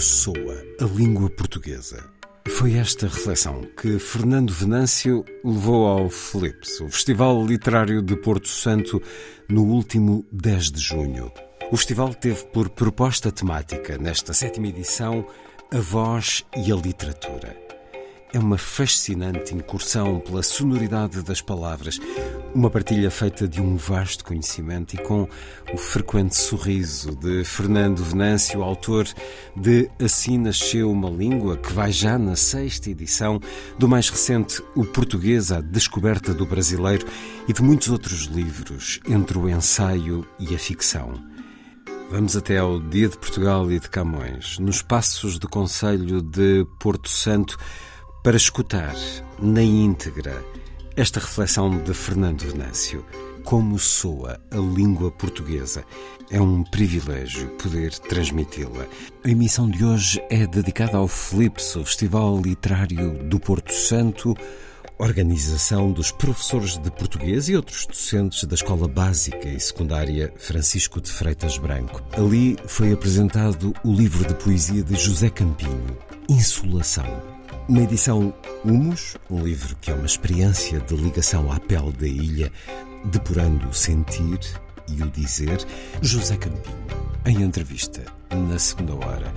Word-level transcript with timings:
Soa 0.00 0.64
a 0.80 0.84
língua 0.84 1.28
portuguesa? 1.28 2.02
Foi 2.48 2.74
esta 2.74 3.06
reflexão 3.06 3.62
que 3.80 3.98
Fernando 3.98 4.50
Venâncio 4.50 5.24
levou 5.44 5.86
ao 5.86 6.08
Flips, 6.08 6.80
o 6.80 6.88
Festival 6.88 7.44
Literário 7.44 8.00
de 8.00 8.16
Porto 8.16 8.48
Santo, 8.48 9.00
no 9.48 9.62
último 9.64 10.24
10 10.32 10.72
de 10.72 10.80
junho. 10.80 11.30
O 11.70 11.76
festival 11.76 12.14
teve 12.14 12.44
por 12.46 12.70
proposta 12.70 13.30
temática, 13.30 13.98
nesta 13.98 14.32
sétima 14.32 14.68
edição, 14.68 15.26
a 15.72 15.78
voz 15.78 16.44
e 16.56 16.72
a 16.72 16.76
literatura. 16.76 17.56
É 18.32 18.38
uma 18.38 18.58
fascinante 18.58 19.54
incursão 19.54 20.18
pela 20.20 20.42
sonoridade 20.42 21.22
das 21.22 21.42
palavras, 21.42 22.00
uma 22.54 22.68
partilha 22.68 23.10
feita 23.10 23.46
de 23.46 23.60
um 23.60 23.76
vasto 23.76 24.24
conhecimento 24.24 24.94
e 24.94 24.98
com 24.98 25.28
o 25.72 25.76
frequente 25.76 26.36
sorriso 26.36 27.14
de 27.14 27.44
Fernando 27.44 28.02
Venâncio, 28.02 28.62
autor 28.62 29.06
de 29.56 29.88
Assim 30.02 30.38
Nasceu 30.38 30.90
uma 30.90 31.08
Língua, 31.08 31.56
que 31.56 31.72
vai 31.72 31.92
já 31.92 32.18
na 32.18 32.34
sexta 32.36 32.90
edição 32.90 33.40
do 33.78 33.88
mais 33.88 34.08
recente 34.08 34.62
O 34.74 34.84
Português, 34.84 35.52
a 35.52 35.60
Descoberta 35.60 36.34
do 36.34 36.44
Brasileiro, 36.44 37.06
e 37.46 37.52
de 37.52 37.62
muitos 37.62 37.88
outros 37.88 38.24
livros, 38.24 39.00
entre 39.08 39.38
o 39.38 39.48
ensaio 39.48 40.26
e 40.38 40.54
a 40.54 40.58
ficção. 40.58 41.12
Vamos 42.10 42.36
até 42.36 42.58
ao 42.58 42.80
Dia 42.80 43.08
de 43.08 43.16
Portugal 43.16 43.70
e 43.70 43.78
de 43.78 43.88
Camões, 43.88 44.58
nos 44.58 44.82
passos 44.82 45.38
do 45.38 45.48
Conselho 45.48 46.20
de 46.20 46.66
Porto 46.80 47.08
Santo, 47.08 47.56
para 48.22 48.36
escutar 48.36 48.94
na 49.40 49.62
íntegra 49.62 50.44
esta 51.00 51.18
reflexão 51.18 51.82
de 51.82 51.94
Fernando 51.94 52.42
Venâncio. 52.42 53.06
Como 53.42 53.78
soa 53.78 54.38
a 54.50 54.56
língua 54.56 55.10
portuguesa. 55.10 55.82
É 56.30 56.38
um 56.38 56.62
privilégio 56.62 57.48
poder 57.56 57.98
transmiti-la. 58.00 58.86
A 59.24 59.30
emissão 59.30 59.68
de 59.70 59.82
hoje 59.82 60.22
é 60.28 60.46
dedicada 60.46 60.98
ao 60.98 61.08
Flips, 61.08 61.74
o 61.74 61.86
Festival 61.86 62.38
Literário 62.38 63.14
do 63.24 63.40
Porto 63.40 63.72
Santo, 63.72 64.36
organização 64.98 65.90
dos 65.90 66.12
professores 66.12 66.76
de 66.76 66.90
português 66.90 67.48
e 67.48 67.56
outros 67.56 67.86
docentes 67.86 68.44
da 68.44 68.54
Escola 68.54 68.86
Básica 68.86 69.48
e 69.48 69.58
Secundária 69.58 70.30
Francisco 70.36 71.00
de 71.00 71.10
Freitas 71.10 71.56
Branco. 71.56 72.02
Ali 72.12 72.58
foi 72.66 72.92
apresentado 72.92 73.72
o 73.82 73.90
livro 73.90 74.28
de 74.28 74.34
poesia 74.34 74.82
de 74.82 74.96
José 74.96 75.30
Campinho, 75.30 75.96
Insolação. 76.28 77.39
Na 77.70 77.82
edição 77.82 78.34
Humus, 78.64 79.16
um 79.30 79.44
livro 79.44 79.76
que 79.76 79.92
é 79.92 79.94
uma 79.94 80.04
experiência 80.04 80.80
de 80.80 80.96
ligação 80.96 81.52
à 81.52 81.60
pele 81.60 81.92
da 81.92 82.08
ilha, 82.08 82.50
depurando 83.04 83.68
o 83.68 83.72
sentir 83.72 84.40
e 84.88 85.00
o 85.00 85.08
dizer, 85.08 85.64
José 86.02 86.36
Campinho, 86.36 86.76
em 87.24 87.42
entrevista 87.42 88.04
na 88.34 88.58
segunda 88.58 88.96
hora, 88.96 89.32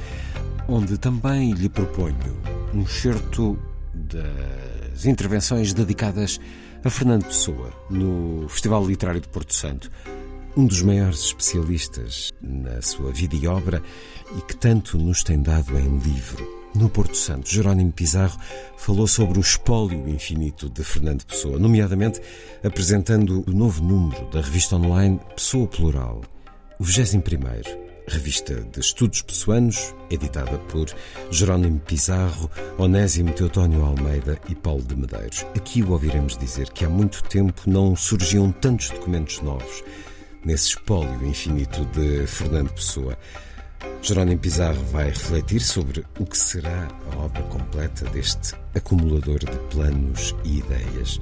onde 0.67 0.97
também 0.97 1.51
lhe 1.51 1.69
proponho 1.69 2.41
um 2.73 2.87
certo 2.87 3.55
das 3.93 5.05
intervenções 5.05 5.71
dedicadas 5.71 6.39
a 6.83 6.89
Fernando 6.89 7.25
Pessoa 7.25 7.71
no 7.87 8.49
Festival 8.49 8.83
Literário 8.83 9.21
de 9.21 9.27
Porto 9.27 9.53
Santo, 9.53 9.91
um 10.57 10.65
dos 10.65 10.81
maiores 10.81 11.19
especialistas 11.19 12.33
na 12.41 12.81
sua 12.81 13.11
vida 13.11 13.35
e 13.35 13.45
obra 13.45 13.79
e 14.35 14.41
que 14.41 14.57
tanto 14.57 14.97
nos 14.97 15.23
tem 15.23 15.39
dado 15.39 15.77
em 15.77 15.99
livro. 15.99 16.62
No 16.75 16.89
Porto 16.89 17.15
Santo, 17.15 17.49
Jerónimo 17.49 17.91
Pizarro 17.91 18.37
falou 18.77 19.05
sobre 19.07 19.37
o 19.37 19.41
espólio 19.41 20.09
infinito 20.09 20.69
de 20.69 20.83
Fernando 20.83 21.23
Pessoa, 21.23 21.59
nomeadamente 21.59 22.19
apresentando 22.63 23.43
o 23.47 23.51
novo 23.51 23.83
número 23.83 24.25
da 24.31 24.41
revista 24.41 24.75
online 24.75 25.19
Pessoa 25.35 25.67
Plural, 25.67 26.21
o 26.79 26.83
21 26.83 27.21
revista 28.07 28.55
de 28.55 28.79
estudos 28.79 29.21
pessoanos, 29.21 29.93
editada 30.09 30.57
por 30.57 30.87
Jerónimo 31.31 31.79
Pizarro, 31.79 32.49
Onésimo 32.77 33.31
Teotónio 33.33 33.85
Almeida 33.85 34.39
e 34.49 34.55
Paulo 34.55 34.83
de 34.83 34.95
Medeiros. 34.95 35.45
Aqui 35.55 35.81
o 35.81 35.91
ouviremos 35.91 36.37
dizer 36.37 36.69
que 36.71 36.83
há 36.85 36.89
muito 36.89 37.23
tempo 37.23 37.61
não 37.65 37.95
surgiam 37.95 38.51
tantos 38.51 38.89
documentos 38.89 39.41
novos 39.41 39.83
nesse 40.43 40.69
espólio 40.69 41.25
infinito 41.25 41.85
de 41.85 42.27
Fernando 42.27 42.73
Pessoa. 42.73 43.17
Jerónimo 44.01 44.39
Pizarro 44.39 44.83
vai 44.91 45.05
refletir 45.05 45.61
sobre 45.61 46.03
o 46.19 46.25
que 46.25 46.37
será 46.37 46.87
a 47.11 47.17
obra 47.17 47.41
completa 47.43 48.05
deste 48.09 48.53
acumulador 48.75 49.39
de 49.39 49.57
planos 49.69 50.35
e 50.43 50.59
ideias. 50.59 51.19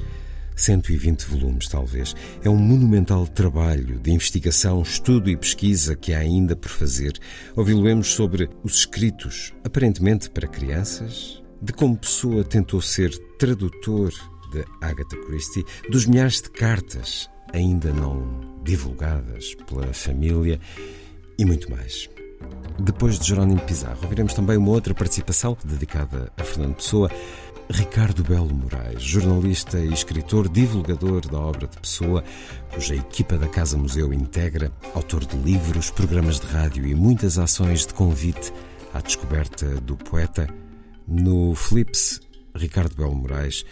120 0.56 1.24
volumes, 1.26 1.68
talvez. 1.68 2.16
É 2.44 2.50
um 2.50 2.56
monumental 2.56 3.28
trabalho 3.28 4.00
de 4.00 4.12
investigação, 4.12 4.82
estudo 4.82 5.30
e 5.30 5.38
pesquisa 5.38 5.96
que 5.96 6.14
há 6.14 6.20
ainda 6.20 6.56
por 6.56 6.70
fazer. 6.70 7.14
Ouvi-lo-emos 7.56 8.08
sobre 8.08 8.50
os 8.64 8.76
escritos, 8.80 9.54
aparentemente 9.64 10.30
para 10.30 10.48
crianças, 10.48 11.42
de 11.62 11.74
como 11.74 11.98
Pessoa 11.98 12.44
tentou 12.44 12.82
ser 12.82 13.16
tradutor 13.38 14.12
de 14.52 14.66
Agatha 14.82 15.18
Christie, 15.26 15.66
dos 15.90 16.06
milhares 16.06 16.42
de 16.42 16.50
cartas 16.50 17.30
ainda 17.54 17.92
não 17.92 18.42
divulgadas 18.64 19.56
pela 19.68 19.94
família 19.94 20.60
e 21.38 21.46
muito 21.46 21.70
mais. 21.70 22.10
Depois 22.80 23.20
de 23.20 23.28
Jerónimo 23.28 23.62
Pizarro, 23.62 24.00
ouviremos 24.04 24.34
também 24.34 24.58
uma 24.58 24.72
outra 24.72 24.94
participação 24.94 25.56
dedicada 25.64 26.32
a 26.38 26.44
Fernando 26.44 26.76
Pessoa, 26.76 27.12
Ricardo 27.70 28.24
Belo 28.24 28.54
Moraes, 28.54 29.02
jornalista 29.02 29.80
e 29.80 29.94
escritor, 29.94 30.50
divulgador 30.50 31.22
da 31.30 31.40
obra 31.40 31.68
de 31.68 31.78
Pessoa, 31.78 32.24
cuja 32.74 32.96
equipa 32.96 33.38
da 33.38 33.48
Casa 33.48 33.78
Museu 33.78 34.12
integra, 34.14 34.72
autor 34.94 35.26
de 35.26 35.38
livros, 35.38 35.90
programas 35.92 36.40
de 36.40 36.48
rádio 36.48 36.86
e 36.88 36.96
muitas 36.96 37.38
ações 37.38 37.86
de 37.86 37.94
convite 37.94 38.52
à 38.94 39.00
descoberta 39.00 39.66
do 39.82 39.96
poeta. 39.96 40.48
No 41.08 41.56
Flips, 41.56 42.20
Ricardo 42.56 42.96
Belo 42.96 43.16
Moraes 43.16 43.64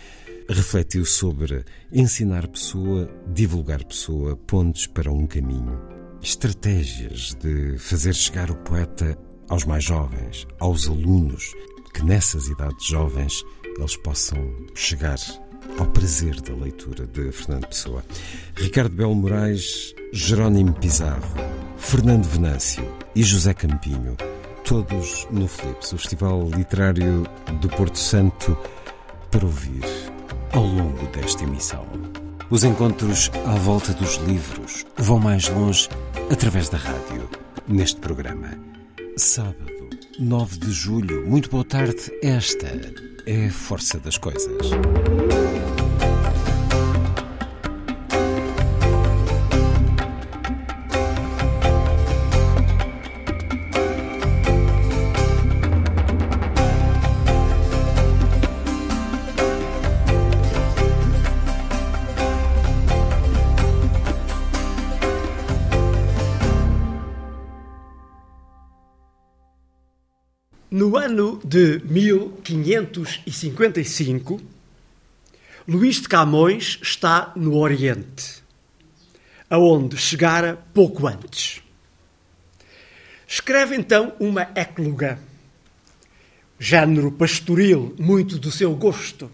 refletiu 0.47 1.03
sobre 1.03 1.65
ensinar 1.91 2.47
pessoa, 2.47 3.09
divulgar 3.27 3.83
pessoa, 3.83 4.35
pontes 4.35 4.87
para 4.87 5.11
um 5.11 5.27
caminho 5.27 5.98
estratégias 6.21 7.33
de 7.35 7.77
fazer 7.77 8.13
chegar 8.13 8.51
o 8.51 8.55
poeta 8.55 9.17
aos 9.47 9.65
mais 9.65 9.83
jovens, 9.83 10.47
aos 10.59 10.87
alunos, 10.87 11.53
que 11.93 12.03
nessas 12.03 12.47
idades 12.47 12.85
jovens 12.85 13.43
eles 13.77 13.97
possam 13.97 14.37
chegar 14.75 15.17
ao 15.77 15.87
prazer 15.87 16.39
da 16.41 16.53
leitura 16.53 17.07
de 17.07 17.31
Fernando 17.31 17.67
Pessoa. 17.67 18.03
Ricardo 18.55 18.95
Belo 18.95 19.15
Moraes, 19.15 19.93
Jerónimo 20.11 20.73
Pizarro, 20.73 21.33
Fernando 21.77 22.25
Venâncio 22.25 22.85
e 23.15 23.23
José 23.23 23.53
Campinho, 23.53 24.17
todos 24.63 25.27
no 25.31 25.47
Flips, 25.47 25.93
o 25.93 25.97
Festival 25.97 26.49
Literário 26.49 27.25
do 27.61 27.69
Porto 27.69 27.97
Santo, 27.97 28.57
para 29.31 29.45
ouvir 29.45 29.83
ao 30.51 30.63
longo 30.63 31.07
desta 31.07 31.43
emissão. 31.43 32.08
Os 32.49 32.63
encontros 32.63 33.29
à 33.45 33.55
volta 33.55 33.93
dos 33.93 34.15
livros 34.15 34.83
vão 34.97 35.19
mais 35.19 35.47
longe 35.49 35.87
através 36.31 36.67
da 36.67 36.79
rádio, 36.79 37.29
neste 37.67 37.99
programa. 37.99 38.57
Sábado, 39.17 39.89
9 40.17 40.57
de 40.57 40.71
julho. 40.71 41.27
Muito 41.27 41.47
boa 41.47 41.63
tarde. 41.63 42.11
Esta 42.23 42.67
é 43.27 43.45
a 43.45 43.51
força 43.51 43.99
das 43.99 44.17
coisas. 44.17 44.71
No 70.89 70.97
ano 70.97 71.39
de 71.45 71.79
1555, 71.85 74.41
Luís 75.67 76.01
de 76.01 76.09
Camões 76.09 76.79
está 76.81 77.31
no 77.35 77.57
Oriente, 77.57 78.41
aonde 79.47 79.95
chegara 79.97 80.57
pouco 80.73 81.05
antes. 81.05 81.61
Escreve 83.27 83.75
então 83.75 84.15
uma 84.19 84.49
écloga, 84.55 85.19
género 86.57 87.11
pastoril 87.11 87.93
muito 87.99 88.39
do 88.39 88.51
seu 88.51 88.73
gosto, 88.73 89.29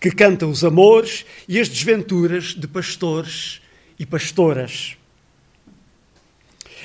que 0.00 0.12
canta 0.12 0.46
os 0.46 0.62
amores 0.62 1.26
e 1.48 1.58
as 1.58 1.68
desventuras 1.68 2.54
de 2.54 2.68
pastores 2.68 3.60
e 3.98 4.06
pastoras. 4.06 4.96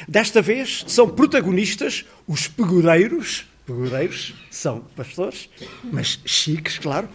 Desta 0.07 0.41
vez 0.41 0.83
são 0.87 1.07
protagonistas 1.07 2.05
os 2.27 2.47
pegureiros, 2.47 3.50
pegureiros 3.65 4.33
são 4.49 4.81
pastores, 4.95 5.49
mas 5.83 6.19
chiques, 6.25 6.77
claro, 6.77 7.07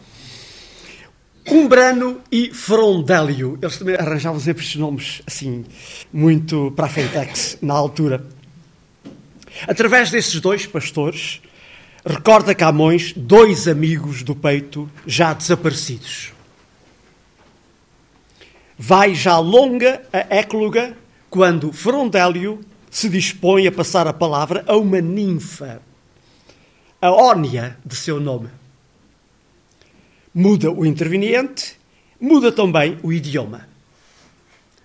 Umbrano 1.49 2.21
e 2.31 2.53
Frondélio. 2.53 3.59
Eles 3.63 3.79
também 3.79 3.95
arranjavam 3.95 4.41
sempre 4.41 4.63
estes 4.63 4.81
nomes 4.81 5.23
assim, 5.27 5.65
muito 6.13 6.73
para 6.75 6.87
a 6.87 6.89
Fentex 6.89 7.59
na 7.63 7.75
altura. 7.75 8.27
Através 9.67 10.11
desses 10.11 10.41
dois 10.41 10.67
pastores, 10.67 11.41
recorda 12.05 12.55
Camões 12.55 13.13
dois 13.17 13.69
amigos 13.69 14.23
do 14.23 14.35
peito 14.35 14.91
já 15.07 15.33
desaparecidos. 15.33 16.33
Vai 18.77 19.15
já 19.15 19.39
longa 19.39 20.03
a 20.13 20.37
écloga 20.37 20.97
quando 21.31 21.73
Frondélio 21.73 22.61
se 22.91 23.09
dispõe 23.09 23.67
a 23.67 23.73
passar 23.73 24.07
a 24.07 24.13
palavra 24.13 24.65
a 24.67 24.77
uma 24.77 25.01
ninfa, 25.01 25.81
a 27.01 27.11
Ónia 27.11 27.79
de 27.85 27.95
seu 27.95 28.21
nome. 28.21 28.49
Muda 30.35 30.71
o 30.71 30.85
interveniente, 30.85 31.79
muda 32.21 32.53
também 32.53 32.99
o 33.03 33.13
idioma. 33.13 33.69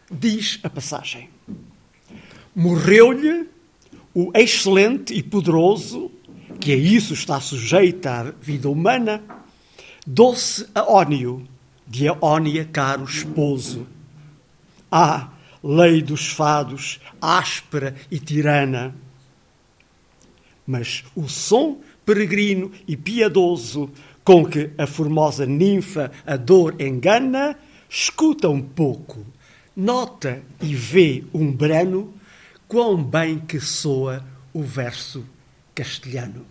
Diz 0.09 0.59
a 0.63 0.69
passagem: 0.69 1.29
Morreu-lhe 2.55 3.49
o 4.13 4.31
excelente 4.33 5.13
e 5.13 5.23
poderoso, 5.23 6.11
que 6.59 6.73
a 6.73 6.75
isso 6.75 7.13
está 7.13 7.39
sujeita 7.39 8.11
a 8.11 8.23
vida 8.23 8.69
humana, 8.69 9.23
doce 10.05 10.67
Aónio, 10.75 11.47
de 11.87 12.07
Aónia 12.07 12.65
caro 12.65 13.03
esposo. 13.03 13.87
Ah, 14.91 15.29
lei 15.63 16.01
dos 16.01 16.27
fados, 16.27 16.99
áspera 17.21 17.95
e 18.09 18.19
tirana. 18.19 18.93
Mas 20.65 21.03
o 21.15 21.27
som 21.27 21.81
peregrino 22.11 22.71
e 22.85 22.97
piedoso 22.97 23.89
com 24.23 24.45
que 24.45 24.71
a 24.77 24.85
formosa 24.85 25.45
ninfa 25.45 26.11
a 26.25 26.35
dor 26.35 26.75
engana, 26.79 27.57
escuta 27.89 28.49
um 28.49 28.61
pouco, 28.61 29.25
nota 29.75 30.43
e 30.61 30.75
vê 30.75 31.23
um 31.33 31.51
brano, 31.51 32.13
quão 32.67 33.01
bem 33.01 33.39
que 33.39 33.59
soa 33.59 34.23
o 34.53 34.61
verso 34.61 35.25
castelhano. 35.73 36.45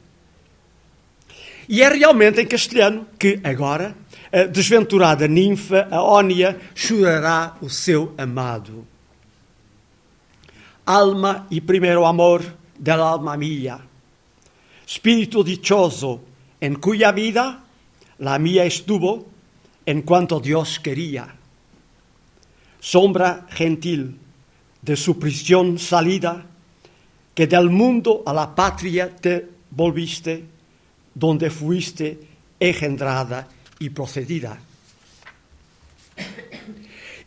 E 1.69 1.83
é 1.83 1.89
realmente 1.89 2.41
em 2.41 2.47
castelhano 2.47 3.07
que 3.19 3.39
agora 3.45 3.95
a 4.33 4.45
desventurada 4.45 5.29
ninfa, 5.29 5.87
a 5.91 6.03
Ónia, 6.03 6.59
chorará 6.75 7.57
o 7.61 7.69
seu 7.69 8.15
amado 8.17 8.87
alma 10.87 11.47
y 11.51 11.61
primero 11.61 12.07
amor 12.07 12.43
del 12.77 13.01
alma 13.01 13.37
mía, 13.37 13.79
espíritu 14.91 15.45
dichoso 15.45 16.21
en 16.61 16.75
cuya 16.75 17.13
vida 17.13 17.63
la 18.19 18.41
mía 18.41 18.65
estuvo 18.65 19.31
en 19.87 20.03
cuanto 20.03 20.41
Dios 20.41 20.81
quería, 20.81 21.33
sombra 22.81 23.47
gentil 23.51 24.19
de 24.83 24.97
su 24.97 25.17
prisión 25.17 25.79
salida, 25.79 26.45
que 27.33 27.47
del 27.47 27.71
mundo 27.71 28.25
a 28.27 28.33
la 28.33 28.53
patria 28.53 29.15
te 29.15 29.47
volviste, 29.71 30.45
donde 31.15 31.51
fuiste 31.51 32.19
engendrada 32.59 33.47
y 33.79 33.91
procedida. 33.91 34.59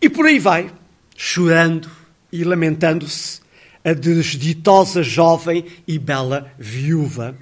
E 0.02 0.10
por 0.10 0.26
aí 0.26 0.38
vai, 0.38 0.70
chorando 1.16 1.90
e 2.30 2.44
lamentando-se, 2.44 3.42
a 3.86 3.94
desditosa 3.94 5.02
jovem 5.02 5.66
e 5.88 5.98
bela 5.98 6.54
viúva. 6.60 7.36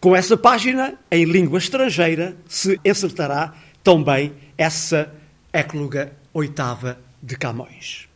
Com 0.00 0.14
essa 0.14 0.36
página, 0.36 0.94
em 1.10 1.24
língua 1.24 1.58
estrangeira, 1.58 2.36
se 2.48 2.78
acertará 2.88 3.54
também 3.82 4.32
essa 4.56 5.12
écloga 5.52 6.12
oitava 6.32 6.98
de 7.22 7.36
Camões. 7.36 8.08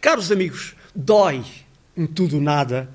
Caros 0.00 0.32
amigos, 0.32 0.74
dói 0.94 1.44
em 1.96 2.06
tudo 2.06 2.40
nada 2.40 2.92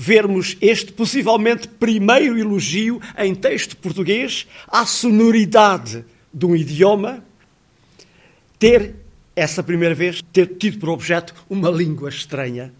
vermos 0.00 0.56
este 0.60 0.92
possivelmente 0.92 1.66
primeiro 1.66 2.38
elogio 2.38 3.00
em 3.16 3.34
texto 3.34 3.76
português 3.76 4.46
à 4.68 4.86
sonoridade 4.86 6.04
de 6.32 6.46
um 6.46 6.54
idioma 6.54 7.24
ter 8.60 8.94
essa 9.34 9.60
primeira 9.60 9.96
vez 9.96 10.22
ter 10.32 10.46
tido 10.56 10.78
por 10.78 10.90
objeto 10.90 11.34
uma 11.50 11.68
língua 11.68 12.08
estranha. 12.08 12.72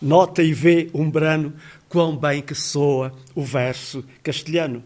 Nota 0.00 0.40
e 0.42 0.52
vê, 0.52 0.88
umbrano, 0.94 1.52
quão 1.92 2.16
bem 2.16 2.40
que 2.40 2.54
soa 2.54 3.12
o 3.34 3.44
verso 3.44 4.02
castelhano. 4.22 4.82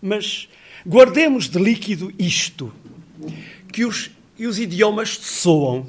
Mas 0.00 0.46
guardemos 0.86 1.48
de 1.48 1.58
líquido 1.58 2.12
isto, 2.18 2.70
que 3.72 3.82
os, 3.82 4.10
e 4.38 4.46
os 4.46 4.58
idiomas 4.58 5.08
soam, 5.16 5.86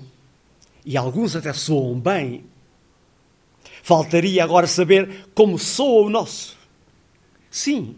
e 0.85 0.95
alguns 0.95 1.35
até 1.35 1.51
soam 1.51 1.99
bem. 1.99 2.45
Faltaria 3.83 4.45
agora 4.45 4.65
saber 4.65 5.27
como 5.35 5.59
soa 5.59 6.05
o 6.05 6.09
nosso. 6.09 6.57
Sim, 7.51 7.97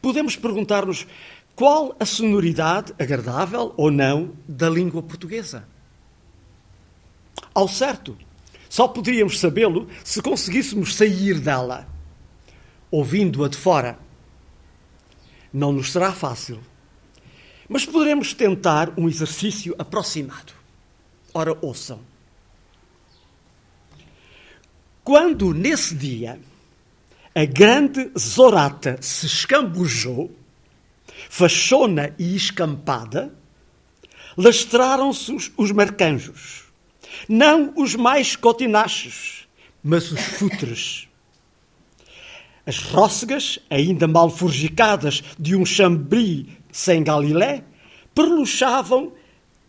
podemos 0.00 0.34
perguntar-nos 0.34 1.06
qual 1.54 1.94
a 2.00 2.06
sonoridade, 2.06 2.94
agradável 2.98 3.74
ou 3.76 3.90
não, 3.90 4.32
da 4.48 4.70
língua 4.70 5.02
portuguesa. 5.02 5.68
Ao 7.54 7.68
certo, 7.68 8.16
só 8.68 8.86
poderíamos 8.86 9.38
sabê-lo 9.40 9.88
se 10.04 10.20
conseguíssemos 10.20 10.94
sair 10.94 11.40
dela, 11.40 11.88
ouvindo-a 12.90 13.48
de 13.48 13.56
fora. 13.56 13.98
Não 15.52 15.72
nos 15.72 15.92
será 15.92 16.12
fácil, 16.12 16.60
mas 17.68 17.84
poderemos 17.84 18.34
tentar 18.34 18.92
um 18.98 19.08
exercício 19.08 19.74
aproximado. 19.78 20.52
Ora, 21.32 21.56
ouçam. 21.60 22.00
Quando 25.02 25.54
nesse 25.54 25.94
dia 25.94 26.38
a 27.34 27.44
grande 27.44 28.10
Zorata 28.18 28.98
se 29.00 29.26
escambujou, 29.26 30.30
fachona 31.30 32.14
e 32.18 32.34
escampada, 32.34 33.32
lastraram-se 34.36 35.32
os, 35.32 35.52
os 35.56 35.72
marcanjos. 35.72 36.67
Não 37.28 37.72
os 37.76 37.94
mais 37.94 38.36
cotinachos, 38.36 39.48
mas 39.82 40.10
os 40.10 40.20
futres. 40.20 41.08
As 42.66 42.78
rócegas, 42.80 43.58
ainda 43.70 44.06
mal 44.06 44.28
forjicadas 44.28 45.22
de 45.38 45.56
um 45.56 45.64
chambri 45.64 46.58
sem 46.70 47.02
galilé, 47.02 47.64
perluxavam 48.14 49.12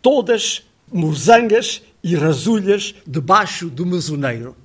todas 0.01 0.63
morzangas 0.91 1.81
e 2.03 2.15
rasulhas 2.15 2.95
debaixo 3.05 3.69
do 3.69 3.85
mesoneiro. 3.85 4.55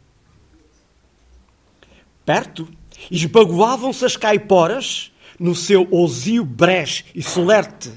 Perto, 2.24 2.68
esbagoavam-se 3.10 4.04
as 4.04 4.16
caiporas 4.16 5.12
no 5.38 5.54
seu 5.54 5.86
osio 5.90 6.44
brege 6.44 7.04
e 7.14 7.22
solerte, 7.22 7.92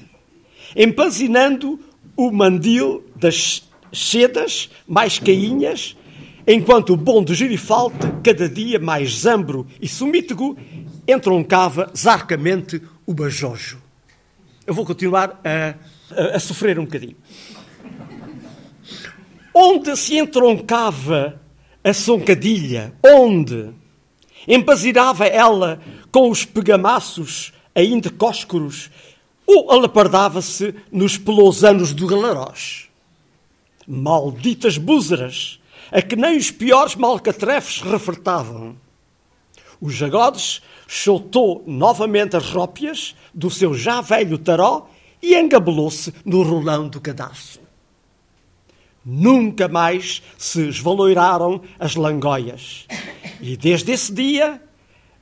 empanzinando 0.76 1.80
o 2.16 2.30
mandil 2.30 3.04
das 3.16 3.67
sedas 3.92 4.70
mais 4.86 5.18
cainhas, 5.18 5.96
enquanto 6.46 6.94
o 6.94 6.96
bom 6.96 7.22
do 7.22 7.34
girifalte, 7.34 8.06
cada 8.22 8.48
dia 8.48 8.78
mais 8.78 9.20
zambro 9.20 9.66
e 9.80 9.88
sumítego, 9.88 10.56
entroncava 11.06 11.90
zarcamente 11.96 12.82
o 13.06 13.14
bajojo. 13.14 13.80
Eu 14.66 14.74
vou 14.74 14.84
continuar 14.84 15.40
a, 15.44 15.74
a, 16.14 16.36
a 16.36 16.40
sofrer 16.40 16.78
um 16.78 16.84
bocadinho. 16.84 17.16
Onde 19.54 19.96
se 19.96 20.16
entroncava 20.16 21.40
a 21.82 21.92
soncadilha? 21.94 22.92
Onde? 23.04 23.70
Embasirava 24.46 25.26
ela 25.26 25.80
com 26.12 26.30
os 26.30 26.44
pegamaços 26.44 27.52
ainda 27.74 28.10
cóscoros 28.10 28.90
ou 29.46 29.70
alapardava-se 29.70 30.74
nos 30.92 31.16
pelousanos 31.16 31.94
do 31.94 32.06
galarós? 32.06 32.87
Malditas 33.90 34.76
búzeras, 34.76 35.58
a 35.90 36.02
que 36.02 36.14
nem 36.14 36.36
os 36.36 36.50
piores 36.50 36.94
malcatrefes 36.94 37.80
refertavam. 37.80 38.76
Os 39.80 39.94
jagodes 39.94 40.60
chotou 40.86 41.64
novamente 41.66 42.36
as 42.36 42.50
rópias 42.50 43.16
do 43.32 43.50
seu 43.50 43.72
já 43.72 44.02
velho 44.02 44.36
taró 44.36 44.90
e 45.22 45.34
engabelou-se 45.34 46.12
no 46.24 46.42
rolão 46.42 46.88
do 46.88 47.00
cadarço. 47.00 47.60
Nunca 49.04 49.68
mais 49.68 50.22
se 50.36 50.68
esvaloiraram 50.68 51.62
as 51.78 51.94
langóias. 51.94 52.86
E 53.40 53.56
desde 53.56 53.92
esse 53.92 54.12
dia, 54.12 54.60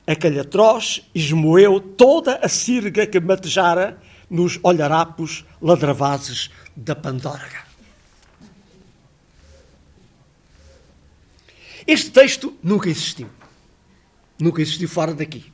a 0.05 0.15
calhatroz 0.15 1.03
esmoeu 1.15 1.79
toda 1.79 2.39
a 2.41 2.49
sirga 2.49 3.05
que 3.05 3.19
matejara 3.19 3.97
nos 4.29 4.59
olharapos 4.61 5.45
ladravazes 5.61 6.49
da 6.75 6.95
Pandorga. 6.95 7.66
Este 11.85 12.09
texto 12.09 12.57
nunca 12.63 12.89
existiu. 12.89 13.29
Nunca 14.39 14.61
existiu 14.61 14.87
fora 14.87 15.13
daqui. 15.13 15.45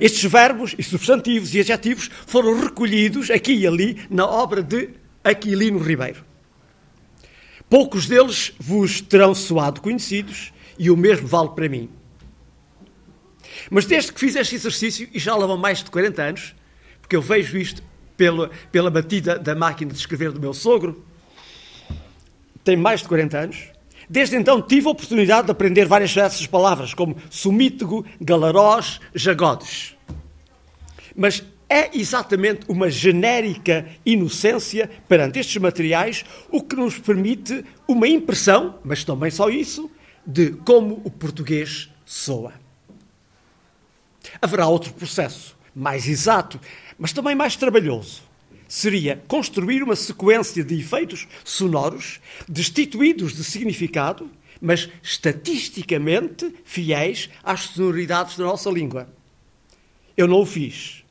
Estes 0.00 0.24
verbos 0.30 0.74
e 0.78 0.82
substantivos 0.82 1.54
e 1.54 1.60
adjetivos 1.60 2.10
foram 2.26 2.60
recolhidos 2.60 3.30
aqui 3.30 3.54
e 3.54 3.66
ali 3.66 4.06
na 4.10 4.26
obra 4.26 4.62
de 4.62 4.90
Aquilino 5.22 5.78
Ribeiro. 5.78 6.24
Poucos 7.68 8.06
deles 8.06 8.52
vos 8.58 9.00
terão 9.00 9.34
soado 9.34 9.80
conhecidos 9.80 10.52
e 10.78 10.90
o 10.90 10.96
mesmo 10.96 11.26
vale 11.26 11.50
para 11.50 11.68
mim. 11.68 11.88
Mas 13.70 13.86
desde 13.86 14.12
que 14.12 14.20
fiz 14.20 14.36
este 14.36 14.54
exercício, 14.54 15.08
e 15.12 15.18
já 15.18 15.34
lá 15.34 15.46
vão 15.46 15.56
mais 15.56 15.82
de 15.82 15.90
40 15.90 16.22
anos, 16.22 16.54
porque 17.00 17.16
eu 17.16 17.22
vejo 17.22 17.56
isto 17.56 17.82
pela, 18.16 18.50
pela 18.70 18.90
batida 18.90 19.38
da 19.38 19.54
máquina 19.54 19.92
de 19.92 19.98
escrever 19.98 20.32
do 20.32 20.40
meu 20.40 20.52
sogro, 20.52 21.04
tem 22.62 22.76
mais 22.76 23.00
de 23.00 23.08
40 23.08 23.38
anos, 23.38 23.68
Desde 24.08 24.36
então 24.36 24.60
tive 24.60 24.88
a 24.88 24.90
oportunidade 24.90 25.46
de 25.46 25.52
aprender 25.52 25.86
várias 25.86 26.14
dessas 26.14 26.46
palavras, 26.46 26.94
como 26.94 27.16
sumítego, 27.30 28.04
galarós, 28.20 29.00
jagodes. 29.14 29.96
Mas 31.16 31.42
é 31.68 31.96
exatamente 31.96 32.66
uma 32.68 32.90
genérica 32.90 33.86
inocência 34.04 34.90
perante 35.08 35.38
estes 35.38 35.56
materiais 35.56 36.24
o 36.50 36.62
que 36.62 36.76
nos 36.76 36.98
permite 36.98 37.64
uma 37.88 38.06
impressão, 38.06 38.78
mas 38.84 39.04
também 39.04 39.30
só 39.30 39.48
isso, 39.48 39.90
de 40.26 40.52
como 40.64 41.00
o 41.04 41.10
português 41.10 41.90
soa. 42.04 42.52
Haverá 44.40 44.66
outro 44.66 44.92
processo, 44.92 45.56
mais 45.74 46.08
exato, 46.08 46.60
mas 46.98 47.12
também 47.12 47.34
mais 47.34 47.56
trabalhoso 47.56 48.33
seria 48.68 49.22
construir 49.28 49.82
uma 49.82 49.96
sequência 49.96 50.64
de 50.64 50.78
efeitos 50.78 51.26
sonoros 51.44 52.20
destituídos 52.48 53.34
de 53.34 53.44
significado, 53.44 54.30
mas 54.60 54.88
estatisticamente 55.02 56.54
fiéis 56.64 57.28
às 57.42 57.60
sonoridades 57.60 58.36
da 58.36 58.44
nossa 58.44 58.70
língua. 58.70 59.08
Eu 60.16 60.26
não 60.26 60.40
o 60.40 60.46
fiz. 60.46 61.04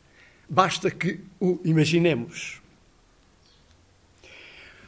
Basta 0.50 0.90
que 0.90 1.20
o 1.40 1.60
imaginemos. 1.64 2.62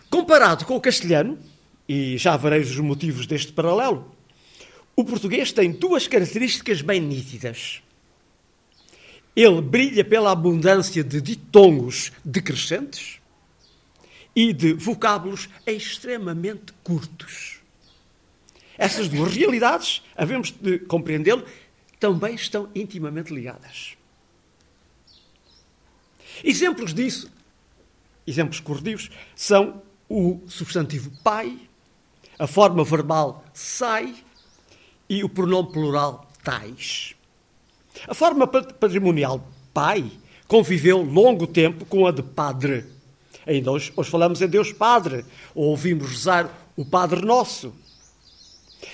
Comparado 0.09 0.65
com 0.65 0.75
o 0.75 0.81
castelhano, 0.81 1.37
e 1.87 2.17
já 2.17 2.35
vereis 2.37 2.71
os 2.71 2.79
motivos 2.79 3.27
deste 3.27 3.51
paralelo, 3.51 4.15
o 4.95 5.03
português 5.03 5.51
tem 5.51 5.71
duas 5.71 6.07
características 6.07 6.81
bem 6.81 7.01
nítidas. 7.01 7.81
Ele 9.35 9.61
brilha 9.61 10.05
pela 10.05 10.31
abundância 10.31 11.03
de 11.03 11.19
ditongos 11.19 12.11
decrescentes 12.23 13.19
e 14.35 14.53
de 14.53 14.73
vocábulos 14.73 15.49
extremamente 15.65 16.73
curtos. 16.83 17.59
Essas 18.77 19.07
duas 19.07 19.33
realidades, 19.33 20.01
havemos 20.15 20.51
de 20.51 20.79
compreendê-lo, 20.79 21.45
também 21.99 22.35
estão 22.35 22.69
intimamente 22.75 23.33
ligadas. 23.33 23.95
Exemplos 26.43 26.93
disso, 26.93 27.31
exemplos 28.27 28.59
corretivos, 28.59 29.09
são 29.35 29.81
o 30.09 30.41
substantivo 30.47 31.11
pai, 31.23 31.57
a 32.37 32.45
forma 32.45 32.83
verbal 32.83 33.45
sai 33.53 34.13
e 35.09 35.23
o 35.23 35.29
pronome 35.29 35.71
plural 35.71 36.29
tais. 36.43 37.14
A 38.07 38.13
forma 38.13 38.47
patrimonial 38.47 39.47
pai 39.73 40.11
conviveu 40.47 41.01
longo 41.01 41.47
tempo 41.47 41.85
com 41.85 42.05
a 42.05 42.11
de 42.11 42.21
padre. 42.21 42.85
Ainda 43.45 43.71
hoje, 43.71 43.91
hoje 43.95 44.09
falamos 44.09 44.41
em 44.41 44.47
Deus 44.47 44.71
Padre, 44.71 45.25
ou 45.53 45.65
ouvimos 45.65 46.09
rezar 46.09 46.49
o 46.75 46.83
Padre 46.85 47.23
Nosso. 47.25 47.73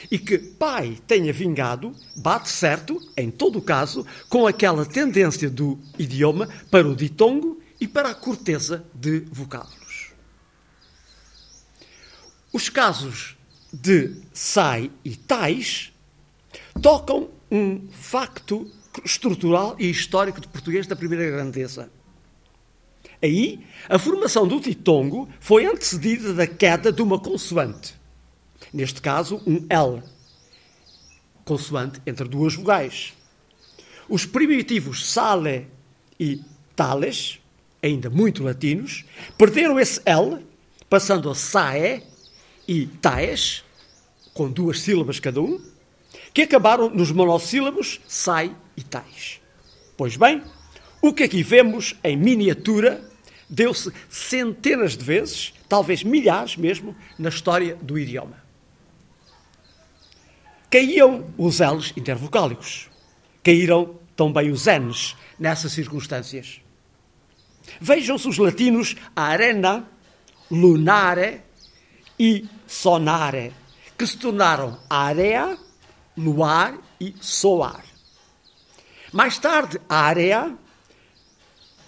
E 0.10 0.18
que 0.18 0.38
pai 0.38 0.98
tenha 1.08 1.32
vingado, 1.34 1.94
bate 2.16 2.50
certo, 2.50 3.00
em 3.16 3.30
todo 3.30 3.60
o 3.60 3.62
caso, 3.62 4.06
com 4.30 4.46
aquela 4.48 4.86
tendência 4.86 5.50
do 5.50 5.80
idioma 5.98 6.48
para 6.70 6.88
o 6.88 6.96
ditongo 6.96 7.62
e 7.80 7.88
para 7.88 8.10
a 8.10 8.16
corteza 8.16 8.86
de 8.94 9.22
vocábulos. 9.32 10.12
Os 12.54 12.70
casos 12.70 13.38
de 13.72 14.16
sai 14.34 14.92
e 15.04 15.16
tais 15.16 15.94
tocam 16.82 17.30
um 17.50 17.88
facto 17.92 18.70
estrutural 19.04 19.76
e 19.80 19.90
histórico 19.90 20.42
de 20.42 20.48
português 20.48 20.88
da 20.88 20.96
primeira 20.96 21.30
grandeza. 21.30 21.90
Aí, 23.22 23.60
a 23.88 24.00
formação 24.00 24.48
do 24.48 24.60
ditongo 24.60 25.30
foi 25.40 25.66
antecedida 25.66 26.34
da 26.34 26.48
queda 26.48 26.92
de 26.92 27.02
uma 27.02 27.20
consoante. 27.20 27.94
Neste 28.74 29.02
caso, 29.02 29.42
um 29.46 29.66
L. 29.70 30.02
Consoante 31.46 32.02
entre 32.06 32.28
duas 32.28 32.56
vogais. 32.56 33.14
Os 34.10 34.26
primitivos 34.26 35.12
sale 35.12 35.68
e 36.20 36.42
tales, 36.76 37.40
ainda 37.82 38.10
muito 38.10 38.44
latinos, 38.44 39.06
perderam 39.38 39.80
esse 39.80 40.02
L, 40.06 40.46
passando 40.90 41.30
a 41.30 41.36
sae 41.36 42.04
e 42.68 42.88
taes, 42.88 43.64
com 44.34 44.50
duas 44.50 44.82
sílabas 44.82 45.20
cada 45.20 45.42
um, 45.42 45.62
que 46.34 46.42
acabaram 46.42 46.90
nos 46.90 47.12
monossílabos 47.12 48.02
sai 48.08 48.56
e 48.76 48.84
tais. 48.84 49.42
Pois 49.98 50.16
bem, 50.16 50.44
o 51.02 51.14
que 51.14 51.24
aqui 51.24 51.44
vemos 51.44 51.96
em 52.04 52.16
miniatura 52.16 53.04
deu-se 53.50 53.92
centenas 54.10 54.96
de 54.96 55.04
vezes, 55.04 55.54
talvez 55.68 56.04
milhares 56.04 56.56
mesmo, 56.56 56.96
na 57.20 57.30
história 57.30 57.76
do 57.76 58.00
idioma. 58.00 58.42
Caíam 60.70 61.26
os 61.38 61.60
L's 61.60 61.92
intervocálicos. 61.98 62.90
Caíram 63.44 64.00
também 64.16 64.50
os 64.50 64.68
N's 64.68 65.18
nessas 65.38 65.74
circunstâncias. 65.74 66.62
Vejam-se 67.80 68.28
os 68.28 68.38
latinos 68.38 68.96
arena, 69.14 69.86
lunare 70.50 71.42
e 72.18 72.48
sonare, 72.66 73.52
que 73.98 74.08
se 74.08 74.18
tornaram 74.18 74.80
area 74.90 75.58
luar 76.16 76.78
e 77.00 77.14
soar. 77.20 77.84
Mais 79.12 79.38
tarde, 79.38 79.80
a 79.90 79.98
área, 79.98 80.56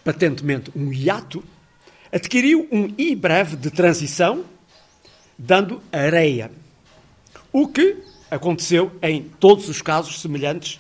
patentemente 0.03 0.71
um 0.75 0.91
hiato, 0.91 1.43
adquiriu 2.11 2.67
um 2.71 2.93
i 2.97 3.15
breve 3.15 3.55
de 3.55 3.71
transição, 3.71 4.43
dando 5.37 5.81
areia. 5.91 6.51
O 7.51 7.67
que 7.67 7.97
aconteceu 8.29 8.91
em 9.01 9.23
todos 9.39 9.69
os 9.69 9.81
casos 9.81 10.19
semelhantes 10.19 10.79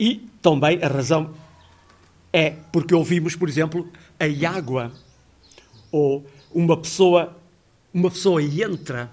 e 0.00 0.26
também 0.40 0.82
a 0.82 0.88
razão 0.88 1.34
é 2.32 2.50
porque 2.72 2.94
ouvimos, 2.94 3.36
por 3.36 3.48
exemplo, 3.48 3.90
a 4.18 4.48
água 4.48 4.92
ou 5.92 6.24
uma 6.50 6.76
pessoa, 6.76 7.36
uma 7.92 8.10
pessoa 8.10 8.42
entra 8.42 9.10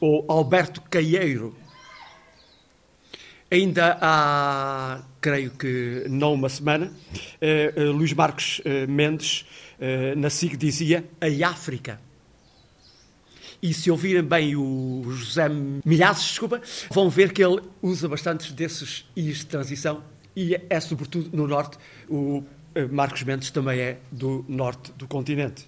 ou 0.00 0.24
Alberto 0.28 0.82
Caieiro 0.82 1.56
Ainda 3.54 3.96
há, 4.00 5.00
creio 5.24 5.52
que 5.52 6.04
não 6.10 6.34
uma 6.34 6.50
semana, 6.50 6.92
eh, 7.40 7.72
eh, 7.74 7.84
Luís 7.84 8.12
Marcos 8.12 8.60
eh, 8.62 8.86
Mendes, 8.86 9.46
na 10.18 10.28
SIG, 10.28 10.54
dizia 10.54 11.02
a 11.18 11.48
África. 11.48 11.98
e 13.62 13.72
se 13.72 13.90
ouvirem 13.90 14.22
bem 14.22 14.54
o 14.54 15.02
José 15.08 15.48
Milhazes, 15.84 16.24
desculpa, 16.24 16.60
vão 16.90 17.08
ver 17.08 17.32
que 17.32 17.42
ele 17.42 17.62
usa 17.80 18.06
bastantes 18.06 18.52
desses 18.52 19.06
i's 19.16 19.38
de 19.38 19.46
transição 19.46 20.04
e 20.36 20.54
é 20.68 20.80
sobretudo 20.80 21.34
no 21.34 21.46
norte. 21.46 21.78
O 22.08 22.44
Marcos 22.90 23.22
Mendes 23.22 23.50
também 23.50 23.80
é 23.80 23.98
do 24.12 24.44
norte 24.46 24.92
do 24.92 25.08
continente. 25.08 25.66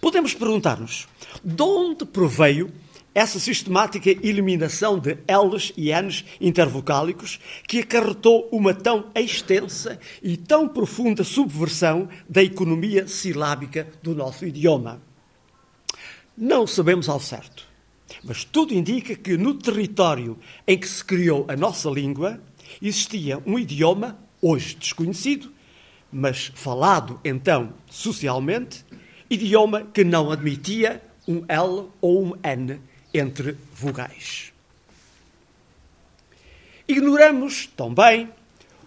Podemos 0.00 0.34
perguntar-nos 0.34 1.08
de 1.42 1.62
onde 1.62 2.04
proveio 2.04 2.70
essa 3.16 3.40
sistemática 3.40 4.10
eliminação 4.10 4.98
de 4.98 5.16
L's 5.26 5.72
e 5.74 5.90
N's 5.90 6.22
intervocálicos 6.38 7.40
que 7.66 7.78
acarretou 7.78 8.46
uma 8.52 8.74
tão 8.74 9.06
extensa 9.14 9.98
e 10.22 10.36
tão 10.36 10.68
profunda 10.68 11.24
subversão 11.24 12.10
da 12.28 12.42
economia 12.42 13.08
silábica 13.08 13.88
do 14.02 14.14
nosso 14.14 14.44
idioma. 14.44 15.00
Não 16.36 16.66
sabemos 16.66 17.08
ao 17.08 17.18
certo, 17.18 17.66
mas 18.22 18.44
tudo 18.44 18.74
indica 18.74 19.14
que 19.14 19.38
no 19.38 19.54
território 19.54 20.38
em 20.68 20.76
que 20.76 20.86
se 20.86 21.02
criou 21.02 21.46
a 21.48 21.56
nossa 21.56 21.88
língua 21.88 22.38
existia 22.82 23.42
um 23.46 23.58
idioma, 23.58 24.18
hoje 24.42 24.76
desconhecido, 24.78 25.50
mas 26.12 26.52
falado 26.54 27.18
então 27.24 27.72
socialmente, 27.88 28.84
idioma 29.30 29.84
que 29.84 30.04
não 30.04 30.30
admitia 30.30 31.02
um 31.26 31.42
L 31.48 31.88
ou 32.02 32.22
um 32.22 32.32
N 32.44 32.78
entre 33.18 33.56
vogais. 33.74 34.52
Ignoramos 36.88 37.68
também 37.76 38.30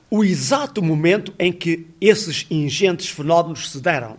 o 0.09 0.23
exato 0.23 0.81
momento 0.81 1.33
em 1.37 1.51
que 1.51 1.87
esses 2.01 2.45
ingentes 2.49 3.09
fenómenos 3.09 3.69
se 3.69 3.79
deram. 3.79 4.17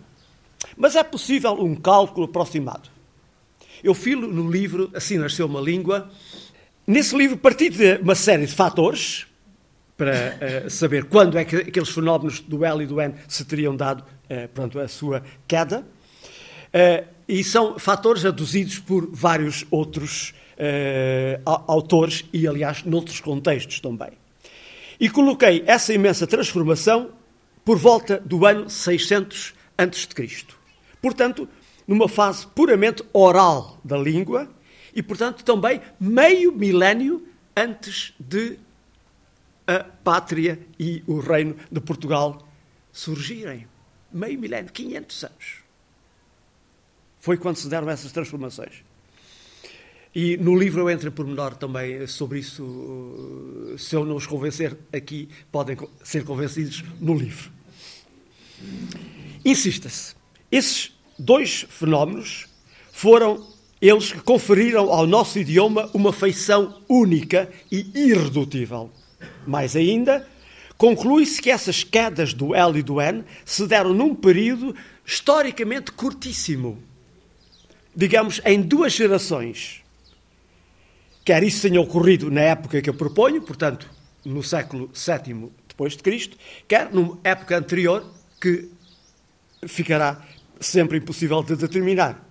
Mas 0.77 0.95
é 0.95 1.03
possível 1.03 1.53
um 1.53 1.75
cálculo 1.75 2.27
aproximado. 2.27 2.89
Eu 3.83 3.95
filo 3.95 4.29
no 4.29 4.51
livro 4.51 4.91
Assim 4.95 5.19
Nasceu 5.19 5.47
uma 5.47 5.61
Língua. 5.61 6.11
Nesse 6.87 7.17
livro 7.17 7.37
parti 7.37 7.71
de 7.71 7.97
uma 7.97 8.15
série 8.15 8.47
de 8.47 8.53
fatores 8.53 9.27
para 9.97 10.67
uh, 10.67 10.71
saber 10.71 11.05
quando 11.05 11.39
é 11.39 11.45
que 11.45 11.57
aqueles 11.57 11.91
fenómenos 11.91 12.41
do 12.41 12.65
L 12.65 12.83
e 12.83 12.87
do 12.87 13.01
N 13.01 13.15
se 13.27 13.45
teriam 13.45 13.75
dado 13.75 14.01
uh, 14.03 14.49
pronto, 14.49 14.79
a 14.79 14.89
sua 14.89 15.23
queda. 15.49 15.85
Uh, 16.73 17.07
e 17.29 17.45
são 17.45 17.79
fatores 17.79 18.25
aduzidos 18.25 18.79
por 18.79 19.09
vários 19.11 19.65
outros 19.71 20.35
uh, 20.57 21.63
autores 21.67 22.25
e, 22.33 22.47
aliás, 22.47 22.85
noutros 22.85 23.21
contextos 23.21 23.81
também. 23.81 24.11
E 24.99 25.09
coloquei 25.09 25.63
essa 25.67 25.95
imensa 25.95 26.27
transformação 26.27 27.11
por 27.65 27.79
volta 27.79 28.19
do 28.19 28.45
ano 28.45 28.69
600 28.69 29.55
a.C. 29.79 30.45
Portanto, 31.01 31.49
numa 31.87 32.09
fase 32.09 32.47
puramente 32.49 33.03
oral 33.13 33.81
da 33.85 33.97
língua 33.97 34.51
e, 34.95 35.03
portanto, 35.03 35.45
também 35.45 35.81
meio 35.99 36.53
milénio 36.53 37.27
antes 37.57 38.13
de 38.19 38.59
a 39.67 39.85
pátria 39.85 40.59
e 40.79 41.03
o 41.07 41.21
reino 41.21 41.57
de 41.71 41.81
Portugal 41.81 42.47
surgirem. 42.93 43.69
Meio 44.13 44.39
milénio, 44.39 44.73
500 44.73 45.25
anos. 45.25 45.60
Foi 47.21 47.37
quando 47.37 47.57
se 47.57 47.69
deram 47.69 47.89
essas 47.91 48.11
transformações. 48.11 48.83
E 50.15 50.37
no 50.39 50.59
livro 50.59 50.81
eu 50.81 50.91
entro 50.91 51.09
em 51.09 51.13
pormenor 51.13 51.55
também 51.55 52.05
sobre 52.07 52.41
isso. 52.41 53.77
Se 53.79 53.95
eu 53.95 54.05
não 54.05 54.17
os 54.17 54.27
convencer 54.27 54.77
aqui, 54.93 55.29
podem 55.53 55.77
ser 56.03 56.25
convencidos 56.25 56.83
no 56.99 57.15
livro. 57.15 57.51
Insista-se. 59.45 60.15
Esses 60.51 60.93
dois 61.19 61.67
fenómenos 61.69 62.47
foram 62.91 63.47
eles 63.81 64.13
que 64.13 64.21
conferiram 64.21 64.91
ao 64.91 65.07
nosso 65.07 65.39
idioma 65.39 65.89
uma 65.95 66.13
feição 66.13 66.83
única 66.89 67.51
e 67.71 67.87
irredutível. 67.95 68.91
Mais 69.47 69.77
ainda, 69.77 70.27
conclui-se 70.77 71.41
que 71.41 71.51
essas 71.51 71.85
quedas 71.85 72.35
do 72.35 72.55
L 72.55 72.79
e 72.79 72.83
do 72.83 73.01
N 73.01 73.25
se 73.45 73.67
deram 73.67 73.95
num 73.95 74.15
período 74.15 74.75
historicamente 75.07 75.93
curtíssimo 75.93 76.90
digamos, 77.95 78.41
em 78.45 78.61
duas 78.61 78.93
gerações. 78.93 79.83
Quer 81.25 81.43
isso 81.43 81.63
tenha 81.63 81.81
ocorrido 81.81 82.31
na 82.31 82.41
época 82.41 82.81
que 82.81 82.89
eu 82.89 82.95
proponho, 82.95 83.43
portanto, 83.43 83.89
no 84.25 84.43
século 84.43 84.91
VII 84.95 85.51
depois 85.69 85.97
de 85.97 86.03
Cristo, 86.03 86.37
quer 86.69 86.93
numa 86.93 87.19
época 87.25 87.57
anterior 87.57 88.05
que 88.41 88.69
ficará 89.67 90.21
sempre 90.59 90.99
impossível 90.99 91.43
de 91.43 91.57
determinar. 91.57 92.27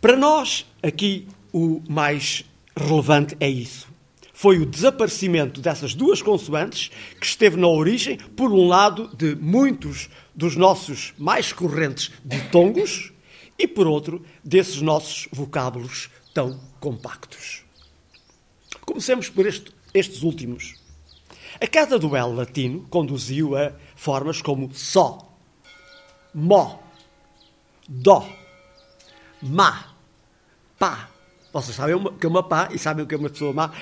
Para 0.00 0.16
nós, 0.16 0.66
aqui, 0.82 1.26
o 1.52 1.80
mais 1.88 2.44
relevante 2.76 3.36
é 3.40 3.48
isso. 3.48 3.88
Foi 4.32 4.58
o 4.58 4.66
desaparecimento 4.66 5.60
dessas 5.60 5.94
duas 5.94 6.20
consoantes 6.20 6.90
que 7.18 7.26
esteve 7.26 7.56
na 7.56 7.68
origem, 7.68 8.18
por 8.36 8.52
um 8.52 8.66
lado, 8.66 9.08
de 9.16 9.34
muitos 9.34 10.10
dos 10.36 10.54
nossos 10.54 11.14
mais 11.16 11.52
correntes 11.52 12.12
ditongos 12.22 13.12
e, 13.58 13.66
por 13.66 13.86
outro, 13.86 14.24
desses 14.44 14.82
nossos 14.82 15.28
vocábulos 15.32 16.10
tão 16.34 16.60
compactos. 16.78 17.64
Comecemos 18.82 19.30
por 19.30 19.46
este, 19.46 19.72
estes 19.94 20.22
últimos. 20.22 20.74
A 21.58 21.66
queda 21.66 21.98
do 21.98 22.14
L 22.14 22.34
latino 22.34 22.86
conduziu 22.90 23.56
a 23.56 23.72
formas 23.96 24.42
como 24.42 24.72
só, 24.74 25.34
mó, 26.34 26.78
dó, 27.88 28.28
má, 29.40 29.94
pá. 30.78 31.08
Vocês 31.50 31.74
sabem 31.74 31.94
o 31.94 32.12
que 32.12 32.26
é 32.26 32.28
uma 32.28 32.42
pá 32.42 32.68
e 32.70 32.78
sabem 32.78 33.02
o 33.02 33.08
que 33.08 33.14
é 33.14 33.18
uma 33.18 33.30
pessoa 33.30 33.54
má 33.54 33.72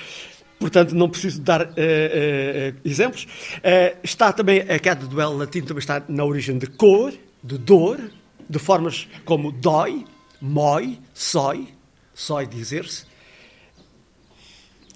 portanto 0.64 0.94
não 0.94 1.10
preciso 1.10 1.42
dar 1.42 1.60
uh, 1.60 1.66
uh, 1.66 2.80
exemplos. 2.86 3.24
Uh, 3.24 3.98
está 4.02 4.32
também 4.32 4.60
a 4.60 4.78
queda 4.78 5.06
do 5.06 5.20
L 5.20 5.34
latino 5.34 5.66
também 5.66 5.80
está 5.80 6.02
na 6.08 6.24
origem 6.24 6.56
de 6.56 6.66
cor, 6.66 7.12
de 7.42 7.58
dor, 7.58 8.00
de 8.48 8.58
formas 8.58 9.06
como 9.26 9.52
dói, 9.52 10.06
mói, 10.40 10.98
sói, 11.12 11.68
sói 12.14 12.46
dizer-se. 12.46 13.04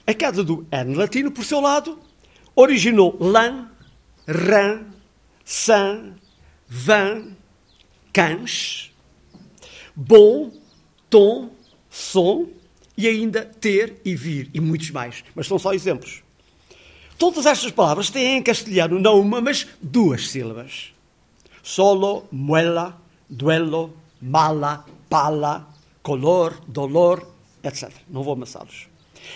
A 0.07 0.15
queda 0.15 0.43
do 0.43 0.67
N 0.73 0.95
latino, 0.95 1.31
por 1.31 1.45
seu 1.45 1.61
lado, 1.61 1.99
originou 2.57 3.15
lã, 3.21 3.71
rã, 4.27 4.87
san, 5.45 6.15
van, 6.67 7.37
cães, 8.11 8.91
bom, 9.95 10.51
tom, 11.11 11.51
som, 11.91 12.47
e 12.99 13.07
ainda 13.07 13.45
ter 13.45 14.01
e 14.05 14.17
vir, 14.17 14.51
e 14.53 14.61
muitos 14.61 14.91
mais. 14.91 15.23
Mas 15.33 15.47
são 15.47 15.57
só 15.57 15.73
exemplos. 15.73 16.25
Todas 17.17 17.47
estas 17.47 17.71
palavras 17.71 18.11
têm 18.11 18.37
em 18.37 18.43
castelhano 18.43 18.99
não 18.99 19.21
uma, 19.21 19.41
mas 19.41 19.69
duas 19.81 20.29
sílabas. 20.29 20.93
Solo, 21.63 22.27
muela, 22.33 23.01
duelo, 23.31 23.97
mala, 24.21 24.85
pala, 25.09 25.69
color, 26.03 26.61
dolor, 26.67 27.25
etc. 27.63 27.89
Não 28.11 28.25
vou 28.25 28.33
amassá-los. 28.33 28.89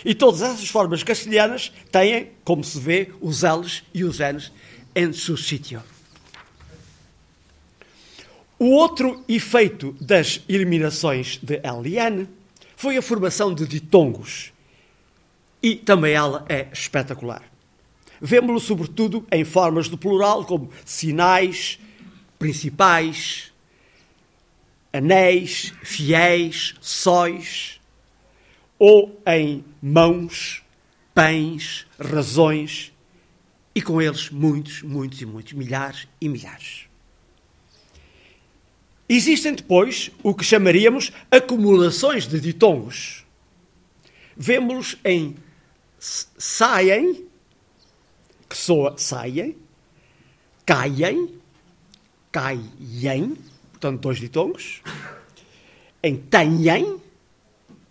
E 0.03 0.13
todas 0.13 0.41
essas 0.41 0.67
formas 0.67 1.01
castelhanas 1.01 1.71
têm, 1.89 2.31
como 2.43 2.65
se 2.65 2.77
vê, 2.77 3.11
os 3.21 3.43
L's 3.43 3.83
e 3.93 4.03
os 4.03 4.19
N's 4.19 4.51
em 4.93 5.13
seu 5.13 5.37
sítio. 5.37 5.81
O 8.59 8.71
outro 8.71 9.23
efeito 9.27 9.95
das 10.01 10.41
eliminações 10.49 11.39
de 11.41 11.61
L 11.63 11.87
e 11.87 11.97
N 11.97 12.27
foi 12.83 12.97
a 12.97 13.01
formação 13.01 13.53
de 13.53 13.65
ditongos. 13.65 14.51
E 15.61 15.73
também 15.77 16.11
ela 16.11 16.45
é 16.49 16.67
espetacular. 16.73 17.41
Vemo-lo 18.19 18.59
sobretudo 18.59 19.25
em 19.31 19.45
formas 19.45 19.89
de 19.89 19.95
plural, 19.95 20.43
como 20.43 20.69
sinais, 20.83 21.79
principais, 22.37 23.53
anéis, 24.91 25.73
fiéis, 25.81 26.75
sóis, 26.81 27.79
ou 28.77 29.17
em 29.25 29.63
mãos, 29.81 30.61
pães, 31.13 31.87
razões, 31.97 32.91
e 33.73 33.81
com 33.81 34.01
eles 34.01 34.29
muitos, 34.29 34.81
muitos 34.81 35.21
e 35.21 35.25
muitos, 35.25 35.53
milhares 35.53 36.05
e 36.19 36.27
milhares. 36.27 36.92
Existem 39.07 39.53
depois 39.53 40.11
o 40.23 40.33
que 40.33 40.43
chamaríamos 40.43 41.11
acumulações 41.29 42.27
de 42.27 42.39
ditongos. 42.39 43.25
Vemos-los 44.35 44.97
em 45.03 45.35
saem, 45.99 47.25
que 48.49 48.57
soa 48.57 48.95
saem, 48.97 49.55
caem, 50.65 51.29
caiem, 52.31 53.37
portanto, 53.71 54.01
dois 54.01 54.19
ditongos, 54.19 54.81
em 56.01 56.15
tenhem, 56.15 56.99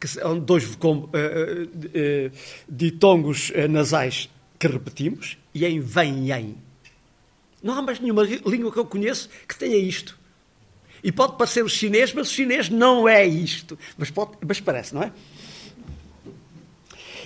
que 0.01 0.09
são 0.09 0.38
dois 0.38 0.64
uh, 0.64 0.88
uh, 0.88 1.05
uh, 1.05 2.33
ditongos 2.68 3.53
nasais 3.70 4.29
que 4.59 4.66
repetimos, 4.66 5.38
e 5.55 5.64
em 5.64 5.81
venhem. 5.81 6.57
Não 7.62 7.75
há 7.75 7.83
mais 7.83 8.01
nenhuma 8.01 8.25
língua 8.25 8.72
que 8.72 8.79
eu 8.79 8.85
conheço 8.85 9.29
que 9.46 9.57
tenha 9.57 9.77
isto. 9.77 10.18
E 11.03 11.11
pode 11.11 11.37
parecer 11.37 11.65
o 11.65 11.69
chinês, 11.69 12.12
mas 12.12 12.29
o 12.29 12.33
chinês 12.33 12.69
não 12.69 13.09
é 13.09 13.27
isto. 13.27 13.79
Mas, 13.99 14.11
pode, 14.11 14.33
mas 14.47 14.61
parece, 14.61 14.95
não 14.95 15.03
é? 15.03 15.12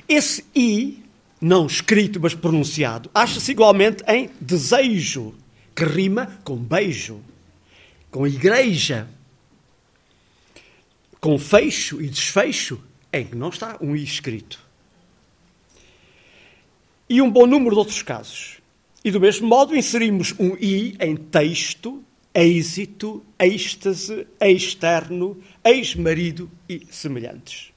Esse 0.09 0.45
I, 0.55 1.03
não 1.41 1.67
escrito, 1.67 2.21
mas 2.21 2.35
pronunciado, 2.35 3.11
acha-se 3.13 3.51
igualmente 3.51 4.03
em 4.09 4.31
desejo, 4.41 5.35
que 5.75 5.85
rima 5.85 6.39
com 6.43 6.57
beijo, 6.57 7.21
com 8.11 8.27
igreja, 8.27 9.09
com 11.21 11.39
fecho 11.39 12.01
e 12.01 12.09
desfecho, 12.09 12.81
em 13.13 13.27
que 13.27 13.37
não 13.37 13.49
está 13.49 13.77
um 13.81 13.97
I 13.97 14.03
escrito. 14.03 14.65
E 17.09 17.21
um 17.21 17.31
bom 17.31 17.47
número 17.47 17.73
de 17.73 17.79
outros 17.79 18.03
casos. 18.03 18.59
E 19.05 19.11
do 19.11 19.21
mesmo 19.21 19.47
modo 19.47 19.77
inserimos 19.77 20.35
um 20.39 20.57
I 20.57 20.97
em 21.01 21.17
texto, 21.17 22.03
êxito, 22.37 23.25
êxtase, 23.39 24.27
externo, 24.39 25.43
ex-marido 25.65 26.51
e 26.69 26.87
semelhantes. 26.91 27.73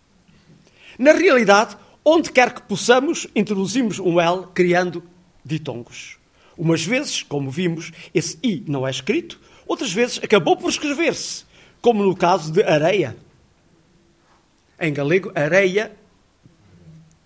Na 0.98 1.14
realidade, 1.14 1.78
onde 2.04 2.30
quer 2.30 2.54
que 2.54 2.62
possamos, 2.64 3.26
introduzimos 3.34 4.00
um 4.00 4.20
L 4.20 4.48
criando 4.54 5.02
ditongos. 5.46 6.18
Umas 6.58 6.84
vezes, 6.84 7.24
como 7.24 7.50
vimos, 7.50 7.94
esse 8.14 8.38
I 8.44 8.66
não 8.68 8.86
é 8.86 8.92
escrito, 8.92 9.40
outras 9.66 9.94
vezes 9.94 10.20
acabou 10.22 10.58
por 10.58 10.70
escrever-se, 10.70 11.46
como 11.82 12.04
no 12.04 12.14
caso 12.14 12.52
de 12.52 12.62
areia. 12.62 13.16
Em 14.78 14.92
galego, 14.92 15.32
areia 15.34 15.96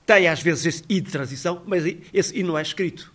tem 0.06 0.28
às 0.28 0.40
vezes 0.40 0.66
esse 0.68 0.84
I 0.88 1.02
de 1.02 1.10
transição, 1.10 1.64
mas 1.66 1.84
esse 2.14 2.38
I 2.38 2.44
não 2.44 2.60
é 2.60 2.62
escrito. 2.62 3.12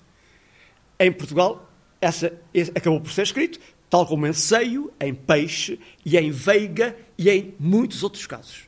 Em 0.98 1.12
Portugal, 1.12 1.70
essa, 2.00 2.33
acabou 2.74 3.00
por 3.00 3.12
ser 3.12 3.22
escrito, 3.22 3.61
tal 3.90 4.07
como 4.07 4.27
em 4.27 4.33
seio, 4.33 4.92
em 5.01 5.14
peixe 5.14 5.79
e 6.05 6.16
em 6.16 6.31
veiga 6.31 6.96
e 7.16 7.29
em 7.29 7.55
muitos 7.59 8.03
outros 8.03 8.27
casos, 8.27 8.62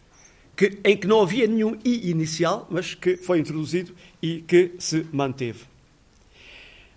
que, 0.56 0.78
em 0.84 0.96
que 0.96 1.06
não 1.06 1.22
havia 1.22 1.46
nenhum 1.46 1.78
I 1.84 2.10
inicial, 2.10 2.66
mas 2.70 2.94
que 2.94 3.16
foi 3.16 3.38
introduzido 3.38 3.94
e 4.22 4.42
que 4.42 4.74
se 4.78 5.06
manteve. 5.12 5.64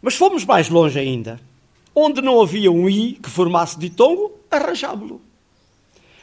Mas 0.02 0.16
fomos 0.16 0.44
mais 0.44 0.70
longe 0.70 1.00
ainda. 1.00 1.40
Onde 1.96 2.22
não 2.22 2.42
havia 2.42 2.72
um 2.72 2.90
I 2.90 3.14
que 3.14 3.30
formasse 3.30 3.78
ditongo, 3.78 4.38
arranjámo-lo. 4.50 5.22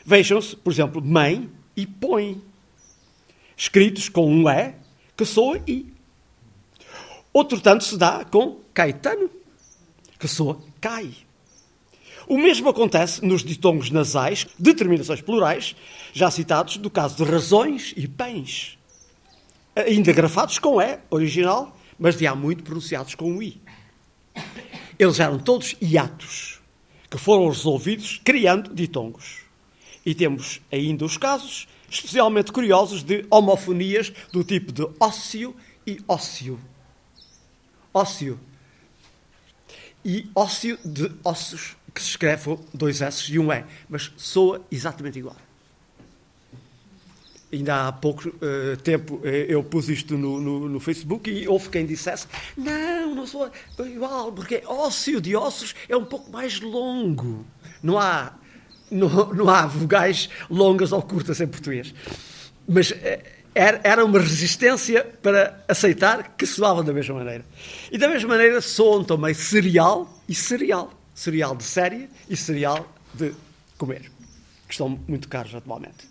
Vejam-se, 0.05 0.57
por 0.57 0.73
exemplo, 0.73 1.01
mãe 1.01 1.49
e 1.77 1.87
põe, 1.87 2.43
escritos 3.57 4.09
com 4.09 4.27
um 4.27 4.49
E 4.51 4.75
que 5.17 5.25
soa 5.25 5.63
I. 5.67 5.87
Outro 7.33 7.61
tanto 7.61 7.85
se 7.85 7.97
dá 7.97 8.25
com 8.25 8.59
Caetano, 8.75 9.31
que 10.19 10.27
soa 10.27 10.61
cai. 10.81 11.15
O 12.31 12.39
mesmo 12.39 12.69
acontece 12.69 13.27
nos 13.27 13.43
ditongos 13.43 13.91
nasais, 13.91 14.47
determinações 14.57 15.21
plurais, 15.21 15.75
já 16.13 16.31
citados 16.31 16.77
do 16.77 16.89
caso 16.89 17.17
de 17.17 17.29
razões 17.29 17.93
e 17.97 18.07
pães. 18.07 18.79
Ainda 19.75 20.13
grafados 20.13 20.57
com 20.61 20.81
E, 20.81 21.01
original, 21.11 21.77
mas 21.99 22.17
de 22.17 22.29
há 22.29 22.35
muito 22.37 22.63
pronunciados 22.63 23.17
com 23.17 23.43
I. 23.43 23.61
Eles 24.97 25.19
eram 25.19 25.41
todos 25.41 25.75
hiatos, 25.83 26.61
que 27.11 27.19
foram 27.19 27.49
resolvidos 27.49 28.21
criando 28.23 28.73
ditongos. 28.73 29.39
E 30.07 30.15
temos 30.15 30.61
ainda 30.71 31.05
os 31.05 31.17
casos 31.17 31.67
especialmente 31.91 32.53
curiosos 32.53 33.03
de 33.03 33.27
homofonias 33.29 34.13
do 34.31 34.45
tipo 34.45 34.71
de 34.71 34.87
ócio 35.01 35.53
e 35.85 35.99
ócio. 36.07 36.61
Ócio. 37.93 38.39
E 40.05 40.31
ócio 40.35 40.79
de 40.85 41.11
ossos, 41.25 41.77
que 41.95 42.01
se 42.01 42.11
escreve 42.11 42.59
dois 42.73 43.01
S 43.01 43.33
e 43.33 43.39
um 43.39 43.53
E, 43.53 43.65
mas 43.89 44.13
soa 44.17 44.65
exatamente 44.71 45.19
igual. 45.19 45.37
Ainda 47.53 47.89
há 47.89 47.93
pouco 47.93 48.29
uh, 48.29 48.77
tempo 48.83 49.17
uh, 49.17 49.27
eu 49.27 49.63
pus 49.65 49.89
isto 49.89 50.17
no, 50.17 50.41
no, 50.41 50.69
no, 50.69 50.79
Facebook 50.79 51.29
e 51.29 51.49
houve 51.49 51.69
quem 51.69 51.85
dissesse: 51.85 52.29
Não, 52.57 53.15
não 53.15 53.27
soa 53.27 53.51
igual, 53.81 54.33
porque 54.33 54.63
ócio 54.67 55.21
de 55.21 55.35
ossos 55.35 55.75
é 55.89 55.97
um 55.97 56.05
pouco 56.05 56.31
mais 56.31 56.61
longo. 56.61 57.45
Não 57.83 57.99
há, 57.99 58.35
não, 58.89 59.35
não 59.35 59.49
há 59.49 59.67
vogais 59.67 60.31
longas 60.49 60.93
ou 60.93 61.03
curtas 61.03 61.41
em 61.41 61.49
português. 61.49 61.93
Mas 62.69 62.93
era, 63.55 63.81
era 63.83 64.05
uma 64.05 64.21
resistência 64.21 65.05
para 65.21 65.65
aceitar 65.67 66.37
que 66.37 66.47
soavam 66.47 66.85
da 66.85 66.93
mesma 66.93 67.17
maneira. 67.17 67.45
E 67.91 67.99
da 67.99 68.09
mesma 68.09 68.29
maneira 68.29 68.61
soam 68.61 69.03
também 69.03 69.35
cereal 69.35 70.09
e 70.29 70.35
cereal. 70.35 71.00
Cereal 71.21 71.55
de 71.55 71.65
série 71.65 72.09
e 72.31 72.35
cereal 72.35 72.91
de 73.13 73.35
comer, 73.77 74.11
que 74.67 74.73
estão 74.73 74.99
muito 75.07 75.29
caros 75.29 75.55
atualmente. 75.55 76.09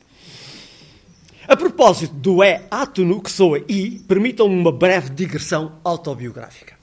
A 1.48 1.58
propósito 1.58 2.14
do 2.14 2.44
é 2.44 2.68
átono 2.70 3.20
que 3.20 3.32
soa 3.32 3.58
I, 3.68 4.04
permitam-me 4.08 4.54
uma 4.54 4.72
breve 4.72 5.10
digressão 5.10 5.80
autobiográfica. 5.84 6.78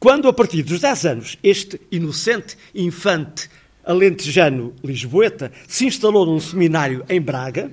Quando, 0.00 0.26
a 0.26 0.32
partir 0.32 0.64
dos 0.64 0.80
10 0.80 1.06
anos, 1.06 1.38
este 1.40 1.80
inocente 1.88 2.58
infante 2.74 3.48
alentejano 3.84 4.74
lisboeta 4.82 5.52
se 5.68 5.86
instalou 5.86 6.26
num 6.26 6.40
seminário 6.40 7.04
em 7.08 7.20
Braga, 7.20 7.70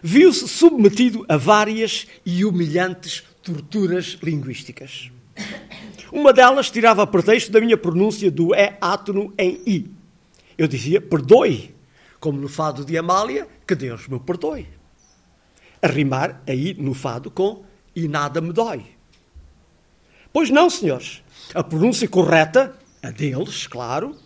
viu-se 0.00 0.46
submetido 0.46 1.26
a 1.28 1.36
várias 1.36 2.06
e 2.24 2.44
humilhantes 2.44 3.24
torturas 3.42 4.16
linguísticas. 4.22 5.10
Uma 6.14 6.32
delas 6.32 6.70
tirava 6.70 7.04
pretexto 7.04 7.50
da 7.50 7.60
minha 7.60 7.76
pronúncia 7.76 8.30
do 8.30 8.54
é 8.54 8.78
átono 8.80 9.34
em 9.36 9.60
I. 9.66 9.90
Eu 10.56 10.68
dizia, 10.68 11.00
perdoe, 11.00 11.74
como 12.20 12.40
no 12.40 12.48
fado 12.48 12.84
de 12.84 12.96
Amália, 12.96 13.48
que 13.66 13.74
Deus 13.74 14.06
me 14.06 14.20
perdoe 14.20 14.68
a 15.82 15.88
rimar 15.88 16.40
aí 16.46 16.72
no 16.78 16.94
fado 16.94 17.32
com 17.32 17.64
e 17.96 18.06
nada 18.06 18.40
me 18.40 18.52
dói. 18.52 18.86
Pois 20.32 20.50
não, 20.50 20.70
senhores. 20.70 21.20
A 21.52 21.64
pronúncia 21.64 22.08
correta, 22.08 22.78
a 23.02 23.10
deles, 23.10 23.66
claro, 23.66 24.16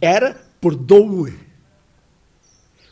era 0.00 0.34
perdoe. 0.58 1.38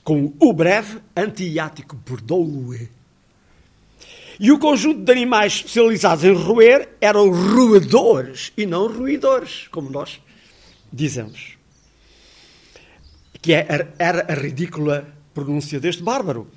Com 0.05 0.35
o 0.39 0.53
breve 0.53 1.01
antiático 1.17 1.97
perdoe. 1.97 2.91
E 4.39 4.51
o 4.51 4.59
conjunto 4.59 5.01
de 5.01 5.13
animais 5.13 5.55
especializados 5.55 6.25
em 6.25 6.33
roer 6.33 6.89
eram 7.01 7.31
roedores 7.31 8.53
e 8.57 8.67
não 8.67 8.89
ruidores, 8.89 9.69
como 9.69 9.91
nós 9.91 10.21
dizemos. 10.93 11.57
Que 13.41 13.55
é 13.55 13.89
era 13.99 14.33
a 14.33 14.35
ridícula 14.35 15.07
pronúncia 15.33 15.79
deste 15.79 16.03
bárbaro. 16.03 16.49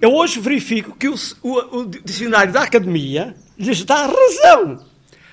Eu 0.00 0.14
hoje 0.14 0.38
verifico 0.38 0.96
que 0.96 1.08
o, 1.08 1.14
o, 1.42 1.78
o 1.80 1.86
dicionário 1.86 2.52
da 2.52 2.62
academia 2.62 3.34
lhes 3.58 3.84
dá 3.84 4.06
razão, 4.06 4.84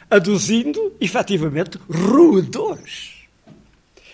aduzindo, 0.10 0.95
efetivamente, 0.99 1.77
roedores. 1.88 3.27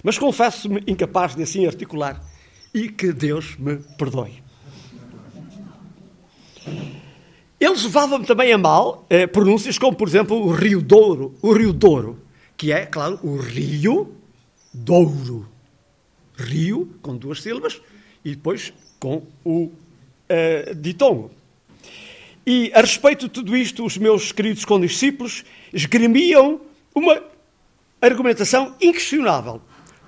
Mas 0.04 0.18
confesso-me 0.18 0.84
incapaz 0.88 1.36
de 1.36 1.44
assim 1.44 1.66
articular 1.66 2.22
e 2.74 2.90
que 2.90 3.14
Deus 3.14 3.56
me 3.58 3.78
perdoe. 3.98 4.42
Eles 7.62 7.84
levavam-me 7.84 8.26
também 8.26 8.52
a 8.52 8.58
mal 8.58 9.06
eh, 9.08 9.28
pronúncias 9.28 9.78
como, 9.78 9.96
por 9.96 10.08
exemplo, 10.08 10.36
o 10.36 10.52
Rio 10.52 10.82
Douro, 10.82 11.36
o 11.44 11.54
Rio 11.54 11.72
Douro, 11.72 12.20
que 12.58 12.72
é, 12.72 12.88
claro, 12.88 13.20
o 13.22 13.38
Rio 13.38 14.16
Douro. 14.74 15.48
Rio, 16.36 16.90
com 17.04 17.16
duas 17.16 17.40
sílabas, 17.40 17.80
e 18.26 18.32
depois 18.32 18.74
com 19.00 19.22
o 19.46 19.66
uh, 19.66 20.74
de 20.76 20.96
Tongo. 20.96 21.30
E 22.48 22.72
a 22.74 22.82
respeito 22.82 23.28
de 23.28 23.32
tudo 23.32 23.56
isto, 23.56 23.86
os 23.86 23.96
meus 23.96 24.32
queridos 24.32 24.66
condiscípulos 24.66 25.46
esgrimiam 25.72 26.62
uma 26.96 27.22
argumentação 28.02 28.76
inquestionável. 28.82 29.62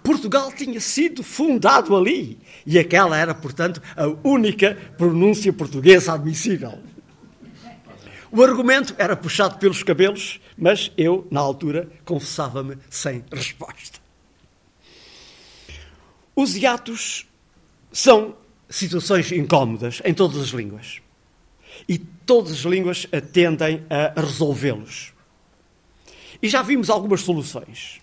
Portugal 0.03 0.51
tinha 0.51 0.79
sido 0.79 1.21
fundado 1.21 1.95
ali 1.95 2.39
e 2.65 2.79
aquela 2.79 3.15
era, 3.15 3.35
portanto, 3.35 3.79
a 3.95 4.07
única 4.27 4.75
pronúncia 4.97 5.53
portuguesa 5.53 6.13
admissível. 6.13 6.79
O 8.35 8.41
argumento 8.41 8.95
era 8.97 9.15
puxado 9.15 9.59
pelos 9.59 9.83
cabelos, 9.83 10.39
mas 10.57 10.91
eu, 10.97 11.27
na 11.29 11.39
altura, 11.39 11.87
confessava-me 12.03 12.79
sem 12.89 13.23
resposta. 13.31 13.99
Os 16.35 16.55
hiatos 16.55 17.27
são 17.91 18.35
situações 18.67 19.31
incómodas 19.31 20.01
em 20.03 20.15
todas 20.15 20.41
as 20.41 20.49
línguas. 20.49 20.99
E 21.87 21.99
todas 21.99 22.53
as 22.53 22.61
línguas 22.61 23.05
tendem 23.31 23.85
a 23.87 24.19
resolvê-los. 24.19 25.13
E 26.41 26.49
já 26.49 26.63
vimos 26.63 26.89
algumas 26.89 27.21
soluções. 27.21 28.01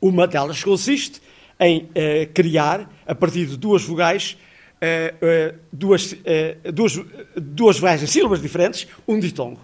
Uma 0.00 0.26
delas 0.26 0.64
consiste 0.64 1.20
em 1.60 1.82
uh, 1.82 2.32
criar, 2.32 2.90
a 3.06 3.14
partir 3.14 3.44
de 3.44 3.58
duas 3.58 3.84
vogais, 3.84 4.38
uh, 4.84 5.54
uh, 5.54 5.60
duas, 5.72 6.14
duas, 6.72 7.00
duas 7.36 7.78
vogais 7.78 8.02
em 8.02 8.06
sílabas 8.06 8.40
diferentes, 8.40 8.86
um 9.06 9.18
ditongo. 9.18 9.60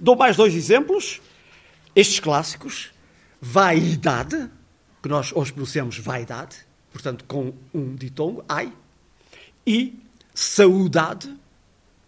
Dou 0.00 0.16
mais 0.16 0.36
dois 0.36 0.54
exemplos. 0.54 1.20
Estes 1.94 2.20
clássicos, 2.20 2.92
vaidade, 3.40 4.48
que 5.02 5.08
nós 5.08 5.32
hoje 5.34 5.52
pronunciamos 5.52 5.98
vaidade, 5.98 6.56
portanto, 6.92 7.24
com 7.26 7.52
um 7.74 7.94
ditongo, 7.94 8.44
ai, 8.48 8.72
e 9.66 9.98
saudade, 10.34 11.34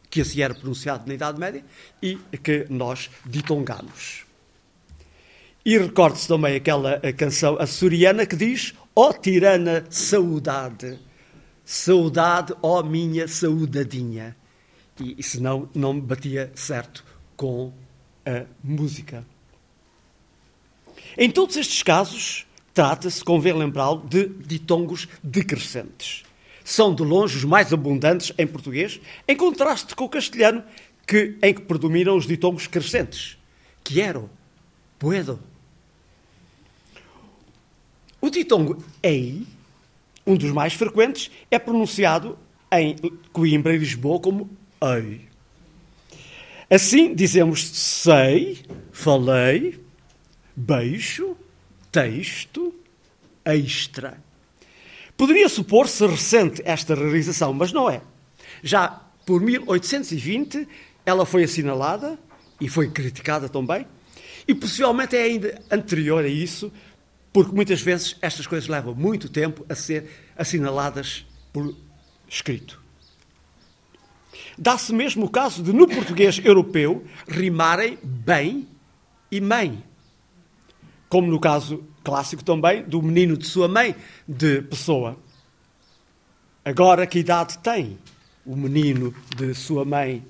que 0.09 0.20
assim 0.20 0.40
era 0.40 0.54
pronunciado 0.54 1.06
na 1.06 1.14
Idade 1.14 1.38
Média, 1.38 1.64
e 2.00 2.16
que 2.42 2.66
nós 2.70 3.11
ditongamos. 3.26 4.24
E 5.64 5.76
recorde-se 5.76 6.26
também 6.26 6.56
aquela 6.56 7.00
canção 7.16 7.56
açoriana 7.59 8.24
que 8.24 8.37
diz: 8.37 8.74
Ó 8.94 9.11
oh, 9.11 9.12
tirana 9.12 9.85
saudade, 9.90 10.98
saudade, 11.70 12.52
ó 12.62 12.83
minha 12.83 13.28
saudadinha. 13.28 14.37
E, 14.98 15.14
e 15.16 15.22
senão 15.22 15.68
não 15.72 16.00
batia 16.00 16.50
certo 16.52 17.04
com 17.37 17.72
a 18.26 18.44
música. 18.62 19.24
Em 21.16 21.30
todos 21.30 21.56
estes 21.56 21.85
casos, 21.85 22.44
trata-se, 22.74 23.22
convém 23.22 23.52
lembrá-lo, 23.52 24.04
de 24.09 24.26
ditongos 24.26 25.06
decrescentes. 25.22 26.24
São 26.64 26.92
de 26.92 27.04
longe 27.04 27.37
os 27.37 27.44
mais 27.44 27.72
abundantes 27.72 28.33
em 28.37 28.48
português, 28.48 29.00
em 29.28 29.37
contraste 29.37 29.94
com 29.94 30.04
o 30.04 30.09
castelhano, 30.09 30.64
que, 31.06 31.38
em 31.40 31.54
que 31.54 31.62
predominam 31.62 32.16
os 32.16 32.26
ditongos 32.26 32.66
crescentes. 32.66 33.38
Quiero, 33.85 34.28
puedo. 34.98 35.38
O 38.20 38.28
ditongo 38.28 38.83
ei, 39.00 39.46
um 40.26 40.37
dos 40.37 40.50
mais 40.52 40.74
frequentes, 40.74 41.30
é 41.50 41.59
pronunciado 41.59 42.38
em 42.72 42.96
Coimbra 43.33 43.74
e 43.74 43.78
Lisboa 43.78 44.20
como 44.20 44.50
ei. 44.83 45.28
Assim 46.70 47.14
dizemos 47.14 47.66
sei, 47.66 48.59
falei, 48.92 49.80
beijo, 50.54 51.37
texto, 51.90 52.72
extra. 53.44 54.22
Poderia 55.16 55.48
supor-se 55.48 56.06
recente 56.06 56.62
esta 56.64 56.94
realização, 56.94 57.52
mas 57.52 57.72
não 57.72 57.90
é. 57.90 58.00
Já 58.62 59.02
por 59.26 59.40
1820 59.40 60.66
ela 61.04 61.26
foi 61.26 61.44
assinalada 61.44 62.18
e 62.61 62.68
foi 62.68 62.90
criticada 62.90 63.48
também, 63.48 63.87
e 64.46 64.54
possivelmente 64.54 65.16
é 65.16 65.22
ainda 65.22 65.62
anterior 65.70 66.24
a 66.24 66.28
isso, 66.28 66.72
porque 67.32 67.54
muitas 67.54 67.80
vezes 67.80 68.16
estas 68.20 68.46
coisas 68.46 68.68
levam 68.68 68.94
muito 68.94 69.28
tempo 69.28 69.64
a 69.68 69.74
ser 69.74 70.10
assinaladas 70.36 71.24
por 71.52 71.74
escrito. 72.28 72.80
Dá-se 74.58 74.92
mesmo 74.92 75.26
o 75.26 75.30
caso 75.30 75.62
de, 75.62 75.72
no 75.72 75.88
português 75.88 76.40
europeu, 76.44 77.04
rimarem 77.26 77.98
bem 78.02 78.68
e 79.30 79.40
mãe. 79.40 79.82
Como 81.08 81.28
no 81.28 81.40
caso 81.40 81.84
clássico 82.04 82.44
também 82.44 82.82
do 82.82 83.02
menino 83.02 83.36
de 83.36 83.46
sua 83.46 83.68
mãe, 83.68 83.94
de 84.26 84.62
Pessoa. 84.62 85.16
Agora 86.64 87.06
que 87.06 87.18
idade 87.18 87.58
tem 87.58 87.98
o 88.44 88.54
menino 88.56 89.14
de 89.36 89.54
sua 89.54 89.84
mãe? 89.84 90.24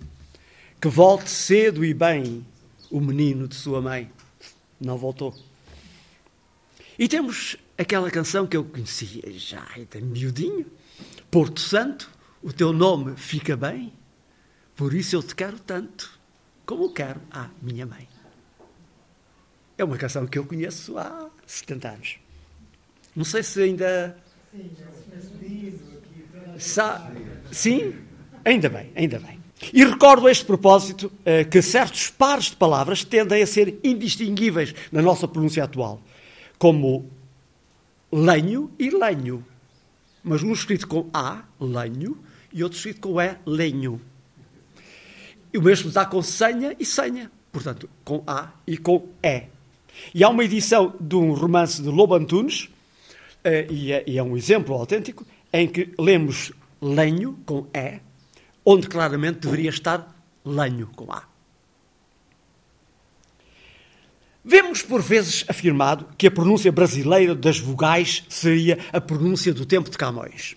Que 0.80 0.88
volte 0.88 1.28
cedo 1.28 1.84
e 1.84 1.92
bem 1.92 2.46
o 2.90 3.00
menino 3.00 3.46
de 3.48 3.54
sua 3.54 3.80
mãe. 3.80 4.10
Não 4.80 4.96
voltou. 4.96 5.34
E 7.00 7.08
temos 7.08 7.56
aquela 7.78 8.10
canção 8.10 8.46
que 8.46 8.54
eu 8.54 8.62
conhecia 8.62 9.22
já, 9.32 9.66
de 9.90 10.02
miudinho. 10.02 10.66
Porto 11.30 11.58
Santo, 11.58 12.10
o 12.42 12.52
teu 12.52 12.74
nome 12.74 13.16
fica 13.16 13.56
bem, 13.56 13.90
por 14.76 14.92
isso 14.92 15.16
eu 15.16 15.22
te 15.22 15.34
quero 15.34 15.58
tanto, 15.58 16.20
como 16.66 16.92
quero 16.92 17.18
a 17.30 17.48
minha 17.62 17.86
mãe. 17.86 18.06
É 19.78 19.84
uma 19.84 19.96
canção 19.96 20.26
que 20.26 20.38
eu 20.38 20.44
conheço 20.44 20.98
há 20.98 21.30
70 21.46 21.88
anos. 21.88 22.18
Não 23.16 23.24
sei 23.24 23.42
se 23.44 23.62
ainda. 23.62 24.14
Sa... 26.58 27.10
Sim? 27.50 27.94
Ainda 28.44 28.68
bem, 28.68 28.92
ainda 28.94 29.18
bem. 29.18 29.40
E 29.72 29.82
recordo 29.86 30.26
a 30.26 30.30
este 30.30 30.44
propósito 30.44 31.10
eh, 31.24 31.44
que 31.44 31.62
certos 31.62 32.10
pares 32.10 32.50
de 32.50 32.56
palavras 32.56 33.04
tendem 33.04 33.42
a 33.42 33.46
ser 33.46 33.78
indistinguíveis 33.82 34.74
na 34.92 35.00
nossa 35.00 35.26
pronúncia 35.26 35.64
atual, 35.64 36.02
como 36.60 37.10
lenho 38.12 38.70
e 38.78 38.90
lenho. 38.90 39.42
Mas 40.22 40.42
um 40.42 40.52
escrito 40.52 40.86
com 40.86 41.08
A, 41.12 41.42
lenho, 41.58 42.18
e 42.52 42.62
outro 42.62 42.76
escrito 42.76 43.00
com 43.00 43.18
E, 43.18 43.34
lenho. 43.46 43.98
E 45.52 45.56
o 45.56 45.62
mesmo 45.62 45.90
dá 45.90 46.04
com 46.04 46.22
senha 46.22 46.76
e 46.78 46.84
senha. 46.84 47.32
Portanto, 47.50 47.88
com 48.04 48.22
A 48.26 48.50
e 48.66 48.76
com 48.76 49.08
E. 49.22 49.44
E 50.14 50.22
há 50.22 50.28
uma 50.28 50.44
edição 50.44 50.94
de 51.00 51.16
um 51.16 51.32
romance 51.32 51.82
de 51.82 51.88
Lobo 51.88 52.14
Antunes, 52.14 52.68
eh, 53.42 53.66
e 53.70 53.92
é, 53.92 54.04
e 54.06 54.18
é 54.18 54.22
um 54.22 54.36
exemplo 54.36 54.74
autêntico, 54.74 55.26
em 55.50 55.66
que 55.66 55.94
lemos 55.98 56.52
lenho 56.80 57.38
com 57.46 57.66
E, 57.72 58.00
onde 58.66 58.86
claramente 58.86 59.40
deveria 59.40 59.70
estar 59.70 60.14
lenho 60.44 60.88
com 60.94 61.10
A. 61.10 61.29
Vemos 64.44 64.82
por 64.82 65.02
vezes 65.02 65.44
afirmado 65.48 66.06
que 66.16 66.26
a 66.26 66.30
pronúncia 66.30 66.72
brasileira 66.72 67.34
das 67.34 67.58
vogais 67.58 68.24
seria 68.28 68.78
a 68.92 69.00
pronúncia 69.00 69.52
do 69.52 69.66
tempo 69.66 69.90
de 69.90 69.98
Camões. 69.98 70.56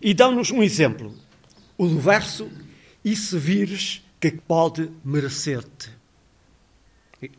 E 0.00 0.12
dão-nos 0.12 0.50
um 0.50 0.62
exemplo, 0.62 1.14
o 1.78 1.86
do 1.86 1.98
verso 1.98 2.50
E 3.04 3.16
se 3.16 3.36
vires 3.38 4.02
que 4.20 4.30
pode 4.30 4.90
merecer-te 5.04 5.90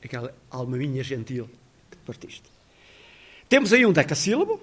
aquela 0.04 0.34
alma 0.50 0.78
minha 0.78 1.04
gentil 1.04 1.50
que 1.90 1.98
partiste. 2.06 2.44
Temos 3.48 3.72
aí 3.72 3.86
um 3.86 3.94
decassílabo, 3.94 4.60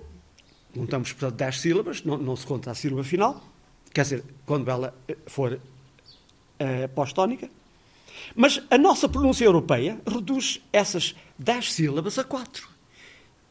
contamos, 0.74 1.12
portanto, 1.12 1.38
dez 1.38 1.61
sílabas, 1.61 2.03
não, 2.03 2.18
não, 2.18 2.37
se 2.37 2.46
conta 2.46 2.70
a 2.70 2.74
sílaba 2.74 3.05
final, 3.05 3.42
quer 3.92 4.03
dizer, 4.03 4.24
quando 4.44 4.70
ela 4.70 4.94
eh, 5.09 5.16
for 5.26 5.53
uh, 5.55 6.88
pós-tónica. 6.94 7.48
Mas 8.35 8.61
a 8.70 8.78
nossa 8.78 9.09
pronúncia 9.09 9.44
europeia 9.44 10.00
reduz 10.06 10.61
essas 10.72 11.14
dez 11.38 11.72
sílabas 11.72 12.18
a 12.18 12.24
quatro. 12.24 12.68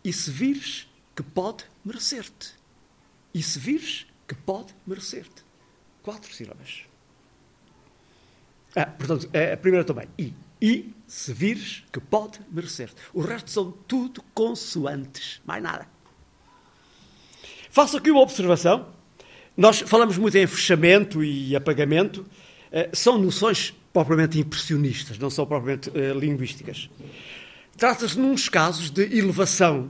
E 0.04 0.14
se 0.14 0.32
vires 0.32 0.88
que 1.16 1.24
pode 1.24 1.66
merecer-te. 1.84 2.54
E 3.34 3.44
se 3.44 3.60
vires 3.60 4.06
que 4.28 4.36
pode 4.36 4.74
merecer-te. 4.86 5.44
Quatro 6.02 6.34
sílabas. 6.34 6.84
Ah, 8.76 8.86
portanto, 8.86 9.30
a 9.54 9.58
primeira 9.58 9.84
também. 9.84 10.08
I 10.18 10.34
e 10.62 10.94
se 11.08 11.34
vires 11.34 11.84
que 11.92 12.00
pode 12.00 12.40
merecer. 12.52 12.92
O 13.14 13.22
resto 13.22 13.50
são 13.50 13.72
tudo 13.72 14.22
consoantes, 14.34 15.42
mais 15.46 15.64
nada. 15.64 15.88
Faço 17.70 17.98
aqui 17.98 18.12
uma 18.12 18.22
observação. 18.22 18.88
Nós 19.56 19.80
falamos 19.82 20.18
muito 20.18 20.38
em 20.38 20.48
fechamento 20.48 21.24
e 21.24 21.56
apagamento. 21.56 22.26
Eh, 22.72 22.90
são 22.94 23.18
noções 23.18 23.74
propriamente 23.94 24.40
impressionistas, 24.40 25.18
não 25.18 25.30
são 25.30 25.46
propriamente 25.46 25.90
uh, 25.90 26.18
linguísticas. 26.18 26.90
Trata-se, 27.78 28.20
nos 28.20 28.50
casos, 28.50 28.90
de 28.90 29.04
elevação 29.18 29.90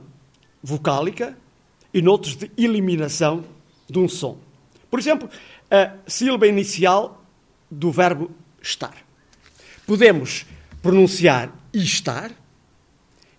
vocálica 0.62 1.36
e 1.92 2.00
noutros 2.00 2.36
de 2.36 2.50
eliminação 2.56 3.44
de 3.88 3.98
um 3.98 4.08
som. 4.08 4.38
Por 4.90 4.98
exemplo, 4.98 5.28
a 5.70 5.96
sílaba 6.06 6.46
inicial 6.46 7.24
do 7.70 7.90
verbo 7.90 8.30
estar. 8.62 8.96
Podemos 9.86 10.46
pronunciar 10.82 11.52
estar, 11.72 12.32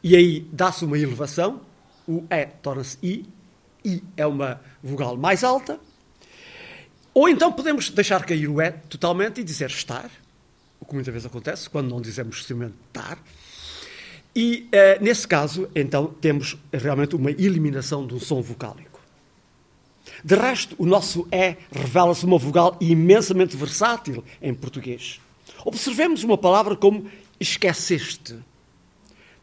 e 0.03 0.15
aí 0.15 0.47
dá-se 0.51 0.85
uma 0.85 0.97
elevação, 0.97 1.61
o 2.07 2.25
E 2.29 2.45
torna-se 2.61 2.97
I, 3.03 3.25
I 3.85 4.03
é 4.17 4.25
uma 4.25 4.61
vogal 4.81 5.15
mais 5.17 5.43
alta, 5.43 5.79
ou 7.13 7.27
então 7.27 7.51
podemos 7.51 7.89
deixar 7.89 8.25
cair 8.25 8.47
o 8.47 8.61
E 8.61 8.71
totalmente 8.71 9.41
e 9.41 9.43
dizer 9.43 9.69
estar, 9.69 10.09
que 10.91 10.95
muitas 10.95 11.13
vezes 11.13 11.25
acontece 11.25 11.69
quando 11.69 11.89
não 11.89 12.01
dizemos 12.01 12.39
estar, 12.39 13.17
e 14.35 14.69
uh, 14.69 15.03
nesse 15.03 15.27
caso, 15.27 15.69
então, 15.75 16.07
temos 16.07 16.57
realmente 16.71 17.15
uma 17.15 17.31
eliminação 17.31 18.05
do 18.05 18.19
som 18.19 18.41
vocálico. 18.41 19.01
De 20.23 20.35
resto, 20.35 20.75
o 20.77 20.85
nosso 20.85 21.27
E 21.31 21.57
revela-se 21.71 22.25
uma 22.25 22.37
vogal 22.37 22.77
imensamente 22.79 23.57
versátil 23.57 24.23
em 24.41 24.53
português. 24.53 25.19
Observemos 25.65 26.23
uma 26.23 26.37
palavra 26.37 26.75
como 26.75 27.09
esqueceste. 27.39 28.37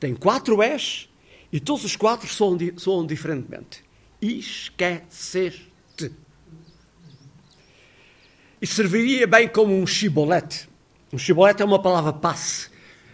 Tem 0.01 0.15
quatro 0.15 0.63
S 0.63 1.07
e 1.53 1.61
todos 1.61 1.85
os 1.85 1.97
quatro 1.97 2.29
soam, 2.29 2.57
soam 2.77 3.05
diferentemente. 3.05 3.85
Esqueceste. 4.23 5.69
E 8.61 8.67
serviria 8.67 9.27
bem 9.27 9.49
como 9.49 9.75
um 9.75 9.87
chibolete. 9.87 10.69
Um 11.13 11.19
chibolete 11.19 11.63
é 11.63 11.65
uma 11.65 11.81
palavra 11.81 12.13
passe, 12.13 12.69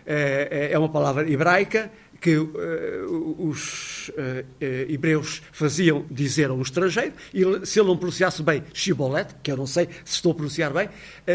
é, 0.06 0.48
é, 0.50 0.72
é 0.72 0.78
uma 0.78 0.88
palavra 0.88 1.30
hebraica 1.30 1.90
que 2.20 2.38
uh, 2.38 3.36
os 3.38 4.08
uh, 4.08 4.44
hebreus 4.58 5.42
faziam 5.52 6.06
dizer 6.10 6.48
a 6.48 6.54
um 6.54 6.62
estrangeiro, 6.62 7.12
e 7.34 7.66
se 7.66 7.78
ele 7.78 7.88
não 7.88 7.98
pronunciasse 7.98 8.42
bem 8.42 8.64
chibolete, 8.72 9.34
que 9.42 9.52
eu 9.52 9.56
não 9.58 9.66
sei 9.66 9.90
se 10.04 10.14
estou 10.14 10.32
a 10.32 10.34
pronunciar 10.34 10.72
bem, 10.72 10.88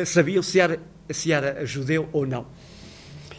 sabiam 0.03 0.41
se 0.41 0.59
era, 0.59 0.79
se 1.07 1.31
era 1.31 1.63
judeu 1.63 2.09
ou 2.11 2.25
não. 2.25 2.47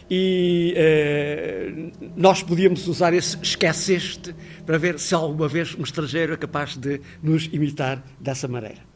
e 0.08 0.74
eh, 0.76 1.72
nós 2.16 2.42
podíamos 2.42 2.86
usar 2.88 3.14
esse 3.14 3.36
esqueceste 3.40 4.34
para 4.66 4.76
ver 4.76 4.98
se 4.98 5.14
alguma 5.14 5.46
vez 5.46 5.74
um 5.76 5.82
estrangeiro 5.82 6.32
é 6.32 6.36
capaz 6.36 6.76
de 6.76 7.00
nos 7.22 7.48
imitar 7.52 8.02
dessa 8.20 8.48
maneira. 8.48 8.89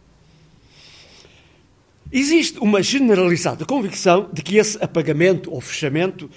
Existe 2.16 2.60
uma 2.60 2.80
generalizada 2.80 3.64
convicção 3.64 4.30
de 4.32 4.40
que 4.40 4.56
esse 4.56 4.78
apagamento 4.80 5.52
ou 5.52 5.60
fechamento 5.60 6.30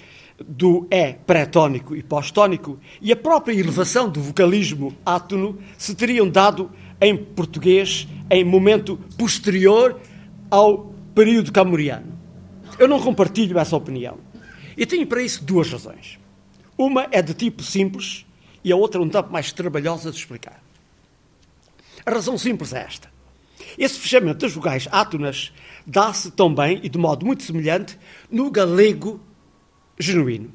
do 0.44 0.88
é 0.90 1.12
pré-tónico 1.12 1.94
e 1.94 2.02
pós-tónico 2.02 2.80
e 3.00 3.12
a 3.12 3.16
própria 3.16 3.54
elevação 3.54 4.10
do 4.10 4.20
vocalismo 4.20 4.92
átono 5.06 5.56
se 5.78 5.94
teriam 5.94 6.28
dado 6.28 6.68
em 7.00 7.16
português 7.16 8.08
em 8.28 8.42
momento 8.42 8.98
posterior 9.16 10.00
ao 10.50 10.92
período 11.14 11.52
camoriano. 11.52 12.18
Eu 12.76 12.88
não 12.88 13.00
compartilho 13.00 13.56
essa 13.56 13.76
opinião. 13.76 14.18
E 14.76 14.84
tenho 14.84 15.06
para 15.06 15.22
isso 15.22 15.44
duas 15.44 15.70
razões. 15.70 16.18
Uma 16.76 17.06
é 17.12 17.22
de 17.22 17.34
tipo 17.34 17.62
simples 17.62 18.26
e 18.64 18.72
a 18.72 18.76
outra 18.76 19.00
um 19.00 19.08
tanto 19.08 19.30
mais 19.30 19.52
trabalhosa 19.52 20.10
de 20.10 20.16
explicar. 20.16 20.60
A 22.04 22.10
razão 22.10 22.36
simples 22.36 22.72
é 22.72 22.80
esta. 22.80 23.17
Esse 23.76 23.98
fechamento 23.98 24.40
das 24.40 24.52
vogais 24.52 24.88
átonas 24.90 25.52
dá-se 25.86 26.30
também, 26.30 26.80
e 26.82 26.88
de 26.88 26.98
modo 26.98 27.24
muito 27.24 27.42
semelhante, 27.42 27.98
no 28.30 28.50
galego 28.50 29.20
genuíno. 29.98 30.52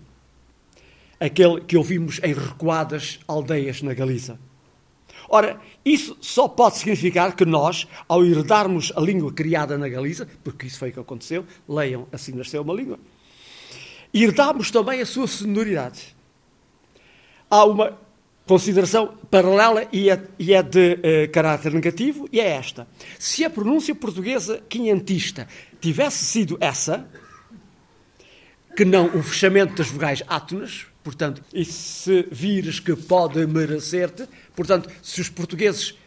Aquele 1.20 1.62
que 1.62 1.78
ouvimos 1.78 2.20
em 2.24 2.34
recuadas 2.34 3.20
aldeias 3.28 3.82
na 3.82 3.94
Galiza. 3.94 4.40
Ora, 5.30 5.60
isso 5.86 6.18
só 6.22 6.48
pode 6.48 6.78
significar 6.78 7.36
que 7.36 7.46
nós, 7.46 7.88
ao 8.08 8.24
herdarmos 8.24 8.92
a 8.96 9.00
língua 9.00 9.32
criada 9.32 9.78
na 9.78 9.88
Galiza, 9.88 10.28
porque 10.44 10.68
isso 10.68 10.78
foi 10.78 10.90
o 10.90 10.94
que 10.94 11.00
aconteceu, 11.00 11.46
leiam, 11.68 12.08
assim 12.12 12.34
nasceu 12.34 12.62
uma 12.62 12.74
língua, 12.74 13.00
herdámos 14.14 14.70
também 14.70 15.02
a 15.02 15.06
sua 15.06 15.26
sonoridade. 15.26 16.16
Há 17.50 17.66
uma 17.66 17.98
consideração 18.46 19.16
paralela 19.30 19.88
e 19.92 20.10
é, 20.10 20.22
e 20.38 20.54
é 20.54 20.62
de 20.62 20.94
uh, 20.94 21.32
caráter 21.32 21.74
negativo, 21.74 22.28
e 22.32 22.40
é 22.40 22.50
esta. 22.50 22.88
Se 23.18 23.46
a 23.46 23.50
pronúncia 23.50 23.96
portuguesa 23.96 24.62
quinhentista 24.68 25.48
tivesse 25.80 26.26
sido 26.26 26.58
essa, 26.60 27.08
que 28.76 28.84
não 28.84 29.06
o 29.08 29.24
fechamento 29.24 29.76
das 29.76 29.88
vogais 29.88 30.24
átonas, 30.28 30.88
portanto, 31.04 31.44
e 31.54 31.64
se 31.64 32.28
vires 32.32 32.80
que 32.80 32.96
pode 32.96 33.46
merecer-te, 33.46 34.28
portanto, 34.56 34.90
se 35.02 35.22
os 35.22 35.30
portugueses 35.30 35.98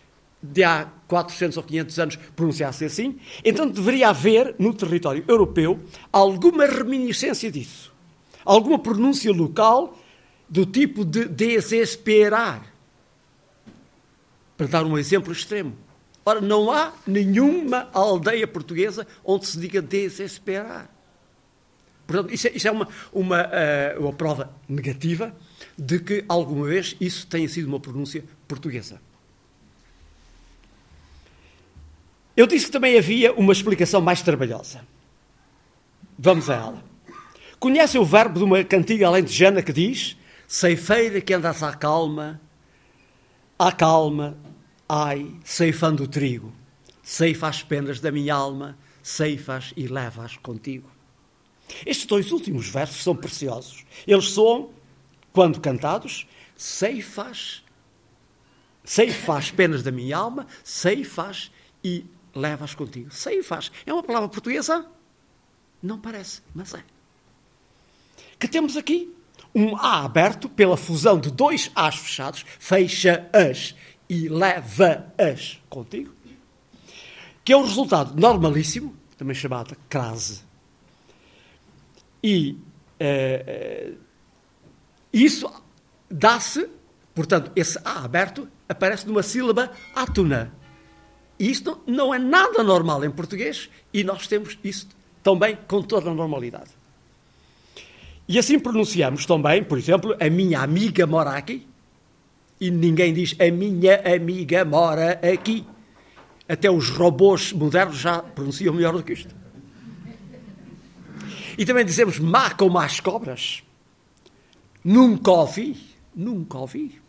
de 0.43 0.63
há 0.63 0.87
400 1.09 1.57
ou 1.57 1.63
500 1.63 1.99
anos 1.99 2.17
pronunciassem 2.35 2.87
assim, 2.87 3.19
então 3.45 3.69
deveria 3.69 4.11
haver 4.11 4.55
no 4.59 4.75
território 4.75 5.25
europeu 5.27 5.81
alguma 6.13 6.67
reminiscência 6.67 7.51
disso 7.51 7.97
alguma 8.47 8.79
pronúncia 8.79 9.33
local 9.33 9.99
do 10.49 10.65
tipo 10.65 11.05
de 11.05 11.27
desesperar. 11.27 12.63
Para 14.57 14.67
dar 14.67 14.85
um 14.85 14.97
exemplo 14.97 15.33
extremo. 15.33 15.77
Ora, 16.25 16.41
não 16.41 16.73
há 16.73 16.93
nenhuma 17.07 17.89
aldeia 17.93 18.47
portuguesa 18.47 19.07
onde 19.25 19.47
se 19.47 19.59
diga 19.59 19.81
desesperar. 19.81 20.91
Portanto, 22.07 22.33
isso 22.33 22.47
é, 22.47 22.53
isso 22.53 22.69
é 22.69 22.71
uma, 22.71 22.89
uma, 23.13 23.43
uh, 23.43 24.01
uma 24.01 24.13
prova 24.13 24.51
negativa 24.69 25.35
de 25.77 25.99
que 25.99 26.25
alguma 26.29 26.67
vez 26.67 26.97
isso 27.01 27.27
tenha 27.27 27.49
sido 27.49 27.67
uma 27.67 27.81
pronúncia 27.81 28.25
portuguesa. 28.47 29.01
Eu 32.37 32.47
disse 32.47 32.67
que 32.67 32.73
também 32.73 32.99
havia 32.99 33.33
uma 33.33 33.53
explicação 33.53 34.01
mais 34.01 34.23
trabalhosa. 34.23 34.83
Vamos 36.19 36.49
a 36.49 36.55
ela. 36.55 36.85
Conhece 37.59 37.99
o 37.99 38.05
verbo 38.05 38.39
de 38.39 38.45
uma 38.45 38.63
cantiga 38.63 39.07
alentejana 39.09 39.63
que 39.63 39.73
diz: 39.73 40.17
Ceifeira 40.47 41.21
que 41.21 41.35
andas 41.35 41.63
à 41.63 41.75
calma, 41.75 42.41
à 43.59 43.73
calma, 43.73 44.37
ai, 44.89 45.35
ceifando 45.45 46.05
o 46.05 46.09
trigo, 46.09 46.53
ceifa 47.03 47.49
as 47.49 47.63
penas 47.63 48.01
da 48.01 48.13
minha 48.13 48.35
alma, 48.35 48.79
ceifas 49.03 49.73
e 49.77 49.87
levas 49.87 50.37
contigo. 50.37 50.91
Estes 51.85 52.07
dois 52.07 52.31
últimos 52.31 52.69
versos 52.69 53.03
são 53.03 53.17
preciosos. 53.17 53.85
Eles 54.07 54.27
soam, 54.31 54.71
quando 55.33 55.61
cantados, 55.61 56.27
ceifas, 56.57 57.65
ceifas 58.85 59.37
as 59.37 59.51
penas 59.51 59.83
da 59.83 59.91
minha 59.91 60.17
alma, 60.17 60.47
ceifas 60.63 61.51
e 61.83 62.05
levas 62.35 62.75
contigo. 62.75 63.11
Ceifas 63.11 63.73
é 63.85 63.93
uma 63.93 64.03
palavra 64.03 64.29
portuguesa? 64.29 64.87
Não 65.83 65.99
parece, 65.99 66.41
mas 66.55 66.73
é 66.75 66.85
que 68.39 68.49
temos 68.49 68.77
aqui 68.77 69.16
um 69.57 69.75
A 69.75 70.05
aberto 70.05 70.51
pela 70.51 70.77
fusão 70.77 71.19
de 71.19 71.31
dois 71.31 71.71
As 71.75 71.97
fechados, 71.97 72.45
fecha-as 72.59 73.75
e 74.07 74.29
leva-as 74.29 75.59
contigo, 75.71 76.15
que 77.43 77.55
é 77.55 77.57
um 77.57 77.65
resultado 77.65 78.21
normalíssimo, 78.21 78.95
também 79.17 79.35
chamado 79.35 79.75
crase. 79.89 80.43
E 82.23 82.59
uh, 83.01 83.97
isso 85.11 85.51
dá-se, 86.11 86.69
portanto, 87.15 87.51
esse 87.57 87.79
A 87.83 88.05
aberto 88.05 88.47
aparece 88.69 89.07
numa 89.07 89.23
sílaba 89.23 89.73
átona. 89.95 90.53
E 91.39 91.51
isto 91.51 91.81
não 91.87 92.13
é 92.13 92.19
nada 92.19 92.63
normal 92.63 93.03
em 93.05 93.11
português 93.11 93.71
e 93.93 94.05
nós 94.05 94.27
temos 94.27 94.59
isso 94.63 94.89
também 95.23 95.57
com 95.67 95.83
toda 95.83 96.11
a 96.11 96.15
normalidade. 96.15 96.76
E 98.29 98.39
assim 98.39 98.59
pronunciamos 98.59 99.25
também, 99.25 99.63
por 99.63 99.79
exemplo, 99.79 100.17
a 100.21 100.29
minha 100.29 100.61
amiga 100.61 101.07
mora 101.07 101.31
aqui. 101.31 101.67
E 102.61 102.71
ninguém 102.71 103.13
diz 103.13 103.37
a 103.39 103.51
minha 103.51 104.03
amiga 104.15 104.65
mora 104.65 105.21
aqui. 105.33 105.67
Até 106.49 106.71
os 106.71 106.89
robôs 106.89 107.53
modernos 107.53 107.99
já 107.99 108.21
pronunciam 108.23 108.75
melhor 108.75 108.95
do 108.95 109.03
que 109.03 109.13
isto. 109.13 109.35
E 111.59 111.65
também 111.65 111.85
dizemos 111.85 112.19
má 112.19 112.51
como 112.51 112.79
as 112.79 113.01
cobras. 113.01 113.63
Nunca 114.85 115.31
ouvi, 115.31 115.77
nunca 116.15 116.59
ouvi. 116.59 117.01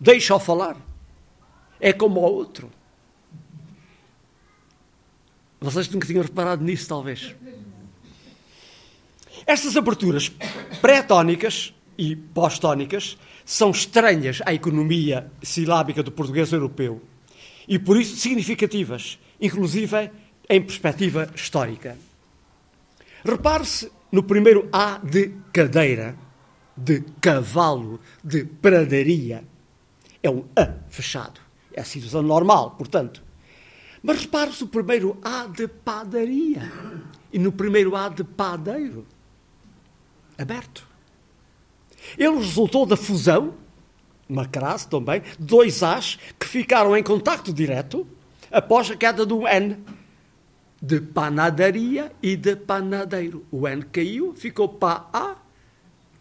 Deixa-o 0.00 0.38
falar. 0.38 0.76
É 1.80 1.92
como 1.92 2.20
o 2.20 2.22
outro. 2.22 2.70
Vocês 5.60 5.88
nunca 5.88 6.06
tinham 6.06 6.22
reparado 6.22 6.62
nisso, 6.62 6.88
talvez. 6.88 7.34
Estas 9.46 9.76
aberturas 9.76 10.32
pré-tónicas 10.80 11.74
e 11.98 12.16
pós-tónicas 12.16 13.18
são 13.44 13.70
estranhas 13.70 14.40
à 14.46 14.54
economia 14.54 15.30
silábica 15.42 16.02
do 16.02 16.10
português 16.10 16.50
europeu 16.50 17.02
e, 17.68 17.78
por 17.78 18.00
isso, 18.00 18.16
significativas, 18.16 19.18
inclusive 19.38 20.10
em 20.48 20.62
perspectiva 20.62 21.30
histórica. 21.34 21.98
Repare-se 23.22 23.92
no 24.10 24.22
primeiro 24.22 24.66
A 24.72 24.98
de 24.98 25.32
cadeira, 25.52 26.16
de 26.74 27.02
cavalo, 27.20 28.00
de 28.22 28.44
pradaria. 28.44 29.44
É 30.22 30.30
um 30.30 30.44
A 30.56 30.74
fechado. 30.88 31.38
É 31.74 31.82
a 31.82 31.84
situação 31.84 32.22
normal, 32.22 32.72
portanto. 32.72 33.22
Mas 34.02 34.22
repare-se 34.22 34.62
no 34.62 34.68
primeiro 34.68 35.18
A 35.22 35.46
de 35.46 35.68
padaria 35.68 36.72
e 37.30 37.38
no 37.38 37.52
primeiro 37.52 37.94
A 37.94 38.08
de 38.08 38.24
padeiro 38.24 39.06
aberto. 40.38 40.86
Ele 42.18 42.36
resultou 42.36 42.86
da 42.86 42.96
fusão, 42.96 43.54
uma 44.28 44.46
crase 44.46 44.88
também, 44.88 45.20
de 45.20 45.44
dois 45.44 45.82
As 45.82 46.18
que 46.38 46.46
ficaram 46.46 46.96
em 46.96 47.02
contacto 47.02 47.52
direto 47.52 48.06
após 48.50 48.90
a 48.90 48.96
queda 48.96 49.24
do 49.24 49.46
N, 49.46 49.78
de 50.80 51.00
panadaria 51.00 52.12
e 52.22 52.36
de 52.36 52.56
panadeiro. 52.56 53.44
O 53.50 53.66
N 53.66 53.82
caiu, 53.84 54.34
ficou 54.34 54.68
pa-a, 54.68 55.36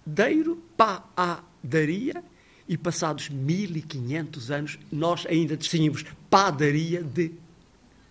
deiro, 0.05 0.63
pa-a-daria, 0.77 2.23
e 2.67 2.77
passados 2.77 3.27
1500 3.29 4.51
anos 4.51 4.79
nós 4.89 5.25
ainda 5.27 5.57
distinguimos 5.57 6.05
padaria 6.29 7.03
de 7.03 7.33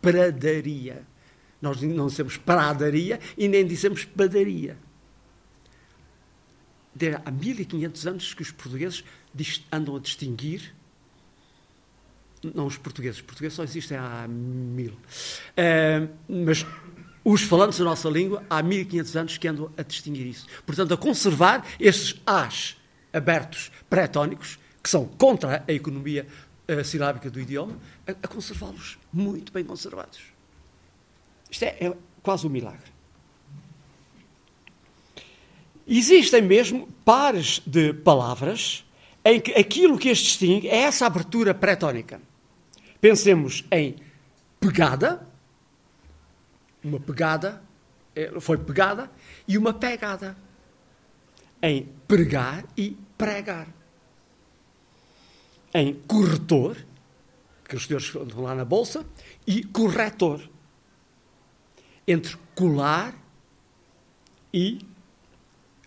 pradaria. 0.00 1.02
Nós 1.60 1.80
não 1.80 2.06
dizemos 2.06 2.36
pradaria 2.36 3.18
e 3.38 3.48
nem 3.48 3.66
dizemos 3.66 4.04
padaria 4.04 4.76
de 6.94 7.14
há 7.24 7.30
1500 7.30 8.06
anos 8.06 8.34
que 8.34 8.42
os 8.42 8.50
portugueses 8.50 9.04
andam 9.70 9.96
a 9.96 10.00
distinguir. 10.00 10.74
Não 12.54 12.66
os 12.66 12.76
portugueses, 12.76 13.20
os 13.20 13.22
portugueses 13.22 13.56
só 13.56 13.62
existem 13.62 13.96
há 13.96 14.26
mil. 14.28 14.92
Uh, 14.92 16.08
mas 16.28 16.66
os 17.24 17.42
falantes 17.42 17.78
da 17.78 17.84
nossa 17.84 18.08
língua 18.08 18.44
há 18.50 18.62
1500 18.62 19.16
anos 19.16 19.38
que 19.38 19.46
andam 19.46 19.70
a 19.76 19.82
distinguir 19.82 20.26
isso. 20.26 20.46
Portanto, 20.66 20.92
a 20.92 20.96
conservar 20.96 21.64
estes 21.78 22.20
As 22.26 22.76
abertos 23.12 23.70
pré-tónicos, 23.88 24.58
que 24.82 24.90
são 24.90 25.06
contra 25.06 25.64
a 25.68 25.72
economia 25.72 26.26
uh, 26.68 26.84
silábica 26.84 27.30
do 27.30 27.40
idioma, 27.40 27.76
a, 28.06 28.10
a 28.10 28.28
conservá-los 28.28 28.98
muito 29.12 29.52
bem 29.52 29.64
conservados. 29.64 30.20
Isto 31.50 31.64
é, 31.64 31.76
é 31.80 31.96
quase 32.22 32.46
um 32.46 32.50
milagre. 32.50 32.91
Existem 35.86 36.42
mesmo 36.42 36.88
pares 37.04 37.60
de 37.66 37.92
palavras 37.92 38.84
em 39.24 39.40
que 39.40 39.52
aquilo 39.52 39.98
que 39.98 40.10
as 40.10 40.18
distingue 40.18 40.68
é 40.68 40.82
essa 40.82 41.06
abertura 41.06 41.54
pré-tónica. 41.54 42.20
Pensemos 43.00 43.64
em 43.70 43.96
pegada, 44.60 45.26
uma 46.82 47.00
pegada, 47.00 47.62
eh, 48.14 48.32
foi 48.40 48.58
pegada, 48.58 49.10
e 49.46 49.56
uma 49.56 49.72
pegada. 49.72 50.36
Em 51.62 51.88
pregar 52.08 52.64
e 52.76 52.96
pregar. 53.16 53.68
Em 55.72 55.94
corretor, 55.94 56.76
que 57.68 57.76
os 57.76 57.86
senhores 57.86 58.06
estão 58.06 58.42
lá 58.42 58.54
na 58.54 58.64
bolsa, 58.64 59.06
e 59.46 59.62
corretor. 59.64 60.48
Entre 62.06 62.36
colar 62.54 63.14
e 64.52 64.80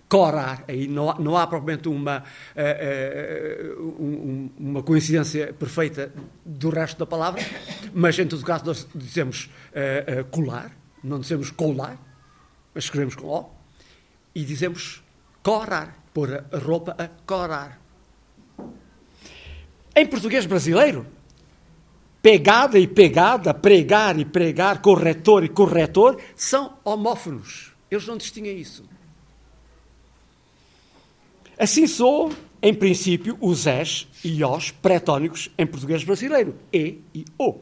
corar. 0.07 0.63
Aí 0.67 0.87
não 0.87 1.09
há, 1.09 1.19
não 1.19 1.37
há 1.37 1.47
propriamente 1.47 1.89
uma, 1.89 2.19
uh, 2.19 3.75
uh, 3.77 4.01
um, 4.01 4.49
uma 4.57 4.83
coincidência 4.83 5.53
perfeita 5.53 6.11
do 6.45 6.69
resto 6.69 6.99
da 6.99 7.05
palavra, 7.05 7.41
mas 7.93 8.17
em 8.17 8.27
todo 8.27 8.43
caso 8.43 8.65
nós 8.65 8.87
dizemos 8.93 9.49
uh, 9.71 10.23
colar, 10.25 10.71
não 11.03 11.19
dizemos 11.19 11.51
colar, 11.51 11.97
mas 12.73 12.85
escrevemos 12.85 13.15
com 13.15 13.27
O, 13.27 13.49
e 14.33 14.43
dizemos 14.43 15.03
corar, 15.41 16.03
pôr 16.13 16.45
a 16.51 16.57
roupa 16.57 16.95
a 16.97 17.07
corar. 17.25 17.79
Em 19.95 20.05
português 20.05 20.45
brasileiro, 20.45 21.05
pegada 22.21 22.77
e 22.77 22.87
pegada, 22.87 23.53
pregar 23.53 24.19
e 24.19 24.25
pregar, 24.25 24.81
corretor 24.81 25.43
e 25.43 25.49
corretor, 25.49 26.21
são 26.35 26.77
homófonos. 26.83 27.71
Eles 27.89 28.05
não 28.05 28.17
distinguem 28.17 28.59
isso. 28.59 28.83
Assim 31.57 31.87
soam, 31.87 32.31
em 32.61 32.73
princípio, 32.73 33.37
os 33.39 33.65
es 33.65 34.07
e 34.23 34.43
os 34.43 34.71
pré-tónicos 34.71 35.49
em 35.57 35.65
português 35.65 36.03
brasileiro, 36.03 36.55
e 36.71 36.99
e 37.13 37.25
o. 37.37 37.59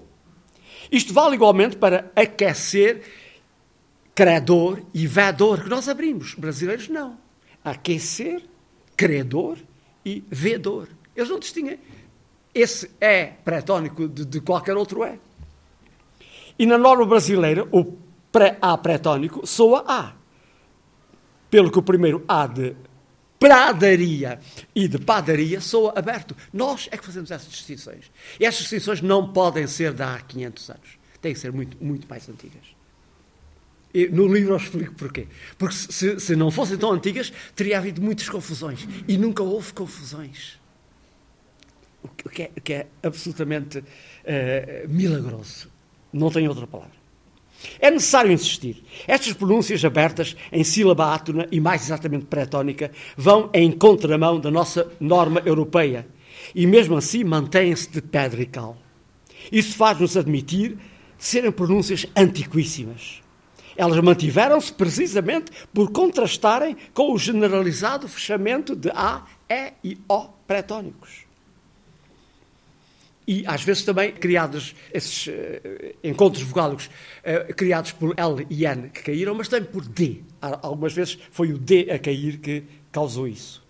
Isto 0.92 1.14
vale 1.14 1.36
igualmente 1.36 1.78
para 1.78 2.12
aquecer, 2.16 3.04
credor 4.14 4.82
e 4.94 5.08
vedor, 5.08 5.64
que 5.64 5.70
nós 5.70 5.88
abrimos. 5.88 6.36
Brasileiros 6.36 6.88
não. 6.88 7.18
Aquecer, 7.64 8.44
credor 8.96 9.58
e 10.06 10.24
vedor. 10.30 10.90
Eles 11.16 11.30
não 11.30 11.40
distinguem. 11.40 11.80
Esse 12.54 12.92
é 13.00 13.26
pré-tónico 13.26 14.08
de, 14.08 14.26
de, 14.26 14.42
qualquer 14.42 14.76
outro 14.76 15.04
é. 15.04 15.18
E 16.58 16.66
na 16.66 16.78
norma 16.78 17.06
brasileira, 17.06 17.68
o 17.72 17.98
pré-A 18.32 18.78
pré-tónico 18.78 19.46
soa 19.48 19.84
A. 19.88 20.14
Pelo 21.50 21.72
que 21.72 21.80
o 21.80 21.84
primeiro 21.84 22.24
A 22.28 22.46
de 22.46 22.76
pradaria 23.44 24.40
e 24.74 24.88
de 24.88 24.98
padaria 24.98 25.60
soa 25.60 25.92
aberto. 26.00 26.34
Nós 26.54 26.88
é 26.90 26.98
que 26.98 27.06
fazemos 27.06 27.30
essas 27.30 27.52
distinções. 27.52 28.10
E 28.40 28.46
essas 28.46 28.62
distinções 28.62 29.02
não 29.02 29.34
podem 29.34 29.68
ser 29.68 29.92
de 29.92 30.02
há 30.02 30.18
500 30.18 30.70
anos. 30.70 31.00
Têm 31.22 31.34
que 31.34 31.40
ser 31.42 31.52
muito, 31.52 31.76
muito 31.84 32.08
mais 32.08 32.30
antigas. 32.30 32.64
E 33.94 34.08
no 34.08 34.34
livro 34.34 34.54
eu 34.54 34.58
explico 34.58 34.96
porquê. 34.96 35.28
Porque 35.58 35.76
se, 35.76 36.22
se 36.22 36.38
não 36.38 36.50
fossem 36.50 36.78
tão 36.78 36.94
antigas, 36.94 37.34
teria 37.54 37.80
havido 37.80 38.02
muitas 38.02 38.30
confusões. 38.30 38.88
E 39.10 39.18
nunca 39.18 39.44
houve 39.44 39.74
confusões. 39.74 40.58
O 42.02 42.08
que 42.30 42.44
é, 42.44 42.52
o 42.56 42.62
que 42.62 42.74
é 42.74 42.88
absolutamente 43.04 43.80
uh, 43.80 43.84
milagroso. 44.88 45.70
Não 46.14 46.32
tem 46.32 46.48
outra 46.48 46.66
palavra. 46.66 47.03
É 47.80 47.90
necessário 47.90 48.32
insistir. 48.32 48.84
Estas 49.08 49.34
pronúncias 49.34 49.84
abertas 49.84 50.36
em 50.52 50.64
sílaba 50.64 51.14
átona 51.14 51.48
e 51.52 51.60
mais 51.60 51.84
exatamente 51.84 52.26
pré-tónica 52.26 52.92
vão 53.16 53.50
em 53.54 53.72
contramão 53.72 54.40
da 54.40 54.52
nossa 54.52 54.92
norma 55.00 55.42
europeia 55.46 56.08
e 56.54 56.68
mesmo 56.68 56.98
assim 56.98 57.24
mantêm-se 57.24 57.90
de 57.90 58.02
pedra 58.02 58.42
e 58.42 58.46
cal. 58.46 58.78
Isso 59.52 59.76
faz-nos 59.76 60.18
admitir 60.18 60.78
serem 61.18 61.52
pronúncias 61.52 62.06
antiquíssimas. 62.16 63.22
Elas 63.76 64.00
mantiveram-se 64.04 64.72
precisamente 64.72 65.52
por 65.74 65.92
contrastarem 65.92 66.78
com 66.94 67.12
o 67.12 67.18
generalizado 67.18 68.08
fechamento 68.08 68.76
de 68.76 68.90
A, 68.92 69.24
E 69.50 69.74
e 69.84 69.98
O 70.08 70.28
pré-tónicos 70.46 71.23
e 73.28 73.44
às 73.48 73.64
vezes 73.64 73.84
também 73.84 74.12
criados 74.12 74.76
esses 74.94 75.28
uh, 75.28 75.32
encontros 76.04 76.44
vocálicos 76.44 76.88
uh, 76.88 77.54
criados 77.54 77.92
por 77.92 78.14
L 78.18 78.46
e 78.50 78.66
N 78.66 78.90
que 78.90 79.04
caíram, 79.04 79.34
mas 79.34 79.48
também 79.48 79.70
por 79.70 79.86
D. 79.86 80.22
Algumas 80.42 80.94
vezes 80.94 81.18
foi 81.32 81.52
o 81.54 81.58
D 81.58 81.90
a 81.92 81.98
cair 82.00 82.38
que 82.38 82.64
causou 82.92 83.28
isso. 83.28 83.64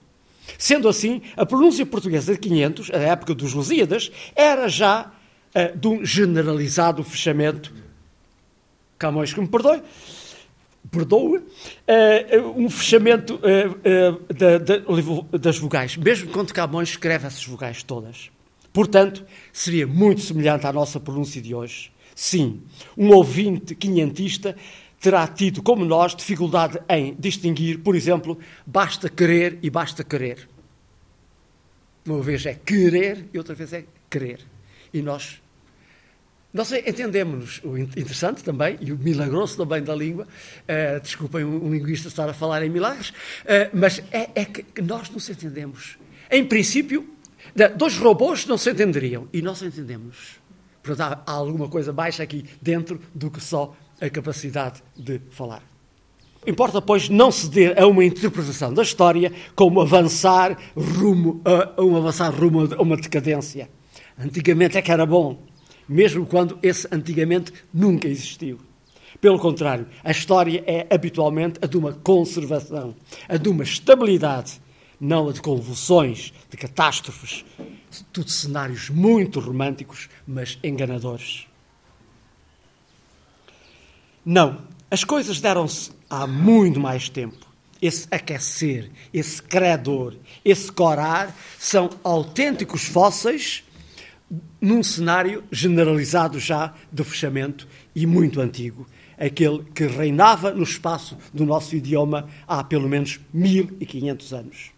Sendo 0.57 0.89
assim, 0.89 1.21
a 1.37 1.45
pronúncia 1.45 1.85
portuguesa 1.85 2.33
de 2.33 2.39
500, 2.39 2.91
a 2.91 2.97
época 2.97 3.33
dos 3.33 3.53
Lusíadas, 3.53 4.11
era 4.35 4.67
já 4.67 5.11
uh, 5.55 5.77
de 5.77 5.87
um 5.87 6.05
generalizado 6.05 7.03
fechamento. 7.03 7.73
Camões 8.97 9.33
que 9.33 9.39
me 9.39 9.47
perdoe. 9.47 9.81
Perdoe, 10.91 11.41
um 12.57 12.69
fechamento 12.69 13.39
das 15.39 15.57
vogais, 15.57 15.95
mesmo 15.95 16.29
quando 16.29 16.53
Camões 16.53 16.89
escreve 16.89 17.25
essas 17.25 17.45
vogais 17.45 17.81
todas. 17.83 18.29
Portanto, 18.73 19.23
seria 19.53 19.85
muito 19.87 20.21
semelhante 20.21 20.67
à 20.67 20.73
nossa 20.73 20.99
pronúncia 20.99 21.39
de 21.39 21.53
hoje. 21.53 21.91
Sim, 22.15 22.61
um 22.97 23.09
ouvinte 23.11 23.75
quinhentista 23.75 24.55
terá 24.99 25.27
tido, 25.27 25.61
como 25.61 25.85
nós, 25.85 26.15
dificuldade 26.15 26.79
em 26.89 27.15
distinguir, 27.19 27.79
por 27.79 27.95
exemplo, 27.95 28.37
basta 28.65 29.09
querer 29.09 29.59
e 29.61 29.69
basta 29.69 30.03
querer. 30.03 30.49
Uma 32.05 32.21
vez 32.21 32.45
é 32.45 32.53
querer 32.53 33.29
e 33.33 33.37
outra 33.37 33.53
vez 33.53 33.73
é 33.73 33.85
querer. 34.09 34.39
E 34.93 35.01
nós 35.01 35.41
nós 36.53 36.71
entendemos 36.71 37.59
o 37.63 37.75
interessante 37.75 38.43
também 38.43 38.77
e 38.79 38.91
o 38.91 38.97
milagroso 38.97 39.57
também 39.57 39.81
da 39.81 39.95
língua. 39.95 40.27
Uh, 40.61 41.01
desculpem 41.01 41.43
um, 41.43 41.65
um, 41.65 41.73
linguista 41.73 42.07
estar 42.07 42.29
a 42.29 42.33
falar 42.33 42.63
em 42.63 42.69
milagres, 42.69 43.09
uh, 43.09 43.13
mas 43.73 44.03
é, 44.11 44.29
é, 44.35 44.45
que 44.45 44.79
nós 44.79 45.09
nos 45.09 45.27
entendemos. 45.27 45.97
Em 46.29 46.45
princípio, 46.45 47.09
Dois 47.77 47.97
robôs 47.97 48.45
não 48.45 48.57
se 48.57 48.71
entenderiam 48.71 49.27
e 49.33 49.41
nós 49.41 49.61
entendemos. 49.61 50.41
Portanto, 50.81 51.19
há 51.25 51.31
alguma 51.31 51.69
coisa 51.69 51.93
baixa 51.93 52.23
aqui 52.23 52.45
dentro 52.61 52.99
do 53.13 53.31
que 53.31 53.41
só 53.41 53.75
a 54.01 54.09
capacidade 54.09 54.83
de 54.95 55.21
falar. 55.29 55.63
Importa, 56.45 56.81
pois, 56.81 57.07
não 57.07 57.31
ceder 57.31 57.81
a 57.81 57.87
uma 57.87 58.03
interpretação 58.03 58.73
da 58.73 58.81
história 58.81 59.31
como 59.55 59.79
avançar 59.79 60.57
rumo 60.75 61.41
a, 61.45 61.81
um 61.81 61.95
avançar 61.95 62.33
rumo 62.33 62.67
a 62.75 62.81
uma 62.81 62.97
decadência. 62.97 63.69
Antigamente 64.19 64.77
é 64.77 64.81
que 64.81 64.91
era 64.91 65.05
bom, 65.05 65.41
mesmo 65.87 66.25
quando 66.25 66.59
esse 66.61 66.85
antigamente 66.91 67.53
nunca 67.73 68.09
existiu. 68.09 68.59
Pelo 69.21 69.39
contrário, 69.39 69.87
a 70.03 70.11
história 70.11 70.61
é 70.67 70.85
habitualmente 70.93 71.59
a 71.61 71.65
de 71.65 71.77
uma 71.77 71.93
conservação, 71.93 72.93
a 73.29 73.37
de 73.37 73.47
uma 73.47 73.63
estabilidade 73.63 74.61
não 75.03 75.27
a 75.27 75.33
de 75.33 75.41
convulsões, 75.41 76.31
de 76.49 76.55
catástrofes, 76.55 77.43
tudo 78.13 78.29
cenários 78.29 78.89
muito 78.89 79.41
românticos, 79.41 80.07
mas 80.25 80.57
enganadores. 80.63 81.45
Não, 84.25 84.61
as 84.89 85.03
coisas 85.03 85.41
deram-se 85.41 85.91
há 86.09 86.25
muito 86.25 86.79
mais 86.79 87.09
tempo. 87.09 87.45
Esse 87.81 88.07
aquecer, 88.09 88.89
esse 89.13 89.43
credor, 89.43 90.15
esse 90.45 90.71
corar 90.71 91.35
são 91.59 91.89
autênticos 92.01 92.85
fósseis 92.85 93.65
num 94.61 94.81
cenário 94.81 95.43
generalizado 95.51 96.39
já 96.39 96.73
de 96.89 97.03
fechamento 97.03 97.67
e 97.93 98.05
muito 98.05 98.39
antigo, 98.39 98.87
aquele 99.17 99.65
que 99.75 99.85
reinava 99.85 100.53
no 100.53 100.63
espaço 100.63 101.17
do 101.33 101.45
nosso 101.45 101.75
idioma 101.75 102.29
há 102.47 102.63
pelo 102.63 102.87
menos 102.87 103.19
1500 103.33 104.33
anos. 104.33 104.73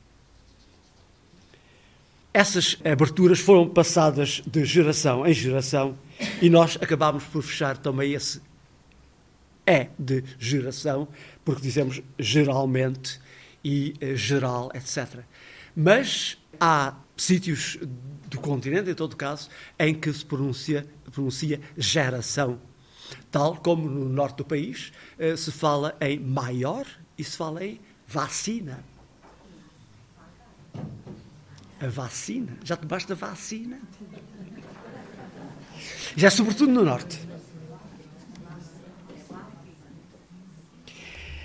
Essas 2.36 2.78
aberturas 2.84 3.40
foram 3.40 3.70
passadas 3.70 4.42
de 4.46 4.66
geração 4.66 5.26
em 5.26 5.32
geração 5.32 5.98
e 6.42 6.50
nós 6.50 6.78
acabámos 6.82 7.24
por 7.24 7.42
fechar 7.42 7.78
também 7.78 8.12
esse 8.12 8.42
é 9.66 9.88
de 9.98 10.22
geração, 10.38 11.08
porque 11.46 11.62
dizemos 11.62 12.02
geralmente 12.20 13.22
e 13.64 13.94
eh, 14.02 14.18
geral, 14.18 14.70
etc. 14.76 15.24
Mas 15.74 16.38
há 16.60 16.98
sítios 17.16 17.80
do 18.28 18.42
continente, 18.42 18.90
em 18.90 18.96
todo 18.96 19.16
caso, 19.16 19.48
em 19.80 19.96
que 19.96 20.12
se 20.12 20.26
pronuncia, 20.26 20.86
pronuncia 21.14 21.62
geração. 21.78 22.60
Tal 23.32 23.56
como 23.56 23.90
no 23.90 24.10
norte 24.10 24.40
do 24.40 24.44
país 24.44 24.92
eh, 25.18 25.38
se 25.38 25.54
fala 25.54 25.96
em 26.02 26.20
maior 26.20 26.86
e 27.18 27.24
se 27.24 27.38
fala 27.38 27.64
em 27.64 27.80
vacina. 28.06 28.84
A 31.80 31.88
vacina? 31.88 32.58
Já 32.64 32.78
te 32.78 32.86
basta 32.86 33.16
vacina? 33.16 33.80
Já 36.16 36.30
sobretudo 36.30 36.72
no 36.72 36.84
Norte. 36.84 37.20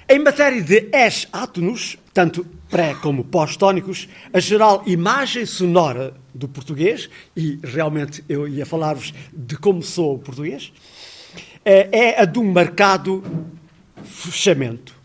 Em 0.09 0.19
matéria 0.19 0.63
de 0.63 0.89
es 0.93 1.29
átonos, 1.33 1.97
tanto 2.13 2.45
pré 2.69 2.95
como 2.95 3.25
pós-tónicos, 3.25 4.09
a 4.33 4.41
geral 4.41 4.83
imagem 4.87 5.47
sonora 5.47 6.15
do 6.35 6.49
português, 6.49 7.09
e 7.37 7.61
realmente 7.63 8.25
eu 8.29 8.49
ia 8.49 8.67
falar-vos 8.67 9.15
de 9.33 9.57
como 9.57 9.83
sou 9.83 10.17
o 10.17 10.19
português, 10.19 10.73
é 11.65 12.21
a 12.21 12.25
de 12.25 12.39
um 12.39 12.53
marcado 12.53 13.23
fechamento. 14.03 15.00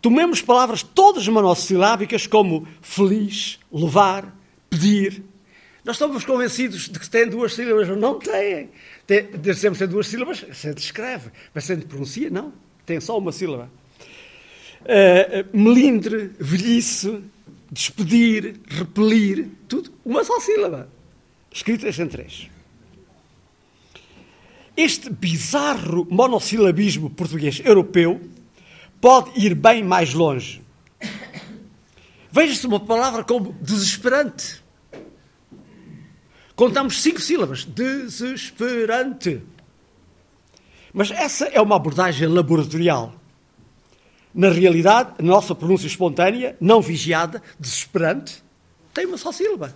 Tomemos 0.00 0.40
palavras 0.40 0.82
todas 0.82 1.28
monossilábicas 1.28 2.26
como 2.26 2.66
feliz, 2.80 3.58
levar, 3.70 4.34
pedir. 4.70 5.22
Nós 5.84 5.96
estamos 5.96 6.24
convencidos 6.24 6.88
de 6.88 6.98
que 6.98 7.08
têm 7.08 7.28
duas 7.28 7.54
sílabas, 7.54 7.88
não 7.88 8.18
têm. 8.18 8.70
Tem, 9.06 9.28
dizemos 9.38 9.78
que 9.78 9.84
tem 9.84 9.92
duas 9.92 10.06
sílabas, 10.06 10.44
se 10.52 10.72
descreve, 10.72 11.30
mas 11.54 11.64
se 11.64 11.76
pronuncia, 11.76 12.30
não. 12.30 12.52
Tem 12.86 13.00
só 13.00 13.18
uma 13.18 13.32
sílaba. 13.32 13.70
Uh, 14.82 15.56
melindre, 15.56 16.30
velhice, 16.38 17.22
despedir, 17.70 18.56
repelir, 18.68 19.48
tudo, 19.68 19.92
uma 20.04 20.24
só 20.24 20.40
sílaba. 20.40 20.88
Escritas 21.52 21.98
em 21.98 22.06
três. 22.06 22.48
Este 24.76 25.10
bizarro 25.10 26.06
monossilabismo 26.10 27.10
português 27.10 27.60
europeu 27.62 28.20
pode 29.00 29.30
ir 29.38 29.54
bem 29.54 29.82
mais 29.82 30.12
longe. 30.12 30.62
Veja-se 32.30 32.66
uma 32.66 32.78
palavra 32.78 33.24
como 33.24 33.52
desesperante. 33.60 34.62
Contamos 36.54 37.02
cinco 37.02 37.20
sílabas. 37.20 37.64
Desesperante. 37.64 39.42
Mas 40.92 41.10
essa 41.10 41.46
é 41.46 41.60
uma 41.60 41.76
abordagem 41.76 42.28
laboratorial. 42.28 43.14
Na 44.32 44.50
realidade, 44.50 45.14
a 45.18 45.22
nossa 45.22 45.54
pronúncia 45.54 45.86
espontânea, 45.86 46.56
não 46.60 46.80
vigiada, 46.80 47.42
desesperante, 47.58 48.44
tem 48.94 49.06
uma 49.06 49.18
só 49.18 49.32
sílaba. 49.32 49.74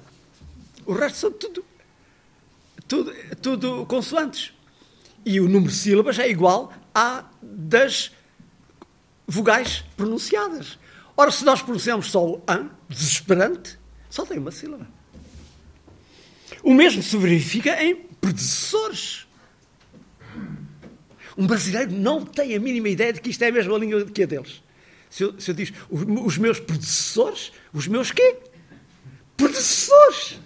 O 0.87 0.93
resto 0.93 1.19
são 1.19 1.33
tudo, 1.33 1.65
tudo, 2.87 3.13
tudo 3.41 3.87
consoantes. 3.87 4.53
E 5.25 5.41
o 5.41 5.49
número 5.49 5.73
de 5.73 5.79
sílabas 5.79 6.19
é 6.19 6.29
igual 6.29 6.73
à 6.95 7.25
das 7.43 8.13
vogais 9.27 9.85
pronunciadas. 9.97 10.79
Ora, 11.17 11.31
se 11.31 11.45
nós 11.45 11.63
pronunciamos 11.63 12.11
só 12.11 12.25
o 12.25 12.43
an, 12.49 12.71
desesperante, 12.89 13.79
só 14.11 14.25
tem 14.27 14.39
uma 14.39 14.51
sílaba. 14.51 14.87
O 16.63 16.73
mesmo 16.73 17.03
se 17.03 17.17
verifica 17.17 17.83
em 17.83 17.97
predecessores. 18.21 19.27
Um 21.37 21.47
brasileiro 21.47 21.93
não 21.93 22.25
tem 22.25 22.55
a 22.55 22.61
mínima 22.61 22.89
ideia 22.89 23.13
de 23.13 23.21
que 23.21 23.31
isto 23.31 23.43
é 23.43 23.49
a 23.49 23.53
mesma 23.53 23.77
língua 23.77 24.05
que 24.07 24.23
a 24.23 24.27
deles. 24.27 24.63
Se 25.11 25.23
eu, 25.23 25.41
se 25.41 25.51
eu 25.51 25.55
diz 25.55 25.73
os, 25.91 26.03
os 26.03 26.39
meus 26.39 26.59
predecessores, 26.59 27.53
os 27.73 27.87
meus 27.87 28.11
quê? 28.11 28.37
Predecessores. 29.37 30.41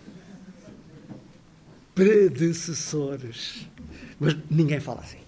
Predecessores. 1.95 3.67
Mas 4.19 4.37
ninguém 4.51 4.81
fala 4.81 5.01
assim. 5.01 5.28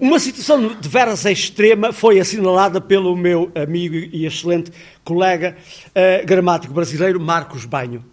Uma 0.00 0.18
situação 0.18 0.74
de 0.74 0.88
veras 0.88 1.24
extrema 1.24 1.92
foi 1.92 2.18
assinalada 2.18 2.80
pelo 2.80 3.16
meu 3.16 3.50
amigo 3.54 3.94
e 3.94 4.26
excelente 4.26 4.72
colega 5.04 5.56
uh, 5.88 6.26
gramático 6.26 6.74
brasileiro 6.74 7.20
Marcos 7.20 7.64
Banho. 7.64 8.04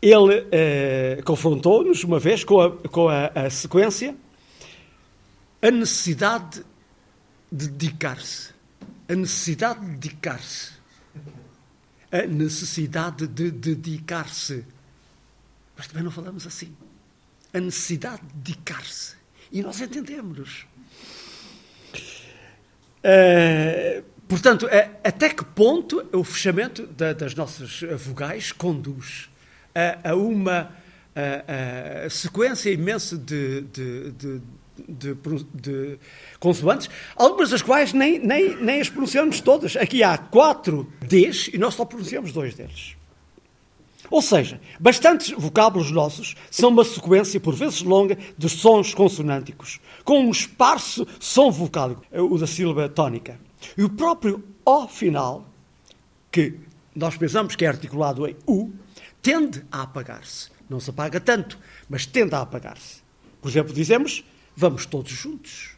Ele 0.00 0.40
uh, 0.40 1.22
confrontou-nos 1.24 2.04
uma 2.04 2.18
vez 2.18 2.44
com, 2.44 2.60
a, 2.60 2.70
com 2.88 3.08
a, 3.08 3.26
a 3.34 3.50
sequência 3.50 4.14
a 5.60 5.70
necessidade 5.70 6.62
de 7.50 7.68
dedicar-se. 7.68 8.52
A 9.08 9.14
necessidade 9.14 9.80
de 9.80 9.92
dedicar-se. 9.92 10.72
A 12.12 12.26
necessidade 12.26 13.26
de 13.26 13.50
dedicar-se. 13.50 14.64
Mas 15.76 15.86
também 15.88 16.04
não 16.04 16.10
falamos 16.10 16.46
assim. 16.46 16.76
A 17.52 17.58
necessidade 17.60 18.20
de 18.22 18.34
dedicar-se. 18.34 19.23
E 19.54 19.62
nós 19.62 19.80
entendemos. 19.80 20.66
Uh, 23.04 24.02
portanto, 24.26 24.68
até 25.04 25.28
que 25.28 25.44
ponto 25.44 26.04
o 26.12 26.24
fechamento 26.24 26.88
da, 26.88 27.12
das 27.12 27.36
nossas 27.36 27.82
vogais 27.96 28.50
conduz 28.50 29.30
a, 29.72 30.10
a 30.10 30.16
uma 30.16 30.72
a, 31.14 32.06
a 32.06 32.10
sequência 32.10 32.68
imensa 32.70 33.16
de, 33.16 33.60
de, 33.60 34.10
de, 34.10 34.40
de, 34.88 35.16
de 35.54 35.98
consoantes, 36.40 36.90
algumas 37.14 37.50
das 37.50 37.62
quais 37.62 37.92
nem, 37.92 38.18
nem, 38.18 38.56
nem 38.56 38.80
as 38.80 38.88
pronunciamos 38.88 39.40
todas. 39.40 39.76
Aqui 39.76 40.02
há 40.02 40.18
quatro 40.18 40.92
Ds 41.00 41.50
e 41.52 41.58
nós 41.58 41.74
só 41.74 41.84
pronunciamos 41.84 42.32
dois 42.32 42.56
deles. 42.56 42.93
Ou 44.10 44.20
seja, 44.20 44.60
bastantes 44.78 45.30
vocábulos 45.36 45.90
nossos 45.90 46.34
são 46.50 46.70
uma 46.70 46.84
sequência, 46.84 47.40
por 47.40 47.54
vezes 47.54 47.82
longa, 47.82 48.18
de 48.36 48.48
sons 48.48 48.92
consonânticos, 48.92 49.80
com 50.04 50.20
um 50.20 50.30
esparso 50.30 51.06
som 51.18 51.50
vocálico, 51.50 52.02
o 52.12 52.38
da 52.38 52.46
sílaba 52.46 52.88
tónica. 52.88 53.38
E 53.76 53.82
o 53.82 53.90
próprio 53.90 54.44
O 54.64 54.86
final, 54.86 55.48
que 56.30 56.58
nós 56.94 57.16
pensamos 57.16 57.56
que 57.56 57.64
é 57.64 57.68
articulado 57.68 58.26
em 58.26 58.36
U, 58.46 58.70
tende 59.20 59.64
a 59.70 59.82
apagar-se. 59.82 60.50
Não 60.68 60.80
se 60.80 60.90
apaga 60.90 61.20
tanto, 61.20 61.58
mas 61.88 62.06
tende 62.06 62.34
a 62.34 62.40
apagar-se. 62.40 63.02
Por 63.40 63.48
exemplo, 63.50 63.74
dizemos, 63.74 64.24
vamos 64.56 64.86
todos 64.86 65.10
juntos. 65.10 65.76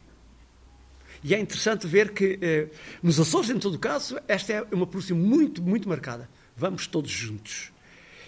E 1.24 1.34
é 1.34 1.40
interessante 1.40 1.86
ver 1.86 2.12
que, 2.12 2.38
eh, 2.40 2.68
nos 3.02 3.18
Açores, 3.18 3.50
em 3.50 3.58
todo 3.58 3.78
caso, 3.78 4.18
esta 4.28 4.52
é 4.52 4.62
uma 4.70 4.86
pronúncia 4.86 5.14
muito, 5.14 5.60
muito 5.60 5.88
marcada. 5.88 6.28
Vamos 6.56 6.86
todos 6.86 7.10
juntos. 7.10 7.72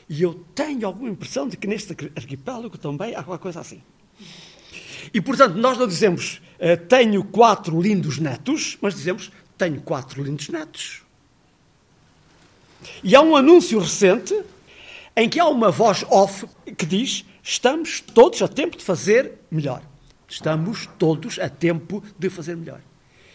E 0.08 0.22
eu 0.22 0.34
tenho 0.54 0.86
alguma 0.86 1.10
impressão 1.10 1.46
de 1.46 1.56
que 1.56 1.66
neste 1.66 1.92
arquipélago 2.16 2.78
também 2.78 3.14
há 3.14 3.18
alguma 3.18 3.38
coisa 3.38 3.60
assim. 3.60 3.82
E, 5.12 5.20
portanto, 5.20 5.54
nós 5.56 5.78
não 5.78 5.86
dizemos 5.86 6.40
uh, 6.58 6.76
tenho 6.86 7.22
quatro 7.24 7.80
lindos 7.80 8.18
netos, 8.18 8.78
mas 8.80 8.94
dizemos 8.94 9.30
tenho 9.56 9.80
quatro 9.80 10.22
lindos 10.22 10.48
netos. 10.48 11.02
E 13.02 13.14
há 13.14 13.20
um 13.20 13.36
anúncio 13.36 13.78
recente 13.78 14.40
em 15.16 15.28
que 15.28 15.40
há 15.40 15.46
uma 15.46 15.70
voz 15.70 16.04
off 16.08 16.46
que 16.76 16.86
diz 16.86 17.24
estamos 17.42 18.00
todos 18.00 18.40
a 18.40 18.48
tempo 18.48 18.76
de 18.76 18.84
fazer 18.84 19.32
melhor. 19.50 19.82
Estamos 20.28 20.88
todos 20.98 21.38
a 21.38 21.48
tempo 21.48 22.02
de 22.18 22.28
fazer 22.28 22.56
melhor. 22.56 22.80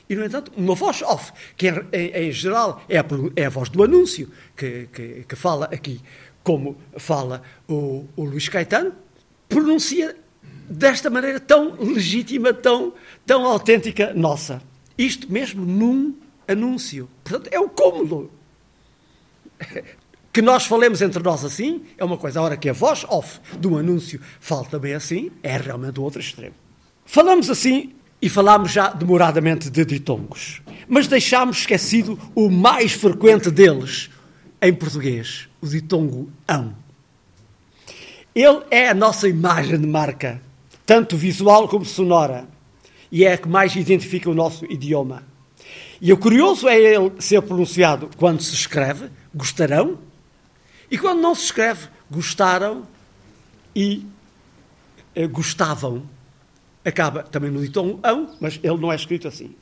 E, 0.10 0.16
no 0.16 0.24
entanto, 0.24 0.52
uma 0.56 0.76
voz 0.76 1.02
off, 1.02 1.32
que 1.58 1.70
em, 1.70 1.74
em, 1.92 2.28
em 2.28 2.32
geral 2.32 2.84
é 2.88 3.00
a, 3.00 3.06
é 3.36 3.46
a, 3.46 3.50
voz 3.50 3.70
do 3.70 3.84
anúncio, 3.84 4.30
que, 4.56 4.88
que, 4.94 5.26
que 5.28 5.36
fala 5.36 5.66
aqui 5.66 6.02
como 6.44 6.76
fala 6.98 7.42
o, 7.68 8.06
o 8.16 8.24
Luís 8.24 8.50
Caetano, 8.50 8.94
pronuncia 9.48 10.16
desta 10.70 11.10
maneira 11.10 11.40
tão 11.40 11.76
legítima, 11.80 12.54
tão, 12.54 12.94
tão 13.26 13.46
autêntica 13.46 14.14
nossa. 14.14 14.62
Isto 14.98 15.32
mesmo 15.32 15.66
num 15.66 16.16
anúncio. 16.48 17.10
Portanto, 17.24 17.50
é 17.52 17.60
o 17.60 17.70
cômodo. 17.70 18.32
Que 20.32 20.42
nós 20.42 20.66
falemos 20.66 21.00
entre 21.02 21.22
nós 21.22 21.46
assim 21.46 21.84
é 21.96 22.04
uma 22.04 22.18
coisa. 22.18 22.40
A 22.40 22.44
hora 22.44 22.58
que 22.58 22.68
a 22.68 22.74
voz 22.74 23.06
off 23.08 23.40
de 23.58 23.68
um 23.68 23.78
anúncio 23.78 24.20
fala 24.40 24.66
também 24.66 24.96
assim, 24.96 25.32
é 25.44 25.58
realmente 25.58 26.00
o 26.00 26.04
outro 26.04 26.20
extremo. 26.20 26.56
Falamos 27.06 27.50
assim 27.52 27.94
e 28.20 28.30
falámos 28.30 28.72
já 28.72 28.90
demoradamente 28.90 29.70
de 29.70 29.86
ditongos. 29.86 30.62
Mas 30.88 31.08
deixámos 31.08 31.60
esquecido 31.60 32.18
o 32.34 32.50
mais 32.50 32.94
frequente 32.94 33.52
deles, 33.52 34.10
em 34.64 34.74
português, 34.74 35.50
o 35.62 35.68
ditongo 35.68 36.32
ão. 36.48 36.74
Ele 38.34 38.64
é 38.72 38.88
a 38.88 38.94
nossa 38.94 39.28
imagem 39.28 39.78
de 39.78 39.86
marca, 39.86 40.42
tanto 40.86 41.18
visual 41.18 41.68
como 41.68 41.84
sonora, 41.84 42.48
e 43.12 43.26
é 43.26 43.34
a 43.34 43.38
que 43.38 43.48
mais 43.48 43.76
identifica 43.76 44.30
o 44.30 44.34
nosso 44.34 44.66
idioma. 44.66 45.24
E 46.02 46.12
o 46.14 46.18
curioso 46.18 46.68
é 46.68 46.80
ele 46.80 47.12
ser 47.20 47.42
pronunciado 47.42 48.10
quando 48.16 48.42
se 48.42 48.54
escreve, 48.54 49.10
gostarão, 49.36 50.00
e 50.90 50.98
quando 50.98 51.22
não 51.22 51.36
se 51.36 51.44
escreve, 51.44 51.88
gostaram 52.10 52.88
e 53.76 54.06
eh, 55.14 55.28
gostavam. 55.28 56.04
Acaba 56.86 57.24
também 57.24 57.52
no 57.52 57.62
ditongo 57.62 58.00
ão, 58.02 58.36
mas 58.40 58.60
ele 58.64 58.78
não 58.78 58.92
é 58.92 58.96
escrito 58.96 59.28
assim. 59.28 59.54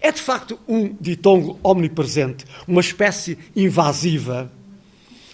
É 0.00 0.12
de 0.12 0.20
facto 0.20 0.58
um 0.68 0.94
ditongo 1.00 1.58
omnipresente, 1.62 2.44
uma 2.66 2.80
espécie 2.80 3.38
invasiva. 3.54 4.50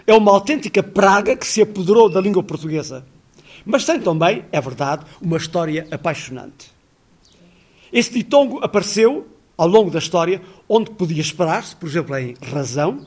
É 0.07 0.15
uma 0.15 0.33
autêntica 0.33 0.83
praga 0.83 1.37
que 1.37 1.47
se 1.47 1.63
apoderou 1.63 2.09
da 2.09 2.21
língua 2.21 2.43
portuguesa. 2.43 3.07
Mas 3.65 3.85
tem 3.85 4.01
também, 4.01 4.45
é 4.53 4.61
verdade, 4.61 5.05
uma 5.21 5.37
história 5.37 5.87
apaixonante. 5.91 6.73
Esse 7.93 8.13
ditongo 8.13 8.59
apareceu 8.63 9.27
ao 9.57 9.69
longo 9.69 9.91
da 9.91 9.99
história 9.99 10.43
onde 10.69 10.91
podia 10.91 11.21
esperar-se, 11.21 11.75
por 11.77 11.89
exemplo, 11.89 12.17
em 12.17 12.35
razão, 12.43 13.07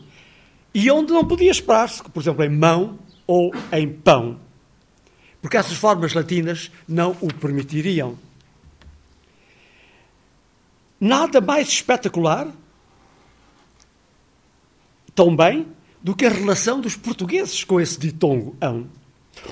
e 0.74 0.90
onde 0.90 1.12
não 1.12 1.26
podia 1.26 1.52
esperar-se, 1.52 2.04
por 2.04 2.22
exemplo, 2.22 2.44
em 2.44 2.50
mão 2.50 2.98
ou 3.26 3.52
em 3.72 3.88
pão. 3.88 4.40
Porque 5.42 5.58
essas 5.58 5.78
formas 5.78 6.14
latinas 6.14 6.72
não 6.88 7.16
o 7.22 7.34
permitiriam. 7.34 8.18
Nada 11.00 11.40
mais 11.40 11.68
espetacular, 11.68 12.48
tão 15.14 15.36
bem, 15.36 15.68
do 16.02 16.16
que 16.16 16.26
a 16.26 16.30
relação 16.30 16.80
dos 16.80 16.96
portugueses 16.96 17.64
com 17.64 17.82
esse 17.82 18.00
ditongo 18.00 18.56
ão. 18.62 18.88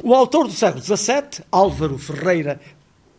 O 0.04 0.14
autor 0.14 0.48
do 0.48 0.54
século 0.54 0.84
XVII, 0.84 1.44
Álvaro 1.52 1.98
Ferreira 1.98 2.60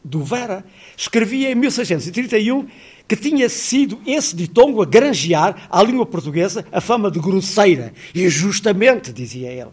do 0.03 0.22
Vera, 0.22 0.64
escrevia 0.97 1.51
em 1.51 1.55
1631 1.55 2.68
que 3.09 3.16
tinha 3.16 3.49
sido 3.49 4.01
esse 4.07 4.35
ditongo 4.35 4.83
a 4.83 4.87
granjear 4.87 5.68
à 5.70 5.83
língua 5.83 6.07
portuguesa 6.07 6.66
a 6.72 6.81
fama 6.81 7.11
de 7.11 7.20
grosseira, 7.20 7.93
injustamente, 8.14 9.12
dizia 9.12 9.51
ele. 9.51 9.70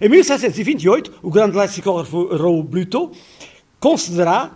Em 0.00 0.08
1728, 0.08 1.20
o 1.22 1.30
grande 1.30 1.56
lexicógrafo 1.56 2.34
Raul 2.34 2.62
Blutot 2.62 3.18
considerará 3.78 4.52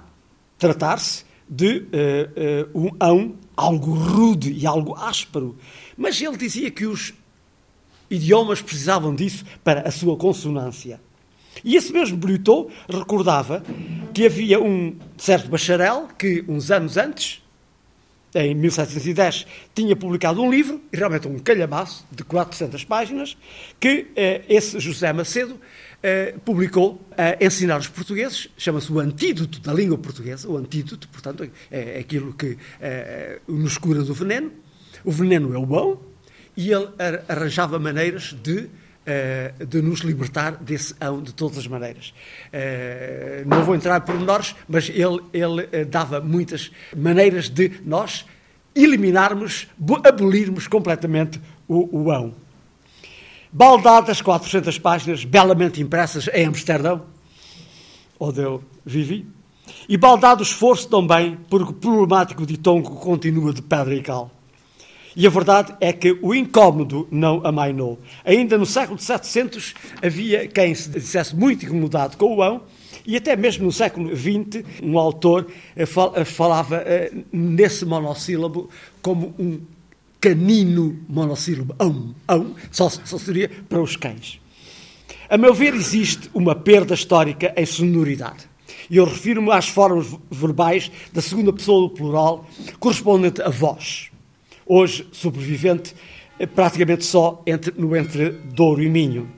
tratar-se 0.59 1.26
de 1.49 1.79
uh, 1.79 2.77
uh, 2.77 2.87
um 2.87 2.91
ão 2.99 3.37
algo 3.57 3.93
rude 3.93 4.53
e 4.53 4.67
algo 4.67 4.95
áspero, 4.95 5.57
mas 5.97 6.21
ele 6.21 6.37
dizia 6.37 6.71
que 6.71 6.87
os 6.87 7.15
idiomas 8.11 8.61
precisavam 8.61 9.15
disso 9.15 9.45
para 9.65 9.89
a 9.89 9.91
sua 9.91 10.17
consonância. 10.17 11.01
E 11.65 11.75
esse 11.75 11.93
mesmo 11.93 12.17
Blutot 12.17 12.71
recordava 12.89 13.63
que 14.13 14.27
havia 14.27 14.61
um 14.61 14.95
certo 15.17 15.49
bacharel 15.49 16.09
que, 16.19 16.45
uns 16.47 16.71
anos 16.71 16.97
antes, 16.97 17.43
em 18.35 18.55
1710, 18.55 19.47
tinha 19.75 19.97
publicado 19.97 20.43
um 20.43 20.51
livro, 20.51 20.81
realmente 20.93 21.27
um 21.27 21.39
calhamaço 21.39 22.07
de 22.11 22.23
400 22.23 22.85
páginas, 22.85 23.37
que 23.81 24.09
eh, 24.15 24.43
esse 24.49 24.79
José 24.79 25.11
Macedo 25.13 25.59
eh, 26.07 26.35
publicou 26.45 27.05
a 27.19 27.45
ensinar 27.45 27.79
os 27.79 27.89
portugueses, 27.89 28.49
chama-se 28.57 28.93
o 28.93 29.01
Antídoto 29.01 29.59
da 29.59 29.75
Língua 29.75 29.99
Portuguesa, 29.99 30.49
o 30.49 30.57
Antídoto, 30.57 31.09
portanto, 31.09 31.51
é 31.69 31.99
aquilo 31.99 32.33
que 32.33 32.57
eh, 32.81 33.41
nos 33.49 33.77
cura 33.77 34.05
do 34.05 34.15
veneno. 34.15 34.53
O 35.05 35.11
veneno 35.11 35.53
é 35.53 35.59
o 35.59 35.67
bom, 35.67 36.01
e 36.57 36.71
ele 36.71 36.89
arranjava 37.29 37.79
maneiras 37.81 38.37
de 38.41 38.69
de 39.69 39.81
nos 39.81 40.01
libertar 40.01 40.57
desse 40.57 40.93
ão 41.01 41.23
de 41.23 41.33
todas 41.33 41.59
as 41.59 41.69
maneiras. 41.69 42.13
Não 43.47 43.63
vou 43.63 43.77
entrar 43.77 44.01
por 44.01 44.19
menores, 44.19 44.57
mas 44.69 44.89
ele, 44.89 45.23
ele 45.33 45.85
dava 45.85 46.21
muitas 46.21 46.73
maneiras 46.93 47.49
de 47.49 47.71
nós 47.85 48.27
eliminarmos, 48.75 49.69
abolirmos 50.05 50.67
completamente 50.67 51.41
o, 51.69 52.03
o 52.03 52.11
ão. 52.11 52.35
Baldadas, 53.53 54.21
400 54.21 54.79
páginas, 54.79 55.25
belamente 55.25 55.81
impressas 55.81 56.29
em 56.33 56.47
Amsterdão, 56.47 57.03
onde 58.19 58.41
eu 58.41 58.63
vivi. 58.85 59.27
E 59.89 59.97
baldado 59.97 60.43
esforço 60.43 60.89
também, 60.89 61.39
porque 61.49 61.71
o 61.71 61.75
problemático 61.75 62.45
de 62.45 62.57
Tongo 62.57 62.97
continua 62.97 63.53
de 63.53 63.63
pedra 63.63 63.95
e 63.95 64.03
cal. 64.03 64.31
E 65.15 65.27
a 65.27 65.31
verdade 65.31 65.75
é 65.81 65.93
que 65.93 66.19
o 66.21 66.35
incómodo 66.35 67.09
não 67.11 67.41
amainou. 67.45 67.99
Ainda 68.25 68.59
no 68.59 68.67
século 68.67 68.99
700 68.99 69.75
havia 70.03 70.47
quem 70.47 70.75
se 70.75 70.91
dissesse 70.91 71.35
muito 71.35 71.65
incomodado 71.65 72.19
com 72.19 72.37
o 72.37 72.43
ão, 72.43 72.63
e 73.07 73.17
até 73.17 73.37
mesmo 73.37 73.65
no 73.65 73.73
século 73.73 74.15
XX, 74.15 74.65
um 74.83 74.99
autor 74.99 75.47
eh, 75.77 75.85
eh, 75.85 76.25
falava 76.25 76.77
eh, 76.85 77.13
nesse 77.33 77.87
monossílabo 77.87 78.69
como 79.01 79.33
um 79.39 79.61
canino 80.21 80.99
monossílabo. 81.09 81.75
Ão, 81.79 82.15
ão, 82.29 82.55
só, 82.71 82.89
só 82.89 83.19
seria 83.19 83.51
para 83.69 83.81
os 83.81 83.97
cães. 83.97 84.41
A 85.29 85.37
meu 85.37 85.53
ver, 85.53 85.75
existe 85.75 86.31
uma 86.33 86.55
perda 86.55 86.95
histórica 86.95 87.53
em 87.57 87.67
sonoridade. 87.67 88.49
E 88.89 88.97
eu 88.97 89.05
refiro-me 89.05 89.51
às 89.51 89.69
formas 89.69 90.07
verbais 90.31 90.91
da 91.13 91.21
segunda 91.21 91.53
pessoa 91.53 91.89
do 91.89 91.95
plural, 91.95 92.47
correspondente 92.79 93.43
a 93.43 93.49
voz 93.49 94.11
hoje 94.67 95.07
sobrevivente 95.13 95.95
eh, 96.39 96.47
praticamente 96.47 97.05
só 97.05 97.43
entre, 97.47 97.73
no 97.81 97.97
entre 97.97 98.31
Douro 98.31 98.83
e 98.83 98.89
Minho. 98.89 99.31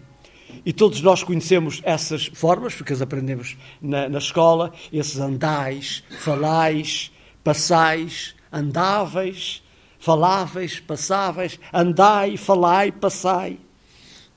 E 0.64 0.72
todos 0.72 1.00
nós 1.02 1.22
conhecemos 1.22 1.80
essas 1.84 2.26
formas, 2.26 2.74
porque 2.74 2.92
as 2.92 3.02
aprendemos 3.02 3.56
na, 3.80 4.08
na 4.08 4.18
escola, 4.18 4.72
esses 4.92 5.18
andais, 5.18 6.02
falais, 6.18 7.12
passais, 7.44 8.34
andáveis, 8.52 9.62
faláveis, 10.08 10.80
passáveis, 10.80 11.60
andai, 11.70 12.38
falai, 12.38 12.90
passai. 12.90 13.58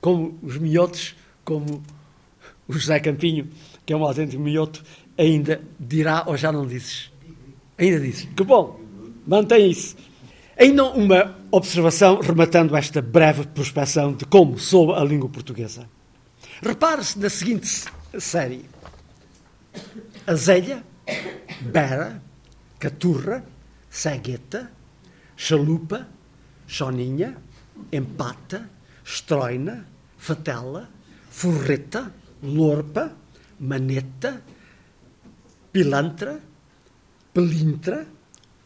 Como 0.02 0.38
os 0.42 0.58
miotos, 0.58 1.16
como 1.46 1.82
o 2.68 2.72
José 2.74 3.00
Campinho, 3.00 3.48
que 3.86 3.94
é 3.94 3.96
um 3.96 4.04
autêntico 4.04 4.42
mioto, 4.42 4.84
ainda 5.16 5.62
dirá 5.80 6.24
ou 6.26 6.36
já 6.36 6.52
não 6.52 6.66
dizes? 6.66 7.10
Ainda 7.78 8.00
dizes. 8.00 8.28
Que 8.36 8.44
bom, 8.44 8.78
mantém 9.26 9.70
isso. 9.70 9.96
Ainda 10.58 10.84
uma 10.84 11.38
observação 11.50 12.20
rematando 12.20 12.76
esta 12.76 13.00
breve 13.00 13.46
prospeção 13.46 14.12
de 14.12 14.26
como 14.26 14.58
soa 14.58 15.00
a 15.00 15.04
língua 15.04 15.30
portuguesa. 15.30 15.88
Repare-se 16.60 17.18
na 17.18 17.30
seguinte 17.30 17.86
série: 18.18 18.66
azelha, 20.26 20.84
bera, 21.62 22.22
caturra, 22.78 23.42
cegueta, 23.88 24.70
chalupa, 25.42 26.06
choninha, 26.68 27.36
empata, 27.90 28.70
estroina, 29.04 29.84
fatela, 30.16 30.88
forreta, 31.28 32.14
lorpa, 32.40 33.12
maneta, 33.58 34.40
pilantra, 35.72 36.40
pelintra, 37.34 38.06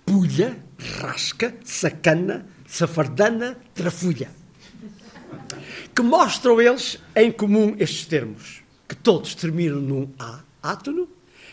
pulha, 0.04 0.54
rasca, 1.00 1.54
sacana, 1.64 2.46
safardana, 2.66 3.56
trafulha. 3.74 4.30
Que 5.94 6.02
mostram 6.02 6.60
eles 6.60 6.98
em 7.14 7.32
comum 7.32 7.74
estes 7.78 8.04
termos, 8.04 8.62
que 8.86 8.94
todos 8.94 9.34
terminam 9.34 9.80
num 9.80 10.12
A, 10.18 10.40
átono, 10.62 11.08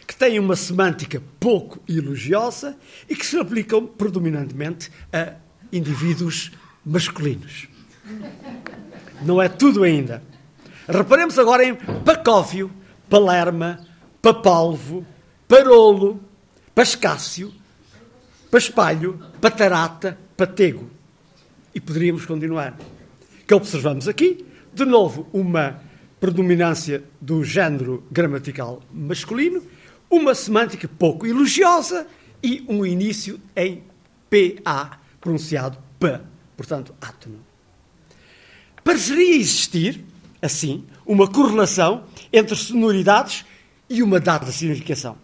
que 0.05 0.15
têm 0.15 0.39
uma 0.39 0.55
semântica 0.55 1.21
pouco 1.39 1.81
elogiosa 1.87 2.77
e 3.09 3.15
que 3.15 3.25
se 3.25 3.37
aplicam 3.37 3.85
predominantemente 3.85 4.91
a 5.11 5.33
indivíduos 5.71 6.51
masculinos. 6.85 7.67
Não 9.21 9.41
é 9.41 9.47
tudo 9.47 9.83
ainda. 9.83 10.21
Reparemos 10.87 11.39
agora 11.39 11.63
em 11.63 11.75
Pacóvio, 11.75 12.69
Palerma, 13.09 13.79
Papalvo, 14.21 15.05
Parolo, 15.47 16.19
Pascácio, 16.75 17.53
Paspalho, 18.51 19.19
Patarata, 19.39 20.17
Patego. 20.35 20.89
E 21.73 21.79
poderíamos 21.79 22.25
continuar. 22.25 22.77
Que 23.47 23.53
observamos 23.53 24.07
aqui, 24.07 24.45
de 24.73 24.85
novo, 24.85 25.27
uma 25.31 25.81
predominância 26.19 27.03
do 27.19 27.43
género 27.43 28.03
gramatical 28.11 28.81
masculino, 28.91 29.61
uma 30.15 30.35
semântica 30.35 30.87
pouco 30.87 31.25
elogiosa 31.25 32.07
e 32.41 32.63
um 32.67 32.85
início 32.85 33.39
em 33.55 33.83
PA, 34.29 34.99
pronunciado 35.19 35.77
P, 35.99 36.19
portanto, 36.55 36.93
átono. 37.01 37.39
Pareceria 38.83 39.35
existir, 39.35 40.03
assim, 40.41 40.85
uma 41.05 41.27
correlação 41.27 42.03
entre 42.31 42.55
sonoridades 42.55 43.45
e 43.89 44.03
uma 44.03 44.19
dada 44.19 44.51
significação. 44.51 45.17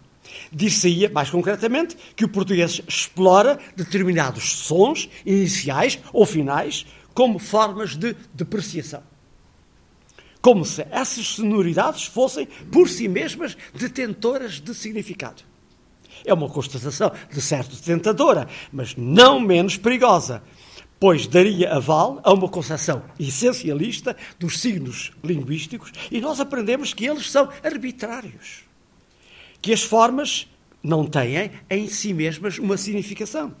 Dir-se-ia, 0.52 1.10
mais 1.10 1.28
concretamente, 1.28 1.96
que 2.16 2.24
o 2.24 2.28
português 2.28 2.80
explora 2.86 3.58
determinados 3.76 4.52
sons 4.52 5.08
iniciais 5.26 5.98
ou 6.12 6.24
finais 6.24 6.86
como 7.12 7.38
formas 7.38 7.96
de 7.96 8.16
depreciação. 8.32 9.02
Como 10.40 10.64
se 10.64 10.86
essas 10.90 11.26
sonoridades 11.26 12.06
fossem, 12.06 12.46
por 12.72 12.88
si 12.88 13.08
mesmas, 13.08 13.56
detentoras 13.74 14.60
de 14.60 14.74
significado. 14.74 15.42
É 16.24 16.32
uma 16.32 16.48
constatação, 16.48 17.12
de 17.30 17.40
certo, 17.40 17.80
tentadora, 17.82 18.48
mas 18.72 18.94
não 18.96 19.40
menos 19.40 19.76
perigosa, 19.76 20.42
pois 20.98 21.26
daria 21.26 21.74
aval 21.74 22.20
a 22.22 22.32
uma 22.32 22.48
concepção 22.48 23.02
essencialista 23.18 24.16
dos 24.38 24.60
signos 24.60 25.12
linguísticos 25.24 25.92
e 26.10 26.20
nós 26.20 26.40
aprendemos 26.40 26.92
que 26.92 27.06
eles 27.06 27.30
são 27.30 27.48
arbitrários 27.62 28.70
que 29.60 29.72
as 29.72 29.82
formas 29.82 30.48
não 30.82 31.06
têm 31.06 31.50
em 31.68 31.86
si 31.88 32.12
mesmas 32.14 32.58
uma 32.58 32.76
significação. 32.76 33.54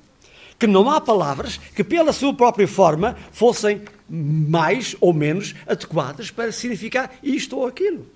Que 0.60 0.66
não 0.66 0.88
há 0.88 1.00
palavras 1.00 1.56
que, 1.56 1.82
pela 1.82 2.12
sua 2.12 2.32
própria 2.32 2.68
forma, 2.68 3.16
fossem 3.32 3.82
mais 4.08 4.94
ou 5.00 5.12
menos 5.12 5.56
adequadas 5.66 6.30
para 6.30 6.52
significar 6.52 7.12
isto 7.22 7.56
ou 7.56 7.66
aquilo. 7.66 8.06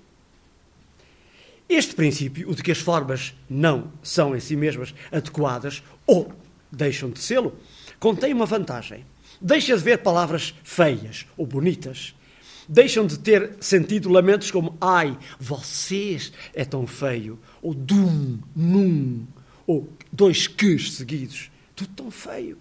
Este 1.67 1.95
princípio, 1.95 2.49
o 2.49 2.55
de 2.55 2.63
que 2.63 2.71
as 2.71 2.77
formas 2.77 3.33
não 3.49 3.91
são 4.01 4.33
em 4.33 4.39
si 4.39 4.55
mesmas 4.55 4.93
adequadas 5.11 5.83
ou 6.05 6.31
deixam 6.71 7.09
de 7.09 7.19
sê-lo, 7.19 7.53
contém 7.99 8.31
uma 8.31 8.45
vantagem. 8.45 9.03
Deixa 9.41 9.75
de 9.75 9.83
ver 9.83 9.97
palavras 9.97 10.53
feias 10.63 11.25
ou 11.35 11.45
bonitas 11.45 12.13
deixam 12.67 13.05
de 13.05 13.19
ter 13.19 13.55
sentido 13.59 14.09
lamentos 14.09 14.51
como 14.51 14.75
ai, 14.81 15.17
vocês 15.39 16.31
é 16.53 16.65
tão 16.65 16.85
feio, 16.87 17.39
ou 17.61 17.73
dum, 17.73 18.39
num, 18.55 19.25
ou 19.65 19.87
dois 20.11 20.47
ques 20.47 20.93
seguidos. 20.93 21.51
Tudo 21.75 21.89
tão 21.95 22.11
feio. 22.11 22.57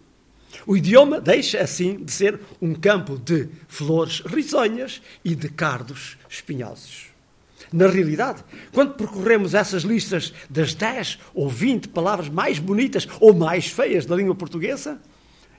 O 0.66 0.76
idioma 0.76 1.20
deixa, 1.20 1.60
assim, 1.60 1.96
de 2.04 2.12
ser 2.12 2.40
um 2.60 2.74
campo 2.74 3.18
de 3.18 3.48
flores 3.68 4.20
risonhas 4.20 5.02
e 5.24 5.34
de 5.34 5.48
cardos 5.48 6.16
espinhosos. 6.28 7.06
Na 7.72 7.88
realidade, 7.88 8.44
quando 8.72 8.94
percorremos 8.94 9.54
essas 9.54 9.82
listas 9.82 10.32
das 10.48 10.74
10 10.74 11.18
ou 11.34 11.48
20 11.48 11.88
palavras 11.88 12.28
mais 12.28 12.58
bonitas 12.58 13.08
ou 13.20 13.34
mais 13.34 13.66
feias 13.66 14.06
da 14.06 14.14
língua 14.14 14.34
portuguesa, 14.34 15.00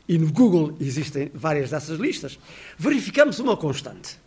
e 0.08 0.18
no 0.18 0.32
Google 0.32 0.78
existem 0.80 1.32
várias 1.34 1.72
dessas 1.72 2.00
listas, 2.00 2.40
verificamos 2.78 3.40
uma 3.40 3.58
constante. 3.58 4.18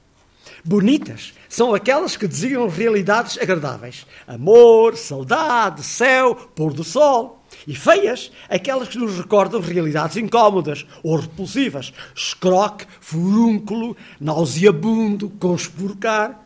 Bonitas 0.64 1.32
são 1.48 1.74
aquelas 1.74 2.16
que 2.16 2.26
designam 2.26 2.68
realidades 2.68 3.38
agradáveis: 3.38 4.06
amor, 4.26 4.96
saudade, 4.96 5.82
céu, 5.82 6.34
pôr 6.34 6.72
do 6.72 6.84
sol. 6.84 7.36
E 7.66 7.74
feias, 7.74 8.30
aquelas 8.48 8.88
que 8.88 8.98
nos 8.98 9.16
recordam 9.16 9.60
realidades 9.60 10.16
incómodas 10.16 10.86
ou 11.02 11.16
repulsivas: 11.16 11.92
escroque, 12.14 12.86
furúnculo, 13.00 13.96
nauseabundo, 14.20 15.30
conspurcar. 15.30 16.44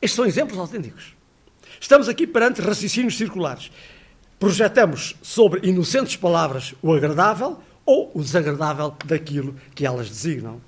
Estes 0.00 0.12
são 0.12 0.24
exemplos 0.24 0.58
autênticos. 0.58 1.14
Estamos 1.80 2.08
aqui 2.08 2.26
perante 2.26 2.62
raciocínios 2.62 3.16
circulares. 3.16 3.70
Projetamos 4.38 5.14
sobre 5.22 5.68
inocentes 5.68 6.16
palavras 6.16 6.74
o 6.82 6.92
agradável 6.92 7.58
ou 7.84 8.10
o 8.14 8.22
desagradável 8.22 8.94
daquilo 9.04 9.54
que 9.74 9.86
elas 9.86 10.08
designam. 10.08 10.60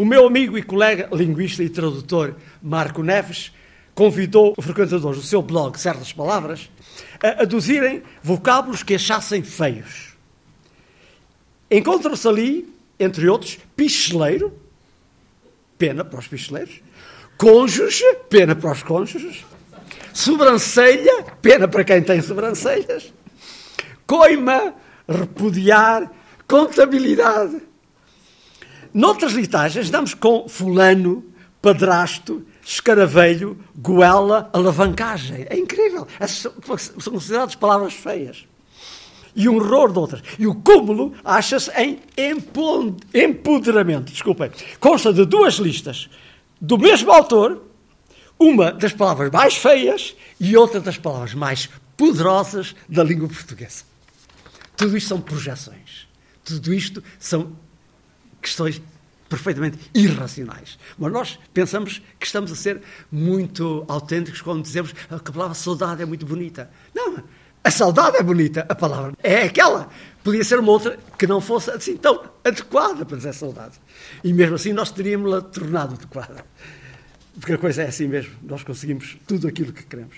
O 0.00 0.04
meu 0.06 0.26
amigo 0.26 0.56
e 0.56 0.62
colega 0.62 1.10
linguista 1.12 1.62
e 1.62 1.68
tradutor 1.68 2.34
Marco 2.62 3.02
Neves 3.02 3.52
convidou 3.94 4.54
frequentadores 4.58 5.20
do 5.20 5.26
seu 5.26 5.42
blog 5.42 5.78
Certas 5.78 6.10
Palavras 6.10 6.70
a 7.22 7.42
aduzirem 7.42 8.02
vocábulos 8.22 8.82
que 8.82 8.94
achassem 8.94 9.42
feios. 9.42 10.16
Encontram-se 11.70 12.26
ali, 12.26 12.74
entre 12.98 13.28
outros, 13.28 13.58
picheleiro, 13.76 14.58
pena 15.76 16.02
para 16.02 16.20
os 16.20 16.26
picheleiros, 16.26 16.80
cônjuge, 17.36 18.02
pena 18.30 18.56
para 18.56 18.72
os 18.72 18.82
cônjuges, 18.82 19.44
sobrancelha, 20.14 21.24
pena 21.42 21.68
para 21.68 21.84
quem 21.84 22.02
tem 22.02 22.22
sobrancelhas, 22.22 23.12
coima, 24.06 24.74
repudiar, 25.06 26.10
contabilidade. 26.48 27.68
Noutras 28.92 29.32
litagens 29.32 29.90
damos 29.90 30.14
com 30.14 30.48
fulano, 30.48 31.24
padrasto, 31.62 32.44
escaravelho, 32.64 33.58
goela, 33.76 34.50
alavancagem. 34.52 35.46
É 35.48 35.56
incrível. 35.56 36.06
Essas 36.18 36.52
são 36.98 37.12
consideradas 37.12 37.54
palavras 37.54 37.94
feias. 37.94 38.46
E 39.34 39.48
um 39.48 39.56
horror 39.56 39.92
de 39.92 39.98
outras. 39.98 40.22
E 40.38 40.46
o 40.46 40.54
cúmulo 40.54 41.14
acha-se 41.24 41.70
em 41.72 42.00
empoderamento. 43.14 44.10
Desculpem. 44.10 44.50
Consta 44.80 45.12
de 45.12 45.24
duas 45.24 45.54
listas 45.54 46.10
do 46.60 46.76
mesmo 46.76 47.12
autor, 47.12 47.62
uma 48.38 48.72
das 48.72 48.92
palavras 48.92 49.30
mais 49.30 49.54
feias 49.54 50.16
e 50.38 50.56
outra 50.56 50.80
das 50.80 50.98
palavras 50.98 51.34
mais 51.34 51.68
poderosas 51.96 52.74
da 52.88 53.04
língua 53.04 53.28
portuguesa. 53.28 53.84
Tudo 54.76 54.96
isto 54.96 55.08
são 55.08 55.20
projeções. 55.20 56.08
Tudo 56.42 56.72
isto 56.72 57.02
são 57.18 57.52
questões 58.40 58.80
perfeitamente 59.28 59.78
irracionais. 59.94 60.78
Mas 60.98 61.12
nós 61.12 61.38
pensamos 61.54 62.02
que 62.18 62.26
estamos 62.26 62.50
a 62.50 62.56
ser 62.56 62.82
muito 63.10 63.84
autênticos 63.88 64.42
quando 64.42 64.62
dizemos 64.62 64.92
que 64.92 65.14
a 65.14 65.18
palavra 65.20 65.54
saudade 65.54 66.02
é 66.02 66.04
muito 66.04 66.26
bonita. 66.26 66.68
Não, 66.94 67.22
a 67.62 67.70
saudade 67.70 68.16
é 68.16 68.22
bonita, 68.22 68.66
a 68.68 68.74
palavra 68.74 69.12
é 69.22 69.42
aquela. 69.42 69.88
Podia 70.24 70.42
ser 70.42 70.58
uma 70.58 70.72
outra 70.72 70.98
que 71.18 71.26
não 71.26 71.40
fosse 71.40 71.70
assim 71.70 71.96
tão 71.96 72.22
adequada 72.44 73.06
para 73.06 73.16
dizer 73.16 73.32
saudade. 73.32 73.74
E 74.24 74.32
mesmo 74.32 74.56
assim 74.56 74.72
nós 74.72 74.90
teríamos-la 74.90 75.40
tornado 75.40 75.94
adequada. 75.94 76.44
Porque 77.38 77.52
a 77.52 77.58
coisa 77.58 77.82
é 77.82 77.88
assim 77.88 78.08
mesmo, 78.08 78.32
nós 78.42 78.62
conseguimos 78.62 79.16
tudo 79.26 79.46
aquilo 79.46 79.72
que 79.72 79.84
queremos. 79.84 80.16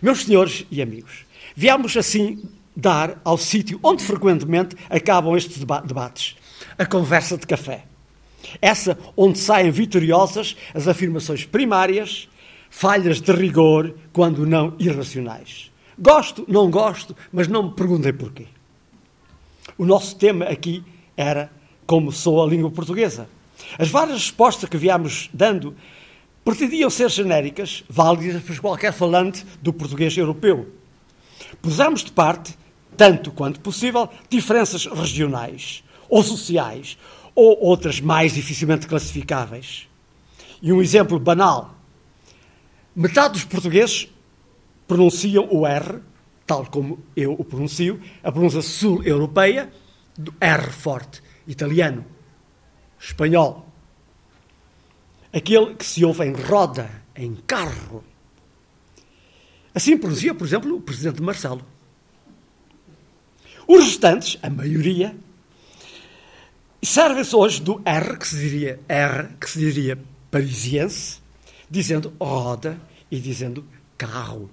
Meus 0.00 0.24
senhores 0.24 0.64
e 0.70 0.80
amigos, 0.80 1.26
viemos 1.56 1.96
assim 1.96 2.48
dar 2.76 3.20
ao 3.24 3.36
sítio 3.36 3.80
onde 3.82 4.04
frequentemente 4.04 4.76
acabam 4.88 5.36
estes 5.36 5.58
debates, 5.58 6.36
a 6.80 6.86
conversa 6.86 7.36
de 7.36 7.46
café. 7.46 7.84
Essa 8.62 8.98
onde 9.14 9.38
saem 9.38 9.70
vitoriosas 9.70 10.56
as 10.74 10.88
afirmações 10.88 11.44
primárias, 11.44 12.26
falhas 12.70 13.20
de 13.20 13.30
rigor, 13.32 13.94
quando 14.14 14.46
não 14.46 14.74
irracionais. 14.78 15.70
Gosto, 15.98 16.42
não 16.48 16.70
gosto, 16.70 17.14
mas 17.30 17.48
não 17.48 17.64
me 17.64 17.74
perguntem 17.74 18.14
porquê. 18.14 18.46
O 19.76 19.84
nosso 19.84 20.16
tema 20.16 20.46
aqui 20.46 20.82
era 21.14 21.52
como 21.86 22.10
sou 22.10 22.42
a 22.42 22.46
língua 22.46 22.70
portuguesa. 22.70 23.28
As 23.78 23.90
várias 23.90 24.16
respostas 24.16 24.70
que 24.70 24.78
viemos 24.78 25.28
dando 25.34 25.76
pretendiam 26.42 26.88
ser 26.88 27.10
genéricas, 27.10 27.84
válidas 27.90 28.42
para 28.42 28.56
qualquer 28.56 28.92
falante 28.94 29.44
do 29.60 29.70
português 29.70 30.16
europeu. 30.16 30.66
Pusemos 31.60 32.02
de 32.02 32.10
parte, 32.10 32.56
tanto 32.96 33.30
quanto 33.30 33.60
possível, 33.60 34.08
diferenças 34.30 34.86
regionais 34.86 35.84
ou 36.10 36.22
sociais 36.22 36.98
ou 37.34 37.56
outras 37.64 38.00
mais 38.00 38.34
dificilmente 38.34 38.86
classificáveis. 38.86 39.88
E 40.60 40.72
um 40.72 40.82
exemplo 40.82 41.18
banal: 41.18 41.74
metade 42.94 43.34
dos 43.34 43.44
portugueses 43.44 44.08
pronunciam 44.86 45.48
o 45.50 45.66
R, 45.66 46.00
tal 46.46 46.66
como 46.66 46.98
eu 47.16 47.32
o 47.32 47.44
pronuncio, 47.44 48.00
a 48.22 48.32
pronúncia 48.32 48.60
sul-europeia, 48.60 49.72
do 50.18 50.34
R 50.40 50.70
forte, 50.72 51.22
italiano, 51.46 52.04
espanhol. 52.98 53.66
Aquele 55.32 55.76
que 55.76 55.86
se 55.86 56.04
ouve 56.04 56.24
em 56.24 56.32
roda, 56.32 56.90
em 57.14 57.36
carro. 57.46 58.02
Assim 59.72 59.96
pronuncia, 59.96 60.34
por 60.34 60.44
exemplo, 60.44 60.74
o 60.74 60.80
presidente 60.80 61.22
Marcelo. 61.22 61.64
Os 63.68 63.84
restantes, 63.84 64.36
a 64.42 64.50
maioria, 64.50 65.16
servem-se 66.82 67.34
hoje 67.34 67.60
do 67.60 67.80
R, 67.84 68.16
que 68.16 68.26
se 68.26 68.36
diria 68.36 68.80
R, 68.88 69.28
que 69.40 69.50
se 69.50 69.58
diria 69.58 69.98
parisiense, 70.30 71.18
dizendo 71.70 72.12
roda 72.20 72.78
e 73.10 73.18
dizendo 73.18 73.64
carro. 73.96 74.50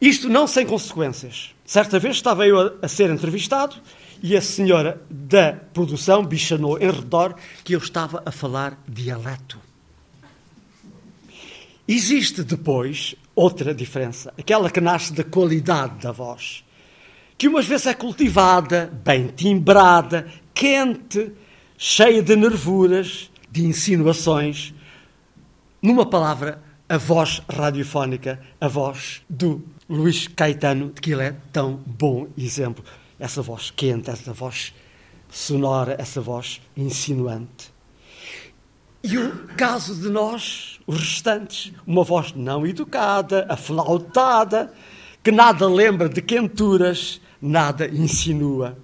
Isto 0.00 0.28
não 0.28 0.46
sem 0.46 0.64
consequências. 0.64 1.54
Certa 1.64 1.98
vez 1.98 2.16
estava 2.16 2.46
eu 2.46 2.58
a, 2.60 2.72
a 2.82 2.88
ser 2.88 3.10
entrevistado 3.10 3.76
e 4.22 4.36
a 4.36 4.40
senhora 4.40 5.00
da 5.10 5.52
produção 5.52 6.24
bichanou 6.24 6.78
em 6.78 6.90
redor 6.90 7.34
que 7.64 7.74
eu 7.74 7.78
estava 7.78 8.22
a 8.24 8.30
falar 8.30 8.78
dialeto. 8.86 9.58
Existe 11.86 12.42
depois 12.42 13.14
outra 13.34 13.74
diferença, 13.74 14.32
aquela 14.38 14.70
que 14.70 14.80
nasce 14.80 15.12
da 15.12 15.24
qualidade 15.24 16.02
da 16.02 16.12
voz, 16.12 16.64
que 17.36 17.48
umas 17.48 17.66
vezes 17.66 17.86
é 17.86 17.94
cultivada, 17.94 18.92
bem 19.04 19.28
timbrada, 19.28 20.30
quente, 20.58 21.30
cheia 21.76 22.20
de 22.20 22.34
nervuras, 22.34 23.30
de 23.48 23.64
insinuações. 23.64 24.74
Numa 25.80 26.04
palavra, 26.04 26.60
a 26.88 26.96
voz 26.96 27.40
radiofónica, 27.48 28.40
a 28.60 28.66
voz 28.66 29.22
do 29.30 29.64
Luís 29.88 30.26
Caetano, 30.26 30.90
de 30.92 31.00
que 31.00 31.12
ele 31.12 31.22
é 31.22 31.36
tão 31.52 31.74
bom 31.86 32.26
exemplo. 32.36 32.82
Essa 33.20 33.40
voz 33.40 33.70
quente, 33.70 34.10
essa 34.10 34.32
voz 34.32 34.74
sonora, 35.30 35.94
essa 35.96 36.20
voz 36.20 36.60
insinuante. 36.76 37.72
E 39.04 39.16
o 39.16 39.46
caso 39.56 39.94
de 39.94 40.08
nós, 40.08 40.80
os 40.88 40.98
restantes, 40.98 41.72
uma 41.86 42.02
voz 42.02 42.32
não 42.32 42.66
educada, 42.66 43.46
aflautada, 43.48 44.74
que 45.22 45.30
nada 45.30 45.68
lembra 45.68 46.08
de 46.08 46.20
quenturas, 46.20 47.20
nada 47.40 47.86
insinua. 47.86 48.76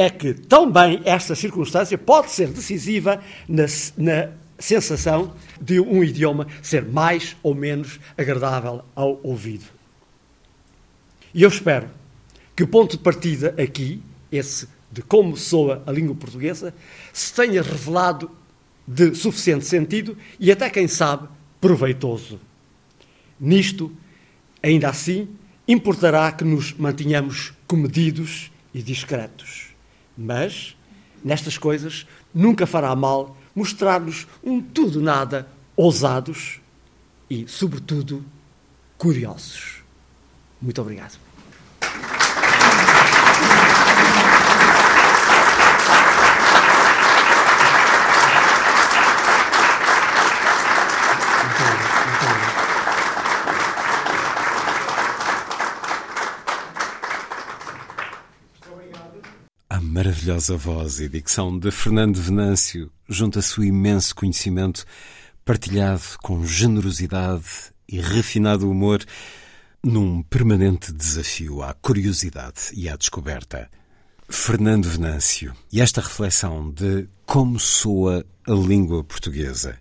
É 0.00 0.08
que 0.08 0.32
também 0.32 1.02
esta 1.04 1.34
circunstância 1.34 1.98
pode 1.98 2.30
ser 2.30 2.52
decisiva 2.52 3.20
na, 3.48 3.64
na 3.96 4.30
sensação 4.56 5.34
de 5.60 5.80
um 5.80 6.04
idioma 6.04 6.46
ser 6.62 6.84
mais 6.84 7.36
ou 7.42 7.52
menos 7.52 7.98
agradável 8.16 8.84
ao 8.94 9.18
ouvido. 9.24 9.64
E 11.34 11.42
eu 11.42 11.48
espero 11.48 11.90
que 12.54 12.62
o 12.62 12.68
ponto 12.68 12.96
de 12.96 13.02
partida 13.02 13.52
aqui, 13.60 14.00
esse 14.30 14.68
de 14.88 15.02
como 15.02 15.36
soa 15.36 15.82
a 15.84 15.90
língua 15.90 16.14
portuguesa, 16.14 16.72
se 17.12 17.34
tenha 17.34 17.60
revelado 17.60 18.30
de 18.86 19.16
suficiente 19.16 19.66
sentido 19.66 20.16
e 20.38 20.52
até, 20.52 20.70
quem 20.70 20.86
sabe, 20.86 21.26
proveitoso. 21.60 22.38
Nisto, 23.40 23.90
ainda 24.62 24.90
assim, 24.90 25.26
importará 25.66 26.30
que 26.30 26.44
nos 26.44 26.72
mantenhamos 26.74 27.52
comedidos 27.66 28.52
e 28.72 28.80
discretos. 28.80 29.67
Mas, 30.20 30.76
nestas 31.24 31.56
coisas, 31.56 32.04
nunca 32.34 32.66
fará 32.66 32.94
mal 32.96 33.36
mostrar-nos 33.54 34.26
um 34.42 34.60
tudo 34.60 35.00
nada 35.00 35.48
ousados 35.76 36.60
e, 37.30 37.46
sobretudo, 37.46 38.24
curiosos. 38.96 39.76
Muito 40.60 40.82
obrigado. 40.82 41.20
Maravilhosa 60.18 60.56
voz 60.56 60.98
e 60.98 61.08
dicção 61.08 61.56
de 61.56 61.70
Fernando 61.70 62.20
Venâncio 62.20 62.90
junta-se 63.08 63.60
o 63.60 63.64
imenso 63.64 64.16
conhecimento 64.16 64.84
partilhado 65.44 66.02
com 66.22 66.44
generosidade 66.44 67.44
e 67.88 68.00
refinado 68.00 68.68
humor 68.68 69.04
num 69.84 70.20
permanente 70.22 70.92
desafio 70.92 71.62
à 71.62 71.72
curiosidade 71.72 72.70
e 72.72 72.88
à 72.88 72.96
descoberta. 72.96 73.70
Fernando 74.28 74.88
Venâncio 74.88 75.54
e 75.72 75.80
esta 75.80 76.00
reflexão 76.00 76.68
de 76.72 77.06
como 77.24 77.58
soa 77.60 78.26
a 78.46 78.52
língua 78.52 79.04
portuguesa. 79.04 79.78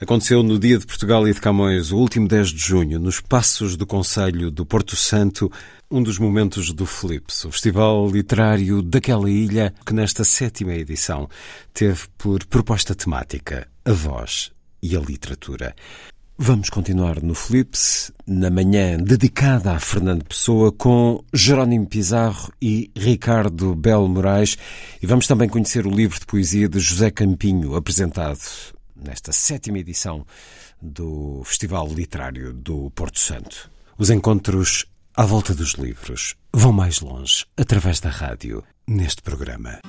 Aconteceu 0.00 0.42
no 0.42 0.58
dia 0.58 0.78
de 0.78 0.86
Portugal 0.86 1.28
e 1.28 1.34
de 1.34 1.38
Camões, 1.42 1.92
o 1.92 1.98
último 1.98 2.26
10 2.26 2.48
de 2.48 2.58
junho, 2.58 2.98
nos 2.98 3.20
Passos 3.20 3.76
do 3.76 3.86
Conselho 3.86 4.50
do 4.50 4.64
Porto 4.64 4.96
Santo, 4.96 5.52
um 5.90 6.02
dos 6.02 6.18
momentos 6.18 6.72
do 6.72 6.86
Flips, 6.86 7.44
o 7.44 7.52
festival 7.52 8.08
literário 8.08 8.80
daquela 8.80 9.30
ilha 9.30 9.74
que 9.84 9.92
nesta 9.92 10.24
sétima 10.24 10.72
edição 10.72 11.28
teve 11.74 12.08
por 12.16 12.46
proposta 12.46 12.94
temática 12.94 13.68
a 13.84 13.92
voz 13.92 14.50
e 14.82 14.96
a 14.96 15.00
literatura. 15.00 15.76
Vamos 16.38 16.70
continuar 16.70 17.22
no 17.22 17.34
Flips, 17.34 18.10
na 18.26 18.48
manhã 18.48 18.96
dedicada 18.96 19.72
a 19.72 19.78
Fernando 19.78 20.24
Pessoa, 20.24 20.72
com 20.72 21.22
Jerónimo 21.30 21.86
Pizarro 21.86 22.50
e 22.62 22.90
Ricardo 22.96 23.74
Belo 23.74 24.08
Moraes, 24.08 24.56
e 25.02 25.06
vamos 25.06 25.26
também 25.26 25.46
conhecer 25.46 25.86
o 25.86 25.94
livro 25.94 26.18
de 26.18 26.24
poesia 26.24 26.70
de 26.70 26.80
José 26.80 27.10
Campinho, 27.10 27.76
apresentado 27.76 28.40
nesta 29.04 29.32
sétima 29.32 29.78
edição 29.78 30.26
do 30.80 31.42
Festival 31.44 31.88
Literário 31.88 32.52
do 32.52 32.90
Porto 32.90 33.18
Santo. 33.18 33.70
Os 33.98 34.10
encontros 34.10 34.86
à 35.16 35.24
volta 35.24 35.54
dos 35.54 35.74
livros 35.74 36.34
vão 36.52 36.72
mais 36.72 37.00
longe 37.00 37.44
através 37.56 38.00
da 38.00 38.10
rádio, 38.10 38.64
neste 38.86 39.22
programa. 39.22 39.80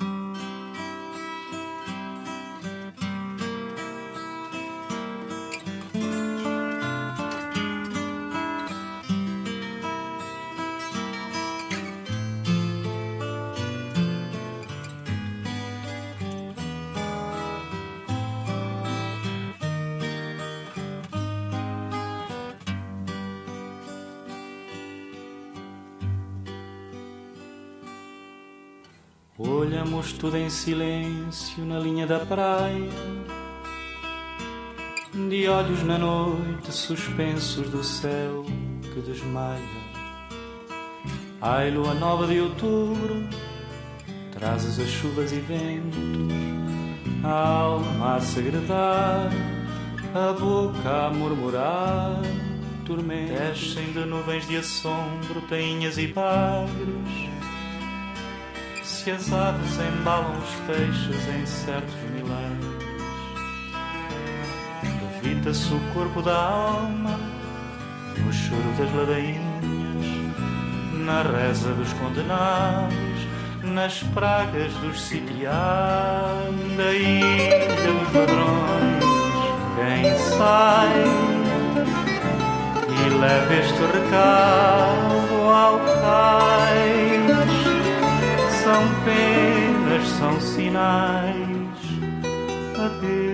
Tudo 30.21 30.37
em 30.37 30.51
silêncio 30.51 31.65
na 31.65 31.79
linha 31.79 32.05
da 32.05 32.19
praia, 32.19 32.91
de 35.11 35.47
olhos 35.47 35.81
na 35.81 35.97
noite 35.97 36.71
suspensos 36.71 37.67
do 37.71 37.83
céu 37.83 38.45
que 38.93 39.01
desmaia. 39.01 39.59
Ai, 41.41 41.71
lua 41.71 41.95
nova 41.95 42.27
de 42.27 42.39
outubro, 42.39 43.27
trazes 44.31 44.79
as 44.79 44.89
chuvas 44.89 45.31
e 45.31 45.39
ventos, 45.39 46.35
a 47.23 47.31
alma 47.31 48.17
a 48.17 48.21
segredar, 48.21 49.31
a 50.13 50.33
boca 50.33 51.07
a 51.07 51.09
murmurar. 51.09 52.21
Tormentos 52.85 53.39
descem 53.39 53.91
de 53.91 54.05
nuvens 54.05 54.47
de 54.47 54.57
assombro, 54.57 55.41
tainhas 55.49 55.97
e 55.97 56.05
bagres 56.05 57.30
se 59.03 59.09
as 59.09 59.33
aves 59.33 59.79
embalam 59.79 60.37
os 60.37 60.53
peixes 60.67 61.27
em 61.27 61.43
certos 61.43 61.95
milagres. 62.13 62.69
Levita-se 65.23 65.73
o 65.73 65.79
corpo 65.91 66.21
da 66.21 66.37
alma 66.37 67.19
no 68.19 68.31
choro 68.31 68.61
das 68.77 68.93
ladainhas, 68.93 69.41
na 71.03 71.23
reza 71.23 71.73
dos 71.73 71.91
condenados, 71.93 72.93
nas 73.63 74.03
pragas 74.13 74.71
dos 74.73 75.01
sitiados, 75.01 76.77
da 76.77 76.93
ilha 76.93 77.69
dos 77.77 78.13
ladrões. 78.13 79.03
Quem 79.77 80.15
sai 80.37 81.03
e 82.87 83.09
leva 83.19 83.53
este 83.55 83.81
recado 83.81 85.49
ao 85.49 85.79
cais 85.79 87.20
são 88.71 88.87
penas, 89.03 90.07
são 90.17 90.39
sinais. 90.39 91.77
Adeus. 92.77 93.30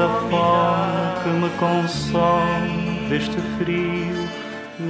Da 0.00 0.08
fome 0.08 1.22
que 1.22 1.28
me 1.28 1.50
consome 1.58 3.06
deste 3.10 3.36
frio, 3.58 4.28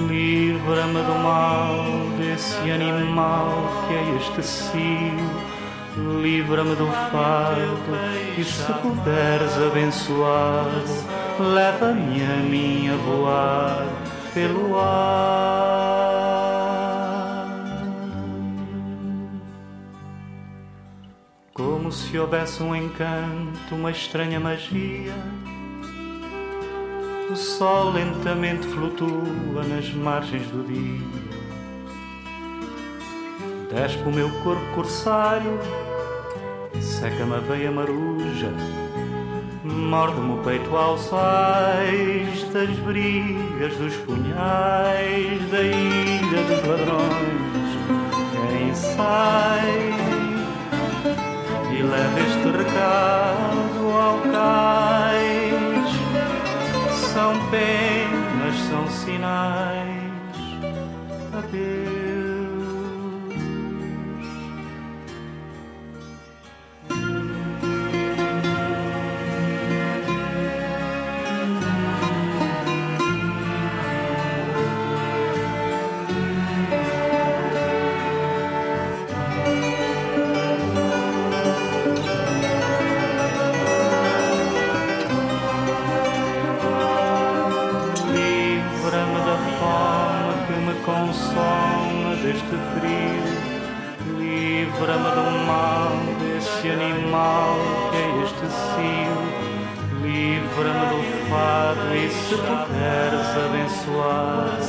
livra-me 0.06 1.02
do 1.02 1.18
mal 1.18 1.84
desse 2.16 2.70
animal 2.70 3.50
que 3.88 3.94
é 3.94 4.16
este 4.16 4.40
cio, 4.40 6.22
livra-me 6.22 6.76
do 6.76 6.86
fardo 7.11 7.92
e 8.38 8.44
se 8.44 8.72
puderes 8.74 9.56
abençoado, 9.56 10.84
leva-me 11.40 12.22
a 12.22 12.36
mim 12.48 12.90
a 12.90 12.96
voar 12.98 13.86
pelo 14.32 14.78
ar. 14.78 16.39
Como 21.61 21.92
se 21.92 22.18
houvesse 22.18 22.62
um 22.62 22.74
encanto, 22.74 23.74
uma 23.74 23.90
estranha 23.90 24.40
magia. 24.40 25.12
O 27.30 27.36
sol 27.36 27.92
lentamente 27.92 28.66
flutua 28.66 29.62
nas 29.68 29.92
margens 29.92 30.46
do 30.48 30.66
dia. 30.66 31.06
Despe 33.70 34.02
o 34.08 34.11
meu 34.11 34.30
corpo 34.42 34.64
corsário, 34.74 35.61
seca-me 36.80 37.34
a 37.34 37.40
veia 37.40 37.70
maruja, 37.70 38.52
morde-me 39.62 40.32
o 40.32 40.42
peito 40.42 40.74
aos 40.74 41.12
ais 41.12 42.42
das 42.52 42.70
brigas 42.80 43.76
dos 43.76 43.94
punhais 43.98 45.50
da 45.50 45.62
ilha 45.62 46.42
dos 46.48 46.66
ladrões. 46.66 47.70
Quem 48.48 48.74
sai 48.74 50.09
e 51.81 51.83
leva 51.83 52.20
este 52.20 52.51
recado 52.59 53.91
ao 53.91 54.18
cais. 54.33 55.91
São 57.12 57.33
penas, 57.51 58.57
são 58.68 58.87
sinais. 58.91 59.70
Livra-me 100.61 100.86
do 100.90 101.00
fado 101.30 101.88
e 101.96 102.11
se 102.11 102.36
queres 102.36 103.28
abençoar, 103.46 104.61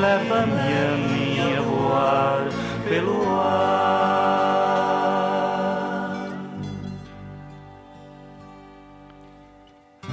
leva-me 0.00 0.52
a 0.54 0.96
mim 0.96 1.40
a 1.56 1.60
voar 1.62 2.48
pelo 2.88 3.28
ar. 3.28 3.82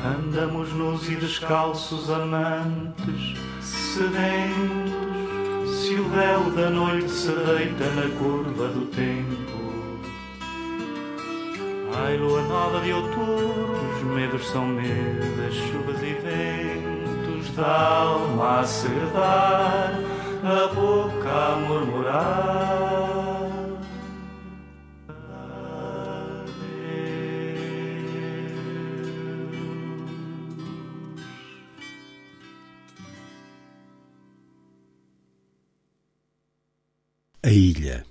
Andamos 0.03 0.73
nus 0.73 1.07
e 1.09 1.15
descalços 1.15 2.09
amantes, 2.09 3.38
sedentos, 3.61 5.03
se 5.80 5.93
o 5.93 6.09
véu 6.09 6.49
da 6.55 6.71
noite 6.71 7.11
se 7.11 7.32
deita 7.32 7.86
na 7.91 8.09
curva 8.17 8.67
do 8.69 8.88
tempo 8.88 9.49
Ai, 12.06 12.18
lua 12.18 12.41
nova 12.41 12.82
de 12.82 12.93
outubro, 12.93 13.95
os 13.95 14.04
medos 14.04 14.47
são 14.50 14.66
medos, 14.66 15.56
chuvas 15.56 16.02
e 16.02 16.14
ventos, 16.14 17.56
da 17.56 18.00
alma 18.00 18.60
a 18.60 18.64
segredar, 18.64 19.93
a 20.43 20.74
boca 20.74 21.30
a 21.30 21.56
murmurar. 21.58 22.89
A 37.43 37.50
Ilha. 37.50 38.09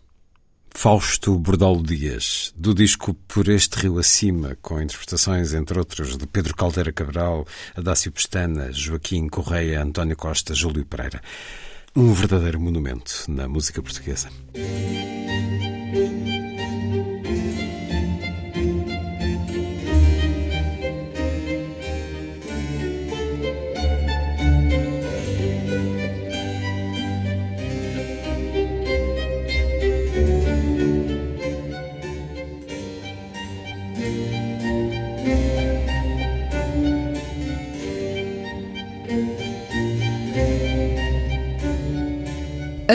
Fausto 0.81 1.37
Bordalo 1.37 1.83
Dias, 1.83 2.55
do 2.57 2.73
disco 2.73 3.13
Por 3.27 3.49
Este 3.49 3.81
Rio 3.81 3.99
Acima, 3.99 4.57
com 4.63 4.81
interpretações, 4.81 5.53
entre 5.53 5.77
outros, 5.77 6.17
de 6.17 6.25
Pedro 6.25 6.55
Caldeira 6.55 6.93
Cabral, 6.93 7.45
Adácio 7.75 8.13
Pestana, 8.13 8.71
Joaquim 8.73 9.29
Correia, 9.29 9.83
António 9.83 10.17
Costa, 10.17 10.55
Júlio 10.55 10.87
Pereira. 10.87 11.21
Um 11.97 12.13
verdadeiro 12.13 12.61
monumento 12.61 13.25
na 13.27 13.49
música 13.49 13.83
portuguesa. 13.83 14.29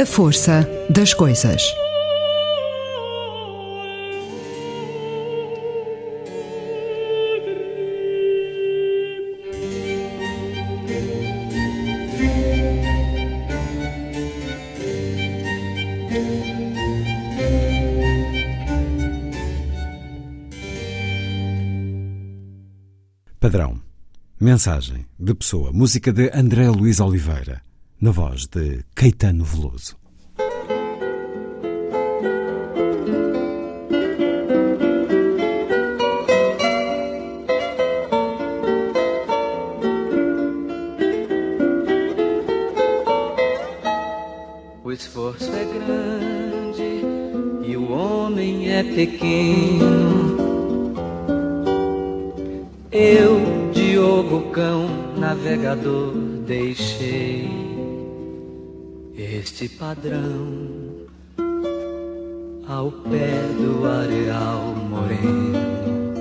A 0.04 0.06
força 0.06 0.70
das 0.90 1.14
coisas. 1.14 1.64
Padrão. 23.40 23.82
Mensagem 24.38 25.06
de 25.18 25.34
pessoa. 25.34 25.72
Música 25.72 26.12
de 26.12 26.30
André 26.34 26.68
Luiz 26.68 27.00
Oliveira 27.00 27.62
na 28.04 28.12
voz 28.12 28.48
de 28.48 28.84
Caetano 28.94 29.46
Veloso. 29.46 29.96
O 44.84 44.92
esforço 44.92 45.50
é 45.50 45.64
grande 45.64 47.06
e 47.66 47.78
o 47.78 47.90
homem 47.90 48.70
é 48.70 48.84
pequeno. 48.84 50.44
Eu, 52.92 53.72
Diogo 53.72 54.52
Cão, 54.52 54.90
navegador, 55.18 56.12
deixei 56.46 57.63
este 59.64 59.78
padrão 59.78 61.08
ao 62.68 62.92
pé 62.92 63.48
do 63.58 63.86
areal 63.88 64.76
moreno 64.90 66.14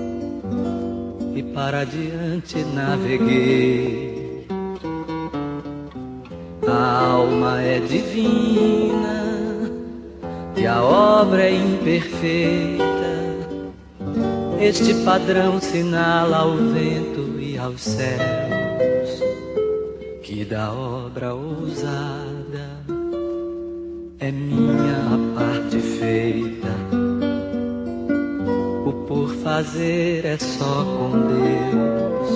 e 1.34 1.43
para 1.43 1.82
diante 1.84 2.62
naveguei. 2.72 4.47
A 6.68 7.05
alma 7.05 7.61
é 7.61 7.80
divina 7.80 9.24
e 10.57 10.64
a 10.64 10.80
obra 10.80 11.43
é 11.43 11.55
imperfeita. 11.55 12.82
Este 14.61 14.95
padrão 15.05 15.61
sinala 15.61 16.36
ao 16.38 16.57
vento 16.57 17.40
e 17.40 17.59
aos 17.59 17.80
céus 17.80 19.20
que 20.22 20.45
da 20.45 20.72
obra 20.72 21.34
ousada 21.34 22.91
é 24.23 24.31
minha 24.31 24.99
a 25.14 25.18
parte 25.37 25.79
feita. 25.81 26.68
O 28.87 28.93
por 29.09 29.35
fazer 29.43 30.25
é 30.25 30.39
só 30.39 30.85
com 30.85 31.11
Deus. 31.27 32.31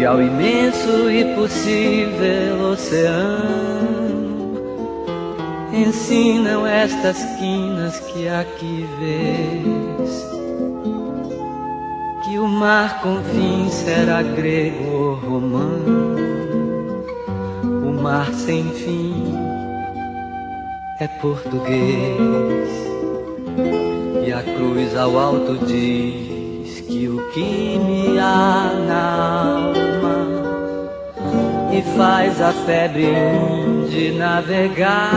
E 0.00 0.04
ao 0.04 0.20
imenso 0.20 1.08
e 1.08 1.36
possível 1.36 2.72
oceano 2.72 3.62
ensinam 5.72 6.66
estas 6.66 7.22
quinas 7.38 8.00
que 8.00 8.26
aqui 8.28 8.84
vês. 8.98 10.32
Que 12.24 12.36
o 12.36 12.48
mar 12.48 13.00
com 13.00 13.22
fim 13.22 13.70
será 13.70 14.22
grego 14.22 14.90
ou 14.90 15.14
romano, 15.14 16.16
o 17.62 18.02
mar 18.02 18.26
sem 18.34 18.64
fim 18.70 19.31
é 21.02 21.08
português. 21.20 22.68
E 24.24 24.32
a 24.32 24.40
cruz 24.40 24.96
ao 24.96 25.18
alto 25.18 25.58
diz 25.66 26.80
que 26.82 27.08
o 27.08 27.30
que 27.32 27.76
me 27.78 28.18
há 28.20 28.72
na 28.86 29.64
alma 29.66 30.22
e 31.72 31.82
faz 31.96 32.40
a 32.40 32.52
febre 32.52 33.12
de 33.90 34.12
navegar. 34.12 35.10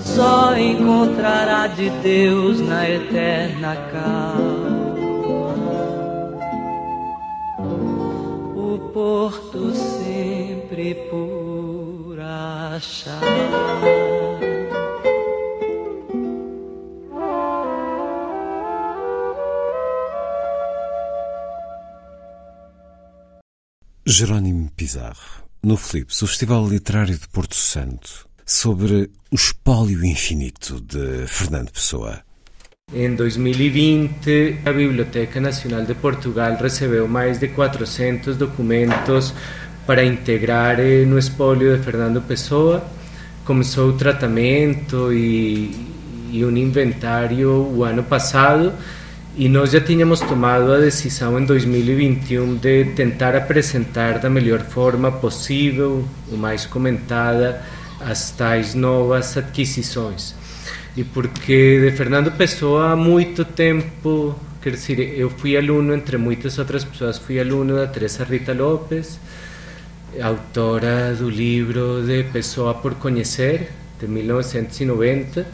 Só 0.00 0.56
encontrará 0.56 1.66
de 1.66 1.90
Deus 1.90 2.60
na 2.60 2.88
eterna 2.88 3.76
calma. 3.92 4.78
O 8.56 8.78
porto 8.92 9.72
sempre 9.74 10.94
por 11.10 11.47
achar. 12.78 13.20
Jerónimo 24.06 24.70
Pizarro, 24.74 25.44
no 25.62 25.76
Flips, 25.76 26.22
o 26.22 26.26
Festival 26.26 26.66
Literário 26.66 27.16
de 27.16 27.28
Porto 27.28 27.54
Santo, 27.54 28.26
sobre 28.46 29.10
o 29.30 29.34
espólio 29.34 30.04
infinito 30.04 30.80
de 30.80 31.26
Fernando 31.26 31.70
Pessoa. 31.70 32.22
Em 32.92 33.14
2020, 33.14 34.60
a 34.64 34.72
Biblioteca 34.72 35.38
Nacional 35.40 35.84
de 35.84 35.94
Portugal 35.94 36.56
recebeu 36.56 37.06
mais 37.06 37.38
de 37.38 37.48
400 37.48 38.34
documentos 38.38 39.34
para 39.88 40.04
integrar 40.04 40.78
eh, 40.78 41.06
no 41.06 41.18
espólio 41.18 41.74
de 41.74 41.82
Fernando 41.82 42.20
Pessoa. 42.20 42.84
Começou 43.46 43.88
o 43.88 43.92
tratamento 43.94 45.10
e, 45.14 45.74
e 46.30 46.44
um 46.44 46.54
inventário 46.54 47.50
o 47.50 47.82
ano 47.84 48.02
passado 48.02 48.74
e 49.34 49.48
nós 49.48 49.70
já 49.70 49.80
tínhamos 49.80 50.20
tomado 50.20 50.74
a 50.74 50.78
decisão 50.78 51.40
em 51.40 51.46
2021 51.46 52.56
de 52.56 52.84
tentar 52.96 53.34
apresentar 53.34 54.18
da 54.18 54.28
melhor 54.28 54.60
forma 54.60 55.10
possível, 55.10 56.04
o 56.30 56.36
mais 56.36 56.66
comentada, 56.66 57.62
as 57.98 58.30
tais 58.30 58.74
novas 58.74 59.38
adquisições. 59.38 60.34
E 60.94 61.02
porque 61.02 61.80
de 61.80 61.96
Fernando 61.96 62.30
Pessoa 62.32 62.90
há 62.90 62.96
muito 62.96 63.42
tempo, 63.42 64.38
quer 64.60 64.72
dizer, 64.72 65.18
eu 65.18 65.30
fui 65.30 65.56
aluno, 65.56 65.94
entre 65.94 66.18
muitas 66.18 66.58
outras 66.58 66.84
pessoas, 66.84 67.16
fui 67.16 67.40
aluno 67.40 67.74
da 67.74 67.86
Teresa 67.86 68.22
Rita 68.22 68.52
Lopes, 68.52 69.18
autora 70.20 71.14
do 71.14 71.30
livro 71.30 72.02
de 72.04 72.24
Pessoa 72.24 72.80
por 72.80 72.96
Conhecer, 72.96 73.70
de 74.00 74.08
1990, 74.08 75.46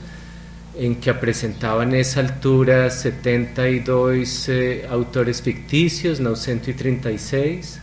en 0.76 0.96
que 0.96 1.10
apresentaban 1.10 1.90
nessa 1.90 2.20
altura 2.20 2.90
72 2.90 4.48
eh, 4.48 4.86
autores 4.90 5.40
fictícios, 5.40 6.18
936, 6.18 7.80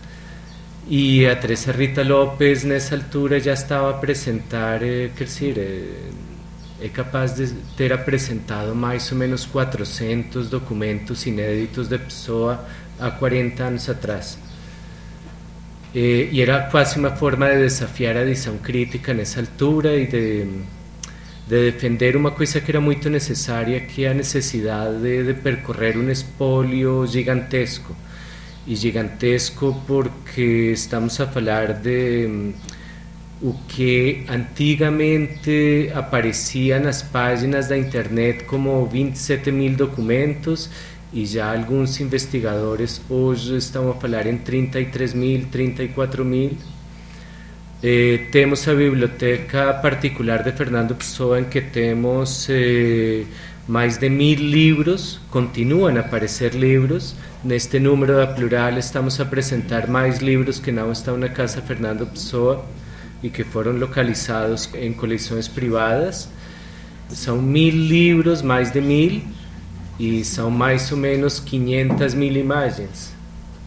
e 0.89 1.25
a 1.25 1.39
Teresa 1.39 1.71
Rita 1.71 2.03
López 2.03 2.63
nessa 2.63 2.95
altura 2.95 3.39
já 3.39 3.53
estava 3.53 3.88
a 3.88 3.91
apresentar, 3.91 4.84
eh, 4.84 5.09
dizer, 5.17 5.57
é, 5.57 6.86
é 6.86 6.89
capaz 6.89 7.36
de 7.36 7.47
ter 7.77 7.93
apresentado 7.93 8.75
mais 8.75 9.11
ou 9.11 9.17
menos 9.17 9.45
400 9.45 10.49
documentos 10.49 11.25
inéditos 11.25 11.88
de 11.88 11.97
pessoa 11.97 12.65
há 12.99 13.09
40 13.11 13.63
anos 13.63 13.88
atrás. 13.88 14.38
Eh, 15.94 16.30
e 16.32 16.42
era 16.42 16.64
quase 16.72 16.98
uma 16.98 17.12
forma 17.12 17.48
de 17.50 17.60
desafiar 17.60 18.16
a 18.18 18.22
edição 18.22 18.58
crítica 18.58 19.14
nessa 19.14 19.42
altura 19.42 19.96
e 19.98 20.08
de 20.08 20.48
de 21.52 21.70
defender 21.70 22.16
uma 22.16 22.32
coisa 22.32 22.62
que 22.62 22.72
era 22.72 22.80
muito 22.80 23.10
necessária, 23.10 23.82
que 23.82 24.06
é 24.06 24.12
a 24.12 24.14
necessidade 24.14 25.02
de, 25.02 25.24
de 25.26 25.34
percorrer 25.34 25.98
um 25.98 26.10
espólio 26.10 27.06
gigantesco. 27.06 27.94
E 28.66 28.74
gigantesco 28.74 29.82
porque 29.86 30.72
estamos 30.72 31.20
a 31.20 31.28
falar 31.28 31.74
de 31.74 32.26
um, 32.26 32.54
o 33.42 33.54
que 33.68 34.24
antigamente 34.30 35.92
aparecia 35.94 36.80
nas 36.80 37.02
páginas 37.02 37.68
da 37.68 37.78
internet 37.78 38.46
como 38.46 38.86
27 38.86 39.52
mil 39.52 39.76
documentos 39.76 40.70
e 41.14 41.26
já 41.26 41.53
alguns 41.53 41.99
investigadores 41.99 43.01
hoje 43.09 43.57
estão 43.57 43.89
a 43.89 43.93
falar 43.95 44.28
em 44.28 44.38
33 44.38 45.14
mil, 45.14 45.45
34 45.51 46.24
mil 46.24 46.57
Eh, 47.84 48.28
temos 48.32 48.68
a 48.68 48.76
biblioteca 48.76 49.74
particular 49.74 50.43
de 50.43 50.51
Fernando 50.51 50.93
Pessoa 50.93 51.39
em 51.39 51.45
que 51.45 51.62
temos 51.62 52.47
eh, 52.47 53.26
de 53.99 54.09
mil 54.09 54.38
livros, 54.38 55.20
continuam 55.32 55.97
a 55.97 56.01
aparecer 56.01 56.53
livros. 56.53 57.16
Neste 57.43 57.80
número 57.80 58.16
da 58.18 58.28
plural 58.28 58.78
estamos 58.78 59.20
a 59.20 59.24
apresentar 59.24 59.88
mais 59.88 60.20
livros 60.20 60.59
que 60.59 60.72
não 60.72 60.91
estão 60.91 61.18
na 61.18 61.30
Casa 61.30 61.59
Fernando 61.59 62.05
Pessoa 62.05 62.64
e 63.24 63.32
que 63.32 63.43
foram 63.43 63.72
localizados 63.72 64.70
em 64.76 64.93
coleções 64.93 65.47
privadas. 65.47 66.30
São 67.09 67.41
mil 67.41 67.74
livros, 67.74 68.43
mais 68.43 68.70
de 68.72 68.80
mil, 68.80 69.24
e 70.02 70.26
são 70.26 70.49
mais 70.49 70.91
ou 70.91 70.97
menos 70.97 71.39
500 71.39 72.16
mil 72.16 72.36
imagens. 72.36 73.14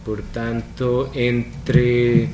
Portanto, 0.03 1.09
entre 1.15 2.29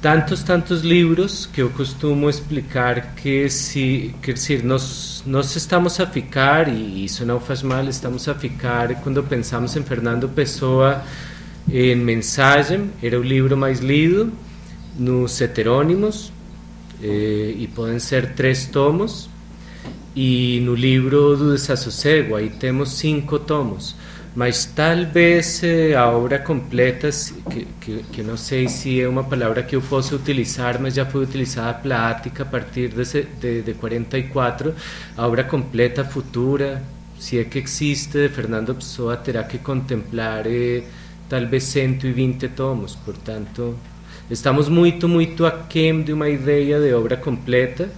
tantos, 0.00 0.42
tantos 0.42 0.82
livros 0.82 1.46
que 1.46 1.62
eu 1.62 1.70
costumo 1.70 2.28
explicar 2.28 3.14
que 3.14 3.48
se, 3.48 4.12
quer 4.20 4.32
dizer, 4.32 4.64
nós, 4.64 5.22
nós 5.24 5.54
estamos 5.54 6.00
a 6.00 6.06
ficar, 6.06 6.66
e 6.66 7.04
isso 7.04 7.24
não 7.24 7.38
faz 7.38 7.62
mal, 7.62 7.84
estamos 7.88 8.28
a 8.28 8.34
ficar 8.34 8.92
quando 9.02 9.22
pensamos 9.22 9.76
em 9.76 9.84
Fernando 9.84 10.28
Pessoa 10.28 11.00
em 11.70 11.94
Mensagem, 11.94 12.90
era 13.00 13.20
o 13.20 13.22
livro 13.22 13.56
mais 13.56 13.78
lido, 13.78 14.32
nos 14.98 15.40
heterônimos, 15.40 16.32
eh, 17.00 17.54
e 17.56 17.68
podem 17.72 18.00
ser 18.00 18.34
três 18.34 18.66
tomos, 18.66 19.30
e 20.14 20.60
no 20.60 20.74
livro 20.74 21.36
do 21.36 21.52
Desassossego, 21.52 22.36
aí 22.36 22.50
temos 22.50 22.92
cinco 22.92 23.38
tomos. 23.38 23.94
Mas 24.34 24.64
talvez 24.64 25.62
eh, 25.62 25.94
a 25.94 26.06
obra 26.10 26.38
completa, 26.38 27.10
que, 27.50 27.66
que, 27.80 28.02
que, 28.10 28.22
não 28.22 28.36
sei 28.38 28.66
se 28.66 28.98
é 28.98 29.06
uma 29.06 29.24
palavra 29.24 29.62
que 29.62 29.76
eu 29.76 29.82
posso 29.82 30.16
utilizar, 30.16 30.80
mas 30.80 30.94
já 30.94 31.04
foi 31.04 31.24
utilizada 31.24 31.74
plática 31.74 32.42
a 32.42 32.46
partir 32.46 32.88
de, 32.88 33.04
de, 33.38 33.62
de 33.62 33.74
44, 33.74 34.74
a 35.18 35.26
obra 35.26 35.44
completa 35.44 36.02
futura, 36.02 36.82
se 37.18 37.38
é 37.38 37.44
que 37.44 37.58
existe, 37.58 38.26
de 38.26 38.28
Fernando 38.30 38.74
Pessoa 38.74 39.18
terá 39.18 39.44
que 39.44 39.58
contemplar 39.58 40.46
eh, 40.46 40.82
talvez 41.28 41.64
120 41.64 42.48
tomos, 42.48 42.94
portanto, 42.94 43.76
estamos 44.30 44.68
muito, 44.68 45.08
muito 45.08 45.44
aquém 45.44 46.02
de 46.02 46.12
uma 46.12 46.28
ideia 46.28 46.80
de 46.80 46.92
obra 46.94 47.18
completa, 47.18 47.90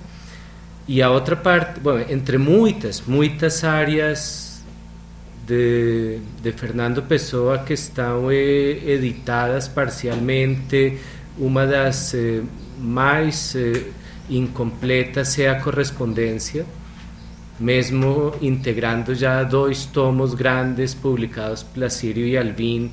e 0.86 1.00
a 1.00 1.10
outra 1.10 1.34
parte, 1.34 1.80
bom, 1.80 1.98
entre 1.98 2.36
muitas, 2.36 3.02
muitas 3.06 3.64
áreas 3.64 4.62
de, 5.46 6.18
de 6.42 6.52
Fernando 6.52 7.02
Pessoa 7.02 7.58
que 7.58 7.72
estão 7.72 8.30
eh, 8.30 8.78
editadas 8.86 9.66
parcialmente. 9.66 10.98
Uma 11.38 11.66
das 11.66 12.14
eh, 12.14 12.42
mais 12.78 13.54
eh, 13.56 13.82
incompletas 14.28 15.38
é 15.38 15.48
a 15.48 15.60
correspondência, 15.60 16.66
mesmo 17.58 18.34
integrando 18.42 19.14
já 19.14 19.42
dois 19.42 19.86
tomos 19.86 20.34
grandes 20.34 20.92
publicados 20.92 21.62
pela 21.62 21.88
Sírio 21.88 22.26
e 22.26 22.36
Alvin 22.36 22.90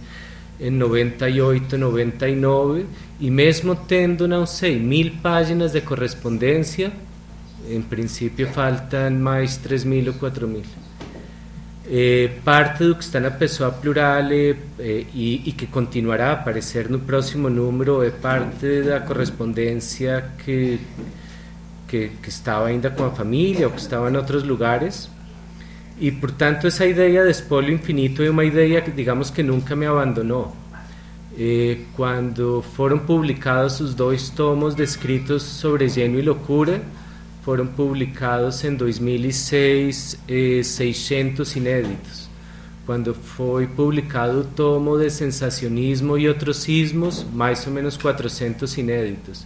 em 0.60 0.70
98, 0.70 1.78
99, 1.78 2.86
e 3.20 3.30
mesmo 3.32 3.76
tendo, 3.76 4.28
não 4.28 4.46
sei, 4.46 4.80
mil 4.80 5.12
páginas 5.22 5.72
de 5.72 5.82
correspondência, 5.82 6.92
em 7.70 7.82
princípio 7.82 8.48
faltam 8.48 9.12
mais 9.12 9.58
3 9.58 9.84
mil 9.84 10.08
ou 10.08 10.14
4 10.14 10.48
mil. 10.48 10.64
Eh, 11.94 12.30
parte 12.46 12.86
do 12.86 12.96
que 12.96 13.04
está 13.04 13.20
na 13.20 13.32
pessoa 13.32 13.72
plural 13.72 14.32
eh, 14.32 14.56
e, 15.14 15.54
que 15.58 15.68
continuará 15.68 16.30
a 16.30 16.34
aparecer 16.34 16.90
no 16.90 17.00
próximo 17.00 17.50
número 17.50 18.02
é 18.02 18.12
parte 18.12 18.84
da 18.84 19.02
correspondência 19.02 20.24
que, 20.38 20.80
que, 21.88 22.12
que 22.22 22.30
estava 22.30 22.68
ainda 22.68 22.90
com 22.90 23.04
a 23.04 23.12
família 23.12 23.68
ou 23.68 23.74
que 23.74 23.82
estava 23.82 24.10
em 24.10 24.16
outros 24.16 24.44
lugares. 24.44 25.10
E, 26.00 26.12
portanto, 26.12 26.66
essa 26.66 26.86
ideia 26.86 27.26
de 27.26 27.32
espólio 27.32 27.74
infinito 27.74 28.24
é 28.24 28.30
uma 28.30 28.46
ideia 28.46 28.82
que, 28.82 28.92
digamos, 28.92 29.30
que 29.30 29.44
nunca 29.44 29.76
me 29.76 29.86
abandonou. 29.86 30.56
Eh, 31.38 31.80
quando 31.96 32.64
foram 32.76 33.00
publicados 33.00 33.80
os 33.80 33.94
dois 33.94 34.30
tomos 34.30 34.76
descritos 34.76 35.44
sobre 35.44 35.90
gênio 35.90 36.20
e 36.20 36.22
loucura, 36.22 36.82
foram 37.42 37.66
publicados 37.68 38.64
em 38.64 38.76
2006 38.76 40.20
eh, 40.28 40.62
600 40.64 41.56
inéditos. 41.56 42.30
Quando 42.86 43.14
foi 43.14 43.68
publicado 43.68 44.40
o 44.40 44.44
tomo 44.44 44.98
de 44.98 45.10
sensacionismo 45.10 46.18
e 46.18 46.28
outros 46.28 46.58
sismos, 46.58 47.26
mais 47.34 47.66
ou 47.68 47.74
menos 47.74 47.96
400 47.98 48.78
inéditos. 48.78 49.46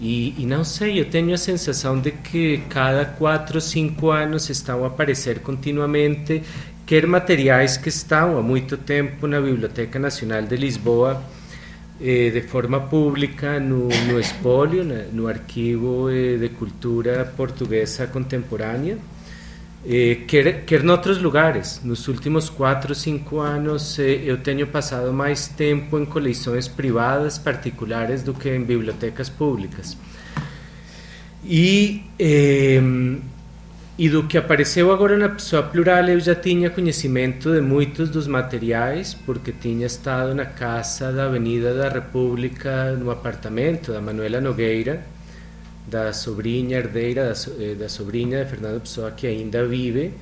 E, 0.00 0.32
não 0.46 0.62
sei, 0.62 1.00
eu 1.00 1.06
tenho 1.06 1.34
a 1.34 1.38
sensação 1.38 1.98
de 1.98 2.12
que 2.12 2.58
cada 2.68 3.04
4 3.04 3.56
ou 3.56 3.60
5 3.60 4.10
anos 4.10 4.48
estão 4.48 4.84
a 4.84 4.86
aparecer 4.86 5.40
continuamente 5.40 6.42
quer 6.86 7.06
materiais 7.06 7.76
que 7.76 7.90
estão 7.90 8.38
há 8.38 8.42
muito 8.42 8.76
tempo 8.78 9.26
na 9.26 9.40
Biblioteca 9.40 9.98
Nacional 9.98 10.42
de 10.42 10.56
Lisboa 10.56 11.22
eh, 12.00 12.30
de 12.30 12.42
forma 12.42 12.80
pública 12.80 13.58
no, 13.58 13.88
no 14.06 14.18
espólio, 14.20 14.84
no 15.12 15.26
Arquivo 15.26 16.08
eh, 16.10 16.36
de 16.36 16.48
Cultura 16.50 17.24
Portuguesa 17.36 18.06
Contemporânea, 18.06 18.98
eh, 19.86 20.22
quer, 20.26 20.64
quer 20.64 20.84
em 20.84 20.90
outros 20.90 21.18
lugares. 21.20 21.80
Nos 21.82 22.08
últimos 22.08 22.50
quatro 22.50 22.90
ou 22.90 22.94
cinco 22.94 23.40
anos 23.40 23.98
eh, 23.98 24.22
eu 24.24 24.38
tenho 24.38 24.66
passado 24.66 25.12
mais 25.12 25.48
tempo 25.48 25.98
em 25.98 26.04
coleções 26.04 26.68
privadas 26.68 27.38
particulares 27.38 28.22
do 28.22 28.34
que 28.34 28.48
em 28.48 28.62
bibliotecas 28.62 29.28
públicas. 29.28 29.96
E 31.44 32.02
e 33.98 34.08
do 34.08 34.22
que 34.22 34.38
apareceu 34.38 34.92
agora 34.92 35.16
na 35.16 35.28
pessoa 35.28 35.60
plural, 35.60 36.04
eu 36.04 36.20
já 36.20 36.32
tinha 36.32 36.70
conhecimento 36.70 37.52
de 37.52 37.60
muitos 37.60 38.08
dos 38.08 38.28
materiais, 38.28 39.12
porque 39.12 39.50
tinha 39.50 39.86
estado 39.86 40.32
na 40.36 40.46
casa 40.46 41.12
da 41.12 41.24
Avenida 41.24 41.74
da 41.74 41.88
República, 41.88 42.92
no 42.92 43.10
apartamento 43.10 43.90
da 43.90 44.00
Manuela 44.00 44.40
Nogueira, 44.40 45.04
da 45.84 46.12
sobrinha 46.12 46.78
herdeira, 46.78 47.32
da, 47.32 47.64
eh, 47.64 47.74
da 47.74 47.88
sobrinha 47.88 48.44
de 48.44 48.48
Fernando 48.48 48.80
Pessoa, 48.82 49.10
que 49.10 49.26
ainda 49.26 49.66
vive. 49.66 50.12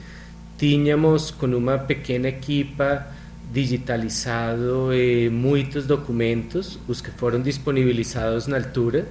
Tínhamos, 0.57 1.31
com 1.31 1.47
uma 1.47 1.77
pequena 1.77 2.29
equipa, 2.29 3.07
digitalizado 3.53 4.89
eh, 4.95 5.29
muitos 5.29 5.85
documentos, 5.85 6.79
os 6.89 7.03
que 7.03 7.11
foram 7.11 7.43
disponibilizados 7.43 8.47
na 8.47 8.57
altura, 8.57 9.07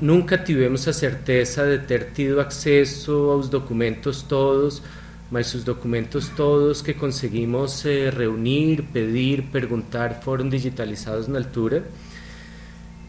nunca 0.00 0.38
tivemos 0.38 0.86
a 0.86 0.92
certeza 0.92 1.66
de 1.66 1.78
ter 1.86 2.12
tido 2.12 2.40
acesso 2.40 3.12
aos 3.30 3.48
documentos 3.48 4.22
todos, 4.22 4.82
mas 5.30 5.54
os 5.54 5.64
documentos 5.64 6.28
todos 6.28 6.82
que 6.82 6.94
conseguimos 6.94 7.84
eh, 7.84 8.10
reunir, 8.10 8.82
pedir, 8.92 9.42
perguntar 9.44 10.20
foram 10.22 10.48
digitalizados 10.48 11.26
na 11.28 11.38
altura. 11.38 11.84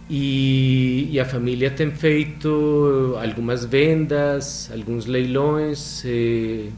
E, 0.09 1.19
a 1.19 1.25
família 1.25 1.71
tem 1.71 1.91
feito 1.91 3.17
algumas 3.19 3.65
vendas, 3.65 4.69
alguns 4.71 5.05
leilões, 5.07 6.03
eh, 6.05 6.69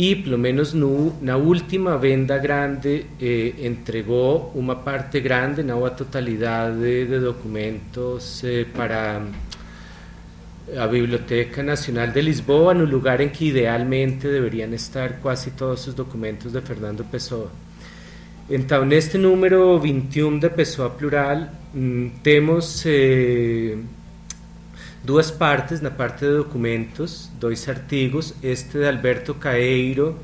e 0.00 0.16
pelo 0.16 0.38
menos 0.38 0.72
no, 0.72 1.12
na 1.20 1.36
última 1.36 1.98
venda 1.98 2.38
grande 2.38 3.04
eh, 3.20 3.52
entregou 3.58 4.50
uma 4.54 4.74
parte 4.74 5.20
grande, 5.20 5.62
não 5.62 5.84
a 5.84 5.90
totalidade 5.90 7.04
de 7.04 7.18
documentos 7.20 8.42
eh, 8.42 8.64
para 8.74 9.22
a 10.74 10.86
Biblioteca 10.86 11.62
Nacional 11.62 12.06
de 12.06 12.22
Lisboa, 12.22 12.72
no 12.72 12.86
lugar 12.86 13.20
em 13.20 13.28
que 13.28 13.48
idealmente 13.48 14.26
deveriam 14.26 14.72
estar 14.72 15.20
quase 15.20 15.50
todos 15.50 15.86
os 15.86 15.92
documentos 15.92 16.50
de 16.50 16.62
Fernando 16.62 17.04
Pessoa. 17.04 17.50
Então, 18.48 18.86
neste 18.86 19.18
número 19.18 19.78
21 19.78 20.38
de 20.38 20.48
Pessoa 20.48 20.88
Plural, 20.88 21.46
temos 22.22 22.84
eh, 22.86 23.76
duas 25.02 25.30
partes, 25.30 25.80
na 25.80 25.90
parte 25.90 26.26
de 26.26 26.36
documentos, 26.36 27.30
dois 27.38 27.68
artigos, 27.68 28.34
este 28.42 28.78
de 28.78 28.86
Alberto 28.86 29.34
Caeiro, 29.34 30.18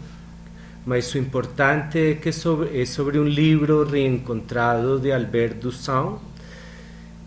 mas 0.84 1.12
o 1.14 1.18
importante 1.18 1.98
é 1.98 2.14
que 2.14 2.30
sobre, 2.30 2.80
é 2.80 2.84
sobre 2.84 3.18
um 3.18 3.24
livro 3.24 3.84
reencontrado 3.84 5.00
de 5.00 5.10
Albert 5.10 5.54
Duchamp, 5.54 6.20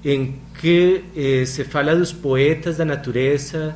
em 0.05 0.39
que 0.61 1.03
eh, 1.15 1.45
se 1.45 1.65
fala 1.65 1.95
dos 1.95 2.13
poetas 2.13 2.77
da 2.77 2.85
natureza, 2.85 3.75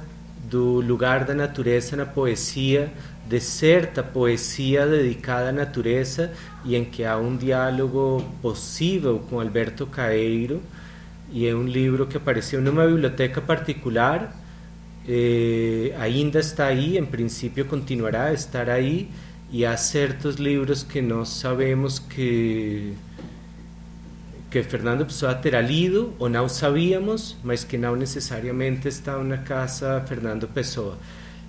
do 0.50 0.80
lugar 0.80 1.26
da 1.26 1.34
natureza 1.34 1.98
na 1.98 2.06
poesia, 2.06 2.94
de 3.28 3.40
certa 3.40 4.04
poesia 4.04 4.86
dedicada 4.86 5.50
à 5.50 5.52
natureza 5.52 6.32
e 6.64 6.76
em 6.76 6.86
que 6.86 7.04
há 7.04 7.18
um 7.18 7.36
diálogo 7.36 8.24
possível 8.42 9.20
com 9.30 9.40
Alberto 9.40 9.86
Caeiro 9.88 10.62
e 11.34 11.48
é 11.48 11.56
um 11.56 11.64
livro 11.64 12.06
que 12.06 12.16
apareceu 12.16 12.62
numa 12.62 12.86
biblioteca 12.86 13.42
particular 13.42 14.34
eh, 15.08 15.94
ainda 16.00 16.40
está 16.40 16.68
aí, 16.68 16.98
em 16.98 17.06
princípio 17.06 17.66
continuará 17.66 18.26
a 18.26 18.34
estar 18.34 18.70
aí 18.70 19.10
e 19.52 19.66
há 19.66 19.76
certos 19.76 20.36
livros 20.36 20.84
que 20.84 21.02
nós 21.02 21.30
sabemos 21.30 22.00
que 22.00 22.94
que 24.50 24.62
Fernando 24.62 25.04
Pessoa 25.04 25.34
terá 25.34 25.60
lido 25.60 26.14
ou 26.20 26.30
não 26.30 26.48
sabíamos, 26.48 27.36
mas 27.44 27.64
que 27.64 27.76
não 27.76 27.96
necessariamente 27.96 28.88
estão 28.88 29.24
na 29.24 29.38
casa 29.38 30.00
Fernando 30.08 30.48
Pessoa. 30.48 30.96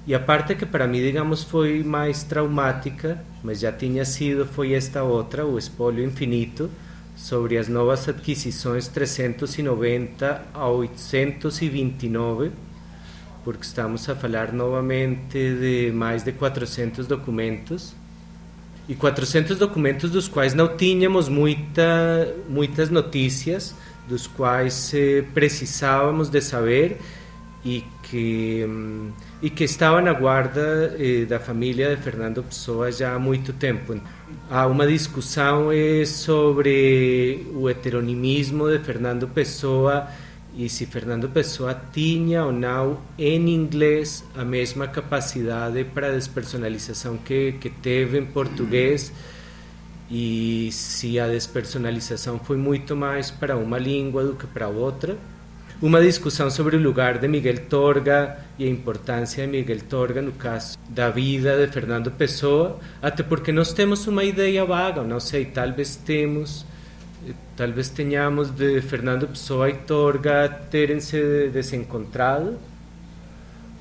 E 0.06 0.15
a 0.15 0.19
parte 0.19 0.55
que 0.55 0.65
para 0.65 0.86
mim, 0.86 1.02
digamos, 1.02 1.44
foi 1.44 1.82
mais 1.82 2.23
traumática, 2.23 3.23
mas 3.43 3.61
já 3.61 3.70
tinha 3.70 4.06
sido, 4.06 4.47
foi 4.47 4.73
esta 4.73 5.02
outra, 5.02 5.44
o 5.44 5.59
Espólio 5.59 6.02
Infinito, 6.02 6.70
sobre 7.15 7.57
as 7.59 7.69
novas 7.69 8.09
adquisições 8.09 8.89
390 8.89 10.43
a 10.53 10.69
829, 10.69 12.51
porque 13.45 13.65
estamos 13.65 14.09
a 14.09 14.15
falar 14.15 14.53
novamente 14.53 15.39
de 15.39 15.93
mais 15.93 16.23
de 16.23 16.32
400 16.32 17.07
documentos 17.07 17.95
e 18.89 18.95
400 18.95 19.59
documentos 19.59 20.11
dos 20.11 20.28
quais 20.28 20.55
não 20.55 20.77
tínhamos 20.77 21.28
muita, 21.28 22.35
muitas 22.49 22.91
notícias, 22.91 23.74
dos 24.09 24.27
quais 24.27 24.93
eh, 24.93 25.24
precisávamos 25.32 26.28
de 26.28 26.41
saber 26.43 26.99
e 27.65 27.82
que, 28.03 28.66
e 29.41 29.49
que 29.49 29.65
estavam 29.65 30.03
na 30.03 30.12
guarda 30.12 30.95
eh, 30.99 31.24
da 31.24 31.41
família 31.41 31.97
de 31.97 32.03
Fernando 32.03 32.43
Pessoa 32.43 32.93
já 32.93 33.15
há 33.15 33.19
muito 33.19 33.55
tempo. 33.55 33.99
Há 34.51 34.66
uma 34.66 34.86
discussão 34.86 35.73
eh, 35.73 36.05
sobre 36.05 37.47
o 37.55 37.69
heteronimismo 37.69 38.70
de 38.70 38.78
Fernando 38.78 39.27
Pessoa 39.28 40.06
e 40.56 40.69
se 40.69 40.86
Fernando 40.86 41.28
Pessoa 41.28 41.74
tinha 41.93 42.44
ou 42.44 42.52
não 42.52 42.98
em 43.19 43.48
inglês 43.48 44.24
a 44.36 44.44
mesma 44.44 44.86
capacidade 44.86 45.82
para 45.85 46.12
despersonalização 46.12 47.16
que, 47.16 47.52
que 47.52 47.69
teve 47.69 48.19
em 48.19 48.27
português 48.27 49.12
e 50.11 50.69
se 50.70 51.19
a 51.19 51.27
despersonalização 51.27 52.39
foi 52.39 52.56
muito 52.56 52.94
mais 52.94 53.31
para 53.31 53.56
uma 53.56 53.78
língua 53.78 54.24
do 54.24 54.35
que 54.35 54.47
para 54.47 54.69
outra. 54.69 55.16
Uma 55.83 56.01
discussão 56.01 56.51
sobre 56.51 56.77
o 56.77 56.81
lugar 56.81 57.19
de 57.19 57.27
Miguel 57.27 57.67
Torga 57.69 58.39
e 58.59 58.65
a 58.65 58.69
importância 58.69 59.45
de 59.45 59.51
Miguel 59.51 59.81
Torga 59.89 60.23
no 60.23 60.33
caso 60.33 60.79
da 60.89 61.11
vida 61.11 61.59
de 61.59 61.71
Fernando 61.71 62.11
Pessoa, 62.11 62.79
até 63.03 63.23
porque 63.23 63.51
nós 63.51 63.73
temos 63.73 64.07
uma 64.07 64.23
ideia 64.25 64.65
vaga, 64.65 65.03
não 65.03 65.19
sei, 65.21 65.45
talvez 65.47 65.97
temos 65.97 66.65
talvez 67.57 67.89
tenhamos 67.89 68.51
de 68.51 68.81
Fernando 68.83 69.27
Pessoa 69.29 69.71
e 69.71 69.75
Torga 69.75 70.49
terem-se 70.71 71.49
desencontrado, 71.49 72.59